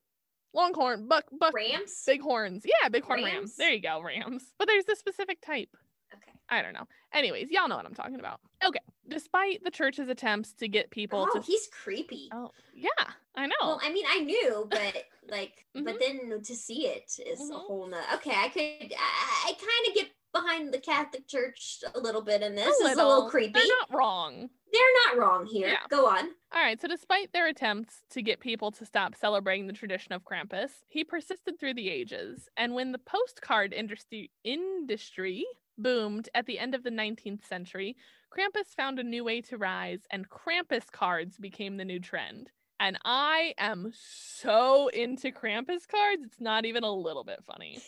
Longhorn, 0.54 1.06
buck 1.06 1.24
buck 1.38 1.54
Rams. 1.54 2.02
big 2.06 2.22
horns. 2.22 2.64
Yeah, 2.64 2.88
big 2.88 3.04
horn 3.04 3.22
rams. 3.22 3.34
Rams? 3.34 3.56
There 3.56 3.72
you 3.72 3.82
go, 3.82 4.00
rams. 4.00 4.54
But 4.58 4.66
there's 4.68 4.88
a 4.88 4.96
specific 4.96 5.42
type. 5.44 5.76
Okay. 6.14 6.32
I 6.48 6.62
don't 6.62 6.72
know. 6.74 6.86
Anyways, 7.12 7.50
y'all 7.50 7.68
know 7.68 7.76
what 7.76 7.86
I'm 7.86 7.94
talking 7.94 8.18
about. 8.20 8.40
Okay. 8.64 8.78
Despite 9.08 9.62
the 9.64 9.70
church's 9.70 10.08
attempts 10.08 10.52
to 10.54 10.68
get 10.68 10.90
people 10.90 11.26
Oh, 11.30 11.38
to 11.40 11.44
he's 11.44 11.68
creepy. 11.68 12.28
Oh, 12.32 12.50
yeah, 12.74 12.88
I 13.34 13.46
know. 13.46 13.54
Well, 13.60 13.80
I 13.82 13.92
mean, 13.92 14.04
I 14.08 14.20
knew, 14.20 14.66
but 14.70 15.04
like, 15.28 15.66
Mhm. 15.76 15.84
but 15.84 15.98
then 16.00 16.42
to 16.42 16.54
see 16.56 16.86
it 16.86 17.18
is 17.24 17.40
a 17.40 17.52
Mhm. 17.54 17.66
whole 17.66 17.86
nother. 17.86 18.06
Okay, 18.14 18.34
I 18.34 18.48
could, 18.48 18.92
I, 18.96 19.48
I 19.50 19.52
kind 19.58 19.88
of 19.88 19.94
get 19.94 20.10
behind 20.32 20.72
the 20.74 20.80
Catholic 20.80 21.26
Church 21.26 21.78
a 21.94 21.98
little 21.98 22.20
bit 22.20 22.42
in 22.42 22.54
this. 22.54 22.66
It's 22.80 22.98
a 22.98 23.04
little 23.06 23.30
creepy. 23.30 23.52
They're 23.52 23.66
not 23.68 23.94
wrong. 23.94 24.50
They're 24.72 24.82
not 25.06 25.16
wrong 25.16 25.46
here. 25.46 25.68
Yeah. 25.68 25.86
Go 25.88 26.06
on. 26.06 26.26
All 26.52 26.60
right, 26.62 26.78
so 26.80 26.88
despite 26.88 27.32
their 27.32 27.46
attempts 27.46 28.02
to 28.10 28.20
get 28.22 28.40
people 28.40 28.70
to 28.72 28.84
stop 28.84 29.14
celebrating 29.14 29.66
the 29.66 29.72
tradition 29.72 30.12
of 30.12 30.24
Krampus, 30.24 30.72
he 30.88 31.04
persisted 31.04 31.58
through 31.58 31.74
the 31.74 31.88
ages. 31.88 32.48
And 32.56 32.74
when 32.74 32.92
the 32.92 32.98
postcard 32.98 33.72
industry 33.72 34.30
industry 34.44 35.46
boomed 35.78 36.28
at 36.34 36.46
the 36.46 36.58
end 36.58 36.74
of 36.74 36.82
the 36.82 36.90
19th 36.90 37.46
century, 37.46 37.96
Krampus 38.30 38.74
found 38.76 38.98
a 38.98 39.04
new 39.04 39.24
way 39.24 39.40
to 39.42 39.56
rise 39.56 40.00
and 40.10 40.28
Krampus 40.28 40.90
cards 40.90 41.38
became 41.38 41.76
the 41.76 41.84
new 41.84 42.00
trend. 42.00 42.50
And 42.78 42.98
I 43.04 43.54
am 43.58 43.92
so 43.94 44.88
into 44.88 45.30
Krampus 45.30 45.88
cards, 45.88 46.22
it's 46.24 46.40
not 46.40 46.66
even 46.66 46.84
a 46.84 46.92
little 46.92 47.24
bit 47.24 47.42
funny. 47.46 47.78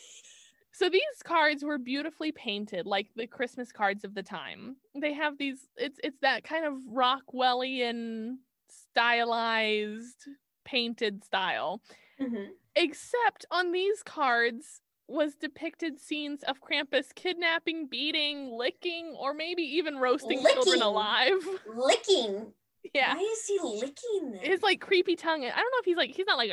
So 0.71 0.89
these 0.89 1.01
cards 1.23 1.63
were 1.63 1.77
beautifully 1.77 2.31
painted 2.31 2.85
like 2.85 3.09
the 3.15 3.27
Christmas 3.27 3.71
cards 3.71 4.03
of 4.05 4.15
the 4.15 4.23
time. 4.23 4.77
They 4.95 5.13
have 5.13 5.37
these 5.37 5.67
it's 5.75 5.99
it's 6.03 6.19
that 6.21 6.43
kind 6.43 6.65
of 6.65 6.75
Rockwellian 6.89 8.37
stylized 8.69 10.27
painted 10.63 11.23
style. 11.23 11.81
Mhm. 12.19 12.51
Except 12.75 13.45
on 13.51 13.73
these 13.73 14.03
cards 14.03 14.81
was 15.09 15.35
depicted 15.35 15.99
scenes 15.99 16.43
of 16.43 16.61
Krampus 16.61 17.13
kidnapping, 17.15 17.87
beating, 17.87 18.51
licking, 18.51 19.15
or 19.19 19.33
maybe 19.33 19.63
even 19.63 19.97
roasting 19.97 20.41
children 20.43 20.81
alive. 20.81 21.39
Licking. 21.75 22.53
yeah. 22.93 23.15
Why 23.15 23.21
is 23.21 23.45
he 23.45 23.59
licking 23.61 24.31
them? 24.33 24.41
His 24.41 24.61
like 24.61 24.79
creepy 24.79 25.15
tongue. 25.15 25.43
I 25.43 25.47
don't 25.49 25.55
know 25.57 25.79
if 25.79 25.85
he's 25.85 25.97
like 25.97 26.11
he's 26.11 26.27
not 26.27 26.37
like 26.37 26.51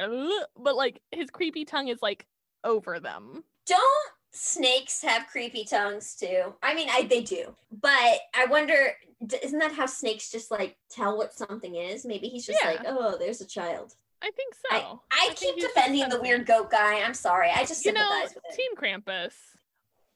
but 0.57 0.74
like 0.76 1.00
his 1.12 1.30
creepy 1.30 1.64
tongue 1.64 1.88
is 1.88 2.00
like 2.02 2.26
over 2.64 2.98
them. 2.98 3.44
Don't 3.66 4.11
snakes 4.32 5.02
have 5.02 5.26
creepy 5.28 5.64
tongues 5.64 6.14
too? 6.14 6.54
I 6.62 6.74
mean, 6.74 6.88
I 6.90 7.02
they 7.02 7.22
do, 7.22 7.54
but 7.70 8.18
I 8.34 8.46
wonder, 8.48 8.92
isn't 9.42 9.59
that 9.59 9.72
how 9.72 9.86
snakes 9.86 10.30
just 10.30 10.50
like 10.50 10.76
tell 10.90 11.16
what 11.16 11.34
something 11.34 11.74
is? 11.74 12.04
Maybe 12.04 12.28
he's 12.28 12.46
just 12.46 12.59
Yeah. 12.62 12.70
like, 12.70 12.80
oh, 12.86 13.16
there's 13.18 13.40
a 13.40 13.46
child. 13.46 13.94
I 14.22 14.30
think 14.30 14.54
so. 14.54 15.00
I, 15.10 15.28
I, 15.30 15.34
think 15.34 15.56
keep 15.56 15.66
defending 15.66 16.08
the 16.08 16.20
weird 16.20 16.46
goat 16.46 16.70
guy. 16.70 17.02
I'm 17.02 17.14
sorry. 17.14 17.50
I 17.54 17.64
just 17.64 17.84
you 17.84 17.92
know. 17.92 18.26
Team 18.54 18.74
Krampus. 18.76 19.34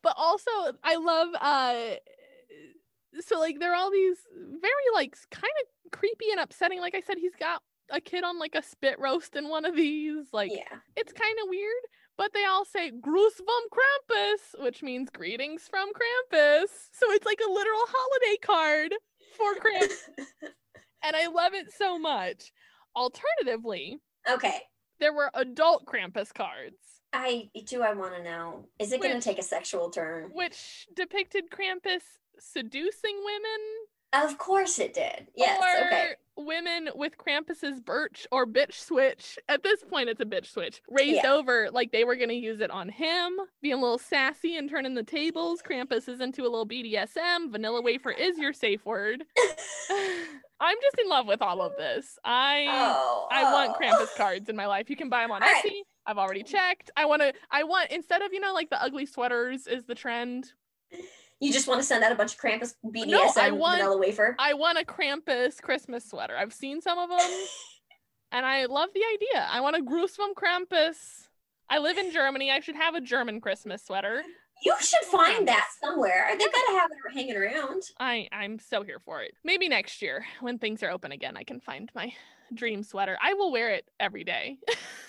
But 0.02 0.14
also 0.16 0.50
I 0.82 0.96
love 0.96 1.28
uh 1.40 1.96
so 3.20 3.38
like 3.38 3.58
there 3.58 3.72
are 3.72 3.76
all 3.76 3.90
these 3.90 4.16
very 4.34 4.72
like 4.94 5.16
kind 5.30 5.52
of 5.62 5.90
creepy 5.90 6.30
and 6.30 6.40
upsetting. 6.40 6.80
Like 6.80 6.94
I 6.94 7.00
said, 7.00 7.18
he's 7.18 7.36
got 7.38 7.62
a 7.90 8.00
kid 8.00 8.24
on 8.24 8.38
like 8.38 8.54
a 8.54 8.62
spit 8.62 8.98
roast 8.98 9.36
in 9.36 9.48
one 9.48 9.64
of 9.64 9.76
these. 9.76 10.26
Like 10.32 10.52
yeah. 10.52 10.78
it's 10.96 11.12
kind 11.12 11.36
of 11.42 11.48
weird. 11.48 11.82
But 12.16 12.34
they 12.34 12.44
all 12.44 12.66
say 12.66 12.90
Gruß 12.90 13.38
vom 13.38 13.64
Krampus, 13.72 14.62
which 14.62 14.82
means 14.82 15.08
greetings 15.08 15.66
from 15.68 15.88
Krampus. 15.88 16.68
So 16.92 17.10
it's 17.12 17.24
like 17.24 17.40
a 17.40 17.50
literal 17.50 17.84
holiday 17.86 18.36
card 18.42 18.94
for 19.36 19.54
Krampus. 19.54 20.08
and 21.02 21.16
I 21.16 21.28
love 21.28 21.54
it 21.54 21.72
so 21.72 21.98
much. 21.98 22.52
Alternatively, 22.96 23.98
Okay. 24.28 24.60
there 24.98 25.12
were 25.12 25.30
adult 25.34 25.86
Krampus 25.86 26.32
cards. 26.34 26.76
I 27.12 27.50
do. 27.66 27.82
I 27.82 27.92
want 27.94 28.14
to 28.14 28.22
know. 28.22 28.66
Is 28.78 28.92
it 28.92 29.00
going 29.00 29.14
to 29.14 29.20
take 29.20 29.38
a 29.38 29.42
sexual 29.42 29.90
turn? 29.90 30.30
which 30.32 30.86
depicted 30.94 31.50
Krampus 31.50 32.02
seducing 32.38 33.16
women 33.24 33.60
Of 34.26 34.38
course 34.38 34.78
it 34.78 34.94
did. 34.94 35.28
Yes. 35.36 35.60
or 35.62 35.86
Okay. 35.86 36.14
women 36.36 36.88
with 36.94 37.16
Krampus's 37.18 37.80
birch 37.80 38.26
or 38.32 38.46
bitch 38.46 38.74
switch. 38.74 39.38
At 39.48 39.62
this 39.62 39.82
point, 39.84 40.08
it's 40.08 40.20
a 40.20 40.24
bitch 40.24 40.46
switch 40.46 40.80
raised 40.88 41.22
Yeah. 41.24 41.32
over 41.32 41.70
like 41.70 41.90
they 41.92 42.04
were 42.04 42.16
going 42.16 42.28
to 42.30 42.34
use 42.34 42.60
it 42.60 42.70
on 42.70 42.88
him, 42.88 43.36
being 43.60 43.74
a 43.74 43.80
little 43.80 43.98
sassy 43.98 44.56
and 44.56 44.68
turning 44.70 44.94
the 44.94 45.02
tables. 45.02 45.62
Krampus 45.62 46.08
is 46.08 46.20
into 46.20 46.42
a 46.42 46.48
little 46.50 46.66
BDSM. 46.66 47.50
Vanilla 47.50 47.80
wafer 47.82 48.10
is 48.12 48.38
your 48.38 48.52
safe 48.52 48.84
word. 48.86 49.24
I'm 50.60 50.76
just 50.82 50.98
in 50.98 51.08
love 51.08 51.26
with 51.26 51.40
all 51.40 51.62
of 51.62 51.76
this. 51.76 52.18
I 52.24 52.66
oh. 52.68 53.28
I 53.30 53.44
want 53.44 53.74
oh. 53.74 53.80
Krampus 53.80 54.14
cards 54.16 54.48
in 54.48 54.56
my 54.56 54.66
life. 54.66 54.90
You 54.90 54.96
can 54.96 55.08
buy 55.08 55.22
them 55.22 55.30
on 55.30 55.40
right. 55.40 55.62
Etsy. 55.64 55.80
I've 56.06 56.18
already 56.18 56.42
checked. 56.42 56.90
I 56.96 57.06
want 57.06 57.22
to. 57.22 57.32
I 57.50 57.64
want 57.64 57.90
instead 57.90 58.22
of 58.22 58.32
you 58.32 58.40
know 58.40 58.52
like 58.52 58.70
the 58.70 58.82
ugly 58.82 59.06
sweaters 59.06 59.66
is 59.66 59.84
the 59.86 59.94
trend. 59.94 60.52
You 61.40 61.52
just 61.52 61.66
want 61.66 61.80
to 61.80 61.86
send 61.86 62.04
out 62.04 62.12
a 62.12 62.14
bunch 62.14 62.34
of 62.34 62.40
Krampus 62.40 62.74
BDSM 62.84 63.38
I 63.38 63.50
want- 63.50 63.78
vanilla 63.78 63.96
wafer. 63.96 64.36
I 64.38 64.52
want 64.54 64.78
a 64.78 64.84
Krampus 64.84 65.62
Christmas 65.62 66.04
sweater. 66.04 66.36
I've 66.36 66.52
seen 66.52 66.82
some 66.82 66.98
of 66.98 67.08
them, 67.08 67.20
and 68.32 68.44
I 68.44 68.66
love 68.66 68.90
the 68.94 69.02
idea. 69.14 69.48
I 69.50 69.60
want 69.60 69.76
a 69.76 69.80
Gruß 69.80 70.16
vom 70.16 70.34
Krampus. 70.34 70.96
I 71.70 71.78
live 71.78 71.96
in 71.96 72.12
Germany. 72.12 72.50
I 72.50 72.60
should 72.60 72.76
have 72.76 72.94
a 72.94 73.00
German 73.00 73.40
Christmas 73.40 73.82
sweater. 73.84 74.22
You 74.62 74.74
should 74.80 75.04
find 75.10 75.48
that 75.48 75.68
somewhere. 75.82 76.28
They 76.32 76.44
gotta 76.44 76.78
have 76.80 76.90
it 76.90 77.14
hanging 77.14 77.36
around. 77.36 77.82
I 77.98 78.28
I'm 78.32 78.58
so 78.58 78.82
here 78.82 78.98
for 78.98 79.22
it. 79.22 79.32
Maybe 79.44 79.68
next 79.68 80.02
year 80.02 80.24
when 80.40 80.58
things 80.58 80.82
are 80.82 80.90
open 80.90 81.12
again, 81.12 81.36
I 81.36 81.44
can 81.44 81.60
find 81.60 81.90
my 81.94 82.12
dream 82.54 82.82
sweater. 82.82 83.16
I 83.22 83.34
will 83.34 83.52
wear 83.52 83.70
it 83.70 83.88
every 83.98 84.24
day. 84.24 84.58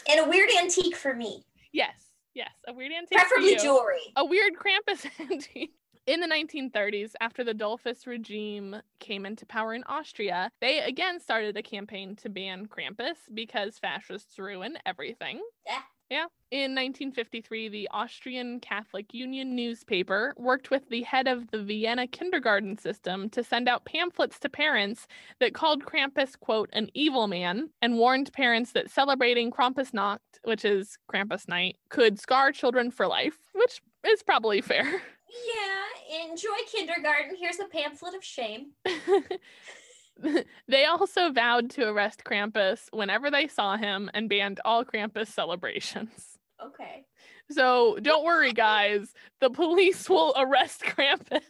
And 0.09 0.25
a 0.25 0.29
weird 0.29 0.49
antique 0.59 0.95
for 0.95 1.13
me. 1.13 1.43
yes, 1.73 1.95
yes, 2.33 2.51
a 2.67 2.73
weird 2.73 2.91
antique. 2.91 3.19
for 3.19 3.25
Preferably 3.25 3.51
you. 3.53 3.59
jewelry. 3.59 3.99
a 4.15 4.23
weird 4.25 4.53
Krampus 4.55 5.05
antique. 5.31 5.73
In 6.07 6.19
the 6.19 6.27
1930s, 6.27 7.11
after 7.21 7.43
the 7.43 7.53
Dollfuss 7.53 8.07
regime 8.07 8.75
came 8.99 9.23
into 9.25 9.45
power 9.45 9.73
in 9.75 9.83
Austria, 9.83 10.49
they 10.59 10.79
again 10.79 11.19
started 11.19 11.55
a 11.57 11.61
campaign 11.61 12.15
to 12.17 12.29
ban 12.29 12.65
Krampus 12.67 13.17
because 13.33 13.77
fascists 13.77 14.39
ruin 14.39 14.77
everything. 14.85 15.41
Yeah. 15.67 15.81
Yeah. 16.12 16.26
In 16.51 16.76
1953, 16.76 17.70
the 17.70 17.88
Austrian 17.93 18.59
Catholic 18.59 19.14
Union 19.14 19.55
newspaper 19.55 20.34
worked 20.36 20.70
with 20.70 20.89
the 20.89 21.03
head 21.03 21.26
of 21.26 21.49
the 21.51 21.64
Vienna 21.64 22.05
kindergarten 22.05 22.78
system 22.78 23.30
to 23.30 23.41
send 23.41 23.70
out 23.70 23.86
pamphlets 23.86 24.38
to 24.39 24.49
parents 24.49 25.07
that 25.39 25.53
called 25.53 25.86
Krampus, 25.86 26.38
quote, 26.38 26.70
an 26.74 26.89
evil 26.93 27.28
man 27.28 27.70
and 27.82 27.97
warned 27.97 28.34
parents 28.34 28.74
that 28.74 28.91
celebrating 28.91 29.51
Krampusnacht, 29.51 30.20
which 30.43 30.66
is 30.66 30.97
Krampus 31.09 31.47
night, 31.47 31.78
could 31.88 32.20
scar 32.20 32.51
children 32.51 32.91
for 32.91 33.07
life, 33.07 33.38
which 33.53 33.82
is 34.05 34.22
probably 34.22 34.59
fair. 34.59 34.84
Yeah, 34.84 36.26
enjoy 36.26 36.49
kindergarten. 36.70 37.38
Here's 37.39 37.59
a 37.59 37.70
pamphlet 37.72 38.16
of 38.16 38.24
shame. 38.26 38.72
they 40.67 40.86
also 40.86 41.32
vowed 41.32 41.69
to 41.72 41.88
arrest 41.88 42.24
Krampus 42.24 42.88
whenever 42.91 43.32
they 43.32 43.47
saw 43.47 43.78
him 43.78 44.09
and 44.13 44.30
banned 44.30 44.59
all 44.65 44.86
Krampus 44.86 45.28
celebrations. 45.28 46.28
Okay. 46.63 47.05
So 47.49 47.97
don't 48.03 48.24
worry, 48.24 48.53
guys. 48.53 49.15
The 49.39 49.49
police 49.49 50.07
will 50.07 50.32
arrest 50.38 50.82
Krampus. 50.86 51.41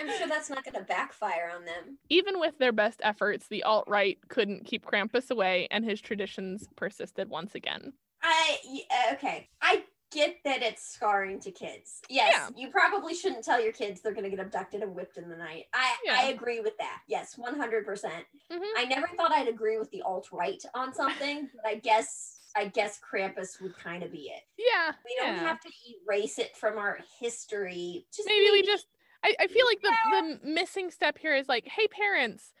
I'm 0.00 0.10
sure 0.18 0.26
that's 0.26 0.50
not 0.50 0.64
gonna 0.64 0.84
backfire 0.84 1.52
on 1.54 1.64
them. 1.64 1.98
Even 2.08 2.40
with 2.40 2.58
their 2.58 2.72
best 2.72 3.00
efforts, 3.04 3.46
the 3.46 3.62
alt 3.62 3.84
right 3.86 4.18
couldn't 4.28 4.64
keep 4.64 4.84
Krampus 4.84 5.30
away, 5.30 5.68
and 5.70 5.84
his 5.84 6.00
traditions 6.00 6.66
persisted 6.74 7.28
once 7.28 7.54
again. 7.54 7.92
I 8.22 8.58
uh, 8.90 9.14
okay. 9.14 9.48
I 9.62 9.84
get 10.10 10.36
that 10.44 10.62
it's 10.62 10.82
scarring 10.82 11.40
to 11.40 11.50
kids. 11.50 12.02
Yes, 12.08 12.32
Yeah. 12.34 12.48
you 12.56 12.70
probably 12.70 13.14
shouldn't 13.14 13.44
tell 13.44 13.60
your 13.60 13.72
kids 13.72 14.00
they're 14.00 14.14
gonna 14.14 14.30
get 14.30 14.40
abducted 14.40 14.82
and 14.82 14.94
whipped 14.94 15.16
in 15.16 15.28
the 15.28 15.36
night. 15.36 15.66
I 15.72 15.96
I 16.10 16.24
agree 16.28 16.60
with 16.60 16.76
that. 16.78 17.02
Yes, 17.06 17.38
one 17.38 17.56
hundred 17.56 17.86
percent. 17.86 18.24
Mhm. 18.50 18.70
I 18.76 18.84
never 18.84 19.08
thought 19.16 19.32
I'd 19.32 19.48
agree 19.48 19.78
with 19.78 19.90
the 19.90 20.02
alt 20.02 20.28
right 20.32 20.62
on 20.74 20.92
something, 20.94 21.48
but 21.54 21.66
I 21.66 21.76
guess 21.76 22.38
I 22.56 22.66
guess 22.66 22.98
Krampus 23.00 23.60
would 23.60 23.76
kind 23.76 24.02
of 24.02 24.10
be 24.10 24.30
it. 24.30 24.42
Yeah. 24.58 24.92
We 25.04 25.14
don't 25.18 25.36
yeah. 25.36 25.40
have 25.46 25.60
to 25.60 25.70
erase 26.04 26.38
it 26.38 26.56
from 26.56 26.78
our 26.78 26.98
history. 27.20 28.06
Just 28.14 28.28
maybe 28.28 28.50
we 28.50 28.62
just 28.62 28.86
I, 29.22 29.34
I 29.38 29.46
feel 29.46 29.66
like 29.66 29.82
the, 29.82 29.92
the 30.42 30.48
missing 30.48 30.90
step 30.90 31.18
here 31.18 31.36
is 31.36 31.46
like, 31.48 31.68
hey, 31.68 31.86
parents, 31.88 32.52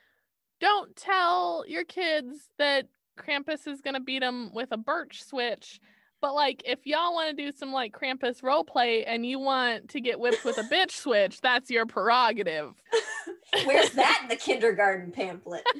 don't 0.60 0.94
tell 0.94 1.64
your 1.66 1.84
kids 1.84 2.50
that 2.58 2.86
Krampus 3.18 3.66
is 3.66 3.80
going 3.80 3.94
to 3.94 4.00
beat 4.00 4.20
them 4.20 4.52
with 4.52 4.68
a 4.70 4.76
birch 4.76 5.24
switch. 5.24 5.80
But 6.20 6.34
like, 6.34 6.62
if 6.66 6.86
y'all 6.86 7.14
want 7.14 7.36
to 7.36 7.44
do 7.44 7.50
some 7.56 7.72
like 7.72 7.92
Krampus 7.92 8.42
role 8.42 8.64
play 8.64 9.04
and 9.04 9.24
you 9.24 9.38
want 9.38 9.88
to 9.90 10.00
get 10.00 10.20
whipped 10.20 10.44
with 10.44 10.58
a 10.58 10.62
bitch 10.72 10.92
switch, 10.92 11.40
that's 11.40 11.70
your 11.70 11.86
prerogative. 11.86 12.74
Where's 13.64 13.90
that 13.90 14.20
in 14.22 14.28
the 14.28 14.36
kindergarten 14.36 15.12
pamphlet? 15.12 15.64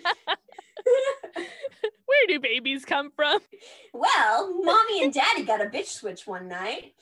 Where 1.34 2.26
do 2.26 2.40
babies 2.40 2.84
come 2.84 3.10
from? 3.10 3.40
Well, 3.92 4.62
mommy 4.62 5.04
and 5.04 5.12
daddy 5.12 5.44
got 5.44 5.60
a 5.60 5.66
bitch 5.66 5.86
switch 5.86 6.26
one 6.26 6.48
night, 6.48 6.94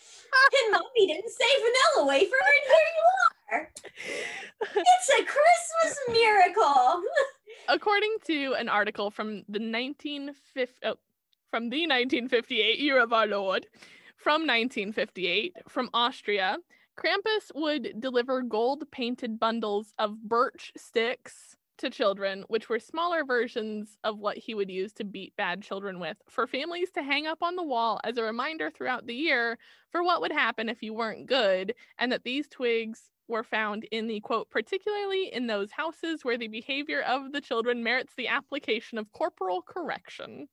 and 0.64 0.72
mommy 0.72 1.06
didn't 1.06 1.30
say 1.30 1.46
vanilla 1.56 2.08
wafer, 2.08 2.34
and 2.34 2.64
here 2.66 2.76
you 2.96 3.04
are. 3.52 3.70
It's 4.60 5.10
a 5.18 5.24
Christmas 5.24 5.98
miracle. 6.10 7.02
According 7.68 8.16
to 8.26 8.54
an 8.58 8.68
article 8.68 9.10
from 9.10 9.44
the 9.48 9.60
1950 9.60 10.74
oh, 10.84 10.96
from 11.50 11.70
the 11.70 11.82
1958 11.82 12.78
year 12.78 13.00
of 13.00 13.12
our 13.12 13.26
Lord, 13.26 13.66
from 14.16 14.42
1958 14.42 15.54
from 15.68 15.88
Austria, 15.94 16.58
Krampus 16.96 17.50
would 17.54 18.00
deliver 18.00 18.42
gold 18.42 18.84
painted 18.90 19.38
bundles 19.38 19.94
of 19.98 20.22
birch 20.22 20.72
sticks 20.76 21.56
to 21.78 21.88
children, 21.88 22.44
which 22.48 22.68
were 22.68 22.80
smaller 22.80 23.24
versions 23.24 23.96
of 24.02 24.18
what 24.18 24.36
he 24.36 24.52
would 24.52 24.68
use 24.68 24.92
to 24.94 25.04
beat 25.04 25.34
bad 25.36 25.62
children 25.62 26.00
with, 26.00 26.16
for 26.28 26.46
families 26.46 26.90
to 26.90 27.02
hang 27.02 27.26
up 27.26 27.42
on 27.42 27.54
the 27.54 27.62
wall 27.62 28.00
as 28.02 28.18
a 28.18 28.22
reminder 28.22 28.68
throughout 28.68 29.06
the 29.06 29.14
year 29.14 29.56
for 29.90 30.02
what 30.02 30.20
would 30.20 30.32
happen 30.32 30.68
if 30.68 30.82
you 30.82 30.92
weren't 30.92 31.26
good, 31.26 31.72
and 31.98 32.10
that 32.10 32.24
these 32.24 32.48
twigs 32.48 33.10
were 33.28 33.44
found 33.44 33.84
in 33.92 34.08
the 34.08 34.20
quote, 34.20 34.50
particularly 34.50 35.32
in 35.32 35.46
those 35.46 35.70
houses 35.70 36.24
where 36.24 36.38
the 36.38 36.48
behavior 36.48 37.02
of 37.02 37.30
the 37.32 37.40
children 37.40 37.84
merits 37.84 38.14
the 38.16 38.26
application 38.26 38.98
of 38.98 39.12
corporal 39.12 39.62
correction. 39.62 40.48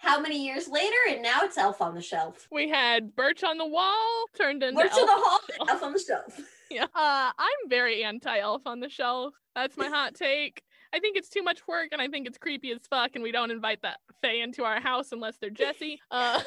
How 0.00 0.18
many 0.18 0.42
years 0.44 0.66
later, 0.66 0.96
and 1.10 1.22
now 1.22 1.40
it's 1.42 1.58
Elf 1.58 1.82
on 1.82 1.94
the 1.94 2.00
Shelf. 2.00 2.48
We 2.50 2.68
had 2.70 3.14
Birch 3.14 3.44
on 3.44 3.58
the 3.58 3.66
Wall 3.66 4.24
turned 4.36 4.62
into 4.62 4.80
Birch 4.80 4.92
Elf 4.92 5.00
on 5.00 5.06
the 5.06 5.12
Hall, 5.12 5.40
Elf 5.68 5.82
on 5.82 5.92
the 5.92 5.98
Shelf. 5.98 6.40
Yeah, 6.72 6.84
uh, 6.84 7.32
I'm 7.36 7.68
very 7.68 8.04
anti 8.04 8.38
Elf 8.38 8.62
on 8.64 8.78
the 8.78 8.88
Shelf. 8.88 9.34
That's 9.56 9.76
my 9.76 9.88
hot 9.88 10.14
take. 10.14 10.62
I 10.94 11.00
think 11.00 11.16
it's 11.16 11.28
too 11.28 11.42
much 11.42 11.66
work, 11.66 11.88
and 11.90 12.00
I 12.00 12.06
think 12.06 12.28
it's 12.28 12.38
creepy 12.38 12.70
as 12.70 12.78
fuck, 12.88 13.10
and 13.16 13.24
we 13.24 13.32
don't 13.32 13.50
invite 13.50 13.82
that 13.82 13.96
Fae 14.22 14.34
into 14.34 14.62
our 14.62 14.80
house 14.80 15.10
unless 15.10 15.36
they're 15.38 15.50
Jesse. 15.50 16.00
Uh, 16.12 16.40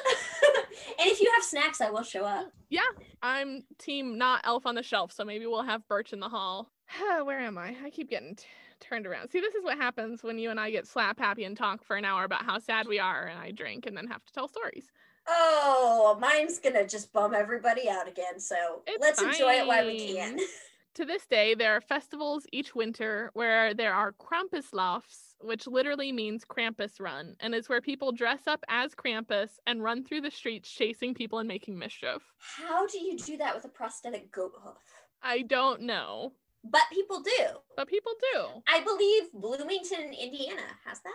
and 0.98 1.10
if 1.10 1.20
you 1.20 1.30
have 1.34 1.44
snacks, 1.44 1.82
I 1.82 1.90
will 1.90 2.02
show 2.02 2.24
up. 2.24 2.50
yeah, 2.70 2.80
I'm 3.22 3.64
team 3.78 4.16
not 4.16 4.40
Elf 4.44 4.64
on 4.64 4.74
the 4.76 4.82
Shelf, 4.82 5.12
so 5.12 5.26
maybe 5.26 5.44
we'll 5.46 5.62
have 5.62 5.86
Birch 5.88 6.14
in 6.14 6.20
the 6.20 6.28
hall. 6.30 6.70
Where 7.24 7.40
am 7.40 7.58
I? 7.58 7.76
I 7.84 7.90
keep 7.90 8.08
getting 8.08 8.34
t- 8.36 8.46
turned 8.84 9.06
around. 9.06 9.30
See, 9.30 9.40
this 9.40 9.54
is 9.54 9.64
what 9.64 9.78
happens 9.78 10.22
when 10.22 10.38
you 10.38 10.50
and 10.50 10.60
I 10.60 10.70
get 10.70 10.86
slap 10.86 11.18
happy 11.18 11.44
and 11.44 11.56
talk 11.56 11.84
for 11.84 11.96
an 11.96 12.04
hour 12.04 12.24
about 12.24 12.44
how 12.44 12.58
sad 12.58 12.86
we 12.86 12.98
are, 12.98 13.26
and 13.26 13.38
I 13.38 13.50
drink 13.50 13.86
and 13.86 13.96
then 13.96 14.06
have 14.06 14.24
to 14.24 14.32
tell 14.32 14.48
stories. 14.48 14.90
Oh, 15.26 16.18
mine's 16.20 16.58
gonna 16.58 16.86
just 16.86 17.12
bum 17.12 17.34
everybody 17.34 17.88
out 17.88 18.08
again. 18.08 18.38
So 18.38 18.82
It's 18.86 19.00
let's 19.00 19.22
enjoy 19.22 19.54
it 19.54 19.66
while 19.66 19.86
we 19.86 20.14
can. 20.14 20.38
To 20.94 21.04
this 21.04 21.26
day, 21.26 21.56
there 21.56 21.74
are 21.74 21.80
festivals 21.80 22.46
each 22.52 22.76
winter 22.76 23.30
where 23.34 23.74
there 23.74 23.92
are 23.92 24.12
Krampuslaufs, 24.12 25.34
which 25.40 25.66
literally 25.66 26.12
means 26.12 26.44
Krampus 26.44 27.00
run, 27.00 27.34
and 27.40 27.52
is 27.52 27.68
where 27.68 27.80
people 27.80 28.12
dress 28.12 28.46
up 28.46 28.64
as 28.68 28.94
Krampus 28.94 29.58
and 29.66 29.82
run 29.82 30.04
through 30.04 30.20
the 30.20 30.30
streets 30.30 30.70
chasing 30.70 31.12
people 31.12 31.40
and 31.40 31.48
making 31.48 31.76
mischief. 31.76 32.22
How 32.38 32.86
do 32.86 33.00
you 33.00 33.18
do 33.18 33.36
that 33.38 33.56
with 33.56 33.64
a 33.64 33.68
prosthetic 33.68 34.30
goat 34.30 34.52
hoof? 34.62 34.76
I 35.20 35.42
don't 35.42 35.80
know, 35.80 36.34
But 36.64 36.82
people 36.92 37.20
do. 37.20 37.46
but 37.76 37.88
people 37.88 38.12
do. 38.32 38.46
I 38.68 38.82
believe 38.82 39.24
Bloomington, 39.34 40.12
Indiana 40.14 40.62
has 40.86 41.00
that. 41.00 41.14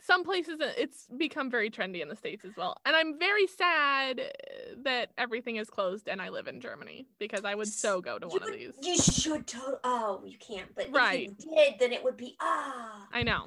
Some 0.00 0.22
places 0.24 0.60
uh, 0.60 0.72
it's 0.76 1.06
become 1.16 1.50
very 1.50 1.70
trendy 1.70 2.02
in 2.02 2.08
the 2.08 2.16
States 2.16 2.44
as 2.44 2.56
well. 2.56 2.76
And 2.84 2.94
I'm 2.94 3.18
very 3.18 3.46
sad 3.46 4.20
uh, 4.20 4.24
that 4.84 5.10
everything 5.18 5.56
is 5.56 5.68
closed 5.70 6.08
and 6.08 6.20
I 6.22 6.28
live 6.28 6.46
in 6.46 6.60
Germany 6.60 7.06
because 7.18 7.44
I 7.44 7.54
would 7.54 7.68
so 7.68 8.00
go 8.00 8.18
to 8.18 8.26
You 8.26 8.32
one 8.40 8.42
of 8.42 8.54
these. 8.54 8.74
You 8.82 8.96
should 8.96 9.46
totally. 9.46 9.78
Oh, 9.84 10.22
you 10.24 10.36
can't. 10.38 10.72
But 10.74 10.88
Right. 10.92 11.30
if 11.30 11.44
you 11.44 11.54
did, 11.56 11.74
then 11.80 11.92
it 11.92 12.02
would 12.04 12.16
be 12.16 12.36
ah. 12.40 13.06
I 13.12 13.22
know. 13.22 13.46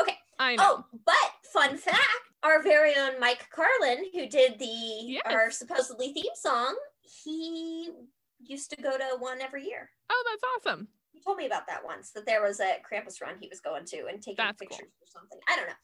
Okay. 0.00 0.16
I 0.38 0.56
know. 0.56 0.62
Oh, 0.62 0.84
but 1.04 1.14
fun 1.52 1.76
fact: 1.78 2.00
our 2.42 2.62
very 2.62 2.94
own 2.96 3.18
Mike 3.18 3.48
Carlin, 3.50 4.04
who 4.12 4.26
did 4.28 4.58
the 4.58 5.20
our 5.24 5.50
supposedly 5.50 6.12
theme 6.12 6.24
song, 6.34 6.76
he 7.00 7.90
used 8.38 8.70
to 8.70 8.82
go 8.82 8.96
to 8.98 9.16
one 9.18 9.40
every 9.40 9.64
year. 9.64 9.90
Oh, 10.10 10.24
that's 10.30 10.42
awesome. 10.66 10.88
He 11.12 11.20
told 11.20 11.38
me 11.38 11.46
about 11.46 11.66
that 11.66 11.84
once. 11.84 12.10
That 12.10 12.26
there 12.26 12.42
was 12.42 12.60
a 12.60 12.76
Krampus 12.88 13.20
run 13.22 13.36
he 13.40 13.48
was 13.48 13.60
going 13.60 13.84
to 13.86 14.06
and 14.06 14.20
taking 14.22 14.36
That's 14.44 14.60
cool. 14.60 14.68
pictures 14.68 14.88
or 15.00 15.06
something. 15.12 15.38
I 15.48 15.56
don't 15.56 15.66
know, 15.68 15.74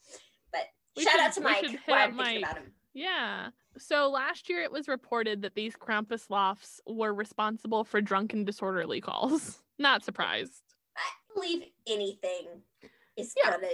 but 0.51 0.61
We 0.95 1.03
shout 1.03 1.13
should- 1.13 1.21
out 1.21 1.33
to 1.33 1.41
Mike. 1.41 1.79
Why 1.85 2.03
I'm 2.03 2.15
Mike. 2.15 2.39
about 2.39 2.57
him. 2.57 2.71
Yeah. 2.93 3.49
So 3.79 4.09
last 4.09 4.49
year 4.49 4.61
it 4.61 4.71
was 4.71 4.87
reported 4.87 5.41
that 5.41 5.55
these 5.55 5.75
Krampus 5.75 6.29
laufs 6.29 6.79
were 6.87 7.13
responsible 7.13 7.83
for 7.83 8.01
drunken 8.01 8.45
disorderly 8.45 9.01
calls. 9.01 9.59
Not 9.79 10.03
surprised. 10.05 10.61
I 10.95 11.01
believe 11.33 11.63
anything 11.87 12.61
is 13.17 13.33
Yeah. 13.35 13.49
gonna 13.51 13.67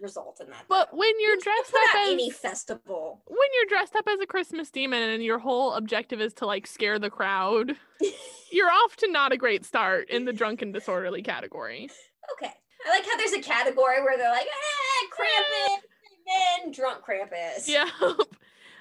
result 0.00 0.40
in 0.40 0.48
that. 0.50 0.64
But 0.68 0.90
though. 0.90 0.98
when 0.98 1.12
you're 1.20 1.36
dressed 1.36 1.74
up 1.74 1.96
as 1.96 2.08
any 2.08 2.30
festival, 2.30 3.22
when 3.26 3.48
you're 3.54 3.68
dressed 3.68 3.96
up 3.96 4.06
as 4.08 4.20
a 4.20 4.26
Christmas 4.26 4.70
demon 4.70 5.02
and 5.02 5.22
your 5.22 5.38
whole 5.38 5.74
objective 5.74 6.20
is 6.20 6.34
to 6.34 6.46
like 6.46 6.66
scare 6.66 6.98
the 6.98 7.10
crowd, 7.10 7.76
you're 8.52 8.70
off 8.70 8.96
to 8.96 9.10
not 9.10 9.32
a 9.32 9.36
great 9.36 9.64
start 9.64 10.10
in 10.10 10.24
the 10.24 10.32
drunken 10.32 10.72
disorderly 10.72 11.22
category. 11.22 11.88
okay. 12.32 12.52
I 12.86 12.90
like 12.90 13.04
how 13.04 13.16
there's 13.16 13.32
a 13.32 13.40
category 13.40 14.00
where 14.02 14.16
they're 14.16 14.30
like, 14.30 14.46
ah, 14.46 15.06
Krampus, 15.16 15.74
and 15.74 16.70
then 16.70 16.72
drunk 16.72 17.04
Krampus. 17.04 17.66
Yep. 17.66 17.88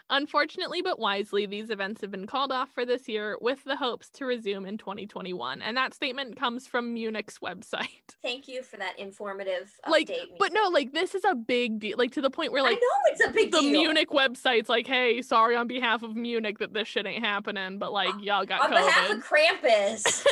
Unfortunately, 0.10 0.82
but 0.82 1.00
wisely, 1.00 1.46
these 1.46 1.70
events 1.70 2.02
have 2.02 2.12
been 2.12 2.28
called 2.28 2.52
off 2.52 2.70
for 2.70 2.86
this 2.86 3.08
year 3.08 3.38
with 3.42 3.64
the 3.64 3.76
hopes 3.76 4.10
to 4.12 4.26
resume 4.26 4.66
in 4.66 4.78
2021. 4.78 5.62
And 5.62 5.76
that 5.78 5.94
statement 5.94 6.38
comes 6.38 6.68
from 6.68 6.94
Munich's 6.94 7.40
website. 7.40 7.88
Thank 8.22 8.48
you 8.48 8.62
for 8.62 8.78
that 8.78 9.00
informative 9.00 9.72
Like, 9.90 10.10
update. 10.10 10.38
But 10.38 10.54
no, 10.54 10.70
like 10.70 10.94
this 10.94 11.16
is 11.16 11.24
a 11.26 11.34
big 11.36 11.80
deal. 11.80 11.98
Like 11.98 12.12
to 12.14 12.22
the 12.22 12.30
point 12.30 12.52
where 12.52 12.62
like 12.62 12.74
I 12.78 12.80
know 12.80 13.12
it's 13.12 13.26
a 13.26 13.32
big 13.32 13.52
the 13.52 13.62
deal. 13.62 13.72
Munich 13.72 14.10
website's 14.10 14.70
like, 14.70 14.86
hey, 14.88 15.22
sorry 15.22 15.56
on 15.56 15.68
behalf 15.68 16.04
of 16.04 16.16
Munich 16.16 16.60
that 16.60 16.74
this 16.74 16.88
shit 16.88 17.06
ain't 17.08 17.24
happening, 17.26 17.80
but 17.80 17.92
like 17.92 18.14
y'all 18.22 18.46
got 18.46 18.62
On 18.62 18.70
behalf 18.70 19.10
of 19.10 19.24
Krampus, 19.24 20.26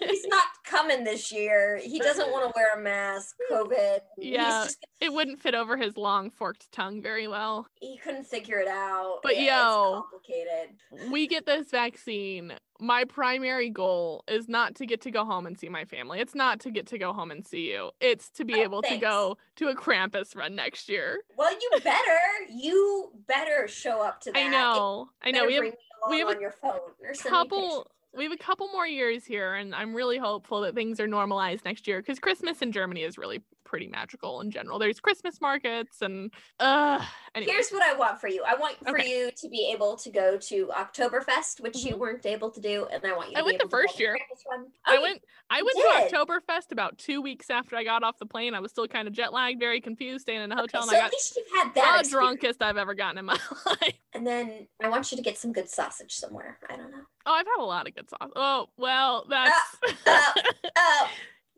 he's 0.08 0.26
not 0.26 0.44
coming 0.64 1.04
this 1.04 1.30
year. 1.32 1.78
He 1.82 1.98
doesn't 2.00 2.30
want 2.30 2.46
to 2.46 2.52
wear 2.56 2.74
a 2.74 2.80
mask. 2.80 3.36
Hmm. 3.48 3.54
COVID. 3.54 3.98
Yeah. 4.18 4.64
just- 4.64 4.84
it 5.00 5.12
wouldn't 5.12 5.40
fit 5.40 5.54
over 5.54 5.76
his 5.78 5.96
long 5.96 6.30
forked 6.30 6.70
tongue 6.72 7.00
very 7.00 7.26
well. 7.26 7.66
he 7.80 7.96
couldn't 7.96 8.26
figure 8.26 8.58
it 8.58 8.68
out. 8.68 9.19
But 9.22 9.36
Yeah, 9.36 9.60
yo. 9.60 10.02
complicated. 10.10 11.10
We 11.10 11.26
get 11.26 11.46
this 11.46 11.70
vaccine. 11.70 12.54
My 12.80 13.04
primary 13.04 13.68
goal 13.68 14.24
is 14.26 14.48
not 14.48 14.74
to 14.76 14.86
get 14.86 15.00
to 15.02 15.10
go 15.10 15.24
home 15.24 15.46
and 15.46 15.58
see 15.58 15.68
my 15.68 15.84
family. 15.84 16.20
It's 16.20 16.34
not 16.34 16.60
to 16.60 16.70
get 16.70 16.86
to 16.88 16.98
go 16.98 17.12
home 17.12 17.30
and 17.30 17.46
see 17.46 17.70
you. 17.70 17.90
It's 18.00 18.30
to 18.30 18.44
be 18.44 18.54
Oh, 18.54 18.62
able 18.62 18.82
to 18.82 18.96
go 18.96 19.36
to 19.56 19.68
a 19.68 19.74
Krampus 19.74 20.34
run 20.34 20.54
next 20.54 20.88
year. 20.88 21.20
Well, 21.36 21.52
you 21.52 21.70
better, 21.84 22.18
you 22.50 23.10
better 23.26 23.68
show 23.68 24.02
up 24.02 24.20
to 24.22 24.32
that. 24.32 24.38
I 24.38 24.48
know. 24.48 25.10
I 25.22 25.30
know. 25.30 25.46
We 25.46 25.54
have 25.54 25.60
bring 25.62 25.72
me 25.72 25.76
along 26.02 26.10
we 26.10 26.18
have 26.20 26.28
a 26.28 26.34
on 26.36 26.40
your 26.40 26.52
phone 26.52 26.80
or 27.04 27.12
couple 27.28 27.90
we 28.16 28.24
have 28.24 28.32
a 28.32 28.36
couple 28.36 28.68
more 28.72 28.86
years 28.86 29.24
here 29.24 29.54
and 29.54 29.74
i'm 29.74 29.94
really 29.94 30.16
hopeful 30.18 30.62
that 30.62 30.74
things 30.74 30.98
are 30.98 31.06
normalized 31.06 31.64
next 31.64 31.86
year 31.86 32.00
because 32.00 32.18
christmas 32.18 32.60
in 32.62 32.72
germany 32.72 33.02
is 33.02 33.16
really 33.18 33.40
pretty 33.70 33.86
magical 33.86 34.40
in 34.40 34.50
general 34.50 34.80
there's 34.80 34.98
christmas 34.98 35.40
markets 35.40 36.02
and 36.02 36.32
uh 36.58 37.00
anyway. 37.36 37.52
Here's 37.52 37.70
what 37.70 37.82
I 37.84 37.96
want 37.96 38.20
for 38.20 38.26
you. 38.26 38.42
I 38.44 38.56
want 38.56 38.76
for 38.82 38.98
Okay. 38.98 39.08
you 39.08 39.30
to 39.36 39.48
be 39.48 39.70
able 39.72 39.94
to 39.98 40.10
go 40.10 40.36
to 40.36 40.66
Oktoberfest, 40.76 41.60
which 41.60 41.76
you 41.84 41.94
Mhm. 41.94 41.98
weren't 41.98 42.26
able 42.26 42.50
to 42.50 42.60
do, 42.60 42.86
and 42.86 43.04
I 43.06 43.12
want 43.16 43.30
you. 43.30 43.36
I 43.36 43.40
to 43.40 43.44
went 43.46 43.58
be 43.60 43.64
the 43.64 43.70
first 43.70 44.00
year. 44.00 44.18
Run. 44.50 44.66
i 44.86 44.96
Oh, 44.96 45.02
went 45.02 45.22
i 45.50 45.62
went 45.62 45.76
did? 45.76 46.08
to 46.10 46.16
oktoberfest 46.16 46.72
about 46.72 46.98
two 46.98 47.20
weeks 47.22 47.48
after 47.48 47.76
i 47.76 47.84
got 47.84 48.02
off 48.02 48.18
the 48.18 48.26
plane 48.26 48.54
i 48.54 48.60
was 48.60 48.72
still 48.72 48.88
kind 48.88 49.06
of 49.06 49.14
jet 49.14 49.32
lagged 49.32 49.60
very 49.60 49.80
confused 49.80 50.22
staying 50.22 50.40
in 50.42 50.50
a 50.50 50.54
Okay, 50.54 50.62
hotel 50.62 50.82
so 50.82 50.88
and 50.88 50.96
i 50.96 50.98
at 50.98 51.02
got 51.04 51.12
least 51.12 51.36
you've 51.36 51.46
had 51.54 51.74
that. 51.74 51.74
the 51.74 51.80
experience. 52.00 52.10
drunkest 52.10 52.62
i've 52.62 52.76
ever 52.76 52.94
gotten 52.94 53.18
in 53.18 53.24
my 53.24 53.38
life 53.66 53.94
And 54.14 54.26
then 54.26 54.66
I 54.82 54.88
want 54.88 55.10
you 55.12 55.16
to 55.16 55.22
get 55.22 55.38
some 55.38 55.52
good 55.52 55.68
sausage 55.68 56.12
somewhere. 56.14 56.58
I 56.68 56.76
don't 56.76 56.90
know. 56.90 57.02
oh 57.26 57.32
i've 57.32 57.46
had 57.46 57.62
a 57.62 57.64
lot 57.64 57.86
of 57.86 57.94
good 57.94 58.08
sauce 58.10 58.30
oh 58.34 58.66
well 58.76 59.26
that's 59.28 59.76
uh, 60.06 60.32
Oh, 60.76 61.08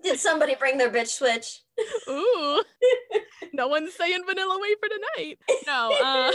did 0.03 0.19
somebody 0.19 0.55
bring 0.55 0.79
their 0.79 0.91
bitch 0.91 1.09
switch? 1.09 1.61
ooh 2.09 2.63
no 3.55 3.69
one's 3.69 3.95
saying 3.95 4.23
vanilla 4.27 4.59
wafer 4.61 4.89
tonight 4.89 5.39
no 5.67 5.91
uh 6.03 6.31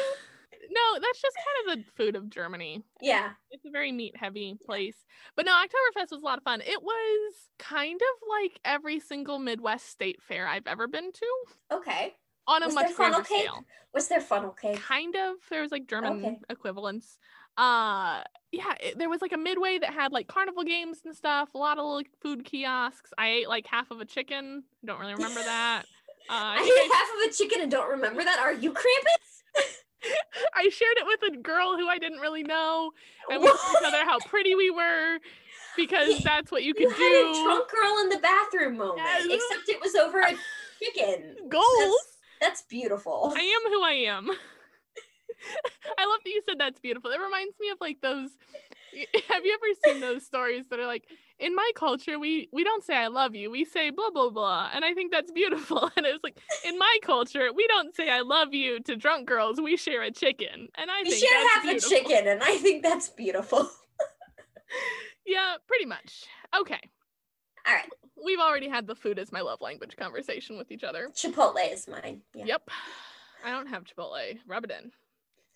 no 0.70 0.99
that's 0.99 1.22
just 1.22 1.36
kind 1.38 1.80
of 1.80 1.86
the 1.86 1.91
food 1.95 2.15
of 2.15 2.30
germany 2.30 2.84
yeah. 3.01 3.32
it's 3.51 3.65
a 3.65 3.70
very 3.72 3.91
meat 3.91 4.15
heavy 4.18 4.57
place. 4.65 4.95
But 5.36 5.45
no, 5.45 5.51
Oktoberfest 5.51 6.11
was 6.11 6.22
a 6.22 6.26
lot 6.26 6.39
of 6.39 6.43
fun. 6.43 6.61
It 6.61 6.82
was 6.82 7.34
kind 7.59 7.99
of 8.01 8.28
like 8.41 8.59
every 8.65 8.99
single 8.99 9.38
Midwest 9.39 9.88
state 9.89 10.18
fair 10.28 10.47
I've 10.47 10.65
ever 10.68 10.88
been 10.88 11.11
to 11.11 11.76
Okay. 11.76 12.15
on 12.47 12.63
a 12.63 12.65
Was 12.68 12.76
much 12.76 12.88
there 12.88 12.93
funnel 12.95 13.22
cake? 13.22 13.41
scale. 13.41 13.65
Was 13.93 14.07
there 14.07 14.20
funnel 14.20 14.51
cake? 14.51 14.82
Kind 14.82 15.15
of. 15.15 15.36
There 15.49 15.61
was 15.61 15.72
like 15.72 15.88
German 15.88 16.20
Okay. 16.20 16.39
equivalents. 16.49 17.18
Uh 17.58 18.22
yeah 18.51 18.74
it, 18.80 18.97
there 18.97 19.10
was 19.10 19.22
like 19.22 19.34
a 19.34 19.38
midway 19.38 19.78
that 19.80 19.93
had 19.93 20.12
like 20.12 20.28
carnival 20.28 20.64
games 20.64 20.99
and 21.05 21.16
stuff 21.16 21.49
a 21.55 21.58
lot 21.58 21.78
of 21.80 21.86
like 21.86 22.08
food 22.22 22.45
kiosks 22.45 23.12
i 23.18 23.28
ate 23.30 23.49
like 23.49 23.66
half 23.68 23.89
of 23.91 23.99
a 23.99 24.05
chicken 24.05 24.64
don't 24.86 24.99
really 24.99 25.14
remember 25.16 25.41
that 25.41 25.84
uh, 26.30 26.34
I 26.34 26.58
ate 26.58 26.91
half 26.93 27.08
of 27.26 27.30
a 27.30 27.34
chicken 27.34 27.62
and 27.62 27.72
don't 27.72 27.89
remember 27.89 28.22
that. 28.24 28.38
Are 28.39 28.51
you 28.53 28.72
Krampus? 28.74 29.64
I, 30.53 30.68
shared 30.70 30.97
it 30.97 31.05
with 31.08 31.34
a 31.34 31.38
girl 31.41 31.78
who 31.78 31.88
i 31.88 31.97
didn't 31.97 32.20
really 32.20 32.43
know 32.43 32.91
and 33.32 33.41
we 33.41 33.47
told 33.47 33.60
each 33.80 33.88
other 33.88 34.03
how 34.05 34.20
pretty 34.20 34.53
we 34.55 34.70
were 34.70 35.18
because 35.76 36.20
that's 36.24 36.51
what 36.51 36.64
you 36.64 36.74
You 36.78 36.88
could 36.88 36.95
had 36.97 37.30
a 37.30 37.34
do 37.34 37.43
drunk 37.43 37.70
girl 37.72 37.97
in 38.01 38.10
the 38.10 38.20
bathroom 38.20 38.78
moment, 38.78 39.08
Yes. 39.26 39.26
except 39.51 39.70
it 39.70 39.80
was 39.82 39.95
over 39.95 40.20
a 40.20 40.34
chicken. 40.80 41.36
goals 41.49 41.95
That's 42.41 42.62
beautiful. 42.64 43.34
I 43.36 43.39
am 43.41 43.72
who 43.72 43.82
I 43.84 43.93
am. 44.08 44.30
I 45.98 46.06
love 46.06 46.20
that 46.24 46.30
you 46.30 46.42
said 46.48 46.58
that's 46.60 46.80
beautiful. 46.80 47.12
It 47.12 47.20
reminds 47.20 47.56
me 47.60 47.70
of 47.70 47.78
like 47.82 48.02
those. 48.02 48.30
Have 49.30 49.46
you 49.46 49.54
ever 49.54 49.94
seen 49.94 50.02
those 50.02 50.26
stories 50.26 50.66
that 50.70 50.80
are 50.80 50.86
like, 50.88 51.06
in 51.40 51.54
my 51.56 51.72
culture, 51.76 52.18
we 52.18 52.50
we 52.52 52.64
don't 52.64 52.84
say 52.84 52.96
I 52.96 53.08
love 53.08 53.36
you, 53.36 53.52
we 53.52 53.64
say 53.66 53.90
blah 53.92 54.10
blah 54.10 54.30
blah, 54.32 54.70
and 54.74 54.84
I 54.84 54.94
think 54.94 55.12
that's 55.12 55.32
beautiful. 55.32 55.92
And 55.98 56.06
it's 56.06 56.24
like, 56.24 56.38
in 56.66 56.78
my 56.80 56.98
culture, 57.04 57.50
we 57.54 57.68
don't 57.68 57.96
say 57.96 58.10
I 58.10 58.22
love 58.22 58.54
you 58.54 58.80
to 58.82 58.96
drunk 58.96 59.28
girls, 59.28 59.60
we 59.62 59.78
share 59.78 60.02
a 60.02 60.12
chicken, 60.12 60.68
and 60.76 60.90
I 60.90 61.02
We 61.04 61.12
think 61.12 61.28
share 61.30 61.40
that's 61.44 61.54
half 61.54 61.64
beautiful. 61.64 61.88
a 61.92 61.96
chicken, 62.00 62.28
and 62.28 62.42
I 62.44 62.58
think 62.58 62.82
that's 62.84 63.10
beautiful. 63.10 63.70
Yeah, 65.26 65.56
pretty 65.68 65.86
much. 65.86 66.24
Okay, 66.58 66.80
All 67.68 67.74
right, 67.74 67.90
we've 68.24 68.40
already 68.40 68.70
had 68.70 68.88
the 68.88 68.96
food 68.96 69.20
as 69.20 69.32
my 69.32 69.42
love 69.42 69.60
language 69.62 69.96
conversation 69.98 70.58
with 70.58 70.72
each 70.72 70.84
other. 70.86 71.10
Chipotle 71.14 71.72
is 71.74 71.88
mine. 71.88 72.22
Yeah. 72.34 72.46
Yep, 72.46 72.70
I 73.46 73.52
don't 73.52 73.68
have 73.68 73.84
Chipotle. 73.84 74.38
Rub 74.48 74.64
it 74.64 74.72
in. 74.72 74.92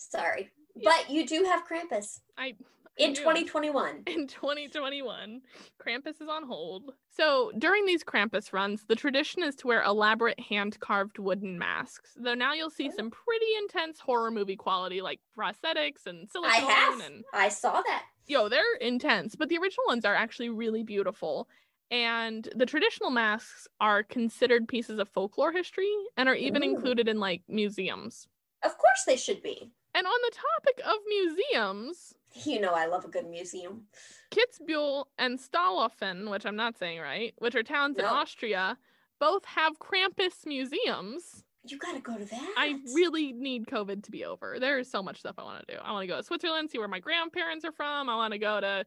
Sorry, 0.10 0.50
Yeah. 0.76 0.92
but 0.92 1.10
you 1.10 1.26
do 1.26 1.44
have 1.44 1.64
Krampus 1.68 2.20
I 2.38 2.56
in 2.98 3.14
do. 3.14 3.22
2021. 3.22 4.04
in 4.08 4.28
2021. 4.28 5.42
Krampus 5.80 6.22
is 6.22 6.28
on 6.30 6.44
hold. 6.44 6.94
So 7.10 7.52
during 7.58 7.86
these 7.86 8.04
Krampus 8.04 8.52
runs, 8.54 8.84
the 8.88 8.96
tradition 8.96 9.44
is 9.44 9.56
to 9.58 9.68
wear 9.68 9.84
elaborate 9.84 10.40
hand 10.40 10.80
carved 10.80 11.18
wooden 11.20 11.58
masks. 11.58 12.12
Though 12.18 12.34
now 12.34 12.54
you'll 12.54 12.70
see 12.70 12.90
oh. 12.92 12.96
some 12.96 13.10
pretty 13.12 13.46
intense 13.60 14.00
horror 14.00 14.32
movie 14.32 14.56
quality 14.58 15.02
like 15.02 15.20
prosthetics 15.38 16.06
and 16.06 16.30
silicone 16.30 16.52
I 16.52 16.58
have. 16.58 17.00
and 17.00 17.24
I 17.34 17.50
saw 17.50 17.82
that. 17.82 18.04
yo, 18.28 18.50
they're 18.50 18.76
intense, 18.82 19.36
but 19.36 19.50
the 19.50 19.58
original 19.58 19.86
ones 19.88 20.06
are 20.06 20.16
actually 20.16 20.50
really 20.50 20.84
beautiful. 20.84 21.48
And 21.90 22.48
the 22.56 22.66
traditional 22.66 23.10
masks 23.10 23.68
are 23.82 24.04
considered 24.04 24.68
pieces 24.68 24.98
of 25.00 25.10
folklore 25.10 25.52
history 25.52 25.92
and 26.16 26.30
are 26.30 26.36
even 26.36 26.64
Ooh. 26.64 26.70
included 26.70 27.08
in 27.10 27.20
like 27.20 27.42
museums. 27.50 28.28
Of 28.64 28.78
course, 28.78 29.04
they 29.06 29.18
should 29.18 29.42
be. 29.44 29.72
And 29.94 30.08
on 30.08 30.14
the 30.24 30.32
topic 30.32 30.82
of 30.86 30.98
museums, 31.08 32.14
You 32.46 32.62
know, 32.62 32.74
I 32.74 32.86
love 32.86 33.06
a 33.06 33.10
good 33.10 33.28
museum. 33.28 33.88
Kitzbühel 34.32 35.06
and 35.18 35.38
Stahlofen, 35.38 36.30
which 36.32 36.46
I'm 36.46 36.56
not 36.56 36.78
saying 36.78 37.00
right, 37.00 37.34
which 37.40 37.56
are 37.56 37.64
towns 37.64 37.98
in 37.98 38.06
Austria, 38.06 38.78
both 39.20 39.44
have 39.46 39.80
Krampus 39.80 40.46
museums. 40.46 41.44
You 41.68 41.78
got 41.78 41.94
to 41.94 42.00
go 42.00 42.18
to 42.18 42.26
that. 42.26 42.54
I 42.58 42.80
really 42.96 43.34
need 43.34 43.68
COVID 43.68 44.04
to 44.04 44.12
be 44.12 44.26
over. 44.26 44.58
There 44.60 44.80
is 44.80 44.90
so 44.90 45.04
much 45.04 45.20
stuff 45.20 45.36
I 45.38 45.44
want 45.44 45.68
to 45.68 45.76
do. 45.76 45.80
I 45.80 45.92
want 45.92 46.04
to 46.04 46.08
go 46.08 46.18
to 46.18 46.24
Switzerland, 46.24 46.72
see 46.72 46.80
where 46.80 46.88
my 46.88 47.00
grandparents 47.00 47.66
are 47.66 47.72
from. 47.72 48.10
I 48.10 48.16
want 48.16 48.34
to 48.34 48.40
go 48.40 48.60
to 48.62 48.86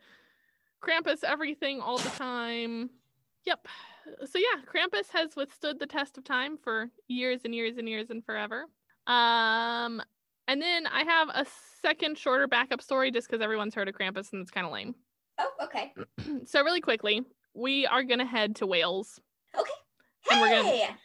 Krampus 0.83 1.23
everything 1.23 1.81
all 1.81 1.99
the 1.99 2.11
time. 2.11 2.91
Yep. 3.47 3.69
So 4.27 4.39
yeah, 4.39 4.63
Krampus 4.67 5.11
has 5.13 5.37
withstood 5.37 5.79
the 5.79 5.87
test 5.87 6.19
of 6.19 6.25
time 6.25 6.57
for 6.57 6.91
years 7.09 7.43
and 7.45 7.55
years 7.55 7.77
and 7.79 7.89
years 7.89 8.11
and 8.11 8.25
forever. 8.25 8.67
Um 9.07 10.03
and 10.49 10.61
then 10.61 10.87
I 10.87 11.03
have 11.05 11.29
a 11.31 11.47
second 11.83 12.19
shorter 12.19 12.47
backup 12.47 12.81
story 12.83 13.11
just 13.11 13.29
because 13.29 13.43
everyone's 13.43 13.75
heard 13.75 13.89
of 13.89 13.95
Krampus 13.95 14.33
and 14.33 14.43
it's 14.43 14.51
kind 14.51 14.67
of 14.67 14.73
lame. 14.73 14.95
Oh, 15.39 15.51
okay. 15.65 15.93
so 16.47 16.63
really 16.63 16.81
quickly, 16.81 17.23
we 17.55 17.87
are 17.87 18.03
gonna 18.03 18.27
head 18.27 18.57
to 18.57 18.67
Wales. 18.67 19.21
Okay. 19.59 19.71
And 20.31 20.41
we're 20.41 20.49
Hey, 20.49 20.55
gonna- 20.63 20.85
I'm 20.87 20.97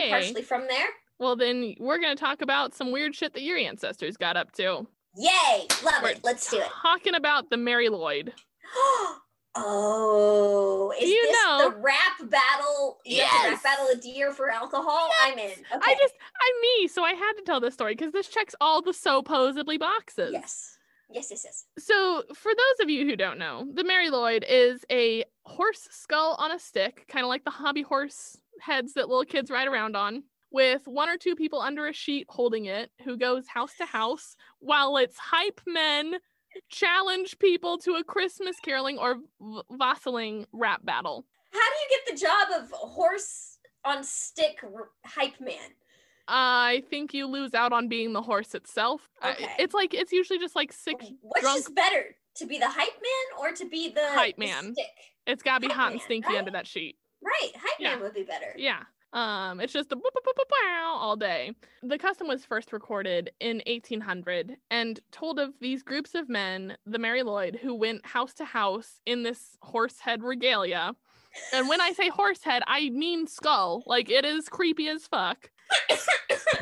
Hey, 0.00 0.10
partially 0.10 0.42
from 0.42 0.66
there. 0.68 0.88
well 1.18 1.36
then 1.36 1.74
we're 1.78 1.98
gonna 2.00 2.16
talk 2.16 2.42
about 2.42 2.74
some 2.74 2.92
weird 2.92 3.14
shit 3.14 3.32
that 3.34 3.42
your 3.42 3.58
ancestors 3.58 4.16
got 4.16 4.36
up 4.36 4.52
to. 4.52 4.86
Yay! 5.16 5.66
Love 5.84 5.94
We're 6.02 6.10
it. 6.10 6.20
Let's 6.24 6.50
do 6.50 6.58
it. 6.58 6.68
Talking 6.82 7.14
about 7.14 7.48
the 7.50 7.56
Mari 7.56 7.88
Lwyd. 7.88 8.32
oh, 9.56 10.92
is 11.00 11.08
You 11.08 11.22
this 11.22 11.36
know- 11.44 11.70
the 11.70 11.76
rap 11.76 12.18
battle? 12.30 13.00
You 13.04 13.22
have 13.22 13.42
to 13.42 13.48
Yes. 13.48 13.52
rap 13.52 13.62
battle 13.62 13.86
a 13.92 13.96
deer 13.96 14.32
for 14.32 14.50
alcohol. 14.50 15.10
I'm 15.22 15.38
in. 15.38 15.50
Okay. 15.50 15.60
I 15.82 15.94
just 16.00 16.14
I'm 16.18 16.60
me, 16.62 16.88
so 16.88 17.02
I 17.04 17.12
had 17.12 17.32
to 17.34 17.42
tell 17.42 17.60
this 17.60 17.74
story 17.74 17.94
because 17.94 18.12
this 18.12 18.28
checks 18.28 18.54
all 18.60 18.82
the 18.82 18.92
supposedly 18.92 19.78
boxes. 19.78 20.32
yes, 20.32 20.78
yes, 21.10 21.28
yes, 21.30 21.42
yes. 21.44 21.64
So, 21.78 22.22
for 22.34 22.52
those 22.52 22.80
of 22.84 22.90
you 22.90 23.06
who 23.06 23.16
don't 23.16 23.38
know, 23.38 23.66
the 23.72 23.84
Mari 23.84 24.10
Lwyd 24.10 24.44
is 24.48 24.84
a 24.90 25.24
horse 25.44 25.86
skull 25.90 26.36
on 26.38 26.52
a 26.52 26.58
stick, 26.58 27.06
kind 27.08 27.24
of 27.24 27.28
like 27.28 27.44
the 27.44 27.50
hobby 27.50 27.82
horse 27.82 28.36
heads 28.60 28.94
that 28.94 29.08
little 29.08 29.24
kids 29.24 29.50
ride 29.50 29.68
around 29.68 29.96
on, 29.96 30.22
with 30.50 30.82
one 30.86 31.08
or 31.08 31.16
two 31.18 31.34
people 31.36 31.60
under 31.60 31.86
a 31.86 31.92
sheet 31.92 32.26
holding 32.28 32.64
it, 32.66 32.90
who 33.04 33.16
goes 33.16 33.46
house 33.46 33.76
to 33.76 33.84
house 33.86 34.36
while 34.60 34.96
its 34.96 35.18
hype 35.18 35.60
men 35.66 36.14
challenge 36.68 37.38
people 37.38 37.78
to 37.78 37.94
a 37.94 38.04
Christmas 38.04 38.56
caroling 38.64 38.98
or 38.98 39.16
v- 39.40 39.60
rap 40.52 40.84
battle. 40.84 41.24
How 41.52 41.58
do 41.60 41.76
you 41.82 41.88
get 41.90 42.14
the 42.14 42.20
job 42.26 42.62
of 42.62 42.70
horse 42.72 43.58
on 43.84 44.02
stick 44.04 44.58
r- 44.62 44.88
hype 45.04 45.40
man? 45.40 45.70
I 46.28 46.82
think 46.90 47.14
you 47.14 47.26
lose 47.26 47.54
out 47.54 47.72
on 47.72 47.88
being 47.88 48.12
the 48.12 48.22
horse 48.22 48.54
itself. 48.54 49.08
Okay. 49.24 49.48
it's 49.58 49.74
like 49.74 49.94
it's 49.94 50.12
usually 50.12 50.38
just 50.38 50.56
like 50.56 50.72
six. 50.72 51.04
Which 51.22 51.42
drunk- 51.42 51.58
is 51.60 51.68
better, 51.68 52.16
to 52.36 52.46
be 52.46 52.58
the 52.58 52.68
hype 52.68 52.76
man 52.76 53.38
or 53.40 53.52
to 53.52 53.68
be 53.68 53.90
the 53.90 54.06
Hype 54.08 54.36
the 54.36 54.46
man. 54.46 54.72
stick? 54.74 54.86
It's 55.26 55.42
gotta 55.42 55.60
be 55.60 55.68
Hype 55.68 55.76
hot 55.76 55.92
and 55.92 56.00
stinky 56.00 56.28
right? 56.30 56.38
under 56.38 56.50
that 56.50 56.66
sheet. 56.66 56.96
Right, 57.22 57.52
hype 57.54 57.78
Yeah. 57.78 57.94
man 57.94 58.02
would 58.02 58.14
be 58.14 58.22
better. 58.24 58.54
Yeah. 58.56 58.82
Um, 59.16 59.60
it's 59.60 59.72
just 59.72 59.90
a 59.92 59.96
boop, 59.96 60.02
boop, 60.02 60.26
boop, 60.26 60.34
boop, 60.38 60.50
wow 60.50 60.98
all 61.00 61.16
day. 61.16 61.52
The 61.82 61.96
custom 61.96 62.28
was 62.28 62.44
first 62.44 62.70
recorded 62.70 63.30
in 63.40 63.62
1800 63.66 64.58
and 64.70 65.00
told 65.10 65.38
of 65.38 65.54
these 65.58 65.82
groups 65.82 66.14
of 66.14 66.28
men, 66.28 66.76
the 66.84 66.98
Mari 66.98 67.22
Lwyd, 67.22 67.58
who 67.58 67.74
went 67.74 68.04
house 68.04 68.34
to 68.34 68.44
house 68.44 69.00
in 69.06 69.22
this 69.22 69.56
horse 69.62 69.98
head 70.00 70.22
regalia. 70.22 70.92
And 71.54 71.66
when 71.66 71.80
I 71.80 71.92
say 71.92 72.10
horse 72.10 72.42
head, 72.42 72.62
I 72.66 72.90
mean 72.90 73.26
skull. 73.26 73.82
Like 73.86 74.10
it 74.10 74.26
is 74.26 74.50
creepy 74.50 74.88
as 74.88 75.06
fuck. 75.06 75.50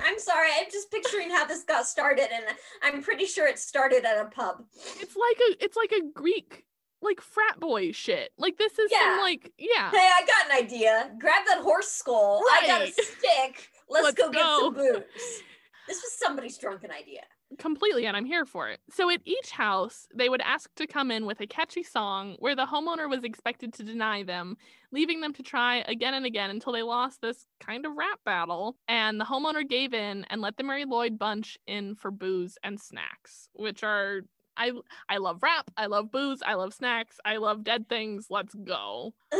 I'm 0.05 0.21
sorry, 0.21 0.51
I'm 0.57 0.71
just 0.71 0.93
picturing 0.93 1.31
how 1.31 1.47
this 1.47 1.65
got 1.65 1.87
started, 1.87 2.29
and 2.33 2.45
I'm 2.83 3.03
pretty 3.03 3.27
sure 3.27 3.49
it 3.49 3.59
started 3.59 4.05
at 4.05 4.25
a 4.25 4.31
pub. 4.31 4.65
It's 5.01 5.17
like 5.17 5.39
a 5.51 5.65
it's 5.65 5.77
like 5.77 5.93
a 5.93 6.09
Greek 6.15 6.65
like 7.05 7.21
frat 7.21 7.61
boy 7.61 7.93
shit. 7.93 8.33
Like 8.39 8.57
this 8.59 8.79
is 8.79 8.91
Yeah. 8.93 8.99
some 9.17 9.21
like 9.21 9.53
yeah. 9.59 9.91
Hey, 9.91 9.99
I 10.15 10.23
got 10.27 10.51
an 10.51 10.65
idea. 10.65 11.11
Grab 11.21 11.45
that 11.47 11.59
horse 11.63 11.89
skull. 11.89 12.43
I 12.53 12.67
got 12.67 12.83
a 12.83 12.87
stick. 12.93 13.71
Let's, 13.89 14.05
Let's 14.05 14.19
go, 14.19 14.31
get 14.31 14.41
some 14.43 14.75
go. 14.75 14.81
booze. 14.95 15.43
This 15.87 15.99
was 15.99 16.13
somebody's 16.19 16.57
drunken 16.57 16.91
idea. 16.91 17.21
completely 17.59 18.07
and 18.07 18.17
I'm 18.17 18.25
here 18.25 18.47
for 18.47 18.71
it. 18.71 18.81
So 18.91 19.11
at 19.11 19.21
each 19.27 19.51
house, 19.51 20.07
they 20.15 20.29
would 20.31 20.41
ask 20.41 20.75
to 20.77 20.87
come 20.87 21.11
in 21.11 21.27
with 21.27 21.41
a 21.41 21.47
catchy 21.47 21.83
song 21.83 22.37
where 22.39 22.57
the 22.57 22.65
homeowner 22.67 23.09
was 23.09 23.23
expected 23.23 23.75
to 23.75 23.83
deny 23.85 24.23
them, 24.23 24.57
leaving 24.93 25.21
them 25.21 25.35
to 25.35 25.43
try 25.43 25.85
again 25.87 26.15
and 26.15 26.25
again 26.25 26.49
until 26.51 26.73
they 26.73 26.83
lost 26.83 27.21
this 27.21 27.45
kind 27.61 27.85
of 27.85 27.93
rap 27.97 28.19
battle. 28.25 28.77
And 28.89 29.21
the 29.21 29.27
homeowner 29.27 29.69
gave 29.69 29.93
in 29.93 30.25
and 30.31 30.41
let 30.41 30.57
the 30.57 30.63
Mari 30.65 30.87
Lwyd 30.87 31.19
bunch 31.19 31.59
in 31.67 31.95
for 31.97 32.11
booze 32.11 32.57
and 32.65 32.81
snacks, 32.81 33.49
which 33.53 33.85
are 33.85 34.23
I 34.57 34.73
I 35.09 35.19
love 35.19 35.43
rap, 35.43 35.71
I 35.77 35.87
love 35.87 36.11
booze, 36.11 36.43
I 36.45 36.55
love 36.55 36.75
snacks, 36.75 37.19
I 37.25 37.37
love 37.37 37.65
dead 37.65 37.89
things. 37.89 38.27
Let's 38.31 38.55
go. 38.55 39.15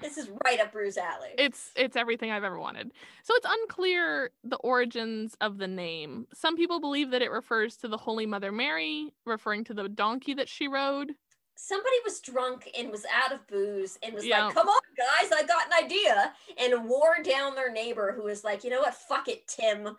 this 0.00 0.16
is 0.16 0.30
right 0.44 0.60
up 0.60 0.72
Bruce 0.72 0.96
alley. 0.96 1.30
It's 1.36 1.70
it's 1.76 1.96
everything 1.96 2.30
I've 2.30 2.44
ever 2.44 2.58
wanted. 2.58 2.92
So 3.22 3.34
it's 3.34 3.46
unclear 3.48 4.30
the 4.44 4.56
origins 4.58 5.36
of 5.40 5.58
the 5.58 5.68
name. 5.68 6.26
Some 6.34 6.56
people 6.56 6.80
believe 6.80 7.10
that 7.10 7.22
it 7.22 7.30
refers 7.30 7.76
to 7.78 7.88
the 7.88 7.96
Holy 7.96 8.26
Mother 8.26 8.52
Mary, 8.52 9.12
referring 9.26 9.64
to 9.64 9.74
the 9.74 9.88
donkey 9.88 10.34
that 10.34 10.48
she 10.48 10.68
rode. 10.68 11.12
Somebody 11.56 11.96
was 12.04 12.20
drunk 12.20 12.70
and 12.78 12.88
was 12.90 13.04
out 13.12 13.32
of 13.32 13.44
booze 13.48 13.98
and 14.02 14.14
was 14.14 14.24
Yeah. 14.24 14.46
like, 14.46 14.54
"Come 14.54 14.68
on, 14.68 14.80
guys, 14.96 15.32
I 15.32 15.42
got 15.42 15.66
an 15.66 15.84
idea," 15.84 16.34
and 16.56 16.88
wore 16.88 17.16
down 17.22 17.56
their 17.56 17.72
neighbor 17.72 18.12
who 18.12 18.22
was 18.22 18.44
like, 18.44 18.62
"You 18.62 18.70
know 18.70 18.80
what? 18.80 18.94
Fuck 18.94 19.26
it, 19.26 19.48
Tim." 19.48 19.96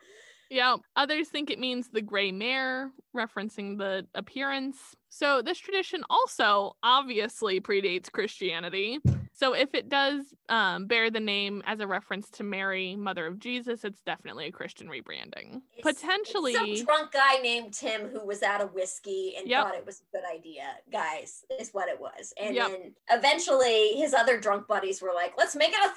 Yeah. 0.50 0.78
Others 0.96 1.30
think 1.30 1.52
it 1.52 1.60
means 1.60 1.90
the 1.90 2.02
gray 2.02 2.32
mare, 2.32 2.92
referencing 3.16 3.78
the 3.78 4.08
appearance. 4.16 4.78
So 5.10 5.42
this 5.42 5.60
tradition 5.60 6.04
also 6.10 6.76
obviously 6.82 7.62
predates 7.62 8.12
Christianity, 8.12 9.00
So 9.40 9.54
if 9.54 9.74
it 9.74 9.88
does 9.88 10.34
um, 10.50 10.86
bear 10.86 11.10
the 11.10 11.22
name 11.22 11.64
as 11.66 11.80
a 11.80 11.88
reference 11.88 12.30
to 12.32 12.44
Mary, 12.44 12.98
Mother 12.98 13.26
of 13.26 13.40
Jesus, 13.40 13.86
it's 13.86 14.02
definitely 14.02 14.48
a 14.48 14.52
Christian 14.52 14.90
rebranding. 14.90 15.62
It's- 15.78 16.02
Potentially, 16.02 16.52
it's 16.52 16.80
some 16.80 16.86
drunk 16.86 17.14
guy 17.14 17.38
named 17.42 17.74
Tim 17.74 18.10
who 18.10 18.26
was 18.26 18.44
out 18.44 18.60
of 18.60 18.74
whiskey 18.74 19.36
and 19.38 19.48
Yep. 19.48 19.64
thought 19.64 19.76
it 19.76 19.86
was 19.86 20.02
a 20.02 20.18
good 20.18 20.26
idea, 20.30 20.64
guys. 20.92 21.46
Is 21.58 21.70
what 21.74 21.88
it 21.88 21.98
was. 22.02 22.34
And 22.38 22.54
Yep. 22.54 22.68
then 22.70 22.96
eventually 23.12 23.94
his 23.96 24.14
other 24.14 24.38
drunk 24.38 24.68
buddies 24.68 25.02
were 25.02 25.14
like, 25.16 25.38
"Let's 25.38 25.56
make 25.56 25.72
it 25.74 25.86
a 25.86 25.94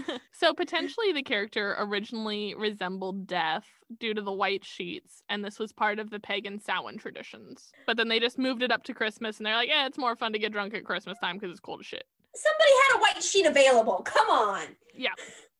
thing." 0.00 0.18
so 0.32 0.54
potentially 0.54 1.12
the 1.12 1.22
character 1.22 1.76
originally 1.78 2.54
resembled 2.54 3.26
death 3.26 3.66
due 3.98 4.14
to 4.14 4.22
the 4.22 4.32
white 4.32 4.64
sheets, 4.64 5.22
and 5.28 5.44
this 5.44 5.58
was 5.58 5.70
part 5.74 5.98
of 5.98 6.08
the 6.08 6.18
pagan 6.18 6.58
Samhain 6.58 6.96
traditions. 6.96 7.70
But 7.86 7.98
then 7.98 8.08
they 8.08 8.20
just 8.20 8.38
moved 8.38 8.62
it 8.62 8.72
up 8.72 8.84
to 8.84 8.94
Christmas, 8.94 9.36
and 9.36 9.44
they're 9.44 9.54
like, 9.54 9.68
"Yeah, 9.68 9.86
it's 9.86 9.98
more 9.98 10.16
fun 10.16 10.32
to 10.32 10.38
get 10.38 10.52
drunk 10.52 10.72
at 10.72 10.84
Christmas 10.86 11.18
time 11.18 11.36
because 11.36 11.50
it's 11.50 11.60
cold 11.60 11.80
as 11.80 11.86
shit." 11.86 12.06
Somebody 12.34 12.70
had 12.88 12.96
a 12.96 13.00
white 13.00 13.22
sheet 13.22 13.46
available. 13.46 14.02
Come 14.04 14.28
on. 14.28 14.66
Yeah. 14.94 15.10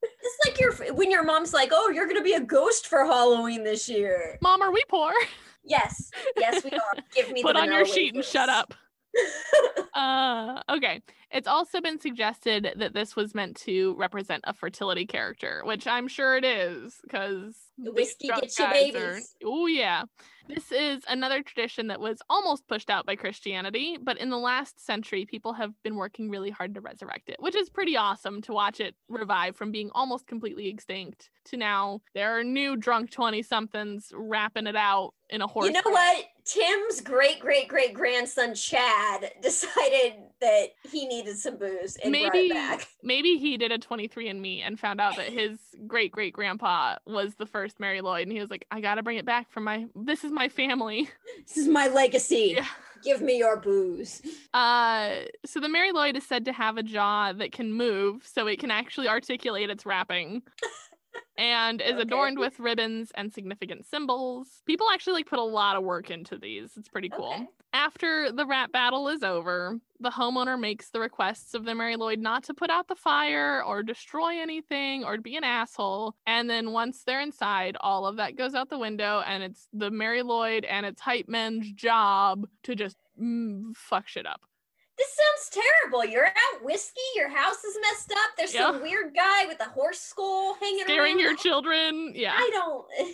It's 0.02 0.38
like 0.46 0.60
your 0.60 0.94
when 0.94 1.10
your 1.10 1.24
mom's 1.24 1.52
like, 1.54 1.70
"Oh, 1.72 1.90
you're 1.90 2.06
gonna 2.06 2.22
be 2.22 2.34
a 2.34 2.40
ghost 2.40 2.86
for 2.86 3.04
Halloween 3.06 3.64
this 3.64 3.88
year." 3.88 4.38
Mom, 4.42 4.60
are 4.60 4.72
we 4.72 4.82
poor? 4.88 5.12
Yes, 5.64 6.10
yes, 6.36 6.62
we 6.62 6.70
are. 6.72 6.94
Give 7.14 7.30
me 7.32 7.42
Put 7.42 7.54
the 7.54 7.62
on 7.62 7.72
your 7.72 7.86
sheet 7.86 8.14
and 8.14 8.24
shut 8.24 8.48
up. 8.48 8.74
Uh, 9.94 10.60
okay. 10.68 11.00
It's 11.30 11.46
also 11.46 11.80
been 11.80 12.00
suggested 12.00 12.74
that 12.78 12.94
this 12.94 13.14
was 13.14 13.32
meant 13.32 13.56
to 13.58 13.94
represent 13.96 14.42
a 14.44 14.52
fertility 14.52 15.06
character, 15.06 15.62
which 15.64 15.86
I'm 15.86 16.08
sure 16.08 16.36
it 16.36 16.44
is 16.44 16.98
because 17.00 17.54
The 17.78 17.92
whiskey 17.92 18.26
gets 18.26 18.58
you 18.58 18.66
babies. 18.66 19.36
Oh 19.44 19.66
yeah. 19.66 20.02
This 20.46 20.72
is 20.72 21.02
another 21.08 21.42
tradition 21.42 21.86
that 21.86 22.00
was 22.00 22.18
almost 22.28 22.68
pushed 22.68 22.90
out 22.90 23.06
by 23.06 23.16
Christianity, 23.16 23.96
but 24.00 24.18
in 24.18 24.28
the 24.28 24.38
last 24.38 24.84
century, 24.84 25.24
people 25.24 25.54
have 25.54 25.72
been 25.82 25.96
working 25.96 26.28
really 26.28 26.50
hard 26.50 26.74
to 26.74 26.80
resurrect 26.80 27.30
it, 27.30 27.36
which 27.40 27.54
is 27.56 27.70
pretty 27.70 27.96
awesome 27.96 28.42
to 28.42 28.52
watch 28.52 28.78
it 28.78 28.94
revive 29.08 29.56
from 29.56 29.72
being 29.72 29.90
almost 29.94 30.26
completely 30.26 30.68
extinct 30.68 31.30
to 31.46 31.56
now. 31.56 32.02
There 32.14 32.38
are 32.38 32.44
new 32.44 32.76
drunk 32.76 33.10
20 33.10 33.42
somethings 33.42 34.12
rapping 34.14 34.66
it 34.66 34.76
out 34.76 35.14
in 35.30 35.40
a 35.42 35.46
horse. 35.46 35.66
You 35.66 35.72
know 35.72 35.80
race. 35.86 35.92
what? 35.92 36.24
Tim's 36.44 37.00
great 37.00 37.40
great 37.40 37.68
great 37.68 37.94
grandson 37.94 38.54
Chad 38.54 39.32
decided 39.42 40.14
that 40.40 40.66
he 40.90 41.06
needed 41.06 41.38
some 41.38 41.56
booze 41.56 41.96
and 41.96 42.12
brought 42.12 42.32
maybe 42.34 42.50
it 42.50 42.54
back. 42.54 42.86
maybe 43.02 43.38
he 43.38 43.56
did 43.56 43.72
a 43.72 43.78
23andme 43.78 44.60
and 44.62 44.78
found 44.78 45.00
out 45.00 45.16
that 45.16 45.30
his 45.32 45.58
great 45.86 46.12
great 46.12 46.34
grandpa 46.34 46.96
was 47.06 47.34
the 47.36 47.46
first 47.46 47.80
mari 47.80 48.00
lwyd 48.02 48.24
and 48.24 48.32
he 48.32 48.40
was 48.40 48.50
like 48.50 48.66
i 48.70 48.80
gotta 48.80 49.02
bring 49.02 49.16
it 49.16 49.24
back 49.24 49.50
for 49.50 49.60
my 49.60 49.86
this 49.94 50.22
is 50.22 50.30
my 50.32 50.48
family 50.48 51.08
This 51.46 51.56
is 51.56 51.68
my 51.68 51.88
legacy. 51.88 52.54
Yeah. 52.56 52.66
Give 53.02 53.20
me 53.20 53.38
your 53.38 53.56
booze. 53.58 54.20
uh 54.52 55.14
so 55.46 55.60
the 55.60 55.68
mari 55.70 55.92
lwyd 55.92 56.14
is 56.16 56.26
said 56.26 56.44
to 56.44 56.52
have 56.52 56.76
a 56.76 56.82
jaw 56.82 57.32
that 57.32 57.52
can 57.52 57.72
move 57.72 58.26
so 58.26 58.46
it 58.46 58.58
can 58.58 58.70
actually 58.70 59.08
articulate 59.08 59.70
its 59.70 59.86
rapping 59.86 60.42
and 61.36 61.80
is 61.80 61.92
Okay. 61.92 62.02
adorned 62.02 62.38
with 62.38 62.58
ribbons 62.60 63.10
and 63.16 63.32
significant 63.32 63.84
symbols 63.86 64.62
people 64.66 64.86
actually 64.92 65.14
like 65.14 65.26
put 65.26 65.38
a 65.38 65.42
lot 65.42 65.76
of 65.76 65.82
work 65.84 66.10
into 66.10 66.38
these 66.38 66.72
it's 66.76 66.88
pretty 66.88 67.08
cool 67.08 67.32
Okay. 67.34 67.46
After 67.72 68.30
the 68.30 68.46
rap 68.46 68.70
battle 68.70 69.08
is 69.08 69.24
over, 69.24 69.80
the 69.98 70.10
homeowner 70.10 70.56
makes 70.58 70.90
the 70.90 71.00
requests 71.00 71.54
of 71.54 71.64
the 71.64 71.74
Mari 71.74 71.96
Lwyd 71.96 72.18
not 72.20 72.44
to 72.44 72.54
put 72.54 72.70
out 72.70 72.86
the 72.86 72.94
fire 72.94 73.64
or 73.64 73.82
destroy 73.82 74.40
anything 74.40 75.02
or 75.04 75.18
be 75.18 75.34
an 75.34 75.42
asshole. 75.42 76.14
And 76.24 76.48
then 76.48 76.70
once 76.70 77.02
they're 77.02 77.20
inside, 77.20 77.76
all 77.80 78.06
of 78.06 78.14
that 78.18 78.36
goes 78.36 78.54
out 78.54 78.70
the 78.70 78.78
window, 78.78 79.24
and 79.26 79.42
it's 79.42 79.66
the 79.72 79.90
Mari 79.90 80.22
Lwyd 80.22 80.64
and 80.68 80.86
its 80.86 81.00
hype 81.00 81.28
men's 81.28 81.72
job 81.72 82.46
to 82.62 82.76
just 82.76 82.96
mm, 83.20 83.76
fuck 83.76 84.06
shit 84.06 84.24
up. 84.24 84.42
This 84.96 85.08
sounds 85.08 85.64
terrible. 85.64 86.04
You're 86.04 86.26
out 86.26 86.62
whiskey. 86.64 87.00
Your 87.16 87.28
house 87.28 87.64
is 87.64 87.76
messed 87.82 88.12
up. 88.12 88.36
There's 88.36 88.52
some 88.52 88.80
weird 88.80 89.12
guy 89.14 89.46
with 89.46 89.58
a 89.60 89.68
horse 89.70 89.98
skull 89.98 90.54
hanging 90.60 90.84
Scaring 90.84 91.16
around. 91.16 91.18
your 91.20 91.36
children. 91.36 92.12
Yeah, 92.14 92.34
I 92.36 92.48
don't. 92.52 92.86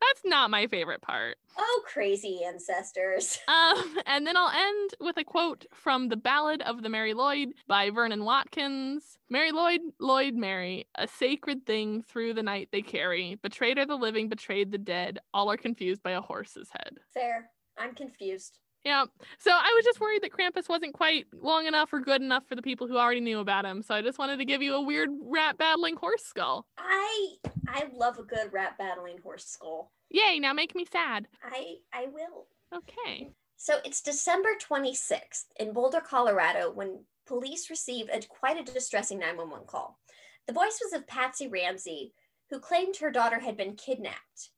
that's 0.00 0.22
not 0.24 0.50
my 0.50 0.68
favorite 0.68 1.02
part. 1.02 1.36
Oh, 1.58 1.82
crazy 1.86 2.40
ancestors. 2.46 3.38
Um, 3.48 3.98
and 4.06 4.26
then 4.26 4.36
I'll 4.36 4.50
end 4.50 4.90
with 5.00 5.16
a 5.16 5.24
quote 5.24 5.66
from 5.74 6.08
The 6.08 6.16
Ballad 6.16 6.62
of 6.62 6.82
the 6.82 6.88
Mari 6.88 7.14
Lwyd 7.14 7.48
by 7.66 7.90
Vernon 7.90 8.24
Watkins. 8.24 9.18
Mari 9.28 9.50
Lwyd, 9.50 9.80
Lwyd 10.00 10.34
Mari, 10.34 10.86
a 10.96 11.08
sacred 11.08 11.66
thing 11.66 12.02
through 12.02 12.34
the 12.34 12.42
night 12.42 12.68
they 12.70 12.82
carry. 12.82 13.36
Betrayed 13.42 13.78
are 13.78 13.86
the 13.86 13.96
living, 13.96 14.28
betrayed 14.28 14.70
the 14.70 14.78
dead. 14.78 15.18
All 15.34 15.50
are 15.50 15.56
confused 15.56 16.02
by 16.02 16.12
a 16.12 16.20
horse's 16.20 16.68
head. 16.70 16.98
Fair. 17.12 17.50
I'm 17.76 17.94
confused. 17.94 18.58
Yeah. 18.84 19.04
So 19.38 19.50
I 19.50 19.72
was 19.76 19.84
just 19.84 20.00
worried 20.00 20.22
that 20.22 20.32
Krampus 20.32 20.68
wasn't 20.68 20.94
quite 20.94 21.26
long 21.32 21.66
enough 21.66 21.92
or 21.92 22.00
good 22.00 22.22
enough 22.22 22.46
for 22.48 22.54
the 22.54 22.62
people 22.62 22.86
who 22.86 22.96
already 22.96 23.20
knew 23.20 23.40
about 23.40 23.64
him. 23.64 23.82
So 23.82 23.94
I 23.94 24.02
just 24.02 24.18
wanted 24.18 24.38
to 24.38 24.44
give 24.44 24.62
you 24.62 24.74
a 24.74 24.80
weird 24.80 25.10
rat 25.22 25.58
battling 25.58 25.96
horse 25.96 26.24
skull. 26.24 26.66
I 26.78 27.34
I 27.68 27.88
love 27.94 28.18
a 28.18 28.22
good 28.22 28.52
rat 28.52 28.78
battling 28.78 29.18
horse 29.22 29.46
skull. 29.46 29.92
Yay, 30.10 30.38
now 30.38 30.52
make 30.52 30.74
me 30.74 30.86
sad. 30.90 31.28
I 31.42 31.76
I 31.92 32.06
will. 32.06 32.46
Okay. 32.74 33.30
So 33.56 33.74
it's 33.84 34.00
December 34.00 34.50
26th 34.58 35.44
in 35.58 35.74
Boulder, 35.74 36.00
Colorado, 36.00 36.72
when 36.72 37.04
police 37.26 37.68
receive 37.68 38.08
a 38.10 38.22
quite 38.26 38.58
a 38.58 38.72
distressing 38.72 39.18
911 39.18 39.66
call. 39.66 39.98
The 40.46 40.54
voice 40.54 40.80
was 40.82 40.94
of 40.94 41.06
Patsy 41.06 41.46
Ramsey, 41.46 42.14
who 42.48 42.58
claimed 42.58 42.96
her 42.96 43.10
daughter 43.10 43.40
had 43.40 43.58
been 43.58 43.76
kidnapped. 43.76 44.50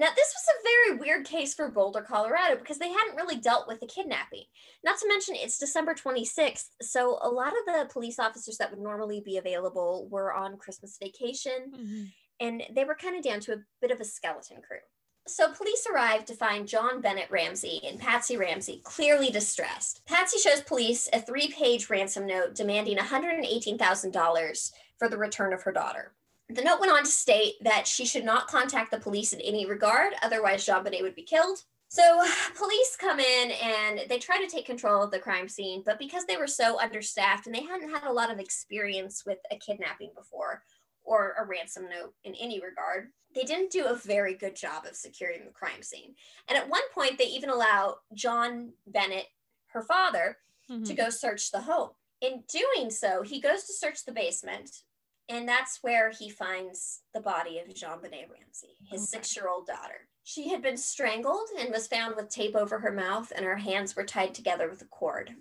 Now, 0.00 0.08
this 0.16 0.34
was 0.34 0.46
a 0.48 0.96
very 0.96 0.98
weird 0.98 1.26
case 1.26 1.52
for 1.52 1.70
Boulder, 1.70 2.00
Colorado, 2.00 2.56
because 2.56 2.78
they 2.78 2.88
hadn't 2.88 3.16
really 3.16 3.36
dealt 3.36 3.68
with 3.68 3.80
the 3.80 3.86
kidnapping. 3.86 4.44
Not 4.82 4.98
to 4.98 5.06
mention, 5.06 5.34
it's 5.36 5.58
December 5.58 5.92
26th, 5.92 6.68
so 6.80 7.18
a 7.20 7.28
lot 7.28 7.48
of 7.48 7.66
the 7.66 7.86
police 7.92 8.18
officers 8.18 8.56
that 8.56 8.70
would 8.70 8.80
normally 8.80 9.20
be 9.20 9.36
available 9.36 10.08
were 10.10 10.32
on 10.32 10.56
Christmas 10.56 10.96
vacation 10.98 11.72
mm-hmm. 11.76 12.04
and 12.40 12.62
they 12.74 12.84
were 12.84 12.94
kind 12.94 13.14
of 13.14 13.22
down 13.22 13.40
to 13.40 13.52
a 13.52 13.58
bit 13.82 13.90
of 13.90 14.00
a 14.00 14.04
skeleton 14.04 14.62
crew. 14.66 14.78
So 15.26 15.52
police 15.52 15.86
arrived 15.92 16.26
to 16.28 16.34
find 16.34 16.66
John 16.66 17.02
Bennett 17.02 17.30
Ramsey 17.30 17.82
and 17.86 18.00
Patsy 18.00 18.38
Ramsey 18.38 18.80
clearly 18.82 19.30
distressed. 19.30 20.00
Patsy 20.06 20.38
shows 20.38 20.62
police 20.62 21.10
a 21.12 21.20
three-page 21.20 21.90
ransom 21.90 22.26
note 22.26 22.54
demanding 22.54 22.96
$118,000 22.96 24.72
for 24.98 25.08
the 25.10 25.18
return 25.18 25.52
of 25.52 25.62
her 25.64 25.72
daughter. 25.72 26.14
The 26.52 26.62
note 26.62 26.80
went 26.80 26.92
on 26.92 27.04
to 27.04 27.10
state 27.10 27.54
that 27.62 27.86
she 27.86 28.04
should 28.04 28.24
not 28.24 28.48
contact 28.48 28.90
the 28.90 28.98
police 28.98 29.32
in 29.32 29.40
any 29.40 29.66
regard, 29.66 30.14
otherwise 30.22 30.66
JonBenét 30.66 31.02
would 31.02 31.14
be 31.14 31.22
killed. 31.22 31.62
So 31.88 32.24
police 32.56 32.96
come 32.96 33.20
in 33.20 33.50
and 33.50 34.02
they 34.08 34.18
try 34.18 34.38
to 34.40 34.46
take 34.50 34.66
control 34.66 35.02
of 35.02 35.10
the 35.10 35.18
crime 35.18 35.48
scene, 35.48 35.82
but 35.84 35.98
because 35.98 36.24
they 36.26 36.36
were 36.36 36.46
so 36.46 36.78
understaffed 36.80 37.46
and 37.46 37.54
they 37.54 37.62
hadn't 37.62 37.90
had 37.90 38.04
a 38.04 38.12
lot 38.12 38.30
of 38.30 38.38
experience 38.38 39.24
with 39.24 39.38
a 39.50 39.56
kidnapping 39.56 40.10
before, 40.16 40.62
or 41.02 41.34
a 41.38 41.44
ransom 41.46 41.88
note 41.88 42.14
in 42.24 42.34
any 42.34 42.60
regard. 42.60 43.10
They 43.34 43.42
didn't 43.42 43.70
do 43.70 43.86
a 43.86 43.94
very 43.94 44.34
good 44.34 44.54
job 44.54 44.84
of 44.86 44.96
securing 44.96 45.44
the 45.44 45.50
crime 45.50 45.82
scene. 45.82 46.14
And 46.48 46.58
at 46.58 46.68
one 46.68 46.82
point, 46.92 47.18
they 47.18 47.24
even 47.24 47.50
allow 47.50 47.96
John 48.14 48.72
Bennett, 48.86 49.26
her 49.68 49.82
father, 49.82 50.38
Mhm. 50.68 50.86
to 50.86 50.94
go 50.94 51.10
search 51.10 51.50
the 51.50 51.62
home. 51.62 51.90
In 52.20 52.44
doing 52.48 52.90
so, 52.90 53.22
he 53.22 53.40
goes 53.40 53.64
to 53.64 53.72
search 53.72 54.04
the 54.04 54.12
basement, 54.12 54.82
and 55.30 55.48
that's 55.48 55.78
where 55.82 56.10
he 56.10 56.28
finds 56.28 57.00
the 57.14 57.20
body 57.20 57.58
of 57.58 57.68
JonBenét 57.68 58.28
Ramsey, 58.30 58.76
his 58.90 59.00
Okay. 59.02 59.06
six 59.06 59.36
year 59.36 59.48
old 59.48 59.66
daughter. 59.66 60.08
She 60.24 60.48
had 60.50 60.60
been 60.62 60.76
strangled 60.76 61.48
and 61.58 61.70
was 61.72 61.86
found 61.86 62.16
with 62.16 62.28
tape 62.28 62.54
over 62.54 62.78
her 62.80 62.92
mouth, 62.92 63.32
and 63.34 63.44
her 63.44 63.56
hands 63.56 63.96
were 63.96 64.04
tied 64.04 64.34
together 64.34 64.68
with 64.68 64.82
a 64.82 64.86
cord. 64.86 65.34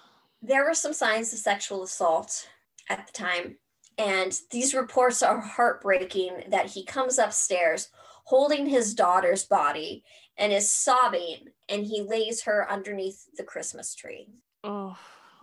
There 0.45 0.65
were 0.65 0.73
some 0.73 0.91
signs 0.91 1.31
of 1.31 1.39
sexual 1.39 1.83
assault 1.83 2.49
at 2.89 3.07
the 3.07 3.13
time, 3.13 3.57
and 3.97 4.37
these 4.51 4.73
reports 4.73 5.23
are 5.23 5.39
heartbreaking 5.39 6.43
that 6.49 6.65
he 6.65 6.83
comes 6.83 7.17
upstairs 7.17 7.87
holding 8.25 8.65
his 8.65 8.93
daughter's 8.93 9.45
body 9.45 10.03
and 10.37 10.51
is 10.51 10.69
sobbing, 10.69 11.45
and 11.69 11.85
he 11.85 12.01
lays 12.01 12.41
her 12.43 12.69
underneath 12.69 13.25
the 13.37 13.43
Christmas 13.43 13.95
tree. 13.95 14.27
oh, 14.65 14.97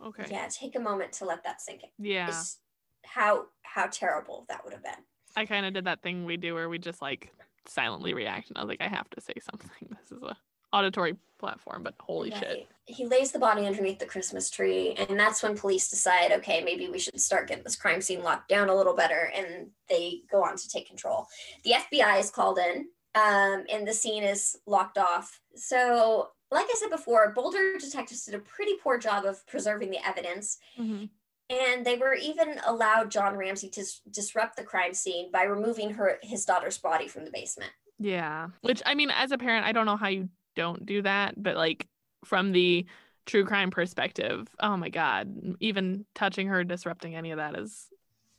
okay. 0.04 0.26
Yeah, 0.30 0.48
take 0.48 0.76
a 0.76 0.80
moment 0.80 1.12
to 1.14 1.24
let 1.24 1.44
that 1.44 1.62
sink 1.62 1.82
in. 1.82 1.90
Yeah. 2.04 2.28
It's 2.28 2.58
how 3.04 3.46
how 3.62 3.86
terrible 3.86 4.44
that 4.48 4.64
would 4.64 4.72
have 4.72 4.82
been. 4.82 4.92
I 5.36 5.46
kind 5.46 5.64
of 5.64 5.72
did 5.74 5.84
that 5.84 6.02
thing 6.02 6.24
we 6.24 6.36
do 6.36 6.54
where 6.54 6.68
we 6.68 6.78
just 6.78 7.00
like 7.00 7.32
silently 7.66 8.14
react, 8.14 8.48
and 8.48 8.58
I 8.58 8.62
was 8.62 8.68
like, 8.68 8.80
I 8.80 8.88
have 8.88 9.08
to 9.10 9.20
say 9.20 9.34
something. 9.50 9.70
This 10.02 10.12
is 10.18 10.22
a 10.22 10.36
auditory 10.72 11.16
platform, 11.38 11.82
but 11.82 11.94
holy 12.00 12.30
shit. 12.30 12.68
He 12.86 13.04
lays 13.06 13.32
the 13.32 13.38
body 13.38 13.66
underneath 13.66 13.98
the 13.98 14.06
Christmas 14.06 14.50
tree, 14.50 14.92
and 14.94 15.18
that's 15.18 15.42
when 15.42 15.56
police 15.56 15.88
decide, 15.88 16.30
okay, 16.32 16.62
maybe 16.62 16.88
we 16.88 16.98
should 16.98 17.20
start 17.20 17.48
getting 17.48 17.64
this 17.64 17.76
crime 17.76 18.00
scene 18.00 18.22
locked 18.22 18.48
down 18.48 18.68
a 18.68 18.74
little 18.74 18.94
better, 18.94 19.32
and 19.34 19.70
they 19.88 20.22
go 20.30 20.44
on 20.44 20.56
to 20.56 20.68
take 20.68 20.86
control. 20.88 21.26
The 21.64 21.72
FBI 21.72 22.20
is 22.20 22.30
called 22.30 22.58
in, 22.58 22.86
um, 23.16 23.64
and 23.72 23.86
the 23.86 23.92
scene 23.94 24.22
is 24.22 24.56
locked 24.66 24.96
off. 24.98 25.40
So, 25.56 26.28
like 26.52 26.66
I 26.66 26.74
said 26.78 26.90
before, 26.90 27.32
Boulder 27.34 27.76
detectives 27.78 28.24
did 28.24 28.34
a 28.34 28.40
pretty 28.40 28.74
poor 28.82 28.96
job 28.98 29.24
of 29.24 29.44
preserving 29.46 29.90
the 29.90 30.06
evidence, 30.06 30.58
Mhm. 30.78 31.08
And 31.50 31.84
they 31.84 31.96
were 31.96 32.14
even 32.14 32.60
allowed 32.64 33.10
John 33.10 33.36
Ramsey 33.36 33.68
to 33.70 33.80
s- 33.82 34.00
disrupt 34.10 34.56
the 34.56 34.62
crime 34.64 34.94
scene 34.94 35.30
by 35.32 35.42
removing 35.42 35.90
her 35.94 36.18
his 36.22 36.44
daughter's 36.44 36.78
body 36.78 37.08
from 37.08 37.24
the 37.24 37.30
basement. 37.30 37.72
Yeah. 37.98 38.48
Which 38.62 38.82
I 38.86 38.94
mean, 38.94 39.10
as 39.10 39.32
a 39.32 39.38
parent, 39.38 39.66
I 39.66 39.72
don't 39.72 39.86
know 39.86 39.96
how 39.96 40.08
you 40.08 40.30
don't 40.56 40.86
do 40.86 41.02
that, 41.02 41.34
but 41.36 41.56
like 41.56 41.86
from 42.24 42.52
the 42.52 42.86
true 43.26 43.44
crime 43.44 43.70
perspective. 43.70 44.48
Oh 44.60 44.76
my 44.76 44.88
god, 44.88 45.56
even 45.60 46.06
touching 46.14 46.46
her, 46.46 46.64
disrupting 46.64 47.14
any 47.14 47.32
of 47.32 47.38
that 47.38 47.58
is 47.58 47.88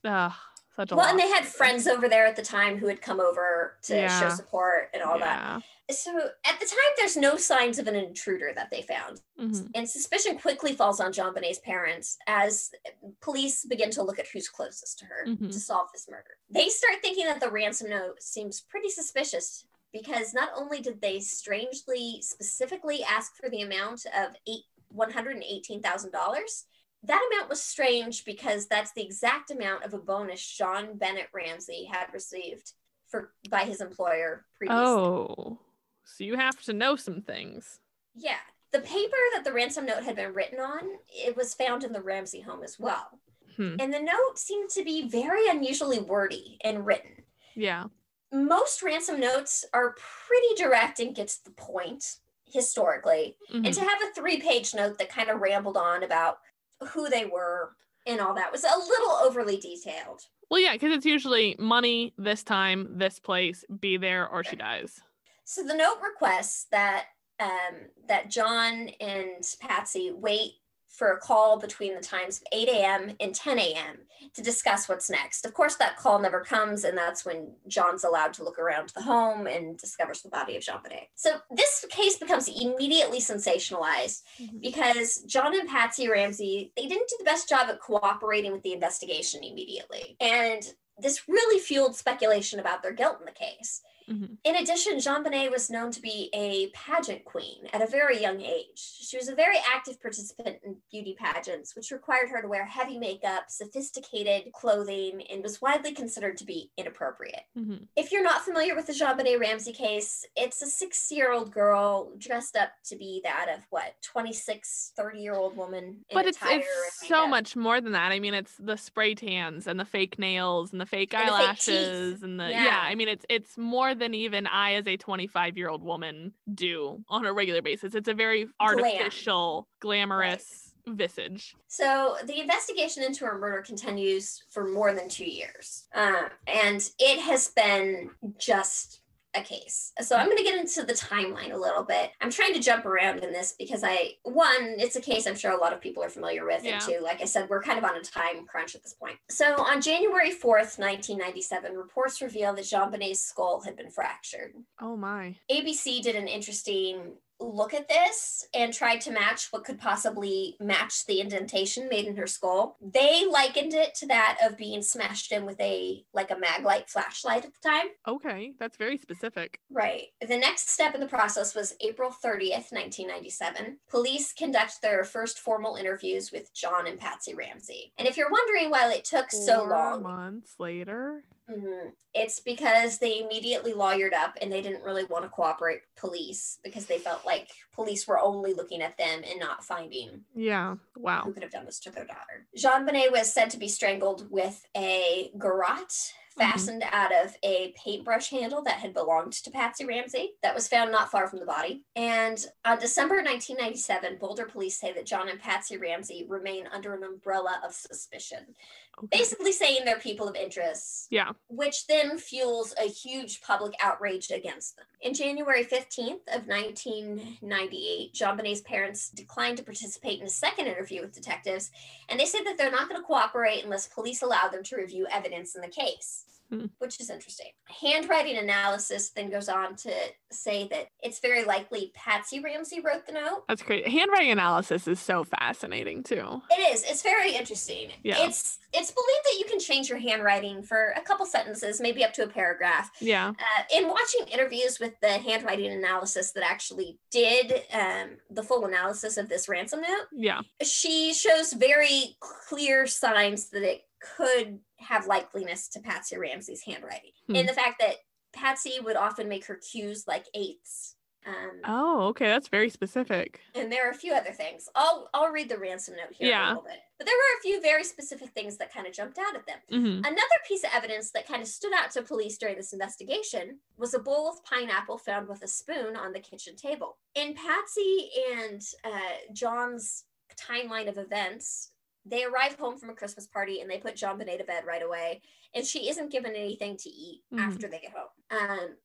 uh, 0.03 0.32
such 0.76 0.92
a 0.92 0.96
well, 0.96 1.06
lot. 1.06 1.12
and 1.12 1.20
they 1.20 1.30
had 1.30 1.46
friends 1.46 1.88
over 1.88 2.08
there 2.08 2.26
at 2.26 2.36
the 2.36 2.42
time 2.42 2.78
who 2.78 2.88
had 2.88 3.02
come 3.02 3.20
over 3.20 3.78
to 3.84 3.96
Yeah. 3.96 4.20
show 4.20 4.30
support 4.36 4.90
and 4.94 5.04
all 5.04 5.20
yeah. 5.20 5.60
that. 5.90 5.96
So 5.96 6.18
at 6.46 6.58
the 6.60 6.66
time, 6.66 6.92
there's 6.98 7.18
no 7.18 7.36
signs 7.36 7.78
of 7.78 7.88
an 7.88 7.96
intruder 7.96 8.54
that 8.56 8.72
they 8.72 8.82
found. 8.82 9.22
Mhm. 9.38 9.72
And 9.76 9.90
suspicion 9.90 10.40
quickly 10.40 10.74
falls 10.74 11.02
on 11.02 11.12
JonBenét's 11.12 11.60
parents 11.60 12.18
as 12.28 12.72
police 13.20 13.66
begin 13.66 13.92
to 13.92 14.04
look 14.04 14.18
at 14.18 14.28
who's 14.30 14.48
closest 14.48 15.00
to 15.00 15.06
her 15.06 15.26
Mhm. 15.28 15.52
to 15.52 15.60
solve 15.60 15.90
this 15.92 16.08
murder. 16.08 16.38
They 16.50 16.70
start 16.70 17.02
thinking 17.02 17.26
that 17.26 17.42
the 17.42 17.52
ransom 17.52 17.90
note 17.90 18.24
seems 18.24 18.62
pretty 18.62 18.90
suspicious 18.90 19.66
because 19.92 20.34
not 20.34 20.52
only 20.56 20.80
did 20.80 21.02
they 21.02 21.20
strangely 21.20 22.22
specifically 22.22 23.04
ask 23.04 23.36
for 23.36 23.50
the 23.50 23.62
amount 23.62 24.06
of 24.16 24.36
eight 24.48 24.64
one 24.88 25.12
hundred 25.12 25.36
and 25.36 25.44
eighteen 25.44 25.82
thousand 25.82 26.12
dollars, 26.12 26.66
that 27.04 27.28
amount 27.32 27.49
was 27.49 27.62
strange 27.62 28.26
because 28.26 28.68
that's 28.68 28.91
the 28.93 29.04
exact 29.04 29.52
amount 29.52 29.84
of 29.84 29.93
a 29.93 29.97
bonus 29.97 30.45
John 30.45 30.97
Bennett 30.97 31.30
Ramsey 31.34 31.86
had 31.91 32.14
received 32.14 32.74
for 33.08 33.34
by 33.49 33.64
his 33.64 33.82
employer 33.82 34.45
previously. 34.58 34.86
Oh, 34.86 35.60
so 36.04 36.24
you 36.24 36.36
have 36.36 36.62
to 36.64 36.74
know 36.74 36.95
some 36.95 37.22
things. 37.22 37.80
Yeah. 38.16 38.38
The 38.72 38.80
paper 38.80 39.18
that 39.34 39.43
the 39.43 39.52
ransom 39.52 39.86
note 39.86 40.04
had 40.04 40.16
been 40.16 40.34
written 40.34 40.60
on, 40.60 40.82
it 41.10 41.36
was 41.36 41.54
found 41.54 41.84
in 41.84 41.91
the 41.91 42.02
Ramsey 42.02 42.41
home 42.41 42.64
as 42.64 42.80
well. 42.80 43.20
Hmm. 43.58 43.76
And 43.80 43.93
the 43.93 44.02
note 44.02 44.38
seemed 44.38 44.70
to 44.72 44.84
be 44.84 45.10
very 45.10 45.49
unusually 45.49 45.99
wordy 45.99 46.58
and 46.64 46.86
written. 46.86 47.24
Yeah. 47.54 47.86
Most 48.32 48.82
ransom 48.82 49.20
notes 49.20 49.66
are 49.74 49.95
pretty 50.28 50.56
direct 50.56 51.02
and 51.02 51.14
gets 51.14 51.38
the 51.39 51.52
point 51.52 52.20
historically. 52.45 53.38
Mhm. 53.52 53.66
And 53.66 53.74
to 53.74 53.82
have 53.82 54.02
a 54.02 54.14
three-page 54.14 54.74
note 54.74 54.97
that 54.97 55.10
kind 55.10 55.30
of 55.30 55.41
rambled 55.41 55.76
on 55.78 56.04
about 56.04 56.39
who 56.88 57.10
they 57.10 57.26
were 57.26 57.76
and 58.06 58.20
all 58.20 58.34
that 58.34 58.52
was 58.52 58.64
a 58.64 58.78
little 58.78 59.12
overly 59.24 59.58
detailed. 59.58 60.22
Well, 60.50 60.60
yeah, 60.60 60.74
because 60.74 60.94
it's 60.94 61.06
usually 61.06 61.56
money 61.60 62.14
this 62.18 62.44
time, 62.44 62.98
this 62.98 63.20
place, 63.20 63.64
be 63.80 63.98
there 63.98 64.28
or 64.28 64.44
she 64.44 64.56
dies. 64.56 65.00
So 65.46 65.64
the 65.64 65.76
note 65.76 66.00
requests 66.04 66.68
that 66.72 67.06
um, 67.40 67.88
that 68.08 68.30
John 68.30 68.90
and 69.00 69.44
Patsy 69.60 70.12
wait 70.14 70.54
for 70.92 71.12
a 71.14 71.18
call 71.20 71.58
between 71.58 71.96
the 71.96 72.02
times 72.02 72.38
of 72.38 72.44
8 72.52 72.68
a.m. 72.68 73.16
and 73.20 73.34
10 73.34 73.58
a.m. 73.60 74.00
to 74.34 74.42
discuss 74.42 74.89
what's 74.89 75.10
next. 75.10 75.46
Of 75.46 75.54
course, 75.54 75.76
that 75.76 75.98
call 75.98 76.20
never 76.20 76.42
comes, 76.42 76.84
and 76.84 76.98
that's 76.98 77.26
when 77.26 77.56
John's 77.68 78.04
allowed 78.04 78.34
to 78.34 78.44
look 78.44 78.60
around 78.60 78.89
the 78.89 79.02
home 79.02 79.48
and 79.48 79.78
discovers 79.78 80.22
the 80.22 80.30
body 80.30 80.58
of 80.58 80.64
JonBenét. 80.64 81.08
So 81.16 81.39
this 81.50 81.86
case 81.89 82.18
becomes 82.18 82.48
immediately 82.50 83.20
sensationalized 83.20 84.22
Mhm. 84.39 84.62
because 84.62 85.24
John 85.28 85.58
and 85.58 85.68
Patsy 85.70 86.10
Ramsey, 86.10 86.74
they 86.76 86.88
didn't 86.88 87.08
do 87.10 87.16
the 87.20 87.26
best 87.26 87.48
job 87.48 87.70
at 87.70 87.80
cooperating 87.80 88.52
with 88.52 88.64
the 88.64 88.74
investigation 88.74 89.44
immediately. 89.44 90.18
And 90.20 90.76
this 90.98 91.28
really 91.28 91.60
fueled 91.60 91.96
speculation 91.96 92.60
about 92.60 92.84
their 92.84 92.92
guilt 92.92 93.18
in 93.20 93.26
the 93.26 93.32
case. 93.32 93.82
Mhm. 94.12 94.38
In 94.43 94.55
addition, 94.57 94.97
JonBenét 94.97 95.51
was 95.51 95.70
known 95.70 95.91
to 95.91 96.01
be 96.01 96.30
a 96.34 96.70
pageant 96.72 97.24
queen 97.24 97.68
at 97.74 97.82
a 97.82 97.88
very 97.88 98.20
young 98.22 98.41
age. 98.41 98.78
She 98.78 99.16
was 99.18 99.30
a 99.30 99.36
very 99.36 99.57
active 99.74 100.01
participant 100.01 100.59
in 100.64 100.78
beauty 100.91 101.16
pageants, 101.18 101.76
which 101.76 101.91
required 101.91 102.30
her 102.30 102.41
to 102.41 102.47
wear 102.47 102.66
heavy 102.66 102.97
makeup, 102.97 103.45
sophisticated 103.49 104.51
clothing, 104.53 105.22
and 105.30 105.41
was 105.43 105.62
widely 105.62 105.93
considered 105.93 106.38
to 106.38 106.45
be 106.45 106.72
inappropriate. 106.78 107.43
Mhm. 107.57 107.88
If 107.95 108.12
you're 108.12 108.24
not 108.24 108.43
familiar 108.43 108.76
with 108.76 108.88
the 108.88 108.93
JonBenét 108.93 109.39
Ramsey 109.39 109.74
case, 109.74 110.26
it's 110.36 110.62
a 110.62 110.68
six 110.68 111.12
year 111.12 111.32
old 111.32 111.51
girl 111.51 112.14
dressed 112.18 112.55
up 112.55 112.72
to 112.86 112.95
be 112.95 113.22
that 113.24 113.47
of 113.49 113.66
what, 113.70 113.95
26, 114.01 114.91
30 114.95 115.20
year 115.22 115.36
old 115.36 115.55
woman. 115.55 116.05
in 116.09 116.16
But 116.16 116.26
it's 116.28 116.39
it's 116.43 117.07
so 117.07 117.28
much 117.28 117.55
more 117.55 117.80
than 117.82 117.93
that. 117.93 118.12
I 118.12 118.20
mean, 118.20 118.34
it's 118.34 118.55
the 118.57 118.76
spray 118.78 119.16
tans 119.16 119.68
and 119.68 119.80
the 119.80 119.86
fake 119.86 120.20
nails 120.20 120.72
and 120.72 120.82
the 120.82 120.86
fake 120.86 121.14
And 121.14 121.28
the 121.28 121.32
fake 121.32 121.41
eyelashes 121.41 122.24
and 122.24 122.39
the 122.39 122.49
yeah. 122.49 122.66
Yeah. 122.66 122.82
I 122.84 122.95
mean, 122.95 123.07
it's 123.07 123.26
it's 123.30 123.57
more 123.57 123.93
than 124.02 124.14
even 124.14 124.47
I 124.47 124.74
as 124.74 124.88
a 124.88 124.97
25 124.97 125.58
year 125.58 125.70
old 125.70 125.84
woman 125.84 126.34
do 126.54 127.04
on 127.08 127.26
a 127.26 127.32
regular 127.32 127.62
basis. 127.62 127.95
It's 127.95 128.10
a 128.10 128.14
very 128.14 128.47
artificial, 128.60 129.68
glamorous 129.80 130.74
visage. 130.88 131.56
So 131.68 132.18
the 132.26 132.39
investigation 132.39 133.04
into 133.04 133.26
her 133.26 133.38
murder 133.38 133.62
continues 133.62 134.43
for 134.49 134.68
more 134.68 134.93
than 134.93 135.08
two 135.08 135.30
years, 135.30 135.88
uh, 135.93 136.30
and 136.47 136.82
it 136.99 137.20
has 137.20 137.49
been 137.49 138.10
just 138.39 139.01
a 139.34 139.42
case. 139.42 139.94
So 140.02 140.16
I'm 140.16 140.26
going 140.26 140.38
to 140.38 140.44
get 140.44 140.60
into 140.60 140.84
the 140.84 140.94
timeline 140.94 141.54
a 141.54 141.58
little 141.58 141.84
bit. 141.84 142.12
I'm 142.20 142.30
trying 142.32 142.54
to 142.54 142.60
jump 142.60 142.86
around 142.86 143.20
in 143.24 143.32
this 143.32 143.54
because 143.58 143.84
I, 143.84 144.14
one, 144.24 144.76
it's 144.78 144.96
a 144.98 145.02
case 145.02 145.26
I'm 145.26 145.36
sure 145.38 145.52
a 145.52 145.58
lot 145.58 145.72
of 145.74 145.80
people 145.80 146.04
are 146.04 146.10
familiar 146.10 146.46
with, 146.46 146.64
Yeah. 146.66 146.74
and 146.74 146.82
two, 146.82 147.00
like 147.02 147.22
I 147.22 147.26
said, 147.26 147.50
we're 147.50 147.62
kind 147.62 147.78
of 147.78 147.86
on 147.86 147.96
a 147.96 148.02
time 148.02 148.46
crunch 148.46 148.76
at 148.76 148.84
this 148.84 148.94
point. 148.94 149.16
So 149.30 149.56
on 149.64 149.82
January 149.82 150.32
4th, 150.32 150.78
1997, 150.80 151.74
reports 151.76 152.22
reveal 152.22 152.54
that 152.56 152.66
JonBenét's 152.66 153.22
skull 153.22 153.62
had 153.62 153.76
been 153.78 153.90
fractured. 153.90 154.54
Oh 154.82 154.98
my. 154.98 155.36
ABC 155.50 156.02
did 156.02 156.16
an 156.16 156.28
interesting 156.28 157.14
look 157.42 157.74
at 157.74 157.89
this 157.89 158.48
and 158.54 158.74
tried 158.74 159.02
to 159.02 159.12
match 159.12 159.48
what 159.52 159.64
could 159.64 159.80
possibly 159.80 160.56
match 160.60 161.06
the 161.06 161.20
indentation 161.20 161.89
made 161.89 162.06
in 162.06 162.16
her 162.16 162.28
skull. 162.28 162.78
They 162.82 163.26
likened 163.30 163.74
it 163.74 163.96
to 163.96 164.08
that 164.08 164.38
of 164.44 164.58
being 164.58 164.82
smashed 164.82 165.32
in 165.32 165.46
with 165.46 165.60
a 165.60 166.04
like 166.14 166.32
a 166.32 166.36
maglite 166.36 166.89
flashlight 166.89 167.46
at 167.46 167.54
the 167.54 167.70
time. 167.70 167.88
Okay, 168.08 168.54
that's 168.60 168.78
very 168.78 168.98
specific. 168.98 169.60
Right. 169.70 170.08
The 170.22 170.38
next 170.38 170.70
step 170.70 170.94
in 170.96 171.02
the 171.02 171.08
process 171.08 171.56
was 171.56 171.76
April 171.82 172.10
30th, 172.10 172.72
1997. 172.72 173.78
Police 173.89 174.34
conduct 174.34 174.82
their 174.82 175.04
first 175.04 175.39
formal 175.39 175.76
interviews 175.76 176.32
with 176.32 176.54
John 176.54 176.88
and 176.88 177.00
Patsy 177.00 177.34
Ramsey. 177.34 177.94
And 177.98 178.08
if 178.08 178.18
you're 178.18 178.32
wondering 178.32 178.70
why 178.70 178.92
it 178.92 179.06
took 179.06 179.32
so 179.32 179.60
Four 179.60 179.70
long, 179.70 180.04
months 180.04 180.56
later. 180.60 181.24
Mhm. 181.52 181.93
It's 182.14 182.39
because 182.39 182.97
they 182.99 183.20
immediately 183.20 183.74
lawyered 183.74 184.14
up 184.14 184.38
and 184.41 184.52
they 184.52 184.62
didn't 184.62 184.84
really 184.84 185.04
want 185.06 185.24
to 185.26 185.30
cooperate 185.30 185.82
with 185.82 185.95
police 185.95 186.60
because 186.64 186.86
they 186.86 186.97
felt 186.97 187.26
like 187.26 187.49
police 187.74 188.08
were 188.08 188.20
only 188.20 188.54
looking 188.54 188.82
at 188.82 188.97
them 188.97 189.24
and 189.26 189.39
not 189.39 189.64
finding 189.66 190.26
Yeah. 190.36 190.76
Wow. 190.95 191.24
who 191.24 191.34
could 191.34 191.43
have 191.43 191.52
done 191.52 191.66
this 191.66 191.80
to 191.82 191.91
their 191.91 192.06
daughter. 192.06 192.47
JonBenét 192.58 193.12
was 193.12 193.32
said 193.32 193.49
to 193.52 193.58
be 193.58 193.68
strangled 193.68 194.30
with 194.32 194.66
a 194.76 195.32
garrote 195.38 196.14
fastened 196.38 196.82
out 196.91 197.14
of 197.14 197.36
a 197.43 197.74
paintbrush 197.74 198.30
handle 198.30 198.64
that 198.64 198.80
had 198.80 198.93
belonged 198.93 199.34
to 199.34 199.52
Patsy 199.52 199.84
Ramsey 199.86 200.36
that 200.41 200.56
was 200.56 200.68
found 200.68 200.89
not 200.89 201.12
far 201.12 201.28
from 201.28 201.39
the 201.39 201.45
body. 201.45 201.84
And 201.95 202.43
on 202.64 202.80
December 202.80 203.16
1997, 203.22 204.18
Boulder 204.18 204.45
police 204.45 204.80
say 204.80 204.93
that 204.93 205.06
John 205.06 205.28
and 205.28 205.39
Patsy 205.41 205.76
Ramsey 205.78 206.26
remain 206.30 206.68
under 206.68 206.93
an 206.93 207.04
umbrella 207.04 207.62
of 207.66 207.74
suspicion 207.74 208.56
Okay. 208.98 209.18
basically 209.18 209.52
saying 209.52 209.80
they're 209.86 210.00
people 210.00 210.28
of 210.28 210.36
interest. 210.36 211.08
Yeah. 211.10 211.32
Which 211.48 211.88
then 211.88 212.18
fuels 212.18 212.74
a 212.78 212.88
huge 212.88 213.42
public 213.42 213.74
outrage 213.82 214.30
against 214.32 214.76
them. 214.76 214.86
In 215.02 215.14
January 215.14 215.64
15th 215.64 216.28
of 216.34 216.48
1998, 216.48 218.14
JonBenét's 218.14 218.62
parents 218.62 219.10
declined 219.10 219.58
to 219.58 219.64
participate 219.64 220.20
in 220.20 220.28
a 220.28 220.30
second 220.30 220.68
interview 220.68 221.02
with 221.02 221.14
detectives, 221.14 221.72
and 222.10 222.20
they 222.20 222.26
said 222.26 222.42
that 222.46 222.58
they're 222.58 222.72
not 222.72 222.89
going 222.89 223.02
to 223.02 223.08
cooperate 223.08 223.64
unless 223.64 223.88
police 223.88 224.22
allow 224.22 224.48
them 224.50 224.64
to 224.64 224.76
review 224.76 225.08
evidence 225.12 225.56
in 225.56 225.62
the 225.62 225.68
case. 225.68 226.26
Hmm. 226.52 226.66
Which 226.80 226.99
is 226.99 227.10
interesting. 227.10 227.47
Handwriting 227.82 228.38
analysis 228.38 229.12
then 229.12 229.30
goes 229.30 229.47
on 229.47 229.78
to 229.78 229.93
say 230.32 230.68
that 230.70 230.88
it's 231.02 231.20
very 231.20 231.45
likely 231.45 231.91
Patsy 231.95 232.41
Ramsey 232.41 232.82
wrote 232.82 233.06
the 233.06 233.14
note. 233.14 233.43
That's 233.47 233.62
great. 233.64 233.88
Handwriting 233.88 234.32
analysis 234.32 234.86
is 234.88 234.99
so 234.99 235.24
fascinating 235.24 236.04
too. 236.04 236.41
It 236.52 236.74
is. 236.74 236.84
It's 236.84 237.02
very 237.04 237.36
interesting. 237.36 237.91
Yeah. 238.04 238.26
It's 238.26 238.60
it's 238.74 238.91
believed 238.91 239.26
that 239.26 239.39
you 239.39 239.45
can 239.45 239.60
change 239.60 239.89
your 239.89 239.97
handwriting 239.99 240.62
for 240.64 240.93
a 240.97 241.02
couple 241.02 241.26
sentences, 241.26 241.80
maybe 241.80 242.04
up 242.04 242.14
to 242.14 242.24
a 242.24 242.28
paragraph. 242.28 242.91
Yeah. 242.99 243.30
Uh, 243.30 243.64
in 243.74 243.88
watching 243.88 244.26
interviews 244.32 244.80
with 244.80 244.99
the 245.02 245.10
handwriting 245.20 245.72
analysis 245.72 246.32
that 246.34 246.43
actually 246.45 246.97
did 247.12 247.64
um, 247.74 248.12
the 248.30 248.43
full 248.43 248.66
analysis 248.66 249.18
of 249.18 249.30
this 249.30 249.47
ransom 249.47 249.82
note, 249.82 250.08
Yeah. 250.12 250.41
she 250.64 251.14
shows 251.14 251.54
very 251.54 252.16
clear 252.20 252.88
signs 252.88 253.49
that 253.49 253.64
it 253.64 253.84
could 254.02 254.60
have 254.80 255.06
likeliness 255.06 255.70
to 255.72 255.80
Patsy 255.80 256.18
Ramsey's 256.18 256.64
handwriting. 256.64 257.12
Hmm. 257.28 257.36
In 257.36 257.45
the 257.45 257.54
fact 257.54 257.76
that 257.80 257.95
Patsy 258.34 258.80
would 258.82 258.95
often 258.95 259.28
make 259.30 259.45
her 259.45 259.56
cues 259.72 260.06
like 260.08 260.26
eights. 260.34 260.95
Um, 261.28 261.62
Oh, 261.66 262.08
okay. 262.08 262.26
That's 262.26 262.47
very 262.47 262.70
specific. 262.70 263.41
and 263.54 263.72
there 263.72 263.86
are 263.88 263.91
a 263.91 263.95
few 263.95 264.12
other 264.14 264.32
things. 264.32 264.68
I'll 264.74 265.08
I'll 265.14 265.30
read 265.32 265.49
the 265.49 265.58
ransom 265.60 265.95
note 265.95 266.14
here 266.18 266.30
Yeah. 266.30 266.47
a 266.47 266.49
little 266.49 266.64
bit. 266.64 266.80
But 266.97 267.06
there 267.06 267.16
were 267.16 267.38
a 267.38 267.41
few 267.43 267.62
very 267.62 267.84
specific 267.84 268.30
things 268.32 268.58
that 268.58 268.74
kind 268.74 268.88
of 268.88 268.93
jumped 268.93 269.20
out 269.20 269.36
at 269.36 269.45
them. 269.45 269.60
hmm 269.70 269.97
Another 269.99 270.39
piece 270.47 270.64
of 270.64 270.72
evidence 270.74 271.12
that 271.12 271.28
kind 271.28 271.41
of 271.43 271.47
stood 271.47 271.74
out 271.74 271.91
to 271.91 272.02
police 272.02 272.39
during 272.39 272.56
this 272.56 272.74
investigation 272.74 273.60
was 273.78 273.93
a 273.93 273.99
bowl 273.99 274.30
of 274.30 274.43
pineapple 274.45 274.97
found 274.97 275.28
with 275.28 275.43
a 275.43 275.47
spoon 275.47 275.95
on 275.95 276.12
the 276.14 276.20
kitchen 276.20 276.56
table. 276.56 276.97
In 277.14 277.36
Patsy 277.36 278.10
and 278.36 278.62
uh, 278.84 279.18
John's 279.32 280.06
timeline 280.49 280.89
of 280.89 280.97
events, 280.97 281.71
they 282.06 282.24
arrive 282.24 282.56
home 282.56 282.78
from 282.78 282.89
a 282.89 282.95
Christmas 282.95 283.28
party 283.28 283.62
and 283.62 283.70
they 283.70 283.78
put 283.78 283.95
JonBenét 283.95 284.38
to 284.39 284.43
bed 284.43 284.66
right 284.66 284.82
away, 284.84 285.22
and 285.54 285.66
she 285.66 285.89
isn't 285.89 286.12
given 286.12 286.36
anything 286.36 286.78
to 286.78 286.89
eat 286.89 287.24
Mhm. 287.32 287.39
after 287.39 287.68
they 287.68 287.80
get 287.80 287.93
home. 287.93 288.10
Um, 288.32 288.78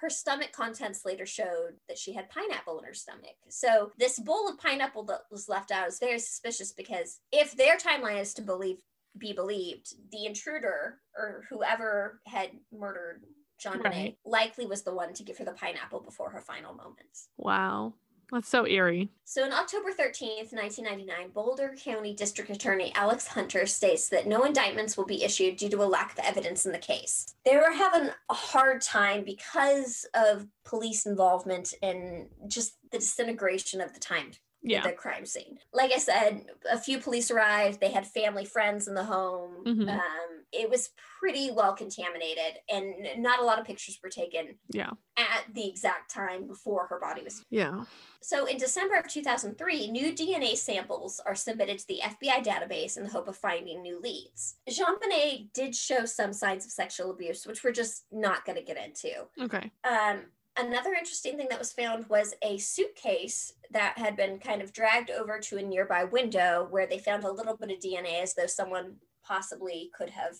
her 0.00 0.08
stomach 0.08 0.52
contents 0.52 1.04
later 1.04 1.26
showed 1.26 1.78
that 1.88 1.98
she 1.98 2.14
had 2.14 2.30
pineapple 2.30 2.78
in 2.78 2.84
her 2.86 2.94
stomach. 2.94 3.36
So 3.50 3.92
this 3.98 4.18
bowl 4.18 4.48
of 4.48 4.58
pineapple 4.58 5.04
that 5.04 5.22
was 5.30 5.48
left 5.48 5.70
out 5.70 5.88
is 5.88 5.98
very 5.98 6.18
suspicious 6.18 6.72
because 6.72 7.20
if 7.32 7.52
their 7.54 7.76
timeline 7.76 8.18
is 8.20 8.32
to 8.34 8.42
believe 8.42 8.82
be 9.16 9.32
believed, 9.32 9.94
the 10.12 10.26
intruder 10.26 11.00
or 11.16 11.44
whoever 11.50 12.20
had 12.26 12.52
murdered 12.70 13.24
JonBenét 13.60 13.84
Right. 13.84 14.18
likely 14.24 14.64
was 14.66 14.84
the 14.84 14.94
one 14.94 15.12
to 15.14 15.24
give 15.24 15.36
her 15.38 15.44
the 15.44 15.52
pineapple 15.54 16.00
before 16.00 16.30
her 16.30 16.40
final 16.40 16.74
moments. 16.74 17.28
Wow. 17.36 17.94
That's 18.30 18.48
so 18.48 18.66
eerie. 18.66 19.08
So 19.24 19.44
on 19.44 19.52
October 19.52 19.90
13th, 19.90 20.52
1999, 20.52 21.30
Boulder 21.30 21.74
County 21.82 22.14
District 22.14 22.50
Attorney 22.50 22.92
Alex 22.94 23.26
Hunter 23.26 23.64
states 23.66 24.08
that 24.10 24.26
no 24.26 24.44
indictments 24.44 24.96
will 24.96 25.06
be 25.06 25.24
issued 25.24 25.56
due 25.56 25.70
to 25.70 25.82
a 25.82 25.84
lack 25.84 26.12
of 26.12 26.24
evidence 26.24 26.66
in 26.66 26.72
the 26.72 26.78
case. 26.78 27.34
They 27.46 27.56
were 27.56 27.72
having 27.72 28.10
a 28.28 28.34
hard 28.34 28.82
time 28.82 29.24
because 29.24 30.06
of 30.14 30.46
police 30.64 31.06
involvement 31.06 31.72
and 31.82 32.26
just 32.46 32.74
the 32.90 32.98
disintegration 32.98 33.80
of 33.80 33.94
the 33.94 34.00
time 34.00 34.32
Yeah. 34.68 34.82
the 34.82 34.92
crime 34.92 35.26
scene. 35.26 35.58
Like 35.72 35.92
I 35.92 35.98
said, 35.98 36.46
a 36.70 36.78
few 36.78 36.98
police 36.98 37.30
arrived. 37.30 37.80
They 37.80 37.90
had 37.90 38.06
family 38.06 38.44
friends 38.44 38.86
in 38.88 38.94
the 38.94 39.04
home. 39.04 39.64
Mhm. 39.64 39.88
Um, 39.88 40.44
it 40.52 40.70
was 40.70 40.90
pretty 41.20 41.50
well 41.50 41.74
contaminated, 41.74 42.60
and 42.70 42.94
not 43.22 43.40
a 43.40 43.44
lot 43.44 43.58
of 43.58 43.66
pictures 43.66 43.98
were 44.02 44.08
taken 44.08 44.58
Yeah. 44.70 44.92
at 45.16 45.44
the 45.52 45.68
exact 45.68 46.10
time 46.10 46.46
before 46.46 46.86
her 46.86 46.98
body 47.00 47.22
was. 47.22 47.44
Yeah. 47.50 47.84
So 48.22 48.46
in 48.46 48.56
December 48.56 48.94
of 48.96 49.08
2003, 49.08 49.90
new 49.90 50.12
DNA 50.14 50.54
samples 50.56 51.20
are 51.20 51.34
submitted 51.34 51.78
to 51.80 51.86
the 51.86 52.00
FBI 52.02 52.40
database 52.42 52.96
in 52.96 53.02
the 53.04 53.10
hope 53.10 53.28
of 53.28 53.36
finding 53.36 53.82
new 53.82 54.00
leads. 54.00 54.56
JonBenét 54.68 55.52
did 55.52 55.74
show 55.74 56.04
some 56.06 56.32
signs 56.32 56.64
of 56.64 56.72
sexual 56.72 57.10
abuse, 57.10 57.46
which 57.46 57.62
we're 57.62 57.72
just 57.72 58.04
not 58.10 58.44
going 58.44 58.56
to 58.56 58.64
get 58.64 58.76
into. 58.76 59.28
Okay. 59.40 59.70
Um, 59.84 60.32
another 60.58 60.92
interesting 60.92 61.36
thing 61.36 61.48
that 61.50 61.58
was 61.58 61.72
found 61.72 62.08
was 62.08 62.34
a 62.42 62.58
suitcase 62.58 63.52
that 63.70 63.96
had 63.96 64.16
been 64.16 64.38
kind 64.38 64.60
of 64.62 64.72
dragged 64.72 65.10
over 65.10 65.38
to 65.38 65.58
a 65.58 65.62
nearby 65.62 66.04
window 66.04 66.66
where 66.70 66.86
they 66.86 66.98
found 66.98 67.24
a 67.24 67.32
little 67.32 67.56
bit 67.56 67.70
of 67.70 67.78
DNA 67.78 68.22
as 68.22 68.34
though 68.34 68.46
someone 68.46 68.96
possibly 69.24 69.90
could 69.96 70.10
have 70.10 70.34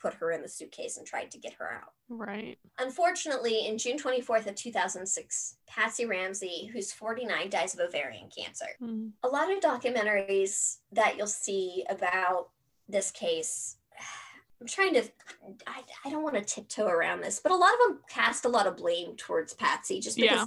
put 0.00 0.14
her 0.14 0.32
in 0.32 0.42
the 0.42 0.48
suitcase 0.48 0.98
and 0.98 1.06
tried 1.06 1.30
to 1.30 1.38
get 1.38 1.54
her 1.54 1.72
out. 1.72 1.92
Right. 2.10 2.58
Unfortunately, 2.78 3.66
in 3.66 3.78
June 3.78 3.98
24th 3.98 4.46
of 4.46 4.54
2006, 4.54 5.56
Patsy 5.66 6.04
Ramsey, 6.04 6.68
who's 6.72 6.92
49, 6.92 7.48
dies 7.48 7.74
of 7.74 7.80
ovarian 7.80 8.28
cancer. 8.36 8.66
Mm. 8.82 9.12
A 9.22 9.28
lot 9.28 9.50
of 9.50 9.60
documentaries 9.60 10.76
that 10.92 11.16
you'll 11.16 11.26
see 11.26 11.84
about 11.88 12.50
this 12.86 13.10
case 13.10 13.76
I'm 14.64 14.68
trying 14.68 14.94
to 14.94 15.02
I, 15.66 15.82
I 16.06 16.10
don't 16.10 16.22
want 16.22 16.36
to 16.36 16.40
tiptoe 16.42 16.86
around 16.86 17.20
this, 17.20 17.38
but 17.38 17.52
a 17.52 17.54
lot 17.56 17.72
of 17.74 17.78
them 17.86 18.00
cast 18.08 18.46
a 18.46 18.48
lot 18.48 18.66
of 18.66 18.78
blame 18.78 19.14
towards 19.16 19.52
Patsy 19.52 20.00
just 20.00 20.16
because 20.16 20.38
Yeah. 20.38 20.46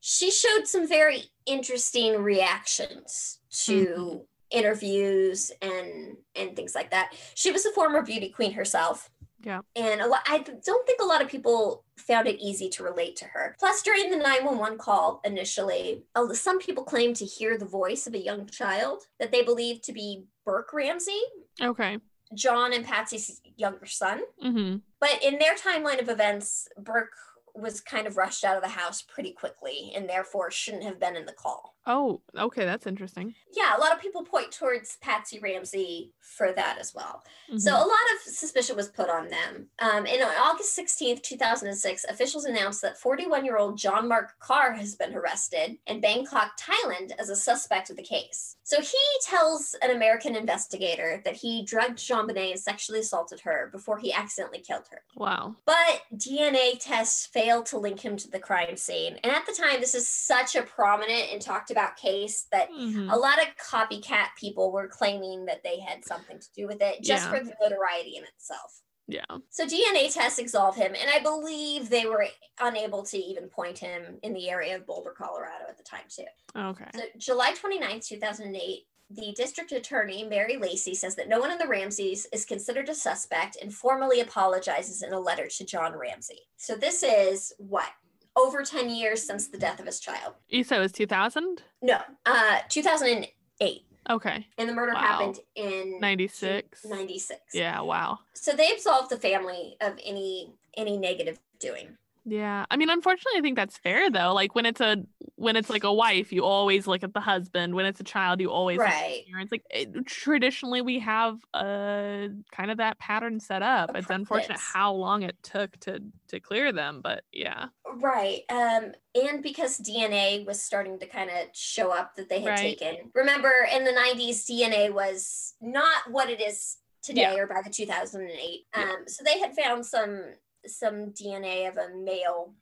she 0.00 0.30
showed 0.30 0.66
some 0.66 0.86
very 0.86 1.24
interesting 1.46 2.22
reactions 2.22 3.40
to 3.64 3.86
Mhm. 3.86 4.26
interviews 4.50 5.50
and 5.62 6.18
and 6.34 6.54
things 6.54 6.74
like 6.74 6.90
that. 6.90 7.14
She 7.34 7.50
was 7.50 7.64
a 7.64 7.72
former 7.72 8.02
beauty 8.02 8.28
queen 8.28 8.52
herself. 8.52 9.08
Yeah. 9.42 9.60
And 9.74 10.02
a 10.02 10.06
lot 10.06 10.20
I 10.28 10.38
don't 10.40 10.86
think 10.86 11.00
a 11.00 11.06
lot 11.06 11.22
of 11.22 11.28
people 11.28 11.84
found 11.96 12.26
it 12.28 12.38
easy 12.38 12.68
to 12.70 12.82
relate 12.84 13.16
to 13.16 13.24
her. 13.24 13.56
Plus 13.58 13.80
during 13.82 14.10
the 14.10 14.16
911 14.18 14.76
call 14.76 15.22
initially, 15.24 16.04
some 16.34 16.58
people 16.58 16.84
claimed 16.84 17.16
to 17.16 17.24
hear 17.24 17.56
the 17.56 17.64
voice 17.64 18.06
of 18.06 18.12
a 18.12 18.18
young 18.22 18.46
child 18.48 19.04
that 19.18 19.32
they 19.32 19.40
believed 19.42 19.82
to 19.84 19.92
be 19.94 20.24
Burke 20.44 20.74
Ramsey, 20.74 21.22
Okay. 21.62 21.96
John 22.34 22.72
and 22.72 22.84
Patsy's 22.84 23.40
younger 23.56 23.86
son. 23.86 24.22
Mm-hmm. 24.44 24.78
But 25.00 25.22
in 25.22 25.38
their 25.38 25.54
timeline 25.54 26.00
of 26.00 26.08
events, 26.08 26.68
Burke 26.78 27.12
was 27.54 27.80
kind 27.80 28.06
of 28.06 28.16
rushed 28.16 28.44
out 28.44 28.56
of 28.56 28.62
the 28.62 28.68
house 28.68 29.02
pretty 29.02 29.32
quickly 29.32 29.92
and 29.94 30.08
therefore 30.08 30.50
shouldn't 30.50 30.84
have 30.84 31.00
been 31.00 31.16
in 31.16 31.26
the 31.26 31.32
call. 31.32 31.75
Oh, 31.86 32.20
okay. 32.36 32.64
That's 32.64 32.86
interesting. 32.86 33.34
Yeah, 33.52 33.76
a 33.76 33.80
lot 33.80 33.92
of 33.92 34.00
people 34.00 34.24
point 34.24 34.50
towards 34.52 34.96
Patsy 34.96 35.38
Ramsey 35.38 36.12
for 36.20 36.52
that 36.52 36.78
as 36.78 36.92
well. 36.94 37.22
So 37.56 37.70
Mhm. 37.70 37.76
a 37.76 37.86
lot 37.86 38.12
of 38.14 38.20
suspicion 38.32 38.74
was 38.76 38.88
put 38.88 39.08
on 39.08 39.28
them. 39.28 39.70
Um, 39.78 40.04
and 40.06 40.20
on 40.22 40.34
August 40.36 40.74
16th, 40.74 41.22
2006, 41.22 42.04
officials 42.04 42.44
announced 42.44 42.82
that 42.82 42.98
41 42.98 43.44
year 43.44 43.56
old 43.56 43.78
John 43.78 44.08
Mark 44.08 44.38
Carr 44.40 44.72
has 44.72 44.96
been 44.96 45.14
arrested 45.14 45.78
in 45.86 46.00
Bangkok, 46.00 46.58
Thailand 46.58 47.12
as 47.18 47.28
a 47.30 47.36
suspect 47.36 47.88
of 47.90 47.96
the 47.96 48.02
case. 48.02 48.56
So 48.64 48.80
he 48.80 48.98
tells 49.22 49.74
an 49.80 49.90
American 49.92 50.34
investigator 50.34 51.22
that 51.24 51.36
he 51.36 51.64
drugged 51.64 51.98
JonBenét 51.98 52.50
and 52.50 52.60
sexually 52.60 52.98
assaulted 53.00 53.40
her 53.40 53.68
before 53.70 53.98
he 53.98 54.12
accidentally 54.12 54.60
killed 54.60 54.88
her. 54.90 55.04
wow. 55.14 55.54
But 55.64 56.02
DNA 56.16 56.76
tests 56.78 57.26
failed 57.26 57.66
to 57.66 57.78
link 57.78 58.00
him 58.04 58.16
to 58.16 58.28
the 58.28 58.38
crime 58.40 58.76
scene. 58.76 59.18
And 59.22 59.32
at 59.32 59.46
the 59.46 59.52
time, 59.52 59.80
this 59.80 59.94
is 59.94 60.08
such 60.08 60.56
a 60.56 60.62
prominent 60.62 61.32
and 61.32 61.40
talked 61.40 61.70
about 61.76 61.96
case 61.96 62.46
that 62.52 62.70
Mhm. 62.70 63.12
a 63.12 63.16
lot 63.16 63.38
of 63.40 63.54
copycat 63.56 64.28
people 64.36 64.72
were 64.72 64.88
claiming 64.88 65.44
that 65.44 65.62
they 65.62 65.78
had 65.78 66.04
something 66.04 66.38
to 66.38 66.52
do 66.54 66.66
with 66.66 66.80
it 66.80 67.02
just 67.02 67.24
Yeah. 67.24 67.30
for 67.30 67.44
the 67.44 67.54
notoriety 67.60 68.16
in 68.16 68.24
itself. 68.24 68.80
Yeah. 69.06 69.24
So 69.50 69.66
DNA 69.66 70.10
tests 70.10 70.38
absolve 70.38 70.74
him, 70.76 70.94
and 70.94 71.10
I 71.10 71.20
believe 71.20 71.90
they 71.90 72.06
were 72.06 72.26
unable 72.58 73.04
to 73.04 73.18
even 73.18 73.48
point 73.48 73.78
him 73.78 74.18
in 74.22 74.32
the 74.32 74.48
area 74.48 74.74
of 74.74 74.86
Boulder, 74.86 75.12
Colorado 75.12 75.66
at 75.68 75.76
the 75.76 75.84
time, 75.84 76.06
too. 76.08 76.24
Okay. 76.56 76.90
So 76.94 77.02
July 77.16 77.52
29th, 77.52 78.04
2008, 78.06 78.88
the 79.10 79.32
district 79.36 79.70
attorney, 79.70 80.24
Mary 80.24 80.56
Lacy, 80.56 80.94
says 80.94 81.14
that 81.14 81.28
no 81.28 81.38
one 81.38 81.52
in 81.52 81.58
the 81.58 81.68
Ramseys 81.68 82.26
is 82.32 82.44
considered 82.44 82.88
a 82.88 82.94
suspect 82.96 83.56
and 83.62 83.72
formally 83.72 84.18
apologizes 84.18 85.02
in 85.02 85.12
a 85.12 85.20
letter 85.20 85.46
to 85.46 85.64
John 85.64 85.94
Ramsey. 85.94 86.48
So 86.56 86.74
this 86.74 87.04
is 87.04 87.52
what? 87.58 87.92
Over 88.36 88.62
10 88.62 88.90
years 88.90 89.22
since 89.26 89.48
the 89.48 89.58
death 89.58 89.80
of 89.80 89.86
his 89.86 89.98
child. 89.98 90.34
You 90.48 90.62
said 90.62 90.78
it 90.78 90.82
was 90.82 90.92
2000? 90.92 91.62
No, 91.82 92.00
uh, 92.26 92.58
2008. 92.68 93.82
Okay. 94.08 94.46
And 94.58 94.68
the 94.68 94.72
murder 94.74 94.92
Wow. 94.94 95.00
happened 95.00 95.40
in 95.54 95.98
96. 96.00 96.84
96. 96.84 97.40
Yeah. 97.54 97.80
Wow. 97.80 98.18
So 98.34 98.52
they 98.52 98.70
absolved 98.70 99.10
the 99.10 99.16
family 99.18 99.76
of 99.80 99.98
any 100.04 100.54
any 100.76 100.96
negative 100.98 101.38
doing. 101.58 101.96
Yeah. 102.28 102.66
I 102.70 102.76
mean, 102.76 102.90
unfortunately, 102.90 103.38
I 103.38 103.40
think 103.40 103.54
that's 103.56 103.78
fair 103.78 104.10
though. 104.10 104.34
Like 104.34 104.54
when 104.56 104.66
it's 104.66 104.80
a 104.80 105.04
when 105.36 105.54
it's 105.54 105.70
like 105.70 105.84
a 105.84 105.92
wife, 105.92 106.32
you 106.32 106.44
always 106.44 106.86
look 106.88 107.04
at 107.04 107.14
the 107.14 107.20
husband. 107.20 107.74
When 107.74 107.86
it's 107.86 108.00
a 108.00 108.04
child, 108.04 108.40
you 108.40 108.50
always 108.50 108.78
look 108.78 108.88
at 108.88 108.92
Right. 109.00 109.24
parents. 109.30 109.52
Like 109.52 109.62
it, 109.70 110.06
traditionally, 110.06 110.82
we 110.82 110.98
have 110.98 111.38
a 111.54 112.28
kind 112.50 112.70
of 112.72 112.78
that 112.78 112.98
pattern 112.98 113.38
set 113.38 113.62
up. 113.62 113.94
A 113.94 113.98
it's 113.98 114.10
unfortunate 114.10 114.58
how 114.58 114.92
long 114.92 115.22
it 115.22 115.36
took 115.44 115.78
to 115.80 116.00
to 116.28 116.40
clear 116.40 116.72
them, 116.72 117.00
but 117.00 117.22
yeah. 117.32 117.66
Right. 117.94 118.42
Um, 118.50 118.92
and 119.14 119.40
because 119.42 119.78
DNA 119.78 120.44
was 120.44 120.60
starting 120.60 120.98
to 120.98 121.06
kind 121.06 121.30
of 121.30 121.46
show 121.54 121.92
up 121.92 122.16
that 122.16 122.28
they 122.28 122.40
had 122.40 122.48
Right. 122.48 122.76
taken. 122.78 123.10
Remember, 123.14 123.52
in 123.72 123.84
the 123.84 123.92
90s, 123.92 124.44
DNA 124.44 124.90
was 124.92 125.54
not 125.60 126.10
what 126.10 126.28
it 126.28 126.40
is 126.40 126.78
today 127.02 127.20
Yeah. 127.36 127.42
or 127.42 127.46
by 127.46 127.62
the 127.62 127.70
2008. 127.70 128.66
Yeah. 128.76 128.82
Um, 128.82 129.04
so 129.06 129.22
they 129.22 129.38
had 129.38 129.54
found 129.54 129.86
some 129.86 130.34
some 130.68 131.10
DNA 131.12 131.68
of 131.68 131.76
a 131.76 131.96
male 131.96 132.54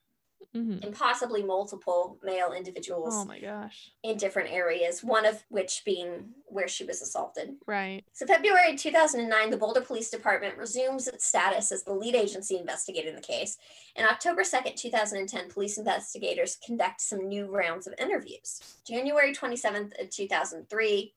hmm 0.52 0.78
and 0.82 0.94
possibly 0.94 1.42
multiple 1.42 2.18
male 2.22 2.52
individuals 2.52 3.14
Oh 3.16 3.24
my 3.24 3.40
gosh. 3.40 3.90
in 4.02 4.16
different 4.16 4.52
areas, 4.52 5.02
one 5.02 5.24
of 5.24 5.42
which 5.48 5.82
being 5.84 6.30
where 6.46 6.68
she 6.68 6.84
was 6.84 7.00
assaulted. 7.02 7.54
Right. 7.66 8.04
So, 8.12 8.26
February 8.26 8.76
2009, 8.76 9.50
the 9.50 9.56
Boulder 9.56 9.80
Police 9.80 10.10
Department 10.10 10.56
resumes 10.58 11.08
its 11.08 11.26
status 11.26 11.72
as 11.72 11.82
the 11.84 11.94
lead 11.94 12.14
agency 12.14 12.56
investigating 12.58 13.14
the 13.16 13.22
case. 13.22 13.56
And 13.96 14.06
October 14.06 14.42
2nd, 14.42 14.76
2010, 14.76 15.48
police 15.50 15.78
investigators 15.78 16.58
conduct 16.64 17.00
some 17.00 17.26
new 17.26 17.46
rounds 17.46 17.86
of 17.86 17.94
interviews. 17.98 18.60
January 18.86 19.32
27th 19.34 20.00
of 20.00 20.10
2003, 20.10 21.14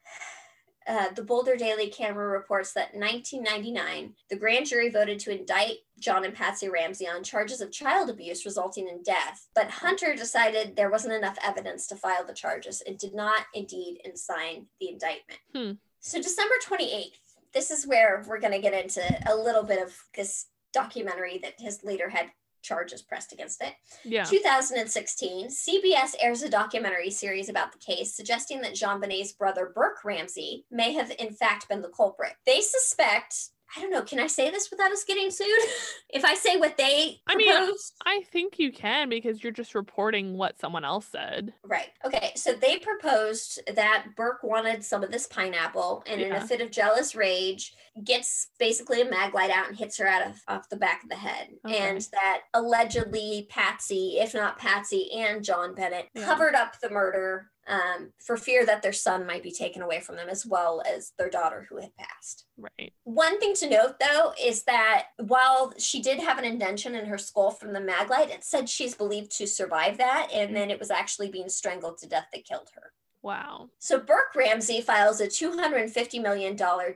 uh, 0.88 1.10
the 1.14 1.24
Boulder 1.24 1.56
Daily 1.56 1.90
Camera 1.90 2.28
reports 2.28 2.74
that 2.74 2.94
in 2.94 3.02
1999, 3.02 4.14
the 4.30 4.38
grand 4.38 4.66
jury 4.66 4.90
voted 4.90 5.20
to 5.20 5.38
indict 5.38 5.80
John 6.00 6.24
and 6.24 6.34
Patsy 6.34 6.70
Ramsey 6.70 7.08
on 7.08 7.24
charges 7.24 7.60
of 7.60 7.72
child 7.72 8.10
abuse 8.10 8.46
resulting 8.46 8.88
in 8.88 9.04
death. 9.04 9.48
But 9.54 9.70
Hunter 9.70 10.16
decided 10.16 10.76
there 10.76 10.92
wasn't 10.92 11.14
enough 11.14 11.38
evidence 11.44 11.88
to 11.88 11.96
file 11.96 12.26
the 12.26 12.34
charges 12.34 12.82
and 12.88 12.98
did 12.98 13.14
not 13.14 13.42
indeed 13.54 14.00
sign 14.16 14.68
the 14.80 14.90
indictment. 14.90 15.40
Hmm. 15.54 15.72
So, 16.00 16.22
December 16.22 16.56
28th, 16.66 17.20
this 17.54 17.72
is 17.72 17.86
where 17.86 18.24
we're 18.28 18.40
going 18.40 18.54
to 18.54 18.60
get 18.60 18.74
into 18.74 19.02
a 19.30 19.36
little 19.36 19.64
bit 19.64 19.82
of 19.82 19.98
this 20.16 20.48
documentary 20.74 21.40
that 21.40 21.60
has 21.62 21.84
later 21.84 22.10
had 22.10 22.32
charges 22.62 23.02
pressed 23.02 23.34
against 23.34 23.64
it. 23.64 23.74
Yeah. 24.04 24.24
2016, 24.24 25.50
CBS 25.50 26.16
airs 26.20 26.44
a 26.44 26.50
documentary 26.50 27.10
series 27.10 27.50
about 27.50 27.72
the 27.72 27.80
case, 27.80 28.16
suggesting 28.16 28.62
that 28.62 28.74
JonBenét's 28.74 29.34
brother 29.34 29.72
Burke 29.74 30.04
Ramsey 30.04 30.66
may 30.72 30.94
have 30.94 31.12
in 31.20 31.34
fact 31.34 31.70
been 31.70 31.82
the 31.82 31.90
culprit. 31.90 32.34
They 32.46 32.62
suspect 32.62 33.50
I 33.76 33.82
don't 33.82 33.92
know. 33.92 34.02
Can 34.02 34.20
I 34.20 34.28
say 34.28 34.50
this 34.50 34.72
without 34.72 34.92
us 34.92 35.04
getting 35.04 35.30
sued? 35.30 35.48
if 36.10 36.24
I 36.24 36.36
say 36.36 36.58
what 36.58 36.78
they 36.78 37.20
I 37.28 37.36
mean, 37.36 37.54
proposed? 37.56 37.94
I 38.06 38.22
think 38.32 38.60
you 38.60 38.72
can 38.72 39.10
because 39.10 39.44
you're 39.44 39.52
just 39.52 39.76
reporting 39.76 40.38
what 40.38 40.60
someone 40.60 40.86
else 40.86 41.08
said. 41.08 41.54
Right. 41.64 41.90
Okay. 42.06 42.32
So 42.36 42.54
they 42.54 42.78
proposed 42.78 43.60
that 43.76 44.06
Burke 44.16 44.44
wanted 44.44 44.84
some 44.84 45.04
of 45.04 45.12
this 45.12 45.28
pineapple 45.28 46.04
and 46.08 46.22
in 46.22 46.32
a 46.32 46.46
fit 46.48 46.62
of 46.62 46.72
jealous 46.72 47.16
rage 47.16 47.74
gets 48.04 48.50
basically 48.60 49.02
a 49.02 49.10
mag 49.10 49.34
light 49.34 49.50
out 49.52 49.68
and 49.68 49.78
hits 49.78 49.98
her 49.98 50.08
out 50.08 50.26
of 50.28 50.42
off 50.48 50.70
the 50.70 50.76
back 50.78 51.04
of 51.04 51.10
the 51.10 51.16
head. 51.16 51.50
Okay. 51.66 51.78
And 51.78 52.08
that 52.14 52.42
allegedly 52.54 53.48
Patsy, 53.50 54.18
if 54.20 54.34
not 54.34 54.58
Patsy 54.60 55.12
and 55.14 55.44
John 55.44 55.74
Bennett, 55.76 56.08
Yeah. 56.14 56.26
covered 56.26 56.56
up 56.56 56.80
the 56.80 56.90
murder 56.90 57.50
um, 57.68 58.12
for 58.20 58.38
fear 58.38 58.66
that 58.66 58.82
their 58.82 58.94
son 58.94 59.26
might 59.26 59.44
be 59.44 59.52
taken 59.52 59.82
away 59.82 60.00
from 60.00 60.16
them 60.16 60.30
as 60.30 60.46
well 60.46 60.82
as 60.86 61.12
their 61.18 61.30
daughter 61.30 61.68
who 61.70 61.78
had 61.78 61.96
passed. 61.96 62.46
Right. 62.58 62.94
One 63.04 63.40
thing 63.40 63.54
to 63.56 63.70
note, 63.70 64.00
though, 64.00 64.34
is 64.42 64.64
that 64.64 65.08
while 65.18 65.74
she 65.78 66.02
did 66.02 66.20
have 66.20 66.38
an 66.38 66.46
indention 66.46 66.96
in 66.96 67.06
her 67.06 67.18
skull 67.18 67.52
from 67.52 67.74
the 67.74 67.80
maglite, 67.80 68.30
it 68.30 68.44
said 68.44 68.70
she's 68.70 68.96
believed 68.96 69.32
to 69.38 69.48
survive 69.48 69.98
that, 69.98 70.30
and 70.34 70.56
then 70.56 70.72
it 70.72 70.80
was 70.80 70.92
actually 70.92 71.30
being 71.30 71.50
strangled 71.50 71.98
to 72.00 72.08
death 72.08 72.28
that 72.34 72.46
killed 72.46 72.70
her. 72.76 72.94
Wow. 73.24 73.70
So 73.80 74.00
Burke 74.00 74.36
Ramsey 74.36 74.80
files 74.80 75.20
a 75.20 75.28
$250 75.28 76.22
million 76.22 76.56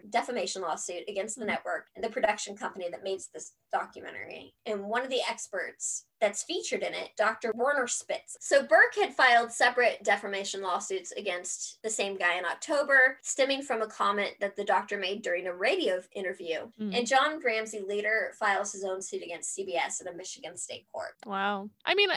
defamation 0.09 0.61
lawsuit 0.61 1.03
against 1.09 1.37
the 1.37 1.45
network 1.45 1.87
and 1.95 2.03
the 2.03 2.09
production 2.09 2.55
company 2.55 2.87
that 2.89 3.03
made 3.03 3.19
this 3.33 3.51
documentary. 3.71 4.53
And 4.65 4.85
one 4.85 5.03
of 5.03 5.09
the 5.09 5.21
experts 5.29 6.05
that's 6.21 6.43
featured 6.43 6.83
in 6.83 6.93
it, 6.93 7.09
Dr. 7.17 7.51
Werner 7.55 7.87
Spitz. 7.87 8.37
So 8.39 8.61
Burke 8.61 8.95
had 8.95 9.13
filed 9.13 9.51
separate 9.51 10.03
defamation 10.03 10.61
lawsuits 10.61 11.11
against 11.13 11.81
the 11.83 11.89
same 11.89 12.15
guy 12.17 12.37
in 12.37 12.45
October, 12.45 13.17
stemming 13.23 13.63
from 13.63 13.81
a 13.81 13.87
comment 13.87 14.33
that 14.39 14.55
the 14.55 14.63
doctor 14.63 14.97
made 14.97 15.23
during 15.23 15.47
a 15.47 15.53
radio 15.53 15.99
interview. 16.15 16.69
Mm. 16.79 16.97
And 16.97 17.07
John 17.07 17.39
Ramsey 17.43 17.81
later 17.85 18.33
files 18.39 18.71
his 18.71 18.83
own 18.83 19.01
suit 19.01 19.23
against 19.23 19.57
CBS 19.57 19.99
in 19.99 20.07
a 20.07 20.13
Michigan 20.15 20.55
state 20.57 20.85
court. 20.93 21.15
Wow. 21.25 21.69
I 21.85 21.95
mean, 21.95 22.09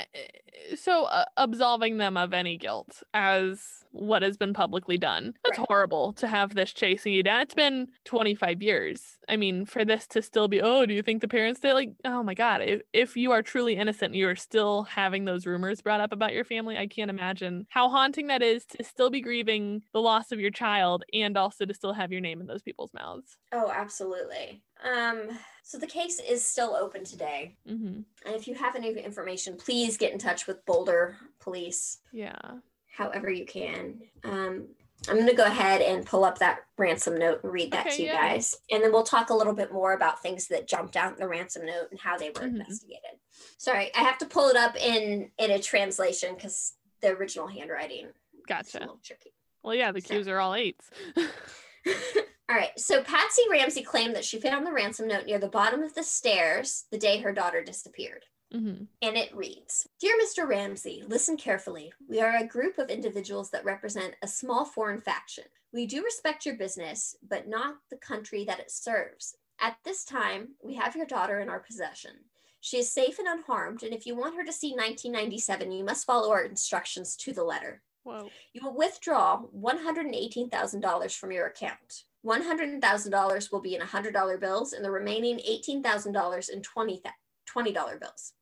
so 0.76 1.04
uh, 1.04 1.24
absolving 1.36 1.96
them 1.96 2.16
of 2.16 2.34
any 2.34 2.58
guilt 2.58 3.02
as 3.14 3.84
what 3.90 4.22
has 4.22 4.36
been 4.36 4.52
publicly 4.52 4.98
done. 4.98 5.34
That's 5.44 5.58
Right. 5.58 5.66
horrible 5.68 6.12
to 6.14 6.26
have 6.26 6.54
this 6.54 6.72
chasing 6.72 7.12
you 7.12 7.22
down. 7.22 7.40
It's 7.42 7.54
been 7.54 7.88
25 8.04 8.60
years. 8.60 9.18
I 9.28 9.36
mean, 9.36 9.64
for 9.66 9.84
this 9.84 10.06
to 10.08 10.20
still 10.20 10.48
be, 10.48 10.60
oh, 10.60 10.84
do 10.84 10.92
you 10.92 11.02
think 11.02 11.22
the 11.22 11.28
parents 11.28 11.60
did? 11.60 11.72
Like, 11.74 11.92
oh 12.04 12.22
my 12.22 12.34
God, 12.34 12.60
if, 12.60 12.82
if 12.92 13.16
you 13.16 13.30
are 13.32 13.40
truly 13.42 13.76
innocent, 13.76 13.93
and 14.02 14.14
you 14.14 14.28
are 14.28 14.36
still 14.36 14.84
having 14.84 15.24
those 15.24 15.46
rumors 15.46 15.80
brought 15.80 16.00
up 16.00 16.12
about 16.12 16.32
your 16.32 16.44
family. 16.44 16.76
I 16.76 16.86
can't 16.86 17.10
imagine 17.10 17.66
how 17.68 17.88
haunting 17.88 18.28
that 18.28 18.42
is 18.42 18.64
to 18.66 18.84
still 18.84 19.10
be 19.10 19.20
grieving 19.20 19.82
the 19.92 20.00
loss 20.00 20.32
of 20.32 20.40
your 20.40 20.50
child 20.50 21.04
and 21.12 21.36
also 21.36 21.64
to 21.64 21.74
still 21.74 21.92
have 21.92 22.12
your 22.12 22.20
name 22.20 22.40
in 22.40 22.46
those 22.46 22.62
people's 22.62 22.92
mouths. 22.94 23.36
Oh, 23.52 23.70
absolutely. 23.74 24.62
Um, 24.84 25.38
so 25.62 25.78
the 25.78 25.86
case 25.86 26.20
is 26.20 26.44
still 26.44 26.74
open 26.74 27.04
today. 27.04 27.56
Mm-hmm. 27.68 28.00
And 28.26 28.34
if 28.34 28.46
you 28.46 28.54
have 28.54 28.76
any 28.76 28.90
information, 28.90 29.56
please 29.56 29.96
get 29.96 30.12
in 30.12 30.18
touch 30.18 30.46
with 30.46 30.64
Boulder 30.66 31.16
Police, 31.40 31.98
Yeah. 32.12 32.34
however 32.92 33.30
you 33.30 33.46
can. 33.46 34.00
Um, 34.24 34.68
I'm 35.08 35.16
going 35.16 35.28
to 35.28 35.34
go 35.34 35.44
ahead 35.44 35.80
and 35.82 36.04
pull 36.06 36.24
up 36.24 36.38
that 36.38 36.60
ransom 36.78 37.18
note 37.18 37.40
and 37.42 37.52
read 37.52 37.72
that 37.72 37.86
Okay, 37.86 37.96
to 37.96 38.02
you 38.02 38.08
yeah. 38.08 38.28
guys. 38.30 38.56
And 38.70 38.82
then 38.82 38.92
we'll 38.92 39.02
talk 39.02 39.30
a 39.30 39.34
little 39.34 39.52
bit 39.54 39.72
more 39.72 39.92
about 39.92 40.22
things 40.22 40.48
that 40.48 40.66
jumped 40.68 40.96
out 40.96 41.12
in 41.14 41.18
the 41.20 41.28
ransom 41.28 41.66
note 41.66 41.88
and 41.90 42.00
how 42.00 42.16
they 42.16 42.28
were 42.30 42.42
Mhm. 42.42 42.60
investigated. 42.60 43.18
Sorry, 43.58 43.94
I 43.94 44.00
have 44.00 44.18
to 44.18 44.26
pull 44.26 44.48
it 44.48 44.56
up 44.56 44.76
in 44.76 45.30
in 45.38 45.50
a 45.50 45.58
translation 45.60 46.34
because 46.34 46.74
the 47.00 47.08
original 47.08 47.46
handwriting 47.48 48.06
is 48.06 48.12
a 48.44 48.46
Gotcha. 48.48 48.78
little 48.80 49.00
tricky. 49.04 49.32
Well, 49.62 49.74
yeah, 49.74 49.92
the 49.92 50.00
So- 50.00 50.14
cues 50.14 50.28
are 50.28 50.38
all 50.40 50.54
eights. 50.54 50.88
All 52.46 52.56
right. 52.56 52.78
So 52.78 53.02
Patsy 53.02 53.42
Ramsey 53.50 53.82
claimed 53.82 54.14
that 54.16 54.24
she 54.24 54.38
found 54.38 54.66
the 54.66 54.72
ransom 54.72 55.08
note 55.08 55.24
near 55.24 55.38
the 55.38 55.48
bottom 55.48 55.82
of 55.82 55.94
the 55.94 56.02
stairs 56.02 56.84
the 56.90 56.98
day 56.98 57.18
her 57.20 57.32
daughter 57.32 57.62
disappeared. 57.62 58.24
Hmm 58.54 58.84
And 59.02 59.16
it 59.16 59.34
reads 59.34 59.88
Dear 60.00 60.14
Mr. 60.22 60.48
Ramsey, 60.48 61.02
listen 61.08 61.36
carefully. 61.36 61.92
We 62.08 62.20
are 62.20 62.36
a 62.36 62.46
group 62.46 62.78
of 62.78 62.88
individuals 62.88 63.50
that 63.50 63.64
represent 63.64 64.14
a 64.22 64.28
small 64.28 64.64
foreign 64.64 65.00
faction. 65.00 65.44
We 65.72 65.86
do 65.86 66.04
respect 66.04 66.46
your 66.46 66.54
business, 66.54 67.16
but 67.28 67.48
not 67.48 67.74
the 67.90 67.96
country 67.96 68.44
that 68.44 68.60
it 68.60 68.70
serves. 68.70 69.36
At 69.60 69.76
this 69.84 70.04
time, 70.04 70.50
we 70.62 70.74
have 70.74 70.94
your 70.94 71.06
daughter 71.06 71.40
in 71.40 71.48
our 71.48 71.58
possession. 71.58 72.12
She 72.60 72.78
is 72.78 72.92
safe 72.92 73.18
and 73.18 73.28
unharmed, 73.28 73.82
and 73.82 73.92
if 73.92 74.06
you 74.06 74.14
want 74.14 74.36
her 74.36 74.44
to 74.44 74.52
see 74.52 74.70
1997, 74.70 75.72
you 75.72 75.84
must 75.84 76.06
follow 76.06 76.30
our 76.30 76.44
instructions 76.44 77.16
to 77.16 77.32
the 77.32 77.44
letter. 77.44 77.82
Whoa. 78.04 78.28
You 78.52 78.62
will 78.64 78.76
withdraw 78.76 79.42
$118,000 79.54 81.16
from 81.16 81.32
your 81.32 81.46
account. 81.46 82.04
$100,000 82.24 83.52
will 83.52 83.60
be 83.60 83.74
in 83.74 83.80
$100 83.80 84.40
bills, 84.40 84.72
and 84.72 84.84
the 84.84 84.90
remaining 84.90 85.38
$18,000 85.38 86.48
in 86.50 86.62
20 86.62 87.02
$20 87.54 88.00
bills. 88.00 88.32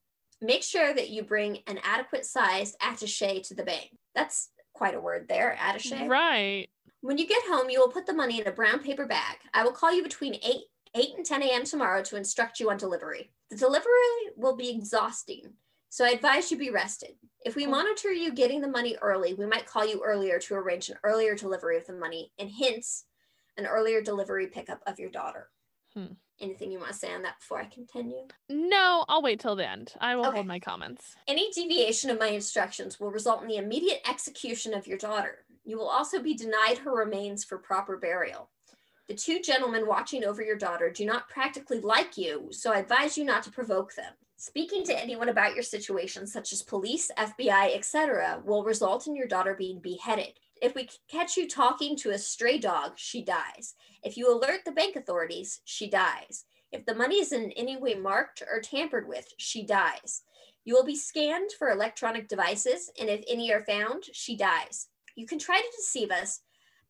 Make 0.43 0.63
sure 0.65 0.93
that 0.93 1.11
you 1.11 1.23
bring 1.23 1.61
an 1.69 1.79
adequate 1.85 2.27
sized 2.27 2.77
attache 2.83 3.43
to 3.43 3.55
the 3.55 3.63
bank. 3.63 3.91
That's 4.15 4.51
quite 4.75 4.95
a 4.95 5.01
word 5.01 5.27
there, 5.29 5.57
attache. 5.61 6.09
Right. 6.09 6.69
When 7.01 7.17
you 7.17 7.27
get 7.27 7.43
home, 7.49 7.71
you 7.71 7.79
will 7.79 7.89
put 7.89 8.07
the 8.07 8.13
money 8.13 8.41
in 8.41 8.47
a 8.49 8.53
brown 8.53 8.81
paper 8.81 9.07
bag. 9.07 9.37
I 9.55 9.63
will 9.65 9.73
call 9.73 9.93
you 9.93 10.03
between 10.03 10.35
8, 10.35 10.57
8 10.95 11.09
and 11.17 11.25
10 11.27 11.43
a.m. 11.43 11.65
tomorrow 11.65 12.03
to 12.03 12.17
instruct 12.17 12.59
you 12.61 12.71
on 12.71 12.77
delivery. 12.77 13.31
The 13.51 13.57
delivery 13.57 14.33
will 14.37 14.57
be 14.57 14.71
exhausting, 14.71 15.53
so 15.89 16.05
I 16.05 16.11
advise 16.11 16.51
you 16.51 16.59
be 16.59 16.71
rested. 16.71 17.13
If 17.45 17.55
we 17.57 17.67
Oh. 17.67 17.71
monitor 17.71 18.13
you 18.13 18.33
getting 18.33 18.61
the 18.61 18.69
money 18.69 18.97
early, 19.03 19.35
we 19.35 19.47
might 19.47 19.67
call 19.67 19.85
you 19.87 20.03
earlier 20.05 20.39
to 20.41 20.55
arrange 20.55 20.89
an 20.91 20.99
earlier 21.05 21.35
delivery 21.37 21.77
of 21.77 21.87
the 21.87 21.93
money 21.93 22.33
and 22.39 22.51
hence 22.51 23.05
an 23.57 23.67
earlier 23.67 24.01
delivery 24.01 24.47
pickup 24.47 24.81
of 24.87 24.99
your 24.99 25.11
daughter. 25.11 25.51
Hmm. 25.95 26.15
Anything 26.41 26.73
you 26.73 26.79
want 26.79 26.91
to 26.93 26.99
say 26.99 27.13
on 27.15 27.23
that 27.23 27.39
before 27.39 27.61
I 27.61 27.67
continue? 27.67 28.27
No, 28.49 29.05
I'll 29.09 29.23
wait 29.23 29.39
till 29.39 29.55
the 29.55 29.69
end. 29.69 29.93
I 30.01 30.17
will 30.17 30.27
Okay. 30.27 30.37
hold 30.37 30.47
my 30.47 30.59
comments. 30.59 31.15
Any 31.29 31.51
deviation 31.53 32.11
of 32.11 32.19
my 32.19 32.29
instructions 32.29 32.99
will 32.99 33.11
result 33.11 33.43
in 33.43 33.49
the 33.49 33.57
immediate 33.59 34.01
execution 34.09 34.75
of 34.75 34.87
your 34.87 34.99
daughter. 34.99 35.45
You 35.65 35.79
will 35.79 35.89
also 35.89 36.21
be 36.21 36.35
denied 36.35 36.79
her 36.79 36.93
remains 36.93 37.45
for 37.45 37.59
proper 37.59 37.97
burial. 37.97 38.51
The 39.09 39.15
two 39.15 39.41
gentlemen 39.41 39.87
watching 39.87 40.25
over 40.25 40.43
your 40.43 40.57
daughter 40.57 40.91
do 40.91 41.05
not 41.05 41.29
practically 41.29 41.81
like 41.81 42.17
you, 42.17 42.49
so 42.51 42.73
I 42.73 42.79
advise 42.79 43.17
you 43.17 43.25
not 43.25 43.43
to 43.45 43.51
provoke 43.51 43.95
them. 43.95 44.15
Speaking 44.37 44.85
to 44.87 44.99
anyone 45.01 45.29
about 45.29 45.55
your 45.55 45.63
situation, 45.63 46.27
such 46.27 46.53
as 46.53 46.63
police, 46.63 47.11
FBI, 47.17 47.77
etc., 47.77 48.43
will 48.45 48.65
result 48.65 49.07
in 49.07 49.15
your 49.15 49.29
daughter 49.29 49.55
being 49.55 49.79
beheaded. 49.81 50.41
If 50.63 50.77
we 50.77 50.89
catch 51.09 51.37
you 51.37 51.49
talking 51.49 51.97
to 51.97 52.11
a 52.11 52.19
stray 52.19 52.57
dog, 52.57 52.93
she 52.95 53.25
dies. 53.25 53.75
If 54.05 54.17
you 54.17 54.33
alert 54.33 54.61
the 54.65 54.71
bank 54.71 54.95
authorities, 54.95 55.61
she 55.65 55.91
dies. 55.91 56.45
If 56.71 56.87
the 56.87 56.95
money 56.95 57.17
is 57.17 57.33
in 57.33 57.51
any 57.53 57.77
way 57.77 57.95
marked 57.95 58.45
or 58.49 58.61
tampered 58.61 59.09
with, 59.09 59.27
she 59.39 59.67
dies. 59.67 60.23
You 60.65 60.75
will 60.75 60.85
be 60.85 60.95
scanned 60.95 61.51
for 61.59 61.71
electronic 61.71 62.29
devices, 62.29 62.93
and 63.01 63.09
if 63.09 63.25
any 63.29 63.53
are 63.53 63.65
found, 63.65 64.05
she 64.13 64.37
dies. 64.37 64.87
You 65.17 65.27
can 65.27 65.41
try 65.41 65.59
to 65.59 65.77
deceive 65.77 66.13
us, 66.13 66.43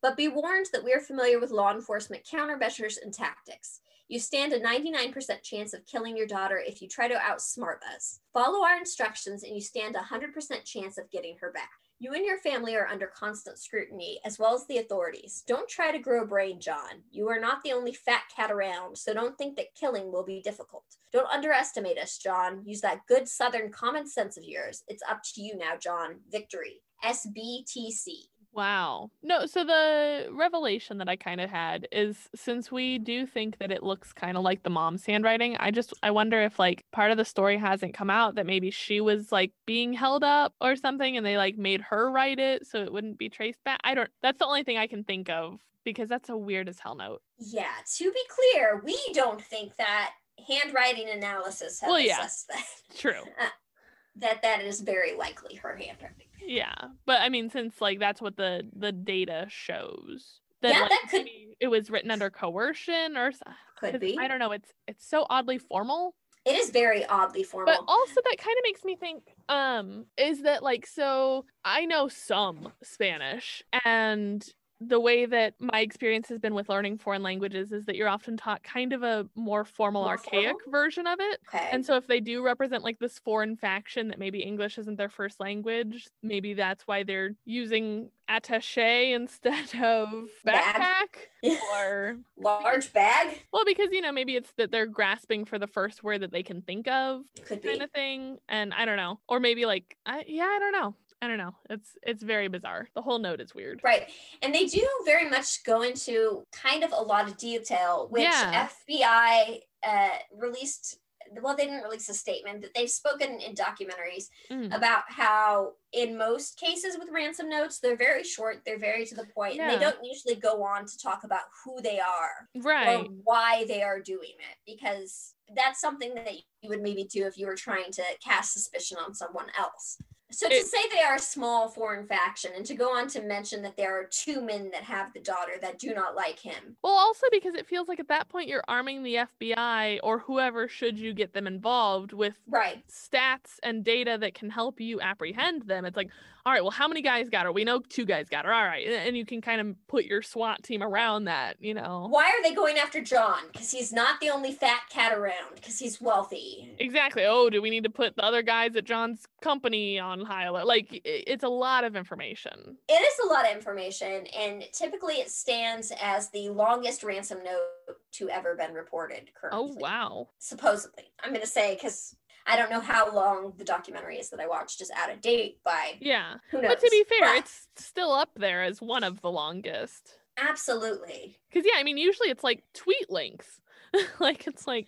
but 0.03 0.15
be 0.15 0.27
warned 0.27 0.67
that 0.71 0.83
we 0.83 0.93
are 0.93 0.99
familiar 0.99 1.39
with 1.39 1.49
law 1.49 1.73
enforcement 1.73 2.29
countermeasures 2.31 3.01
and 3.01 3.11
tactics. 3.11 3.79
You 4.07 4.19
stand 4.19 4.53
a 4.53 4.59
99% 4.59 5.41
chance 5.41 5.73
of 5.73 5.87
killing 5.87 6.15
your 6.15 6.27
daughter 6.27 6.61
if 6.63 6.79
you 6.79 6.87
try 6.87 7.07
to 7.07 7.15
outsmart 7.15 7.77
us. 7.95 8.19
Follow 8.33 8.63
our 8.63 8.77
instructions, 8.77 9.41
and 9.41 9.55
you 9.55 9.61
stand 9.61 9.95
a 9.95 9.99
100% 9.99 10.63
chance 10.63 10.99
of 10.99 11.09
getting 11.09 11.37
her 11.41 11.51
back. 11.51 11.71
You 12.03 12.13
and 12.13 12.25
your 12.25 12.39
family 12.39 12.75
are 12.75 12.89
under 12.89 13.07
constant 13.07 13.57
scrutiny, 13.57 14.19
as 14.25 14.37
well 14.37 14.53
as 14.53 14.67
the 14.67 14.79
authorities. 14.79 15.41
Don't 15.47 15.69
try 15.69 15.89
to 15.89 15.99
grow 15.99 16.23
a 16.23 16.27
brain, 16.27 16.59
John. 16.59 17.01
You 17.11 17.29
are 17.29 17.39
not 17.39 17.63
the 17.63 17.71
only 17.71 17.93
fat 17.93 18.23
cat 18.35 18.51
around, 18.51 18.97
so 18.97 19.13
don't 19.13 19.37
think 19.37 19.55
that 19.55 19.73
killing 19.73 20.11
will 20.11 20.25
be 20.25 20.41
difficult. 20.41 20.83
Don't 21.13 21.31
underestimate 21.31 21.97
us, 21.97 22.17
John. 22.17 22.61
Use 22.65 22.81
that 22.81 23.07
good 23.07 23.29
southern 23.29 23.71
common 23.71 24.05
sense 24.05 24.35
of 24.35 24.43
yours. 24.43 24.83
It's 24.89 25.01
up 25.09 25.21
to 25.33 25.41
you 25.41 25.55
now, 25.55 25.77
John. 25.79 26.19
Victory. 26.29 26.81
SBTC. 27.05 28.09
Wow. 28.53 29.09
No, 29.23 29.47
so 29.47 29.63
the 29.63 30.27
revelation 30.31 30.99
that 30.99 31.09
I 31.09 31.15
kind 31.15 31.41
of 31.41 31.49
had 31.49 31.87
is 31.91 32.29
since 32.35 32.71
we 32.71 32.99
do 32.99 33.25
think 33.25 33.57
that 33.57 33.71
it 33.71 33.81
looks 33.81 34.13
kind 34.13 34.37
of 34.37 34.43
like 34.43 34.61
the 34.61 34.69
mom's 34.69 35.05
handwriting, 35.05 35.57
I 35.57 35.71
just 35.71 35.93
I 36.03 36.11
wonder 36.11 36.41
if 36.41 36.59
like 36.59 36.85
part 36.91 37.09
of 37.11 37.17
the 37.17 37.25
story 37.25 37.57
hasn't 37.57 37.95
come 37.95 38.11
out 38.11 38.35
that 38.35 38.45
maybe 38.45 38.69
she 38.69 39.01
was 39.01 39.31
like 39.31 39.51
being 39.65 39.93
held 39.93 40.23
up 40.23 40.53
or 40.61 40.75
something 40.75 41.17
and 41.17 41.25
they 41.25 41.35
like 41.35 41.57
made 41.57 41.81
her 41.81 42.11
write 42.11 42.39
it 42.39 42.67
so 42.67 42.83
it 42.83 42.93
wouldn't 42.93 43.17
be 43.17 43.29
traced 43.29 43.63
back. 43.63 43.79
I 43.83 43.95
don't 43.95 44.09
that's 44.21 44.37
the 44.37 44.45
only 44.45 44.63
thing 44.63 44.77
I 44.77 44.87
can 44.87 45.03
think 45.03 45.29
of 45.29 45.59
because 45.83 46.07
that's 46.07 46.29
a 46.29 46.37
weird 46.37 46.69
as 46.69 46.79
hell 46.79 46.95
note. 46.95 47.21
Yeah, 47.39 47.71
to 47.97 48.03
be 48.11 48.21
clear, 48.29 48.81
we 48.85 48.99
don't 49.13 49.41
think 49.41 49.75
that 49.77 50.11
handwriting 50.47 51.09
analysis 51.09 51.79
has 51.81 51.89
Well, 51.89 51.99
yeah. 51.99 52.19
assessed 52.19 52.47
that, 52.49 52.65
True. 52.97 53.21
that 54.17 54.41
that 54.43 54.61
is 54.61 54.81
very 54.81 55.15
likely 55.15 55.55
her 55.55 55.75
handwriting. 55.75 56.27
Yeah. 56.45 56.73
But 57.05 57.21
I 57.21 57.29
mean 57.29 57.49
since 57.49 57.79
like 57.81 57.99
that's 57.99 58.21
what 58.21 58.37
the 58.37 58.63
the 58.75 58.91
data 58.91 59.45
shows. 59.49 60.39
Yeah, 60.61 60.79
like, 60.81 60.89
that 60.89 61.07
could- 61.09 61.27
it 61.59 61.67
was 61.67 61.89
written 61.89 62.11
under 62.11 62.29
coercion 62.29 63.17
or 63.17 63.31
Could 63.79 63.99
be. 63.99 64.17
I 64.19 64.27
don't 64.27 64.39
know. 64.39 64.51
It's 64.51 64.71
it's 64.87 65.07
so 65.07 65.25
oddly 65.29 65.57
formal. 65.57 66.15
It 66.45 66.55
is 66.55 66.71
very 66.71 67.05
oddly 67.05 67.43
formal. 67.43 67.73
But 67.73 67.83
also 67.87 68.15
that 68.15 68.37
kind 68.37 68.57
of 68.57 68.63
makes 68.63 68.83
me 68.83 68.95
think 68.95 69.23
um 69.49 70.05
is 70.17 70.41
that 70.43 70.63
like 70.63 70.85
so 70.85 71.45
I 71.63 71.85
know 71.85 72.07
some 72.07 72.73
Spanish 72.81 73.63
and 73.85 74.45
the 74.87 74.99
way 74.99 75.25
that 75.25 75.53
my 75.59 75.79
experience 75.81 76.29
has 76.29 76.39
been 76.39 76.53
with 76.53 76.69
learning 76.69 76.97
foreign 76.97 77.23
languages 77.23 77.71
is 77.71 77.85
that 77.85 77.95
you're 77.95 78.09
often 78.09 78.37
taught 78.37 78.63
kind 78.63 78.93
of 78.93 79.03
a 79.03 79.27
more 79.35 79.63
formal, 79.65 80.03
More 80.03 80.11
archaic 80.11 80.55
formal? 80.63 80.71
version 80.71 81.07
of 81.07 81.19
it. 81.19 81.39
Okay. 81.53 81.69
And 81.71 81.85
so 81.85 81.95
if 81.95 82.07
they 82.07 82.19
do 82.19 82.43
represent 82.43 82.83
like 82.83 82.99
this 82.99 83.19
foreign 83.19 83.55
faction 83.57 84.07
that 84.09 84.19
maybe 84.19 84.41
English 84.41 84.77
isn't 84.77 84.97
their 84.97 85.09
first 85.09 85.39
language, 85.39 86.07
maybe 86.21 86.53
that's 86.53 86.83
why 86.87 87.03
they're 87.03 87.31
using 87.45 88.09
attaché 88.29 89.13
instead 89.15 89.75
of 89.83 90.09
Bag. 90.45 91.09
backpack 91.43 91.57
or 91.73 92.17
Large 92.37 92.93
bag 92.93 93.43
well 93.51 93.65
because 93.65 93.89
you 93.91 94.01
know 94.01 94.13
maybe 94.13 94.35
it's 94.37 94.51
that 94.57 94.71
they're 94.71 94.85
grasping 94.85 95.43
for 95.43 95.59
the 95.59 95.67
first 95.67 96.03
word 96.03 96.21
that 96.21 96.31
they 96.31 96.41
can 96.41 96.61
think 96.61 96.87
of 96.87 97.21
could 97.45 97.61
be. 97.61 97.67
kind 97.67 97.81
of 97.81 97.91
thing 97.91 98.37
and 98.47 98.73
I 98.73 98.85
don't 98.85 98.95
know 98.95 99.19
or 99.27 99.41
maybe 99.41 99.65
like 99.65 99.97
I 100.05 100.23
yeah 100.27 100.45
I 100.45 100.57
don't 100.59 100.71
know. 100.71 100.95
I 101.23 101.27
don't 101.29 101.37
know. 101.37 101.55
It's 101.69 101.91
it's 102.03 102.21
very 102.21 102.49
bizarre. 102.49 102.89
The 102.95 103.01
whole 103.01 103.17
note 103.17 103.39
is 103.39 103.55
weird. 103.55 103.79
Right. 103.81 104.09
And 104.41 104.53
they 104.53 104.65
do 104.65 104.85
very 105.05 105.29
much 105.29 105.63
go 105.63 105.81
into 105.81 106.43
kind 106.51 106.83
of 106.83 106.91
a 106.91 107.01
lot 107.01 107.29
of 107.29 107.37
detail, 107.37 108.07
which 108.11 108.23
Yeah. 108.23 108.67
FBI 108.89 109.61
uh, 109.87 110.09
released. 110.37 110.97
Well, 111.41 111.55
they 111.55 111.63
didn't 111.63 111.83
release 111.83 112.09
a 112.09 112.13
statement, 112.13 112.59
but 112.61 112.71
they've 112.75 112.89
spoken 112.89 113.39
in 113.39 113.55
documentaries 113.55 114.25
Mm. 114.51 114.75
about 114.75 115.03
how, 115.07 115.71
in 115.93 116.17
most 116.17 116.59
cases 116.59 116.97
with 116.99 117.07
ransom 117.09 117.47
notes, 117.49 117.79
they're 117.79 117.95
very 117.95 118.25
short, 118.25 118.61
they're 118.65 118.77
very 118.77 119.05
to 119.05 119.15
the 119.15 119.25
point, 119.33 119.57
and 119.57 119.69
they 119.69 119.79
don't 119.79 120.03
usually 120.03 120.35
go 120.35 120.61
on 120.61 120.85
to 120.85 120.97
talk 120.97 121.23
about 121.23 121.43
who 121.63 121.81
they 121.81 121.99
are 122.01 122.49
Right. 122.55 122.97
or 122.99 123.03
why 123.23 123.63
they 123.69 123.81
are 123.81 124.01
doing 124.01 124.33
it, 124.51 124.57
because 124.65 125.33
that's 125.55 125.79
something 125.79 126.13
that 126.15 126.33
you 126.61 126.69
would 126.69 126.81
maybe 126.81 127.05
do 127.05 127.25
if 127.25 127.37
you 127.37 127.47
were 127.47 127.55
trying 127.55 127.91
to 127.93 128.03
cast 128.23 128.51
suspicion 128.51 128.97
on 128.97 129.13
someone 129.15 129.49
else. 129.57 129.97
So 130.33 130.49
to 130.49 130.55
It- 130.55 130.65
say 130.65 130.79
they 130.91 131.01
are 131.01 131.15
a 131.15 131.19
small 131.19 131.69
foreign 131.69 132.07
faction 132.07 132.51
and 132.55 132.65
to 132.65 132.73
go 132.73 132.95
on 132.95 133.07
to 133.09 133.21
mention 133.21 133.61
that 133.61 133.77
there 133.77 133.97
are 133.99 134.05
two 134.05 134.41
men 134.41 134.71
that 134.71 134.83
have 134.83 135.13
the 135.13 135.19
daughter 135.19 135.53
that 135.61 135.77
do 135.77 135.93
not 135.93 136.15
like 136.15 136.39
him. 136.39 136.75
Well, 136.83 136.93
also 136.93 137.27
because 137.31 137.53
it 137.55 137.67
feels 137.67 137.87
like 137.87 137.99
at 137.99 138.07
that 138.07 138.29
point 138.29 138.47
you're 138.49 138.63
arming 138.67 139.03
the 139.03 139.15
FBI 139.17 139.99
or 140.01 140.19
whoever 140.19 140.67
should 140.67 140.97
you 140.97 141.13
get 141.13 141.33
them 141.33 141.45
involved 141.47 142.13
with 142.13 142.35
Right. 142.47 142.83
stats 142.87 143.59
and 143.61 143.83
data 143.83 144.17
that 144.19 144.33
can 144.33 144.49
help 144.49 144.79
you 144.81 144.99
apprehend 145.01 145.63
them. 145.63 145.85
It's 145.85 145.95
like, 145.97 146.09
all 146.45 146.51
right, 146.51 146.61
well, 146.61 146.71
how 146.71 146.87
many 146.87 147.01
guys 147.01 147.29
got 147.29 147.45
her? 147.45 147.51
We 147.51 147.63
know 147.63 147.79
two 147.79 148.05
guys 148.05 148.27
got 148.27 148.43
her. 148.45 148.53
All 148.53 148.65
right. 148.65 148.85
And 148.85 149.15
you 149.15 149.25
can 149.25 149.39
kind 149.39 149.61
of 149.61 149.75
put 149.87 150.03
your 150.05 150.21
SWAT 150.21 150.61
team 150.61 150.83
around 150.83 151.23
that, 151.25 151.55
you 151.61 151.73
know. 151.73 152.07
Why 152.09 152.25
are 152.25 152.43
they 152.43 152.53
going 152.53 152.77
after 152.77 153.01
John? 153.01 153.39
Because 153.51 153.71
he's 153.71 153.93
not 153.93 154.19
the 154.19 154.29
only 154.29 154.51
fat 154.51 154.81
cat 154.89 155.17
around, 155.17 155.55
because 155.55 155.79
he's 155.79 156.01
wealthy. 156.01 156.75
Exactly. 156.79 157.23
Oh, 157.25 157.49
do 157.49 157.61
we 157.61 157.69
need 157.69 157.83
to 157.85 157.89
put 157.89 158.15
the 158.17 158.25
other 158.25 158.41
guys 158.41 158.75
at 158.75 158.83
John's 158.83 159.25
company 159.41 159.99
on 159.99 160.25
high 160.25 160.45
alert? 160.45 160.67
Like, 160.67 161.01
it's 161.05 161.43
a 161.43 161.49
lot 161.49 161.85
of 161.85 161.95
information. 161.95 162.77
It 162.89 162.93
is 162.93 163.19
a 163.25 163.33
lot 163.33 163.45
of 163.49 163.55
information, 163.55 164.27
and 164.37 164.65
typically 164.73 165.15
it 165.15 165.29
stands 165.29 165.93
as 166.01 166.29
the 166.29 166.49
longest 166.49 167.03
ransom 167.03 167.39
note 167.43 167.97
to 168.13 168.29
ever 168.29 168.55
been 168.55 168.73
reported 168.73 169.31
Oh, 169.51 169.73
wow. 169.79 170.29
supposedly. 170.39 171.05
I'm 171.23 171.33
gonna 171.33 171.45
say 171.45 171.73
because 171.75 172.15
I 172.45 172.57
don't 172.57 172.69
know 172.69 172.79
how 172.81 173.13
long 173.13 173.53
the 173.57 173.63
documentary 173.63 174.17
is 174.17 174.29
that 174.29 174.39
I 174.39 174.47
watched 174.47 174.81
is 174.81 174.91
out 174.95 175.11
of 175.11 175.21
date 175.21 175.59
by 175.63 175.93
Yeah. 175.99 176.35
who 176.51 176.61
knows. 176.61 176.71
But 176.71 176.79
to 176.81 176.89
be 176.91 177.03
fair, 177.05 177.19
But 177.21 177.37
it's 177.37 177.67
still 177.77 178.11
up 178.11 178.31
there 178.35 178.63
as 178.63 178.81
one 178.81 179.03
of 179.03 179.21
the 179.21 179.31
longest. 179.31 180.15
absolutely 180.37 181.37
Because, 181.49 181.65
yeah, 181.65 181.79
I 181.79 181.83
mean, 181.83 181.97
usually 181.97 182.29
it's 182.29 182.43
like 182.43 182.63
tweet 182.73 183.09
links. 183.09 183.61
like, 184.19 184.47
it's 184.47 184.65
like, 184.67 184.87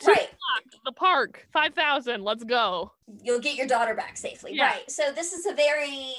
two 0.00 0.08
right. 0.10 0.18
o'clock, 0.24 0.80
the 0.84 0.92
park, 0.92 1.46
5,000, 1.52 2.24
let's 2.24 2.44
go. 2.44 2.92
You'll 3.22 3.38
get 3.40 3.54
your 3.54 3.66
daughter 3.66 3.94
back 3.94 4.16
safely. 4.16 4.54
Yeah. 4.54 4.66
Right. 4.66 4.90
So 4.90 5.12
this 5.12 5.32
is 5.32 5.46
a 5.46 5.52
very, 5.54 6.12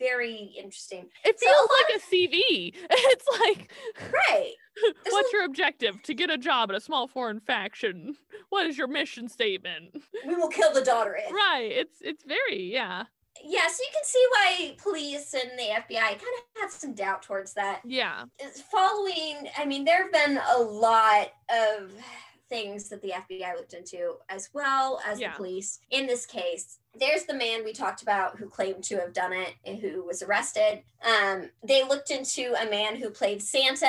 very 0.00 0.52
interesting. 0.58 1.06
It 1.24 1.38
feels 1.38 1.68
like 1.78 1.96
a 1.96 2.00
CV. 2.14 2.74
It's 2.90 3.26
like, 3.40 3.70
Right. 4.12 4.54
This 5.04 5.12
what's 5.12 5.28
is- 5.28 5.32
your 5.32 5.44
objective? 5.44 6.02
To 6.04 6.14
get 6.14 6.30
a 6.30 6.38
job 6.38 6.70
at 6.70 6.76
a 6.76 6.80
small 6.80 7.06
foreign 7.06 7.38
faction. 7.40 8.16
What 8.48 8.66
is 8.66 8.76
your 8.76 8.88
mission 8.88 9.28
statement? 9.28 10.02
We 10.26 10.34
will 10.34 10.48
kill 10.48 10.72
the 10.72 10.82
daughter. 10.82 11.16
Right. 11.30 11.70
It's 11.70 11.98
it's 12.00 12.24
very 12.24 12.72
yeah 12.72 13.04
Yeah. 13.44 13.66
So 13.68 13.82
you 13.86 13.92
can 13.92 14.04
see 14.04 14.26
why 14.32 14.76
police 14.82 15.34
and 15.34 15.52
the 15.56 15.68
FBI 15.82 16.00
kind 16.00 16.14
of 16.38 16.60
had 16.62 16.70
some 16.72 16.94
doubt 16.94 17.22
towards 17.22 17.54
that. 17.54 17.80
yeah 17.84 18.24
following 18.72 19.48
i 19.56 19.64
mean 19.64 19.84
there 19.84 20.02
have 20.04 20.12
been 20.12 20.40
a 20.56 20.58
lot 20.60 21.28
of 21.48 21.92
things 22.50 22.88
that 22.90 23.00
the 23.00 23.12
fbi 23.28 23.54
looked 23.56 23.72
into 23.72 24.16
as 24.28 24.50
well 24.52 25.00
as 25.06 25.18
Yeah. 25.20 25.30
the 25.32 25.36
police 25.36 25.78
in 25.90 26.06
this 26.06 26.26
case 26.26 26.78
there's 26.98 27.24
the 27.24 27.34
man 27.34 27.64
we 27.64 27.72
talked 27.72 28.02
about 28.02 28.36
who 28.38 28.46
claimed 28.48 28.82
to 28.84 28.96
have 28.96 29.12
done 29.12 29.32
it 29.32 29.54
and 29.64 29.78
who 29.78 30.04
was 30.04 30.22
arrested 30.22 30.82
um, 31.06 31.48
they 31.62 31.82
looked 31.84 32.10
into 32.10 32.52
a 32.60 32.68
man 32.68 32.96
who 32.96 33.08
played 33.10 33.40
santa 33.40 33.88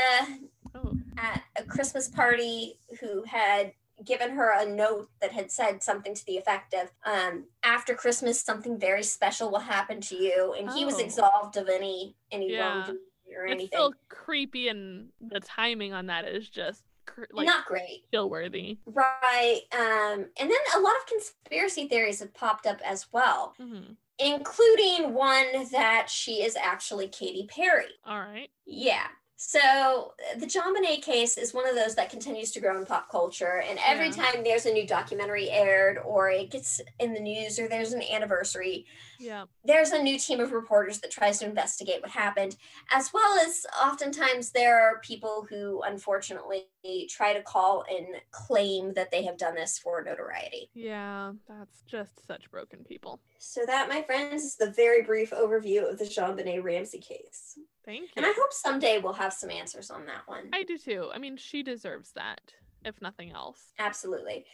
oh 0.76 0.94
at 1.18 1.44
a 1.58 1.64
christmas 1.64 2.08
party 2.08 2.78
who 3.02 3.24
had 3.24 3.74
given 4.06 4.32
her 4.32 4.52
a 4.58 4.66
note 4.66 5.10
that 5.22 5.32
had 5.32 5.52
said 5.52 5.84
something 5.84 6.16
to 6.16 6.26
the 6.26 6.38
effect 6.38 6.74
of 6.74 6.90
um, 7.06 7.44
after 7.64 7.94
christmas 7.96 8.40
something 8.42 8.80
very 8.80 9.04
special 9.04 9.52
will 9.52 9.60
happen 9.60 10.00
to 10.02 10.16
you 10.16 10.54
and 10.58 10.72
he 10.72 10.86
was 10.86 10.96
Oh. 10.96 11.04
absolved 11.04 11.58
of 11.58 11.68
any 11.70 12.16
any 12.32 12.52
Yeah. 12.54 12.68
wrongdoing 12.70 13.00
or 13.36 13.46
it's 13.46 13.52
anything 13.52 13.68
still 13.68 13.94
creepy 14.10 14.68
and 14.70 15.10
the 15.22 15.40
timing 15.40 15.94
on 15.94 16.08
that 16.08 16.26
is 16.26 16.48
just 16.50 16.84
like 17.32 17.46
not 17.46 17.66
great 17.66 18.04
still 18.08 18.30
worthy. 18.30 18.78
Right. 18.86 19.62
Um, 19.72 20.26
and 20.40 20.50
then 20.50 20.58
a 20.76 20.80
lot 20.80 20.94
of 20.98 21.06
conspiracy 21.08 21.88
theories 21.88 22.20
have 22.20 22.34
popped 22.34 22.66
up 22.66 22.82
as 22.84 23.08
well, 23.12 23.56
Mhm. 23.60 23.98
including 24.20 25.14
one 25.14 25.70
that 25.72 26.10
she 26.10 26.44
is 26.44 26.56
actually 26.56 27.08
Katy 27.08 27.48
Perry. 27.48 28.00
All 28.06 28.20
right. 28.20 28.50
Yeah. 28.66 29.08
So 29.44 30.14
the 30.38 30.46
JonBenét 30.46 31.02
case 31.02 31.36
is 31.36 31.52
one 31.52 31.68
of 31.68 31.74
those 31.74 31.96
that 31.96 32.12
continues 32.12 32.52
to 32.52 32.60
grow 32.60 32.78
in 32.78 32.86
pop 32.86 33.10
culture. 33.10 33.62
And 33.62 33.80
every 33.84 34.10
Yeah. 34.10 34.12
time 34.34 34.44
there's 34.44 34.68
a 34.68 34.72
new 34.72 34.86
documentary 34.86 35.50
aired 35.50 35.98
or 35.98 36.30
it 36.30 36.52
gets 36.52 36.80
in 37.00 37.16
the 37.16 37.20
news 37.20 37.58
or 37.58 37.68
there's 37.68 37.92
an 37.94 38.04
anniversary, 38.04 38.86
Yeah. 39.18 39.46
there's 39.64 39.94
a 39.94 40.04
new 40.04 40.20
team 40.20 40.40
of 40.40 40.52
reporters 40.52 41.00
that 41.02 41.10
tries 41.10 41.40
to 41.40 41.46
investigate 41.46 42.04
what 42.04 42.12
happened, 42.12 42.56
as 42.92 43.12
well 43.14 43.40
as 43.40 43.66
oftentimes 43.84 44.52
there 44.52 44.80
are 44.80 45.00
people 45.00 45.48
who 45.50 45.82
unfortunately 45.82 46.68
try 47.10 47.34
to 47.34 47.42
call 47.42 47.84
and 47.90 48.08
claim 48.32 48.94
that 48.94 49.12
they 49.12 49.24
have 49.24 49.38
done 49.38 49.56
this 49.56 49.78
for 49.78 50.04
notoriety. 50.04 50.70
Yeah. 50.74 51.34
That's 51.48 51.82
just 51.88 52.26
such 52.26 52.50
broken 52.52 52.84
people. 52.84 53.20
So 53.40 53.62
that, 53.66 53.90
my 53.90 54.02
friends, 54.02 54.44
is 54.44 54.56
the 54.56 54.72
very 54.72 55.04
brief 55.04 55.32
overview 55.32 55.90
of 55.90 55.98
the 55.98 56.06
JonBenét 56.06 56.64
Ramsey 56.64 57.00
case. 57.00 57.58
Thank 57.86 58.02
you. 58.02 58.10
And 58.18 58.26
I 58.26 58.34
hope 58.38 58.52
someday 58.52 59.00
we'll 59.00 59.14
have 59.14 59.34
some 59.34 59.50
answers 59.50 59.90
on 59.90 60.06
that 60.06 60.28
one. 60.28 60.50
I 60.54 60.64
do 60.64 60.78
too. 60.78 61.10
I 61.14 61.18
mean, 61.18 61.38
she 61.38 61.64
deserves 61.64 62.12
that, 62.14 62.42
if 62.86 63.02
nothing 63.02 63.32
else. 63.32 63.74
Absolutely. 63.80 64.46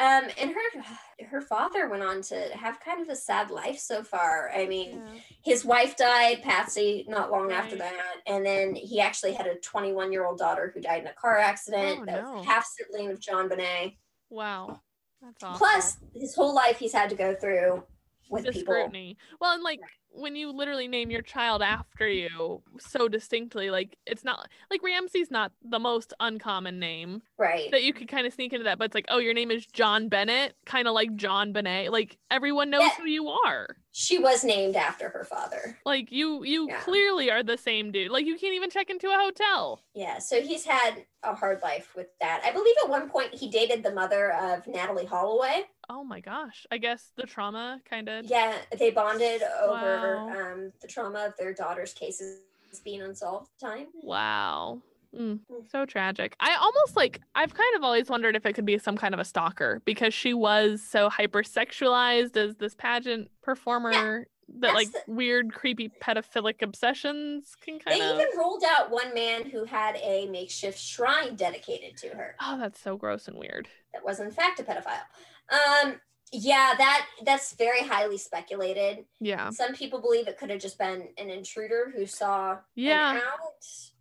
Um, 0.00 0.30
and 0.38 0.50
her 0.50 1.26
her 1.28 1.40
father 1.42 1.88
went 1.88 2.02
on 2.02 2.22
to 2.22 2.34
have 2.54 2.80
kind 2.80 3.02
of 3.02 3.08
a 3.10 3.16
sad 3.16 3.50
life 3.50 3.78
so 3.78 4.02
far. 4.02 4.50
I 4.54 4.66
mean, 4.66 4.92
Yeah. 4.92 5.20
his 5.44 5.64
wife 5.64 5.96
died, 5.96 6.42
Patsy, 6.42 7.04
not 7.06 7.30
long 7.30 7.52
after 7.52 7.76
that. 7.76 7.94
And 8.26 8.44
then 8.44 8.74
he 8.74 9.00
actually 9.00 9.34
had 9.34 9.46
a 9.46 9.56
21 9.56 10.10
year 10.10 10.24
old 10.24 10.38
daughter 10.38 10.70
who 10.74 10.80
died 10.80 11.02
in 11.02 11.08
a 11.08 11.12
car 11.12 11.36
accident. 11.36 12.00
Oh, 12.00 12.04
that 12.06 12.24
no. 12.24 12.32
was 12.36 12.46
half 12.46 12.64
sibling 12.66 13.10
of 13.10 13.20
JonBenét. 13.20 13.98
Wow. 14.30 14.80
That's 15.20 15.42
awesome. 15.42 15.58
Plus, 15.58 15.96
his 16.14 16.34
whole 16.34 16.54
life 16.54 16.78
he's 16.78 16.94
had 16.94 17.10
to 17.10 17.16
go 17.16 17.34
through 17.34 17.84
with 18.30 18.44
the 18.44 18.52
people. 18.52 18.72
scrutiny. 18.74 19.16
Well, 19.40 19.52
and 19.54 19.62
like 19.62 19.80
when 20.12 20.34
you 20.34 20.50
literally 20.50 20.88
name 20.88 21.08
your 21.10 21.22
child 21.22 21.62
after 21.62 22.08
you 22.08 22.62
so 22.80 23.06
distinctly, 23.08 23.70
like 23.70 23.96
it's 24.06 24.24
not 24.24 24.48
like 24.70 24.82
Ramsey's 24.82 25.30
not 25.30 25.52
the 25.62 25.78
most 25.78 26.12
uncommon 26.18 26.80
name 26.80 27.22
Right. 27.38 27.70
that 27.70 27.84
you 27.84 27.92
could 27.92 28.08
kind 28.08 28.26
of 28.26 28.32
sneak 28.32 28.52
into 28.52 28.64
that, 28.64 28.76
but 28.78 28.86
it's 28.86 28.94
like, 28.94 29.04
oh, 29.08 29.18
your 29.18 29.34
name 29.34 29.52
is 29.52 29.64
John 29.66 30.08
Bennett, 30.08 30.56
kind 30.66 30.88
of 30.88 30.94
like 30.94 31.10
JonBenét. 31.14 31.90
Like 31.90 32.18
everyone 32.30 32.70
knows 32.70 32.82
Yeah. 32.82 32.94
who 32.98 33.04
you 33.08 33.28
are. 33.28 33.68
She 33.92 34.18
was 34.18 34.42
named 34.44 34.74
after 34.76 35.08
her 35.10 35.24
father. 35.24 35.78
Like 35.86 36.10
you, 36.10 36.42
you 36.44 36.68
Yeah. 36.68 36.80
clearly 36.80 37.30
are 37.30 37.42
the 37.44 37.56
same 37.58 37.92
dude. 37.92 38.10
Like 38.10 38.26
you 38.26 38.36
can't 38.36 38.54
even 38.54 38.70
check 38.70 38.90
into 38.90 39.08
a 39.08 39.16
hotel. 39.16 39.80
Yeah, 39.94 40.18
so 40.18 40.40
he's 40.42 40.64
had 40.64 41.04
a 41.22 41.34
hard 41.34 41.60
life 41.62 41.94
with 41.94 42.06
that. 42.20 42.42
I 42.44 42.50
believe 42.50 42.74
at 42.82 42.88
one 42.90 43.08
point 43.10 43.32
he 43.34 43.48
dated 43.48 43.82
the 43.84 43.92
mother 43.92 44.32
of 44.32 44.64
Natalee 44.64 45.06
Holloway. 45.06 45.66
Oh 45.92 46.04
my 46.04 46.20
gosh. 46.20 46.66
I 46.70 46.78
guess 46.78 47.10
the 47.16 47.24
trauma 47.24 47.80
kind 47.84 48.08
of. 48.08 48.26
Yeah, 48.26 48.54
they 48.78 48.90
bonded 48.92 49.42
over 49.60 50.16
Wow. 50.24 50.28
um, 50.52 50.72
the 50.80 50.86
trauma 50.86 51.26
of 51.26 51.36
their 51.36 51.52
daughter's 51.52 51.92
cases 51.92 52.38
being 52.84 53.02
unsolved 53.02 53.50
time. 53.60 53.88
Wow. 54.04 54.82
Mm, 55.12 55.40
Mm. 55.50 55.68
so 55.72 55.84
tragic. 55.84 56.36
I 56.38 56.54
almost 56.54 56.94
like, 56.94 57.20
I've 57.34 57.52
kind 57.52 57.74
of 57.76 57.82
always 57.82 58.08
wondered 58.08 58.36
if 58.36 58.46
it 58.46 58.52
could 58.52 58.64
be 58.64 58.78
some 58.78 58.96
kind 58.96 59.12
of 59.14 59.18
a 59.18 59.24
stalker 59.24 59.82
because 59.84 60.14
she 60.14 60.32
was 60.32 60.80
so 60.80 61.10
hypersexualized 61.10 62.36
as 62.36 62.54
this 62.54 62.76
pageant 62.76 63.28
performer 63.42 64.28
that 64.48 64.60
that's 64.60 64.74
like 64.74 64.92
the- 64.92 65.02
weird, 65.08 65.52
creepy 65.52 65.88
pedophilic 66.00 66.62
obsessions 66.62 67.56
can 67.60 67.80
kind 67.80 68.00
of. 68.00 68.16
They 68.18 68.22
even 68.22 68.38
ruled 68.38 68.62
out 68.64 68.92
one 68.92 69.12
man 69.12 69.50
who 69.50 69.64
had 69.64 69.96
a 69.96 70.26
makeshift 70.28 70.78
shrine 70.78 71.34
dedicated 71.34 71.96
to 71.98 72.08
her 72.10 72.36
Oh, 72.40 72.56
that's 72.58 72.80
so 72.80 72.96
gross 72.96 73.26
and 73.26 73.36
weird. 73.36 73.68
that 73.92 74.04
was 74.04 74.20
in 74.20 74.30
fact 74.30 74.60
a 74.60 74.62
pedophile. 74.62 75.02
Um, 75.50 76.00
Yeah, 76.32 76.74
that 76.78 77.06
that's 77.24 77.54
very 77.54 77.80
highly 77.82 78.16
speculated. 78.16 79.04
Yeah. 79.20 79.50
Some 79.50 79.74
people 79.74 80.00
believe 80.00 80.28
it 80.28 80.38
could 80.38 80.50
have 80.50 80.60
just 80.60 80.78
been 80.78 81.08
an 81.18 81.28
intruder 81.30 81.92
who 81.94 82.06
saw 82.06 82.58
Yeah. 82.76 83.20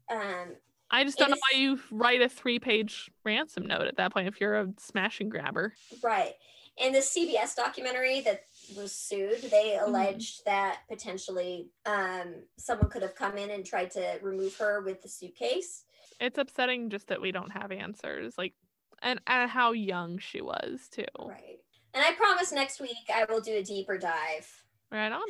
Um, 0.09 0.55
I 0.91 1.03
just 1.03 1.17
don't 1.19 1.29
know 1.31 1.37
why 1.51 1.59
you 1.59 1.79
write 1.91 2.21
a 2.21 2.29
three 2.29 2.59
page 2.59 3.09
ransom 3.23 3.65
note 3.65 3.87
at 3.87 3.97
that 3.97 4.11
point 4.13 4.27
if 4.27 4.39
you're 4.41 4.55
a 4.59 4.67
smash 4.77 5.19
and 5.21 5.29
grabber. 5.31 5.73
right. 6.03 6.33
In 6.77 6.93
the 6.93 6.99
CBS 6.99 7.55
documentary 7.55 8.21
that 8.21 8.43
was 8.77 8.91
sued, 8.93 9.41
they 9.51 9.77
Mm-hmm. 9.79 9.89
alleged 9.89 10.45
that 10.45 10.79
potentially 10.87 11.67
um, 11.85 12.35
someone 12.57 12.89
could 12.89 13.01
have 13.01 13.15
come 13.15 13.37
in 13.37 13.49
and 13.49 13.65
tried 13.65 13.91
to 13.91 14.17
remove 14.21 14.55
her 14.57 14.81
with 14.81 15.01
the 15.01 15.09
suitcase. 15.09 15.83
It's 16.21 16.37
upsetting 16.37 16.89
just 16.89 17.07
that 17.07 17.21
we 17.21 17.31
don't 17.31 17.51
have 17.51 17.71
answers. 17.71 18.37
Like 18.37 18.53
and, 19.01 19.19
and 19.27 19.49
how 19.49 19.71
young 19.71 20.17
she 20.17 20.41
was 20.41 20.87
too. 20.91 21.05
Right. 21.19 21.59
And 21.93 22.03
I 22.03 22.13
promise 22.13 22.51
next 22.51 22.79
week 22.79 22.97
I 23.13 23.25
will 23.29 23.41
do 23.41 23.53
a 23.53 23.63
deeper 23.63 23.97
dive. 23.97 24.47
Right 24.91 25.11
on. 25.11 25.21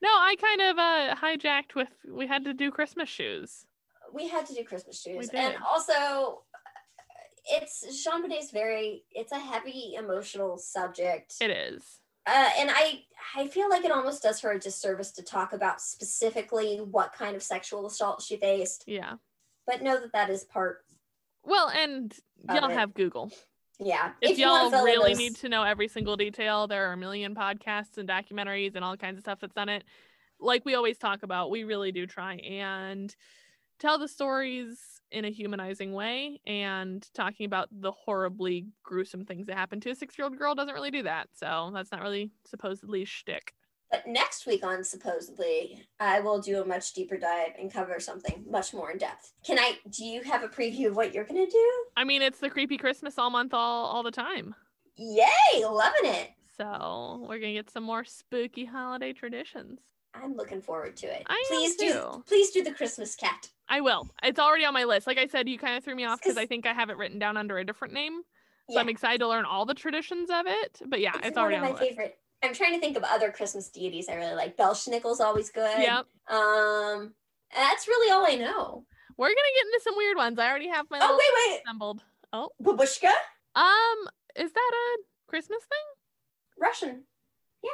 No, 0.00 0.08
I 0.08 0.36
kind 0.40 0.60
of 0.62 0.78
uh 0.78 1.14
hijacked 1.16 1.74
with 1.74 1.88
we 2.08 2.26
had 2.26 2.44
to 2.44 2.54
do 2.54 2.70
Christmas 2.70 3.08
shoes. 3.08 3.66
We 4.12 4.28
had 4.28 4.46
to 4.46 4.54
do 4.54 4.64
Christmas 4.64 5.02
shoes. 5.02 5.28
And 5.34 5.56
also, 5.68 6.42
it's 7.50 8.06
JonBenét's 8.06 8.50
very, 8.50 9.04
it's 9.10 9.32
a 9.32 9.38
heavy 9.38 9.94
emotional 9.98 10.58
subject. 10.58 11.34
It 11.40 11.50
is. 11.50 12.00
uh, 12.26 12.50
and 12.58 12.70
I 12.72 13.02
I 13.36 13.48
feel 13.48 13.68
like 13.68 13.84
it 13.84 13.90
almost 13.90 14.22
does 14.22 14.40
her 14.40 14.52
a 14.52 14.58
disservice 14.58 15.10
to 15.12 15.22
talk 15.22 15.52
about 15.52 15.80
specifically 15.80 16.78
what 16.78 17.12
kind 17.12 17.36
of 17.36 17.42
sexual 17.42 17.86
assault 17.86 18.22
she 18.22 18.36
faced, 18.36 18.84
Yeah. 18.86 19.14
but 19.66 19.82
know 19.82 20.00
that 20.00 20.12
that 20.12 20.30
is 20.30 20.44
part. 20.44 20.84
Well, 21.48 21.70
and 21.70 22.14
y'all 22.48 22.68
have 22.68 22.94
Google. 22.94 23.32
Yeah, 23.80 24.10
If, 24.20 24.32
if 24.32 24.38
y'all 24.38 24.70
really 24.70 25.12
those- 25.12 25.18
need 25.18 25.36
to 25.36 25.48
know 25.48 25.62
every 25.62 25.88
single 25.88 26.16
detail, 26.16 26.66
there 26.66 26.88
are 26.88 26.92
a 26.92 26.96
million 26.96 27.34
podcasts 27.34 27.96
and 27.96 28.08
documentaries 28.08 28.74
and 28.74 28.84
all 28.84 28.96
kinds 28.96 29.18
of 29.18 29.22
stuff 29.22 29.38
that's 29.40 29.54
done 29.54 29.68
it. 29.68 29.84
Like 30.40 30.64
we 30.64 30.74
always 30.74 30.98
talk 30.98 31.22
about, 31.22 31.50
we 31.50 31.64
really 31.64 31.90
do 31.92 32.06
try 32.06 32.34
and 32.36 33.14
tell 33.78 33.98
the 33.98 34.08
stories 34.08 35.00
in 35.10 35.24
a 35.24 35.30
humanizing 35.30 35.92
way 35.94 36.40
and 36.46 37.06
talking 37.14 37.46
about 37.46 37.68
the 37.70 37.92
horribly 37.92 38.66
gruesome 38.82 39.24
things 39.24 39.46
that 39.46 39.56
happen 39.56 39.80
to 39.80 39.90
a 39.90 39.94
six 39.94 40.18
year 40.18 40.24
old 40.26 40.36
girl 40.36 40.54
doesn't 40.54 40.74
really 40.74 40.90
do 40.90 41.04
that. 41.04 41.28
So 41.34 41.70
that's 41.72 41.90
not 41.90 42.02
really 42.02 42.30
supposedly 42.44 43.04
shtick. 43.04 43.54
But 43.90 44.06
next 44.06 44.46
week 44.46 44.64
on 44.64 44.84
supposedly, 44.84 45.82
I 45.98 46.20
will 46.20 46.40
do 46.40 46.60
a 46.60 46.64
much 46.64 46.92
deeper 46.92 47.16
dive 47.16 47.52
and 47.58 47.72
cover 47.72 47.98
something 48.00 48.44
much 48.48 48.74
more 48.74 48.90
in 48.90 48.98
depth. 48.98 49.32
Can 49.44 49.58
I? 49.58 49.78
Do 49.90 50.04
you 50.04 50.22
have 50.24 50.42
a 50.42 50.48
preview 50.48 50.88
of 50.88 50.96
what 50.96 51.14
you're 51.14 51.24
gonna 51.24 51.46
do? 51.46 51.72
I 51.96 52.04
mean, 52.04 52.20
it's 52.22 52.38
the 52.38 52.50
creepy 52.50 52.76
Christmas 52.76 53.18
all 53.18 53.30
month, 53.30 53.54
all 53.54 53.86
all 53.86 54.02
the 54.02 54.10
time. 54.10 54.54
Yay! 54.96 55.64
Loving 55.64 56.10
it. 56.10 56.30
So 56.56 57.24
we're 57.28 57.38
gonna 57.38 57.52
get 57.54 57.70
some 57.70 57.84
more 57.84 58.04
spooky 58.04 58.64
holiday 58.64 59.12
traditions. 59.12 59.80
I'm 60.14 60.34
looking 60.36 60.60
forward 60.60 60.96
to 60.98 61.06
it. 61.06 61.22
I 61.26 61.44
please 61.48 61.76
do. 61.76 62.24
Please 62.26 62.50
do 62.50 62.64
the 62.64 62.72
Christmas 62.72 63.14
cat. 63.14 63.48
I 63.68 63.80
will. 63.80 64.08
It's 64.22 64.38
already 64.40 64.64
on 64.64 64.74
my 64.74 64.84
list. 64.84 65.06
Like 65.06 65.18
I 65.18 65.26
said, 65.26 65.48
you 65.48 65.58
kind 65.58 65.76
of 65.76 65.84
threw 65.84 65.94
me 65.94 66.04
off 66.04 66.20
because 66.20 66.36
I 66.36 66.46
think 66.46 66.66
I 66.66 66.72
have 66.72 66.90
it 66.90 66.96
written 66.96 67.18
down 67.18 67.36
under 67.36 67.58
a 67.58 67.64
different 67.64 67.94
name. 67.94 68.22
So 68.68 68.74
Yeah, 68.74 68.80
I'm 68.80 68.88
excited 68.88 69.18
to 69.20 69.28
learn 69.28 69.44
all 69.44 69.66
the 69.66 69.74
traditions 69.74 70.30
of 70.30 70.46
it. 70.46 70.80
But 70.86 71.00
yeah, 71.00 71.12
it's, 71.22 71.36
one 71.36 71.38
already 71.44 71.56
of 71.56 71.62
on 71.62 71.68
my 71.68 71.78
list. 71.78 71.88
favorite. 71.88 72.18
I'm 72.42 72.54
trying 72.54 72.74
to 72.74 72.80
think 72.80 72.96
of 72.96 73.02
other 73.02 73.30
Christmas 73.30 73.68
deities 73.68 74.08
I 74.08 74.14
really 74.14 74.34
like. 74.34 74.56
Belsnickel's 74.56 75.20
always 75.20 75.50
good. 75.50 75.78
Yep. 75.80 76.06
Um, 76.28 77.14
that's 77.54 77.88
really 77.88 78.12
all 78.12 78.24
I 78.26 78.36
know. 78.36 78.84
We're 79.16 79.28
gonna 79.28 79.56
get 79.56 79.66
into 79.66 79.80
some 79.82 79.96
weird 79.96 80.16
ones. 80.16 80.38
I 80.38 80.48
already 80.48 80.68
have 80.68 80.86
my 80.90 81.00
Oh 81.02 81.18
wait, 81.18 81.52
wait, 81.52 81.60
assembled. 81.64 82.04
Oh, 82.32 82.50
babushka, 82.62 83.10
um, 83.56 84.08
is 84.36 84.52
that 84.52 84.70
a 84.72 85.02
Christmas 85.26 85.60
thing? 85.60 86.60
Russian. 86.60 87.04
Yeah. 87.62 87.70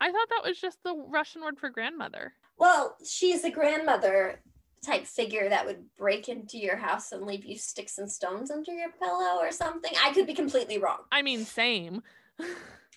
I 0.00 0.10
thought 0.12 0.28
that 0.30 0.46
was 0.46 0.60
just 0.60 0.78
the 0.84 0.94
Russian 1.08 1.42
word 1.42 1.58
for 1.58 1.70
grandmother. 1.70 2.34
Well, 2.58 2.96
she's 3.06 3.44
a 3.44 3.50
grandmother 3.50 4.42
type 4.84 5.06
figure 5.06 5.48
that 5.48 5.64
would 5.64 5.84
break 5.96 6.28
into 6.28 6.58
your 6.58 6.76
house 6.76 7.12
and 7.12 7.24
leave 7.24 7.44
you 7.44 7.56
sticks 7.56 7.98
and 7.98 8.10
stones 8.10 8.50
under 8.50 8.72
your 8.72 8.90
pillow 9.00 9.38
or 9.40 9.52
something. 9.52 9.92
I 10.04 10.12
could 10.12 10.26
be 10.26 10.34
completely 10.34 10.78
wrong, 10.78 10.98
I 11.10 11.22
mean, 11.22 11.44
same. 11.44 12.02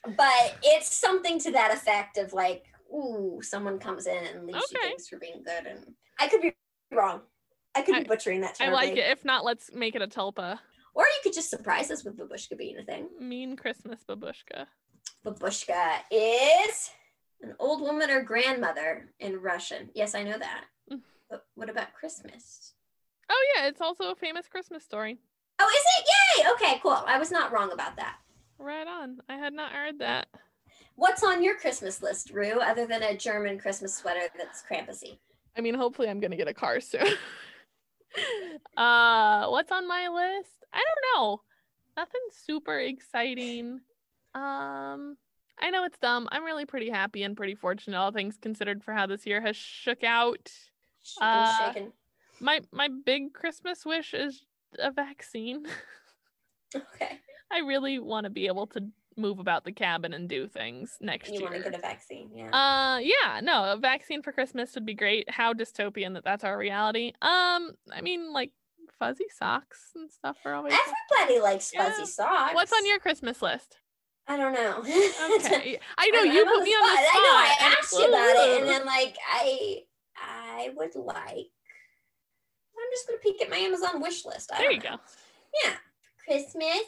but 0.07 0.57
it's 0.63 0.95
something 0.95 1.39
to 1.39 1.51
that 1.51 1.73
effect 1.73 2.17
of 2.17 2.33
like, 2.33 2.65
ooh, 2.93 3.39
someone 3.41 3.79
comes 3.79 4.07
in 4.07 4.25
and 4.25 4.45
leaves 4.45 4.71
you 4.71 4.77
Okay. 4.79 4.89
things 4.89 5.07
for 5.07 5.17
being 5.17 5.43
good, 5.43 5.65
and 5.65 5.93
I 6.19 6.27
could 6.27 6.41
be 6.41 6.53
wrong. 6.91 7.21
I 7.75 7.81
could 7.81 7.95
be 7.95 8.03
butchering 8.03 8.41
that. 8.41 8.57
I 8.61 8.69
like 8.69 8.93
it. 8.93 8.99
If 8.99 9.25
not, 9.25 9.43
let's 9.43 9.73
make 9.73 9.95
it 9.95 10.01
a 10.01 10.07
tulpa. 10.07 10.59
Or 10.93 11.03
you 11.03 11.19
could 11.23 11.33
just 11.33 11.49
surprise 11.49 11.91
us 11.91 12.05
with 12.05 12.17
babushka 12.17 12.57
being 12.57 12.77
a 12.77 12.83
thing. 12.83 13.09
Mean 13.19 13.57
Christmas 13.57 13.99
babushka. 14.07 14.67
Babushka 15.25 15.99
is 16.09 16.89
an 17.41 17.53
old 17.59 17.81
woman 17.81 18.09
or 18.09 18.23
grandmother 18.23 19.09
in 19.19 19.41
Russian. 19.41 19.89
Yes, 19.93 20.15
I 20.15 20.23
know 20.23 20.37
that. 20.37 20.65
Mm. 20.91 21.01
But 21.29 21.45
what 21.55 21.69
about 21.69 21.93
Christmas? 21.93 22.75
Oh 23.29 23.45
yeah, 23.55 23.67
it's 23.67 23.81
also 23.81 24.11
a 24.11 24.15
famous 24.15 24.47
Christmas 24.47 24.83
story. 24.83 25.17
Oh, 25.59 25.67
is 25.67 25.83
it? 25.99 26.07
Yay! 26.07 26.51
Okay, 26.53 26.79
cool. 26.81 27.03
I 27.05 27.17
was 27.17 27.31
not 27.31 27.51
wrong 27.51 27.71
about 27.71 27.97
that. 27.97 28.17
Right 28.57 28.87
on. 28.87 29.19
I 29.29 29.35
had 29.37 29.53
not 29.53 29.71
heard 29.71 29.99
that. 29.99 30.27
What's 30.95 31.23
on 31.23 31.43
your 31.43 31.57
Christmas 31.57 32.01
list, 32.01 32.29
Rue, 32.31 32.59
other 32.61 32.85
than 32.85 33.03
a 33.03 33.17
German 33.17 33.59
Christmas 33.59 33.93
sweater 33.95 34.27
that's 34.37 34.63
Krampusy? 34.63 35.17
I 35.57 35.61
mean, 35.61 35.75
hopefully 35.75 36.09
I'm 36.09 36.19
gonna 36.19 36.37
get 36.37 36.47
a 36.47 36.53
car 36.53 36.79
soon. 36.79 37.05
uh 38.77 39.47
what's 39.47 39.71
on 39.71 39.87
my 39.87 40.07
list? 40.07 40.51
I 40.73 40.77
don't 40.81 41.21
know. 41.21 41.41
Nothing 41.97 42.21
super 42.31 42.79
exciting. 42.79 43.81
Um 44.33 45.17
I 45.59 45.69
know 45.69 45.83
it's 45.85 45.97
dumb. 45.99 46.27
I'm 46.31 46.43
really 46.43 46.65
pretty 46.65 46.89
happy 46.89 47.23
and 47.23 47.35
pretty 47.37 47.55
fortunate, 47.55 47.97
all 47.97 48.11
things 48.11 48.37
considered, 48.41 48.83
for 48.83 48.93
how 48.93 49.05
this 49.07 49.25
year 49.25 49.39
has 49.41 49.55
shook 49.55 50.03
out. 50.03 50.51
Shaken, 51.01 51.27
Uh, 51.27 51.67
shaken. 51.73 51.93
My 52.41 52.61
my 52.71 52.89
big 53.05 53.33
Christmas 53.33 53.85
wish 53.85 54.13
is 54.13 54.45
a 54.79 54.91
vaccine. 54.91 55.65
Okay. 56.75 57.19
I 57.51 57.59
really 57.59 57.99
want 57.99 58.25
to 58.25 58.29
be 58.29 58.47
able 58.47 58.67
to 58.67 58.83
move 59.17 59.39
about 59.39 59.63
the 59.63 59.71
cabin 59.71 60.13
and 60.13 60.27
do 60.27 60.47
things 60.47 60.97
next 60.99 61.27
You 61.29 61.33
year. 61.35 61.41
You 61.41 61.45
want 61.51 61.63
to 61.63 61.69
get 61.71 61.79
a 61.79 61.81
vaccine, 61.81 62.29
yeah. 62.35 62.49
Uh, 62.49 62.97
yeah, 62.99 63.39
no, 63.41 63.71
a 63.71 63.77
vaccine 63.77 64.21
for 64.21 64.31
Christmas 64.33 64.73
would 64.75 64.85
be 64.85 64.93
great. 64.93 65.29
How 65.29 65.53
dystopian 65.53 66.13
that 66.15 66.23
that's 66.25 66.43
our 66.43 66.57
reality. 66.57 67.13
Um, 67.21 67.71
I 67.93 68.01
mean, 68.01 68.33
like 68.33 68.51
fuzzy 68.99 69.25
socks 69.37 69.91
and 69.95 70.11
stuff 70.11 70.37
are 70.45 70.53
always. 70.55 70.73
Everybody 71.17 71.39
likes 71.41 71.71
Yeah. 71.73 71.89
fuzzy 71.89 72.05
socks. 72.05 72.53
What's 72.55 72.73
on 72.73 72.85
your 72.85 72.99
Christmas 72.99 73.41
list? 73.41 73.77
I 74.27 74.37
don't 74.37 74.53
know. 74.53 74.79
Okay, 74.79 75.79
I 75.97 76.09
know 76.09 76.19
I'm- 76.19 76.31
you 76.31 76.41
I'm 76.41 76.47
put 76.47 76.63
me 76.63 76.71
on 76.71 76.89
the 76.89 76.97
spot. 76.97 77.13
I 77.13 77.21
know. 77.59 77.65
I 77.67 77.75
asked 77.79 77.93
you 77.93 78.07
about 78.07 78.35
it, 78.35 78.59
and 78.61 78.69
then 78.69 78.85
like 78.85 79.15
I, 79.31 79.77
I 80.17 80.69
would 80.75 80.95
like. 80.95 81.51
I'm 82.77 82.91
just 82.91 83.07
gonna 83.07 83.19
peek 83.19 83.41
at 83.41 83.49
my 83.49 83.57
Amazon 83.57 84.01
wish 84.01 84.25
list. 84.25 84.51
I 84.53 84.57
there 84.57 84.71
you 84.71 84.79
know. 84.79 84.91
go. 84.91 84.95
Yeah, 85.63 85.73
Christmas, 86.25 86.81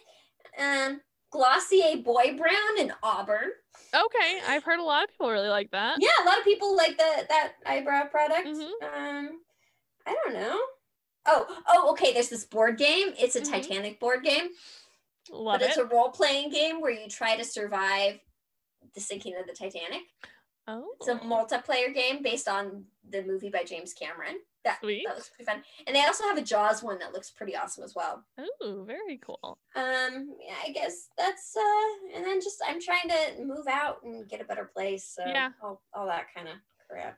um, 0.58 1.02
Glossier 1.32 1.98
Boy 1.98 2.36
Brow 2.38 2.68
in 2.80 2.94
Auburn. 3.04 3.50
Okay, 3.94 4.40
I've 4.48 4.64
heard 4.64 4.80
a 4.80 4.84
lot 4.84 5.04
of 5.04 5.10
people 5.12 5.30
really 5.30 5.50
like 5.50 5.72
that. 5.72 5.98
Yeah, 6.00 6.10
a 6.24 6.26
lot 6.26 6.38
of 6.40 6.44
people 6.46 6.76
like 6.76 6.98
the 6.98 7.26
that 7.30 7.54
eyebrow 7.66 8.06
product. 8.08 8.48
Mhm. 8.48 8.72
Um, 8.82 9.42
I 10.06 10.14
don't 10.24 10.34
know. 10.34 10.60
Oh, 11.26 11.62
oh, 11.68 11.92
okay. 11.92 12.14
There's 12.14 12.30
this 12.30 12.46
board 12.46 12.78
game. 12.78 13.14
It's 13.20 13.36
a 13.36 13.42
Mhm. 13.42 13.50
Titanic 13.52 14.00
board 14.00 14.24
game, 14.24 14.50
Love 15.30 15.60
but 15.60 15.68
it's 15.70 15.78
a 15.78 15.86
role 15.86 16.10
playing 16.10 16.50
game 16.50 16.80
where 16.80 16.92
you 16.92 17.08
try 17.10 17.36
to 17.36 17.44
survive 17.44 18.20
the 18.94 19.02
sinking 19.02 19.36
of 19.36 19.46
the 19.46 19.54
Titanic. 19.54 20.04
oh, 20.68 20.94
It's 21.00 21.08
a 21.10 21.16
multiplayer 21.16 21.94
game 21.94 22.22
based 22.22 22.48
on 22.48 22.86
the 23.10 23.22
movie 23.24 23.50
by 23.50 23.64
James 23.64 23.94
Cameron. 23.94 24.40
That, 24.68 24.80
Sweet. 24.82 25.04
that 25.08 25.16
looks 25.16 25.30
pretty 25.30 25.50
fun. 25.50 25.64
And 25.86 25.96
they 25.96 26.04
also 26.04 26.26
have 26.26 26.38
a 26.38 26.42
Jaws 26.42 26.84
one 26.84 27.00
that 27.00 27.14
looks 27.14 27.30
pretty 27.32 27.56
awesome 27.56 27.84
as 27.86 27.96
well. 27.96 28.24
oh, 28.62 28.84
very 28.86 29.18
cool. 29.18 29.58
Um, 29.76 30.36
yeah, 30.46 30.56
I 30.66 30.72
guess 30.74 31.08
that's 31.18 31.56
uh 31.56 32.16
and 32.18 32.26
then 32.26 32.42
just 32.42 32.62
I'm 32.68 32.82
trying 32.82 33.08
to 33.10 33.44
move 33.46 33.68
out 33.70 33.98
and 34.04 34.28
get 34.28 34.42
a 34.42 34.46
better 34.46 34.70
place. 34.74 35.06
So 35.16 35.24
Yeah. 35.26 35.50
all, 35.64 35.82
all 35.94 36.06
that 36.08 36.26
kind 36.36 36.48
of 36.50 36.56
crap. 36.90 37.18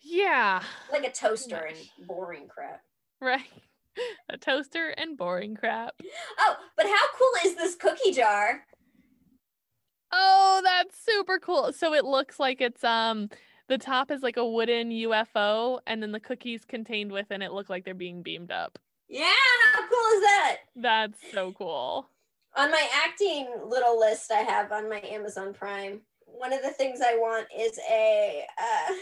Yeah, 0.00 0.62
Like 0.92 1.04
a 1.04 1.10
toaster 1.10 1.56
and 1.68 2.06
boring 2.06 2.46
crap. 2.48 2.82
right. 3.20 3.40
A 4.28 4.36
toaster 4.36 4.90
and 4.90 5.16
boring 5.16 5.54
crap. 5.56 5.94
Oh, 6.38 6.56
but 6.76 6.84
how 6.84 7.06
cool 7.18 7.50
is 7.50 7.56
this 7.56 7.74
cookie 7.74 8.12
jar? 8.12 8.60
Oh, 10.12 10.60
that's 10.62 10.98
super 11.02 11.38
cool. 11.38 11.72
So 11.72 11.94
it 11.94 12.04
looks 12.04 12.38
like 12.38 12.60
it's 12.60 12.84
um 12.84 13.30
the 13.68 13.78
top 13.78 14.10
is 14.10 14.22
like 14.22 14.36
a 14.36 14.46
wooden 14.48 14.90
UFO 14.90 15.80
and 15.86 16.02
then 16.02 16.12
the 16.12 16.20
cookies 16.20 16.64
contained 16.64 17.10
within 17.12 17.42
it 17.42 17.52
look 17.52 17.68
like 17.68 17.84
they're 17.84 17.94
being 17.94 18.22
beamed 18.22 18.50
up. 18.50 18.78
Yeah, 19.08 19.32
how 19.74 19.80
cool 19.80 20.16
is 20.16 20.20
that? 20.22 20.56
That's 20.76 21.18
so 21.32 21.52
cool. 21.52 22.08
On 22.56 22.70
my 22.70 22.88
acting 23.04 23.48
little 23.66 23.98
list 23.98 24.30
I 24.32 24.38
have 24.40 24.72
on 24.72 24.88
my 24.88 25.00
Amazon 25.02 25.52
Prime, 25.52 26.00
one 26.24 26.52
of 26.52 26.62
the 26.62 26.70
things 26.70 27.00
I 27.00 27.14
want 27.16 27.46
is 27.56 27.78
a 27.90 28.44
uh, 28.58 28.94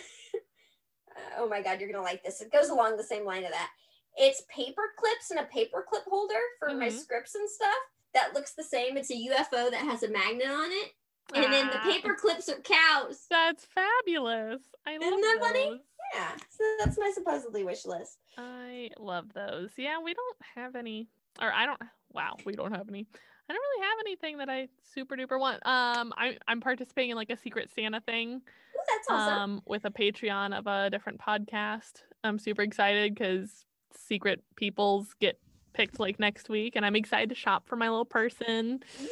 oh 1.38 1.48
my 1.48 1.62
god, 1.62 1.80
you're 1.80 1.90
gonna 1.90 2.02
like 2.04 2.22
this. 2.24 2.40
It 2.40 2.52
goes 2.52 2.68
along 2.70 2.96
the 2.96 3.02
same 3.04 3.24
line 3.24 3.44
of 3.44 3.50
that. 3.52 3.70
It's 4.16 4.42
paper 4.54 4.82
clips 4.98 5.30
and 5.30 5.40
a 5.40 5.44
paper 5.44 5.84
clip 5.88 6.04
holder 6.08 6.40
for 6.58 6.72
my 6.74 6.88
Mhm. 6.88 6.98
scripts 6.98 7.34
and 7.34 7.48
stuff. 7.48 7.74
that 8.12 8.32
looks 8.32 8.52
the 8.54 8.62
same. 8.62 8.96
It's 8.96 9.10
a 9.10 9.14
UFO 9.16 9.70
that 9.72 9.80
has 9.80 10.04
a 10.04 10.08
magnet 10.08 10.46
on 10.48 10.70
it. 10.70 10.92
And 11.34 11.52
then 11.52 11.68
the 11.68 11.78
Ah, 11.78 11.84
paper 11.84 12.14
clips 12.14 12.48
are 12.48 12.60
cows. 12.60 13.26
That's 13.30 13.64
fabulous. 13.64 14.60
I 14.86 14.98
love 14.98 15.02
Isn't 15.04 15.20
that 15.20 15.38
funny? 15.40 15.80
Yeah. 16.14 16.28
So 16.50 16.64
that's 16.78 16.98
my 16.98 17.10
supposedly 17.14 17.64
wish 17.64 17.86
list. 17.86 18.18
I 18.36 18.90
love 18.98 19.32
those. 19.34 19.70
Yeah, 19.76 20.00
we 20.04 20.12
don't 20.14 20.36
have 20.54 20.76
any, 20.76 21.08
or 21.40 21.50
I 21.52 21.64
don't. 21.66 21.80
Wow, 22.12 22.36
we 22.44 22.52
don't 22.52 22.72
have 22.72 22.88
any. 22.88 23.06
I 23.48 23.52
don't 23.52 23.60
really 23.60 23.86
have 23.86 23.98
anything 24.06 24.38
that 24.38 24.48
I 24.48 24.68
super 24.94 25.16
duper 25.16 25.38
want. 25.40 25.56
Um, 25.66 26.12
I 26.16 26.36
I'm 26.46 26.60
participating 26.60 27.10
in 27.10 27.16
like 27.16 27.30
a 27.30 27.36
Secret 27.36 27.70
Santa 27.74 28.00
thing. 28.00 28.34
Ooh, 28.36 28.40
that's 28.88 29.08
awesome. 29.10 29.38
Um, 29.42 29.62
with 29.66 29.84
a 29.86 29.90
Patreon 29.90 30.56
of 30.56 30.66
a 30.66 30.90
different 30.90 31.20
podcast. 31.20 32.02
I'm 32.22 32.38
super 32.38 32.62
excited 32.62 33.14
because 33.14 33.64
secret 33.96 34.42
peoples 34.56 35.14
get 35.20 35.38
picked 35.72 35.98
like 35.98 36.18
next 36.20 36.48
week, 36.48 36.76
and 36.76 36.84
I'm 36.86 36.96
excited 36.96 37.28
to 37.30 37.34
shop 37.34 37.66
for 37.66 37.76
my 37.76 37.88
little 37.88 38.04
person. 38.04 38.80
Yay! 39.00 39.08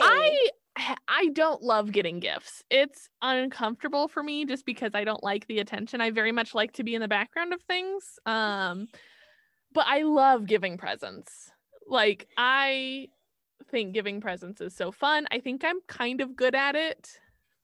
I 0.00 0.48
I 1.08 1.28
don't 1.32 1.62
love 1.62 1.92
getting 1.92 2.20
gifts. 2.20 2.62
It's 2.70 3.08
uncomfortable 3.22 4.08
for 4.08 4.22
me 4.22 4.44
just 4.44 4.64
because 4.66 4.92
I 4.94 5.04
don't 5.04 5.22
like 5.22 5.46
the 5.46 5.58
attention. 5.58 6.00
I 6.00 6.10
very 6.10 6.32
much 6.32 6.54
like 6.54 6.72
to 6.74 6.84
be 6.84 6.94
in 6.94 7.00
the 7.00 7.08
background 7.08 7.52
of 7.52 7.62
things. 7.62 8.18
Um 8.26 8.88
but 9.72 9.86
I 9.86 10.02
love 10.02 10.46
giving 10.46 10.78
presents. 10.78 11.50
Like 11.86 12.26
I 12.36 13.08
think 13.70 13.94
giving 13.94 14.20
presents 14.20 14.60
is 14.60 14.74
so 14.74 14.90
fun. 14.90 15.26
I 15.30 15.38
think 15.40 15.64
I'm 15.64 15.80
kind 15.86 16.20
of 16.20 16.34
good 16.36 16.54
at 16.54 16.74
it. 16.76 17.20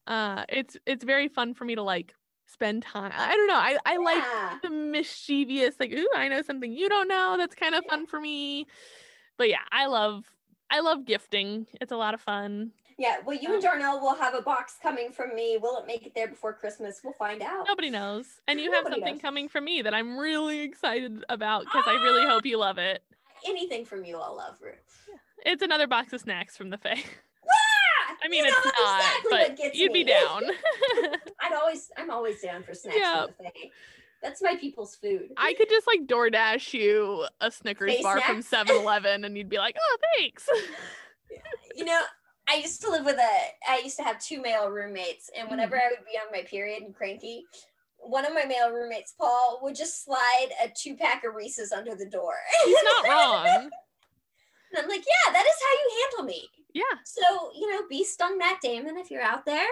Uh 0.07 0.45
it's 0.49 0.77
it's 0.87 1.05
very 1.05 1.29
fun 1.29 1.55
for 1.55 1.65
me 1.65 1.75
to 1.75 1.83
like 1.83 2.15
spend 2.47 2.83
time. 2.83 3.13
I 3.15 3.35
don't 3.37 3.49
know. 3.49 3.55
I 3.55 3.79
I 3.85 3.97
like 3.97 4.23
Yeah. 4.23 4.59
the 4.63 4.71
mischievous 4.71 5.75
like 5.81 5.93
ooh 5.93 6.09
i 6.17 6.29
know 6.29 6.41
something 6.43 6.73
you 6.73 6.89
don't 6.89 7.09
know 7.09 7.37
that's 7.37 7.55
kind 7.55 7.75
of 7.75 7.85
fun 7.91 8.07
for 8.07 8.19
me 8.21 8.67
but 9.37 9.49
yeah 9.49 9.61
i 9.71 9.87
love 9.87 10.25
i 10.71 10.81
love 10.81 11.05
gifting 11.05 11.67
it's 11.81 11.93
a 11.93 11.97
lot 11.97 12.15
of 12.15 12.21
fun 12.21 12.71
Yeah, 12.99 13.17
well, 13.27 13.37
you 13.37 13.53
and 13.53 13.63
Darnell 13.63 14.01
will 14.01 14.15
have 14.15 14.33
a 14.35 14.41
box 14.41 14.77
coming 14.83 15.11
from 15.13 15.35
me. 15.35 15.59
Will 15.61 15.77
it 15.79 15.87
make 15.87 16.07
it 16.07 16.15
there 16.15 16.29
before 16.29 16.55
Christmas? 16.55 17.01
We'll 17.05 17.13
find 17.13 17.43
out. 17.43 17.67
nobody 17.69 17.91
knows 17.91 18.27
and 18.49 18.59
you 18.59 18.73
have 18.73 18.85
Nobody 18.85 19.01
something 19.01 19.15
knows. 19.17 19.23
coming 19.23 19.49
from 19.51 19.65
me 19.65 19.83
that 19.83 19.93
i'm 19.95 20.17
really 20.19 20.61
excited 20.61 21.25
about 21.29 21.65
because 21.65 21.85
i 21.87 21.93
really 22.03 22.25
hope 22.27 22.47
you 22.47 22.59
love 22.59 22.79
it 22.79 23.03
Anything 23.47 23.85
from 23.85 24.05
you, 24.05 24.17
I'll 24.19 24.35
love, 24.37 24.57
Ruth. 24.63 24.75
it's 25.45 25.63
another 25.63 25.87
box 25.87 26.13
of 26.15 26.21
snacks 26.23 26.57
from 26.57 26.71
the 26.71 26.79
fae 26.79 26.95
Ah, 27.49 28.17
i 28.25 28.29
mean 28.29 28.45
you 28.45 28.51
it's 28.55 28.65
not 28.65 28.99
exactly 29.01 29.31
what 29.31 29.57
but 29.59 29.75
you'd 29.77 29.93
be 29.93 30.05
down 30.05 30.43
I'd 31.41 31.53
always, 31.53 31.91
I'm 31.99 32.11
always 32.11 32.41
down 32.41 32.63
for 32.63 32.73
snacks. 32.75 32.97
From 32.99 33.27
the 33.39 33.45
Fae. 33.45 33.71
That's 34.23 34.41
my 34.43 34.57
people's 34.57 34.97
food. 34.97 35.33
i 35.37 35.53
could 35.55 35.69
just 35.69 35.87
like 35.87 36.07
doordash 36.07 36.73
you 36.73 37.27
a 37.43 37.51
snickers 37.51 37.97
Fae 37.97 38.03
bar 38.03 38.21
from 38.23 38.41
snacks? 38.43 38.71
7-eleven 38.71 39.25
and 39.25 39.37
you'd 39.37 39.51
be 39.51 39.59
like 39.59 39.77
oh 39.79 39.97
thanks 40.17 40.49
you 41.77 41.85
know, 41.85 42.01
I 42.49 42.57
used 42.57 42.81
to 42.83 42.91
live 42.91 43.05
with 43.05 43.17
a, 43.19 43.39
I 43.69 43.81
used 43.83 43.97
to 43.97 44.03
have 44.05 44.21
two 44.21 44.41
male 44.41 44.71
roommates, 44.71 45.31
and 45.37 45.49
whenever 45.51 45.77
hmm. 45.77 45.83
I 45.83 45.89
would 45.91 46.07
be 46.07 46.19
on 46.19 46.31
my 46.33 46.43
period 46.49 46.83
and 46.83 46.95
cranky, 46.95 47.45
one 47.99 48.25
of 48.25 48.35
my 48.35 48.45
male 48.45 48.71
roommates, 48.73 49.15
Paul, 49.19 49.59
would 49.63 49.75
just 49.75 50.05
slide 50.05 50.49
a 50.63 50.69
two 50.69 50.95
pack 50.97 51.25
of 51.25 51.35
Reese's 51.35 51.73
under 51.73 51.95
the 51.97 52.07
door. 52.09 52.35
he's 52.65 52.77
not 52.85 53.09
wrong 53.09 53.47
And 53.47 53.71
I'm 54.79 54.89
like, 54.89 55.05
yeah, 55.05 55.33
that 55.33 55.45
is 55.45 55.55
how 55.63 55.73
you 55.73 56.07
handle 56.11 56.25
me. 56.35 56.49
yeah 56.75 56.83
So, 57.05 57.51
you 57.55 57.71
know, 57.73 57.83
be 57.89 58.05
stung 58.05 58.39
Matt 58.39 58.61
Damon 58.63 58.97
if 58.97 59.11
you're 59.11 59.23
out 59.23 59.45
there. 59.45 59.67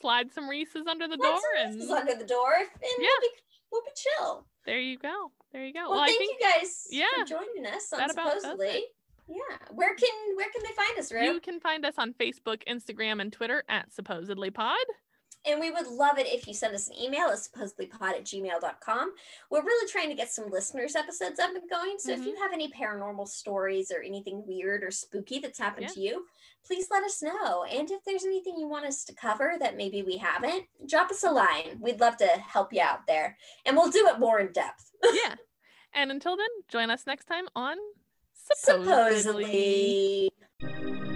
slide 0.00 0.32
some 0.32 0.48
reese's 0.48 0.86
under 0.86 1.08
the 1.08 1.16
Slide 1.16 1.28
door 1.28 1.40
and 1.64 1.74
Reese's 1.74 1.90
under 1.90 2.14
the 2.14 2.24
door, 2.24 2.52
and 2.56 2.68
Yeah. 3.00 3.08
we'll, 3.08 3.20
be, 3.20 3.28
we'll 3.72 3.82
be 3.82 3.90
chill. 3.96 4.46
there 4.64 4.78
you 4.80 4.96
go 4.98 5.32
there 5.52 5.64
you 5.64 5.72
go 5.72 5.80
Well, 5.88 5.92
well 5.92 6.00
i 6.00 6.06
thank 6.06 6.18
think 6.20 6.38
you 6.40 6.46
guys 6.60 6.86
yeah, 6.90 7.04
for 7.18 7.24
joining 7.24 7.66
us 7.66 7.92
on 7.92 7.98
that 8.00 8.12
about 8.12 8.26
does 8.34 8.36
it. 8.36 8.42
supposedly. 8.42 8.84
Yeah, 9.28 9.58
where 9.72 9.94
can 9.94 10.08
where 10.36 10.48
can 10.50 10.62
they 10.62 10.74
find 10.74 10.98
us, 10.98 11.12
Ru? 11.12 11.22
You 11.22 11.40
can 11.40 11.60
find 11.60 11.84
us 11.84 11.94
on 11.98 12.14
Facebook, 12.14 12.62
Instagram, 12.68 13.20
and 13.20 13.32
Twitter 13.32 13.62
at 13.68 13.92
supposedly 13.92 14.50
pod. 14.50 14.78
And 15.46 15.60
we 15.60 15.70
would 15.70 15.86
love 15.86 16.18
it 16.18 16.26
if 16.26 16.48
you 16.48 16.52
send 16.52 16.74
us 16.74 16.88
an 16.88 16.94
email 17.00 17.28
at 17.28 17.38
supposedlypod 17.38 18.10
at 18.10 18.24
gmail.com. 18.24 19.12
We're 19.50 19.62
really 19.62 19.88
trying 19.90 20.08
to 20.08 20.14
get 20.16 20.30
some 20.32 20.50
listeners 20.50 20.96
episodes 20.96 21.38
up 21.38 21.50
and 21.54 21.70
going. 21.70 21.94
So 21.98 22.10
if 22.12 22.20
you 22.26 22.32
Mm-hmm. 22.32 22.42
have 22.42 22.52
any 22.52 22.68
paranormal 22.72 23.28
stories 23.28 23.92
or 23.94 24.02
anything 24.02 24.42
weird 24.46 24.82
or 24.82 24.90
spooky 24.90 25.38
that's 25.38 25.58
happened 25.58 25.86
Yeah. 25.88 25.94
to 25.94 26.00
you, 26.00 26.24
please 26.66 26.88
let 26.90 27.04
us 27.04 27.22
know. 27.22 27.64
And 27.64 27.88
if 27.90 28.02
there's 28.04 28.24
anything 28.24 28.56
you 28.58 28.66
want 28.68 28.86
us 28.86 29.04
to 29.04 29.14
cover 29.14 29.54
that 29.60 29.76
maybe 29.76 30.02
we 30.02 30.16
haven't, 30.16 30.64
drop 30.86 31.10
us 31.10 31.22
a 31.22 31.30
line. 31.30 31.78
We'd 31.80 32.00
love 32.00 32.16
to 32.18 32.26
help 32.26 32.72
you 32.72 32.82
out 32.82 33.06
there. 33.06 33.38
And 33.64 33.76
we'll 33.76 33.90
do 33.92 34.08
it 34.08 34.18
more 34.18 34.40
in 34.40 34.52
depth. 34.52 34.90
yeah. 35.12 35.36
And 35.94 36.10
until 36.10 36.36
then, 36.36 36.48
join 36.68 36.90
us 36.90 37.06
next 37.06 37.26
time 37.26 37.46
on 37.54 37.76
Supposedly. 38.56 40.30
Supposedly. 40.60 41.07